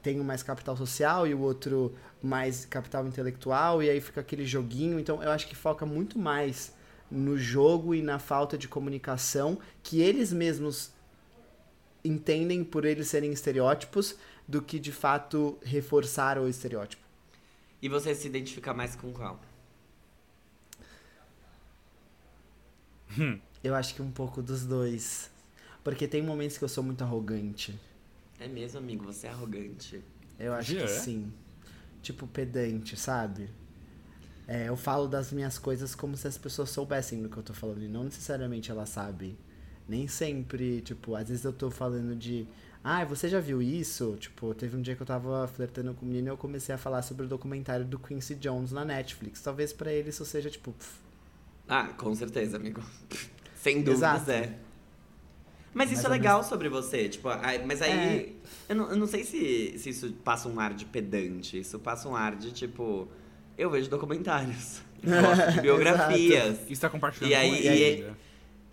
tem 0.01 0.17
mais 0.17 0.43
capital 0.43 0.75
social 0.75 1.25
e 1.27 1.33
o 1.33 1.39
outro 1.39 1.95
mais 2.21 2.65
capital 2.65 3.07
intelectual 3.07 3.81
e 3.81 3.89
aí 3.89 4.01
fica 4.01 4.21
aquele 4.21 4.45
joguinho. 4.45 4.99
Então 4.99 5.21
eu 5.23 5.31
acho 5.31 5.47
que 5.47 5.55
foca 5.55 5.85
muito 5.85 6.17
mais 6.19 6.73
no 7.09 7.37
jogo 7.37 7.93
e 7.93 8.01
na 8.01 8.19
falta 8.19 8.57
de 8.57 8.67
comunicação 8.67 9.57
que 9.81 10.01
eles 10.01 10.33
mesmos 10.33 10.91
entendem 12.03 12.63
por 12.63 12.85
eles 12.85 13.07
serem 13.07 13.31
estereótipos 13.31 14.15
do 14.47 14.61
que 14.61 14.77
de 14.79 14.91
fato 14.91 15.57
reforçar 15.63 16.37
o 16.37 16.49
estereótipo. 16.49 17.03
E 17.81 17.87
você 17.87 18.13
se 18.13 18.27
identifica 18.27 18.73
mais 18.73 18.95
com 18.95 19.11
qual? 19.13 19.39
Hum. 23.18 23.39
Eu 23.64 23.76
acho 23.76 23.95
que 23.95 24.01
um 24.01 24.11
pouco 24.11 24.41
dos 24.41 24.66
dois. 24.66 25.30
Porque 25.84 26.07
tem 26.07 26.22
momentos 26.22 26.57
que 26.57 26.64
eu 26.64 26.70
sou 26.70 26.84
muito 26.84 27.03
arrogante. 27.03 27.78
É 28.39 28.47
mesmo, 28.47 28.80
amigo? 28.80 29.05
Você 29.05 29.28
é 29.28 29.30
arrogante. 29.30 30.01
Eu 30.39 30.53
acho 30.53 30.76
que 30.76 30.88
sim. 30.88 31.32
Tipo, 32.01 32.28
pedante, 32.28 32.97
sabe? 32.97 33.49
É, 34.47 34.68
eu 34.68 34.76
falo 34.76 35.07
das 35.07 35.32
minhas 35.32 35.57
coisas 35.57 35.95
como 35.95 36.18
se 36.18 36.28
as 36.28 36.38
pessoas 36.38 36.70
soubessem 36.70 37.22
do 37.22 37.30
que 37.30 37.38
eu 37.38 37.43
tô 37.43 37.53
falando. 37.53 37.84
E 37.84 37.88
não 37.88 38.03
necessariamente 38.03 38.70
elas 38.70 38.89
sabem. 38.89 39.38
Nem 39.88 40.07
sempre, 40.07 40.82
tipo, 40.82 41.16
às 41.16 41.30
vezes 41.30 41.43
eu 41.43 41.53
tô 41.53 41.70
falando 41.70 42.16
de. 42.16 42.47
Ah, 42.84 43.05
você 43.05 43.30
já 43.30 43.39
viu 43.39 43.61
isso? 43.61 44.18
Tipo, 44.20 44.53
teve 44.53 44.76
um 44.76 44.82
dia 44.82 44.95
que 44.95 45.01
eu 45.01 45.07
tava 45.07 45.47
flertando 45.47 45.93
com 45.93 46.05
um 46.05 46.09
menino 46.09 46.28
e 46.28 46.32
eu 46.32 46.38
comecei 46.38 46.76
a 46.76 46.78
falar 46.78 47.01
sobre 47.01 47.26
o 47.26 47.30
documentário 47.30 47.86
do 47.86 47.97
Quincy 47.97 48.36
Jones 48.36 48.72
na 48.74 48.84
Netflix. 48.84 49.41
Talvez 49.41 49.72
para 49.72 49.91
ele 49.91 50.09
isso 50.09 50.26
seja, 50.26 50.49
tipo, 50.49 50.74
pff, 50.74 50.97
ah, 51.68 51.88
com 51.97 52.14
certeza, 52.16 52.57
amigo. 52.57 52.82
Sem 53.55 53.82
dúvidas 53.82 54.28
é. 54.30 54.57
Mas 55.74 55.89
isso 55.91 56.03
Mais 56.03 56.05
é 56.14 56.18
legal 56.18 56.36
menos. 56.36 56.47
sobre 56.49 56.70
você, 56.70 57.09
tipo, 57.09 57.30
mas 57.66 57.82
aí. 57.82 57.91
É. 57.91 58.30
Eu, 58.70 58.76
não, 58.76 58.89
eu 58.91 58.95
não 58.95 59.07
sei 59.07 59.24
se, 59.24 59.74
se 59.80 59.89
isso 59.89 60.11
passa 60.24 60.47
um 60.47 60.59
ar 60.59 60.74
de 60.74 60.86
pedante. 60.86 61.57
Isso 61.59 61.80
passa 61.80 62.07
um 62.07 62.16
ar 62.16 62.36
de 62.36 62.51
tipo. 62.51 63.07
Eu 63.57 63.70
vejo 63.72 63.89
documentários. 63.89 64.82
gosto 65.03 65.51
de 65.53 65.61
biografias. 65.61 66.59
E 66.70 66.74
está 66.74 66.89
compartilhando 66.89 67.32
E 67.32 67.36
aí- 67.36 67.49
com 67.49 67.55
e 67.55 67.59
ele 67.59 67.70
aí- 67.70 67.95
ainda. 68.03 68.18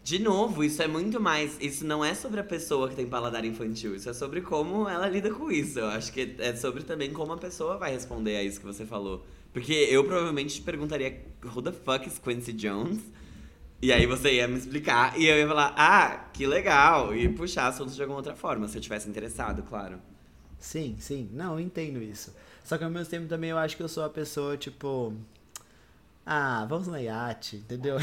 De 0.02 0.18
novo, 0.18 0.64
isso 0.64 0.82
é 0.82 0.86
muito 0.88 1.20
mais. 1.20 1.56
Isso 1.60 1.86
não 1.86 2.02
é 2.04 2.14
sobre 2.14 2.40
a 2.40 2.44
pessoa 2.44 2.88
que 2.88 2.96
tem 2.96 3.06
paladar 3.06 3.44
infantil. 3.44 3.94
Isso 3.94 4.08
é 4.08 4.14
sobre 4.14 4.40
como 4.40 4.88
ela 4.88 5.06
lida 5.08 5.30
com 5.30 5.50
isso. 5.50 5.78
Eu 5.78 5.88
acho 5.88 6.10
que 6.12 6.36
é 6.38 6.56
sobre 6.56 6.82
também 6.84 7.12
como 7.12 7.32
a 7.32 7.36
pessoa 7.38 7.76
vai 7.78 7.92
responder 7.92 8.36
a 8.36 8.42
isso 8.42 8.58
que 8.60 8.66
você 8.66 8.84
falou. 8.86 9.24
Porque 9.52 9.72
eu 9.72 10.04
provavelmente 10.04 10.56
te 10.56 10.62
perguntaria: 10.62 11.20
Who 11.44 11.62
the 11.62 11.72
fuck 11.72 12.06
is 12.06 12.18
Quincy 12.18 12.52
Jones? 12.52 13.00
E 13.82 13.92
aí 13.92 14.06
você 14.06 14.34
ia 14.34 14.46
me 14.46 14.58
explicar 14.58 15.18
e 15.18 15.26
eu 15.26 15.38
ia 15.38 15.48
falar: 15.48 15.74
Ah, 15.76 16.28
que 16.32 16.46
legal! 16.46 17.14
E 17.16 17.28
puxar 17.28 17.66
assuntos 17.68 17.96
de 17.96 18.02
alguma 18.02 18.18
outra 18.18 18.36
forma, 18.36 18.68
se 18.68 18.76
eu 18.78 18.82
tivesse 18.82 19.08
interessado, 19.08 19.62
claro. 19.62 19.98
Sim, 20.58 20.96
sim. 20.98 21.28
Não, 21.32 21.54
eu 21.54 21.60
entendo 21.60 22.02
isso. 22.02 22.34
Só 22.62 22.76
que 22.76 22.84
ao 22.84 22.90
mesmo 22.90 23.10
tempo 23.10 23.26
também 23.26 23.50
eu 23.50 23.58
acho 23.58 23.76
que 23.76 23.82
eu 23.82 23.88
sou 23.88 24.04
a 24.04 24.10
pessoa, 24.10 24.56
tipo. 24.56 25.14
Ah, 26.24 26.66
vamos 26.68 26.86
na 26.86 26.98
iate, 26.98 27.56
entendeu? 27.56 27.96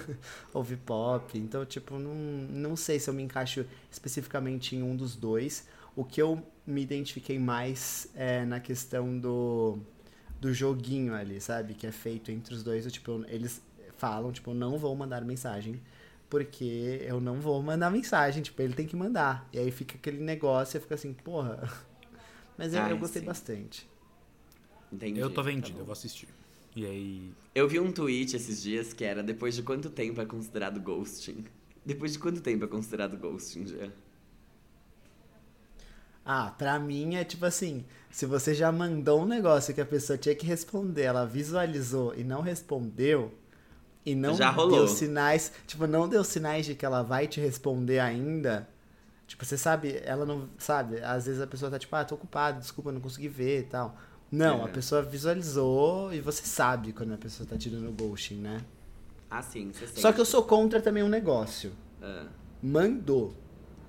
Ouvir 0.52 0.76
pop. 0.76 1.36
Então, 1.36 1.64
tipo, 1.64 1.98
não, 1.98 2.14
não 2.14 2.76
sei 2.76 3.00
se 3.00 3.08
eu 3.08 3.14
me 3.14 3.22
encaixo 3.22 3.64
especificamente 3.90 4.76
em 4.76 4.82
um 4.82 4.94
dos 4.94 5.16
dois. 5.16 5.66
O 5.96 6.04
que 6.04 6.22
eu 6.22 6.42
me 6.66 6.82
identifiquei 6.82 7.38
mais 7.38 8.08
é 8.14 8.44
na 8.44 8.60
questão 8.60 9.18
do, 9.18 9.78
do 10.42 10.52
joguinho 10.52 11.14
ali, 11.14 11.40
sabe? 11.40 11.72
Que 11.72 11.86
é 11.86 11.92
feito 11.92 12.32
entre 12.32 12.52
os 12.52 12.64
dois. 12.64 12.84
Eu, 12.84 12.90
tipo, 12.90 13.24
eles 13.28 13.62
falam, 13.96 14.32
tipo, 14.32 14.50
eu 14.50 14.54
não 14.54 14.76
vou 14.76 14.94
mandar 14.96 15.24
mensagem. 15.24 15.80
Porque 16.28 17.00
eu 17.06 17.20
não 17.20 17.40
vou 17.40 17.62
mandar 17.62 17.90
mensagem, 17.90 18.42
tipo, 18.42 18.60
ele 18.60 18.74
tem 18.74 18.86
que 18.86 18.96
mandar. 18.96 19.48
E 19.52 19.58
aí 19.58 19.70
fica 19.70 19.94
aquele 19.94 20.18
negócio 20.18 20.78
e 20.78 20.80
fica 20.80 20.96
assim, 20.96 21.12
porra. 21.12 21.70
Mas 22.58 22.74
eu, 22.74 22.82
Ai, 22.82 22.92
eu 22.92 22.98
gostei 22.98 23.22
sim. 23.22 23.26
bastante. 23.26 23.88
Entendi. 24.92 25.20
Eu 25.20 25.28
tô 25.30 25.36
tá 25.36 25.42
vendido, 25.42 25.74
bom. 25.74 25.82
eu 25.82 25.84
vou 25.84 25.92
assistir. 25.92 26.28
E 26.74 26.84
aí. 26.84 27.32
Eu 27.54 27.68
vi 27.68 27.78
um 27.78 27.92
tweet 27.92 28.34
esses 28.34 28.60
dias 28.62 28.92
que 28.92 29.04
era 29.04 29.22
depois 29.22 29.54
de 29.54 29.62
quanto 29.62 29.90
tempo 29.90 30.20
é 30.20 30.26
considerado 30.26 30.80
ghosting? 30.80 31.44
Depois 31.86 32.14
de 32.14 32.18
quanto 32.18 32.40
tempo 32.40 32.64
é 32.64 32.68
considerado 32.68 33.16
ghosting 33.16 33.66
já? 33.66 33.90
Ah, 36.24 36.54
pra 36.56 36.78
mim 36.78 37.16
é 37.16 37.24
tipo 37.24 37.44
assim, 37.44 37.84
se 38.10 38.26
você 38.26 38.54
já 38.54 38.70
mandou 38.70 39.22
um 39.22 39.26
negócio 39.26 39.74
que 39.74 39.80
a 39.80 39.84
pessoa 39.86 40.16
tinha 40.16 40.34
que 40.34 40.46
responder, 40.46 41.02
ela 41.02 41.26
visualizou 41.26 42.14
e 42.14 42.22
não 42.22 42.40
respondeu, 42.40 43.34
e 44.06 44.14
não 44.14 44.34
Já 44.34 44.50
rolou. 44.50 44.70
deu 44.78 44.88
sinais, 44.88 45.52
tipo, 45.66 45.86
não 45.86 46.08
deu 46.08 46.22
sinais 46.22 46.64
de 46.66 46.74
que 46.76 46.84
ela 46.86 47.02
vai 47.02 47.26
te 47.26 47.40
responder 47.40 47.98
ainda. 47.98 48.68
Tipo, 49.26 49.44
você 49.44 49.56
sabe, 49.58 50.00
ela 50.04 50.24
não 50.26 50.48
sabe, 50.58 51.00
às 51.02 51.26
vezes 51.26 51.40
a 51.40 51.46
pessoa 51.46 51.70
tá 51.70 51.78
tipo, 51.78 51.94
ah, 51.96 52.04
tô 52.04 52.14
ocupada, 52.14 52.60
desculpa, 52.60 52.92
não 52.92 53.00
consegui 53.00 53.28
ver 53.28 53.60
e 53.60 53.64
tal. 53.64 53.96
Não, 54.30 54.60
É. 54.62 54.64
a 54.64 54.68
pessoa 54.68 55.02
visualizou 55.02 56.12
e 56.12 56.20
você 56.20 56.44
sabe 56.44 56.92
quando 56.92 57.14
a 57.14 57.18
pessoa 57.18 57.46
tá 57.48 57.56
tirando 57.56 57.88
o 57.88 57.92
ghosting, 57.92 58.36
né? 58.36 58.60
Ah, 59.30 59.42
sim, 59.42 59.72
você 59.72 59.86
sente. 59.86 60.00
Só 60.00 60.12
que 60.12 60.20
eu 60.20 60.24
sou 60.24 60.42
contra 60.44 60.80
também 60.80 61.02
um 61.02 61.08
negócio. 61.08 61.72
Ah, 62.00 62.26
mandou, 62.62 63.34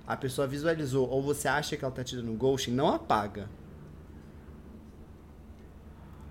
a 0.06 0.16
pessoa 0.16 0.46
visualizou, 0.46 1.08
ou 1.08 1.22
você 1.22 1.48
acha 1.48 1.76
que 1.76 1.84
ela 1.84 1.92
tá 1.92 2.04
te 2.04 2.16
dando 2.16 2.32
ghosting, 2.32 2.72
não 2.72 2.88
apaga. 2.88 3.48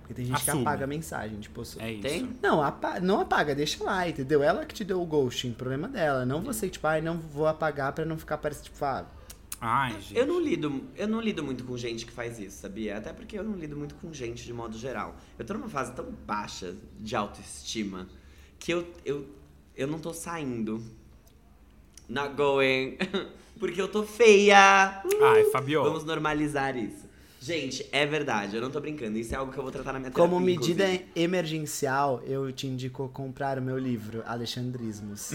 Porque 0.00 0.14
tem 0.14 0.26
gente 0.26 0.36
Assume. 0.36 0.58
que 0.58 0.68
apaga 0.68 0.84
a 0.84 0.86
mensagem, 0.86 1.40
tipo... 1.40 1.62
É 1.78 1.92
isso. 1.92 2.02
Tem? 2.02 2.36
Não, 2.42 2.62
apa 2.62 3.00
não 3.00 3.20
apaga, 3.20 3.54
deixa 3.54 3.82
lá, 3.82 4.06
entendeu? 4.06 4.42
Ela 4.42 4.66
que 4.66 4.74
te 4.74 4.84
deu 4.84 5.00
o 5.00 5.06
ghosting, 5.06 5.52
problema 5.52 5.88
dela. 5.88 6.26
Não 6.26 6.42
você, 6.42 6.68
tipo, 6.68 6.86
ai, 6.86 7.00
não 7.00 7.18
vou 7.18 7.46
apagar 7.46 7.92
pra 7.92 8.04
não 8.04 8.18
ficar 8.18 8.36
parecendo, 8.36 8.66
tipo, 8.66 8.84
ah, 8.84 9.06
Ai, 9.66 9.92
gente. 9.92 10.14
Eu 10.14 10.26
não 10.26 10.38
lido, 10.38 10.84
eu 10.94 11.08
não 11.08 11.22
lido 11.22 11.42
muito 11.42 11.64
com 11.64 11.74
gente 11.74 12.04
que 12.04 12.12
faz 12.12 12.38
isso, 12.38 12.58
sabia? 12.58 12.98
Até 12.98 13.14
porque 13.14 13.38
eu 13.38 13.42
não 13.42 13.54
lido 13.54 13.74
muito 13.74 13.94
com 13.94 14.12
gente 14.12 14.44
de 14.44 14.52
modo 14.52 14.76
geral. 14.76 15.16
Eu 15.38 15.44
tô 15.46 15.54
numa 15.54 15.70
fase 15.70 15.92
tão 15.92 16.04
baixa 16.26 16.76
de 17.00 17.16
autoestima 17.16 18.06
que 18.58 18.72
eu, 18.72 18.86
eu, 19.06 19.26
eu 19.74 19.86
não 19.86 19.98
tô 19.98 20.12
saindo. 20.12 20.84
Not 22.06 22.34
going. 22.34 22.98
Porque 23.58 23.80
eu 23.80 23.88
tô 23.88 24.02
feia. 24.02 25.02
Ai, 25.22 25.44
Fabio. 25.52 25.82
Vamos 25.82 26.04
normalizar 26.04 26.76
isso. 26.76 27.04
Gente, 27.40 27.86
é 27.92 28.06
verdade, 28.06 28.56
eu 28.56 28.62
não 28.62 28.70
tô 28.70 28.80
brincando. 28.80 29.18
Isso 29.18 29.34
é 29.34 29.36
algo 29.36 29.52
que 29.52 29.58
eu 29.58 29.62
vou 29.62 29.70
tratar 29.70 29.92
na 29.92 29.98
minha 29.98 30.10
como 30.10 30.40
terapia, 30.40 30.46
medida 30.46 30.84
inclusive. 30.84 31.10
emergencial, 31.14 32.22
eu 32.24 32.50
te 32.50 32.66
indico 32.66 33.06
comprar 33.10 33.58
o 33.58 33.62
meu 33.62 33.76
livro, 33.76 34.22
Alexandrismos. 34.26 35.32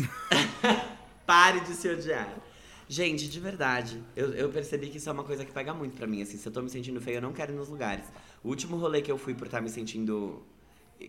Pare 1.27 1.59
de 1.59 1.75
se 1.75 1.87
odiar. 1.87 2.33
Gente, 2.87 3.29
de 3.29 3.39
verdade, 3.39 4.01
eu, 4.15 4.33
eu 4.33 4.49
percebi 4.49 4.87
que 4.87 4.97
isso 4.97 5.07
é 5.07 5.11
uma 5.11 5.23
coisa 5.23 5.45
que 5.45 5.51
pega 5.51 5.71
muito 5.71 5.95
pra 5.95 6.07
mim. 6.07 6.23
Assim, 6.23 6.35
se 6.35 6.47
eu 6.47 6.51
tô 6.51 6.63
me 6.63 6.69
sentindo 6.71 6.99
feio, 6.99 7.17
eu 7.17 7.21
não 7.21 7.31
quero 7.31 7.53
ir 7.53 7.55
nos 7.55 7.69
lugares. 7.69 8.05
O 8.43 8.49
último 8.49 8.75
rolê 8.77 9.03
que 9.03 9.11
eu 9.11 9.17
fui 9.19 9.35
por 9.35 9.45
estar 9.45 9.61
me 9.61 9.69
sentindo. 9.69 10.41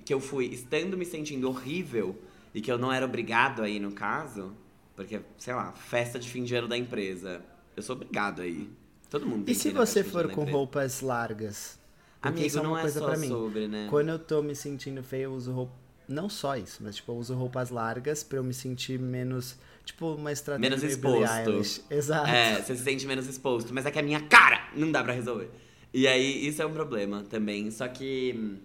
Que 0.04 0.12
eu 0.12 0.20
fui 0.20 0.44
estando 0.48 0.98
me 0.98 1.06
sentindo 1.06 1.48
horrível 1.48 2.14
e 2.54 2.60
que 2.60 2.70
eu 2.70 2.76
não 2.76 2.92
era 2.92 3.06
obrigado 3.06 3.62
a 3.62 3.68
ir 3.70 3.80
no 3.80 3.92
caso, 3.92 4.52
porque, 5.00 5.18
sei 5.38 5.54
lá, 5.54 5.72
festa 5.72 6.18
de 6.18 6.28
fim 6.28 6.44
de 6.44 6.54
ano 6.54 6.68
da 6.68 6.76
empresa. 6.76 7.40
Eu 7.74 7.82
sou 7.82 7.96
obrigado 7.96 8.42
a 8.42 8.46
ir. 8.46 8.70
Todo 9.08 9.26
mundo 9.26 9.44
tem 9.46 9.52
E 9.52 9.56
se 9.56 9.70
você 9.70 10.04
for 10.04 10.24
com 10.26 10.42
empresa. 10.42 10.50
roupas 10.50 11.00
largas? 11.00 11.78
Amigo, 12.20 12.46
isso 12.46 12.58
é 12.58 12.60
uma 12.60 12.68
não 12.68 12.78
é 12.78 12.82
coisa 12.82 13.00
só 13.00 13.06
pra 13.06 13.16
mim. 13.16 13.28
sobre, 13.28 13.66
né? 13.66 13.86
Quando 13.88 14.10
eu 14.10 14.18
tô 14.18 14.42
me 14.42 14.54
sentindo 14.54 15.02
feio, 15.02 15.22
eu 15.24 15.32
uso 15.32 15.52
roupa. 15.52 15.72
Não 16.06 16.28
só 16.28 16.54
isso, 16.54 16.82
mas 16.82 16.96
tipo, 16.96 17.12
eu 17.12 17.16
uso 17.16 17.34
roupas 17.34 17.70
largas 17.70 18.22
pra 18.22 18.38
eu 18.38 18.44
me 18.44 18.52
sentir 18.52 18.98
menos. 18.98 19.56
Tipo, 19.86 20.14
uma 20.14 20.32
estratégia 20.32 20.68
Menos 20.76 20.84
exposto. 20.84 21.82
Exato. 21.90 22.28
É, 22.28 22.60
você 22.60 22.76
se 22.76 22.84
sente 22.84 23.06
menos 23.06 23.26
exposto. 23.26 23.72
Mas 23.72 23.86
é 23.86 23.90
que 23.90 23.98
a 23.98 24.02
minha 24.02 24.20
cara 24.20 24.68
não 24.76 24.92
dá 24.92 25.02
pra 25.02 25.14
resolver. 25.14 25.50
E 25.94 26.06
aí, 26.06 26.46
isso 26.46 26.60
é 26.60 26.66
um 26.66 26.74
problema 26.74 27.24
também. 27.30 27.70
Só 27.70 27.88
que 27.88 28.34
hum, 28.36 28.58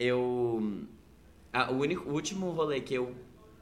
eu. 0.00 0.80
ah, 1.52 1.70
o, 1.70 1.76
único, 1.76 2.08
o 2.08 2.14
último 2.14 2.50
rolê 2.52 2.80
que 2.80 2.94
eu 2.94 3.14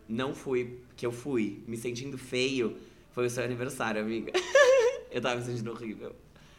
não 0.09 0.33
fui, 0.35 0.79
que 0.97 1.05
eu 1.05 1.13
fui 1.13 1.63
me 1.67 1.77
sentindo 1.77 2.17
feio, 2.19 2.77
foi 3.13 3.27
o 3.27 3.31
seu 3.31 3.45
aniversário, 3.45 4.01
amiga. 4.01 4.33
eu 5.11 5.21
tava 5.21 5.37
me 5.37 5.45
sentindo 5.45 5.71
horrível. 5.71 6.15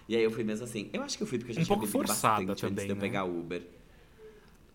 E 0.07 0.15
aí 0.15 0.23
eu 0.23 0.31
fui 0.31 0.43
mesmo 0.43 0.65
assim. 0.65 0.89
Eu 0.93 1.01
acho 1.03 1.17
que 1.17 1.23
eu 1.23 1.27
fui 1.27 1.37
porque 1.39 1.51
eu 1.51 1.55
já 1.55 1.61
Um 1.61 1.65
tinha 1.65 1.77
pouco 1.77 1.91
forçada 1.91 2.45
bastante 2.45 2.61
também, 2.61 2.73
antes 2.73 2.85
de 2.85 2.91
eu 2.91 2.95
né? 2.95 3.01
pegar 3.01 3.23
Uber. 3.25 3.61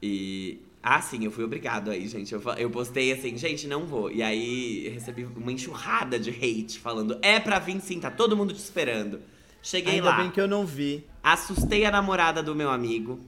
E. 0.03 0.61
Ah, 0.83 1.01
sim, 1.03 1.25
eu 1.25 1.31
fui 1.31 1.45
obrigado 1.45 1.91
aí, 1.91 2.09
gente. 2.09 2.33
Eu, 2.33 2.41
eu 2.57 2.71
postei 2.71 3.13
assim, 3.13 3.37
gente, 3.37 3.69
não 3.69 3.87
vou. 3.87 4.11
E 4.11 4.23
aí 4.23 4.89
recebi 4.89 5.25
uma 5.25 5.53
enxurrada 5.53 6.19
de 6.19 6.31
hate 6.31 6.79
falando: 6.79 7.19
é 7.23 7.39
pra 7.39 7.59
vir 7.59 7.81
sim, 7.81 8.01
tá 8.01 8.11
todo 8.11 8.37
mundo 8.37 8.53
te 8.55 8.59
esperando. 8.61 9.21
Cheguei 9.63 9.97
Ainda 9.97 10.07
lá, 10.11 10.17
bem 10.17 10.31
que 10.31 10.41
eu 10.41 10.49
não 10.49 10.65
vi. 10.65 11.05
assustei 11.23 11.85
a 11.85 11.91
namorada 11.91 12.43
do 12.43 12.55
meu 12.55 12.71
amigo 12.71 13.21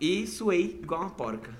e 0.00 0.24
suei 0.26 0.78
igual 0.80 1.00
uma 1.02 1.10
porca. 1.10 1.52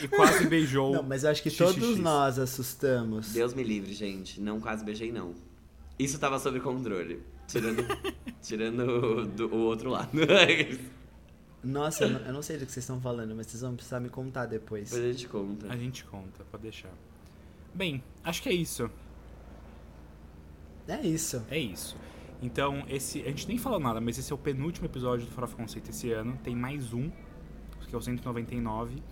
E 0.00 0.08
quase 0.08 0.46
beijou. 0.46 0.92
Não, 0.92 1.02
mas 1.02 1.24
eu 1.24 1.30
acho 1.30 1.42
que 1.42 1.50
todos 1.50 1.98
nós 1.98 2.38
assustamos. 2.38 3.32
Deus 3.32 3.54
me 3.54 3.62
livre, 3.62 3.92
gente. 3.92 4.40
Não 4.40 4.60
quase 4.60 4.84
beijei, 4.84 5.12
não. 5.12 5.34
Isso 5.98 6.18
tava 6.18 6.38
sob 6.38 6.58
controle. 6.60 7.22
Tirando, 7.46 7.84
tirando 8.40 9.26
do, 9.26 9.54
o 9.54 9.58
outro 9.58 9.90
lado. 9.90 10.10
Nossa, 11.62 12.04
eu 12.04 12.10
não, 12.10 12.20
eu 12.20 12.32
não 12.32 12.42
sei 12.42 12.56
do 12.56 12.66
que 12.66 12.72
vocês 12.72 12.82
estão 12.82 13.00
falando, 13.00 13.34
mas 13.36 13.46
vocês 13.46 13.62
vão 13.62 13.74
precisar 13.74 14.00
me 14.00 14.08
contar 14.08 14.46
depois. 14.46 14.90
Depois 14.90 15.04
a 15.04 15.12
gente 15.12 15.28
conta. 15.28 15.72
A 15.72 15.76
gente 15.76 16.04
conta, 16.04 16.44
pode 16.50 16.62
deixar. 16.62 16.90
Bem, 17.74 18.02
acho 18.24 18.42
que 18.42 18.48
é 18.48 18.52
isso. 18.52 18.90
É 20.88 21.00
isso. 21.06 21.44
É 21.50 21.58
isso. 21.58 21.96
Então, 22.42 22.84
esse. 22.88 23.20
A 23.22 23.28
gente 23.28 23.46
nem 23.46 23.56
falou 23.56 23.78
nada, 23.78 24.00
mas 24.00 24.18
esse 24.18 24.32
é 24.32 24.34
o 24.34 24.38
penúltimo 24.38 24.86
episódio 24.86 25.26
do 25.26 25.32
Farofa 25.32 25.56
Conceito 25.56 25.90
esse 25.90 26.10
ano. 26.10 26.36
Tem 26.42 26.56
mais 26.56 26.92
um, 26.92 27.08
que 27.86 27.94
é 27.94 27.98
o 27.98 28.02
199. 28.02 29.02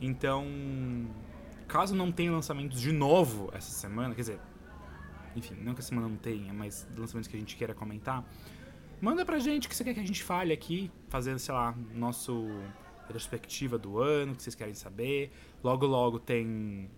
Então, 0.00 0.44
caso 1.66 1.94
não 1.94 2.12
tenha 2.12 2.30
lançamentos 2.30 2.80
de 2.80 2.92
novo 2.92 3.50
essa 3.52 3.70
semana, 3.70 4.14
quer 4.14 4.20
dizer, 4.22 4.40
enfim, 5.34 5.54
não 5.62 5.74
que 5.74 5.80
essa 5.80 5.88
semana 5.88 6.08
não 6.08 6.16
tenha, 6.16 6.52
mas 6.52 6.86
lançamentos 6.96 7.28
que 7.28 7.36
a 7.36 7.40
gente 7.40 7.56
queira 7.56 7.74
comentar, 7.74 8.24
manda 9.00 9.24
pra 9.24 9.38
gente 9.38 9.66
o 9.66 9.70
que 9.70 9.76
você 9.76 9.84
quer 9.84 9.94
que 9.94 10.00
a 10.00 10.06
gente 10.06 10.22
fale 10.22 10.52
aqui, 10.52 10.90
fazendo, 11.08 11.38
sei 11.38 11.54
lá, 11.54 11.74
nosso 11.94 12.46
retrospectiva 13.06 13.78
do 13.78 13.98
ano, 14.00 14.34
que 14.34 14.42
vocês 14.42 14.54
querem 14.54 14.74
saber. 14.74 15.30
Logo, 15.62 15.86
logo 15.86 16.18
tem 16.18 16.90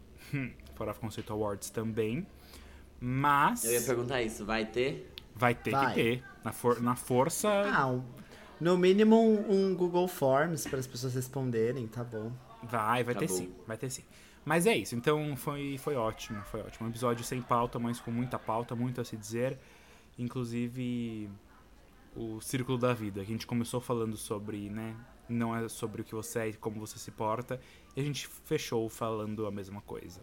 Farofa 0.74 1.00
Conceito 1.00 1.32
Awards 1.32 1.70
também. 1.70 2.26
Mas. 3.00 3.64
Eu 3.64 3.72
ia 3.72 3.82
perguntar 3.82 4.22
isso, 4.22 4.44
vai 4.44 4.64
ter? 4.66 5.12
Vai 5.34 5.54
ter 5.54 5.70
Vai. 5.70 5.88
que 5.88 5.94
ter. 5.94 6.24
Na, 6.42 6.52
for- 6.52 6.80
na 6.80 6.96
força. 6.96 7.48
Ah, 7.72 7.86
um- 7.86 8.02
no 8.60 8.76
mínimo 8.76 9.16
um, 9.16 9.68
um 9.70 9.74
Google 9.76 10.08
Forms 10.08 10.66
para 10.66 10.80
as 10.80 10.86
pessoas 10.86 11.14
responderem, 11.14 11.86
tá 11.86 12.02
bom. 12.02 12.32
Vai, 12.62 13.04
vai 13.04 13.14
Tá 13.14 13.20
ter 13.20 13.28
bom. 13.28 13.34
sim. 13.34 13.54
Vai 13.66 13.76
ter 13.76 13.90
sim. 13.90 14.04
Mas 14.44 14.66
é 14.66 14.76
isso. 14.76 14.94
Então 14.96 15.36
foi, 15.36 15.76
foi 15.78 15.94
ótimo. 15.96 16.42
Foi 16.44 16.60
ótimo. 16.60 16.86
Um 16.86 16.90
episódio 16.90 17.24
sem 17.24 17.40
pauta, 17.42 17.78
mas 17.78 18.00
com 18.00 18.10
muita 18.10 18.38
pauta, 18.38 18.74
muito 18.74 19.00
a 19.00 19.04
se 19.04 19.16
dizer. 19.16 19.58
Inclusive 20.18 21.30
o 22.16 22.40
círculo 22.40 22.78
da 22.78 22.92
vida. 22.92 23.20
Que 23.24 23.30
a 23.30 23.34
gente 23.34 23.46
começou 23.46 23.80
falando 23.80 24.16
sobre, 24.16 24.68
né? 24.70 24.96
Não 25.28 25.54
é 25.54 25.68
sobre 25.68 26.00
o 26.00 26.04
que 26.04 26.14
você 26.14 26.38
é 26.40 26.48
e 26.48 26.52
como 26.54 26.80
você 26.80 26.98
se 26.98 27.10
porta. 27.10 27.60
E 27.94 28.00
a 28.00 28.04
gente 28.04 28.26
fechou 28.26 28.88
falando 28.88 29.46
a 29.46 29.50
mesma 29.50 29.80
coisa. 29.82 30.20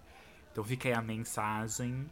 Então 0.51 0.63
fica 0.63 0.89
aí 0.89 0.95
a 0.95 1.01
mensagem. 1.01 2.05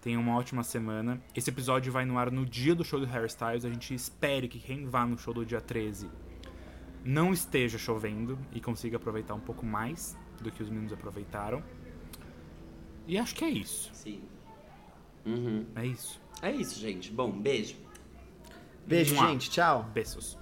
Tenha 0.00 0.18
uma 0.18 0.36
ótima 0.36 0.62
semana. 0.64 1.20
Esse 1.34 1.48
episódio 1.50 1.92
vai 1.92 2.04
no 2.04 2.18
ar 2.18 2.30
no 2.30 2.44
dia 2.44 2.74
do 2.74 2.84
show 2.84 3.00
do 3.00 3.06
Harry 3.06 3.26
Styles. 3.28 3.64
A 3.64 3.70
gente 3.70 3.94
espere 3.94 4.48
que 4.48 4.58
quem 4.58 4.84
vá 4.86 5.06
no 5.06 5.16
show 5.16 5.32
do 5.32 5.46
dia 5.46 5.60
13 5.60 6.10
não 7.04 7.32
esteja 7.32 7.78
chovendo 7.78 8.38
e 8.52 8.60
consiga 8.60 8.96
aproveitar 8.96 9.34
um 9.34 9.40
pouco 9.40 9.64
mais 9.64 10.16
do 10.40 10.50
que 10.50 10.62
os 10.62 10.68
meninos 10.68 10.92
aproveitaram. 10.92 11.62
E 13.06 13.18
acho 13.18 13.34
que 13.34 13.44
é 13.44 13.50
isso. 13.50 13.90
Sim. 13.92 14.22
Uhum. 15.24 15.66
É 15.74 15.86
isso. 15.86 16.20
É 16.40 16.50
isso, 16.50 16.78
gente. 16.78 17.10
Bom, 17.10 17.30
beijo. 17.30 17.76
Beijo, 18.86 19.14
Mua. 19.14 19.28
gente. 19.28 19.50
Tchau. 19.50 19.88
Beijos. 19.92 20.38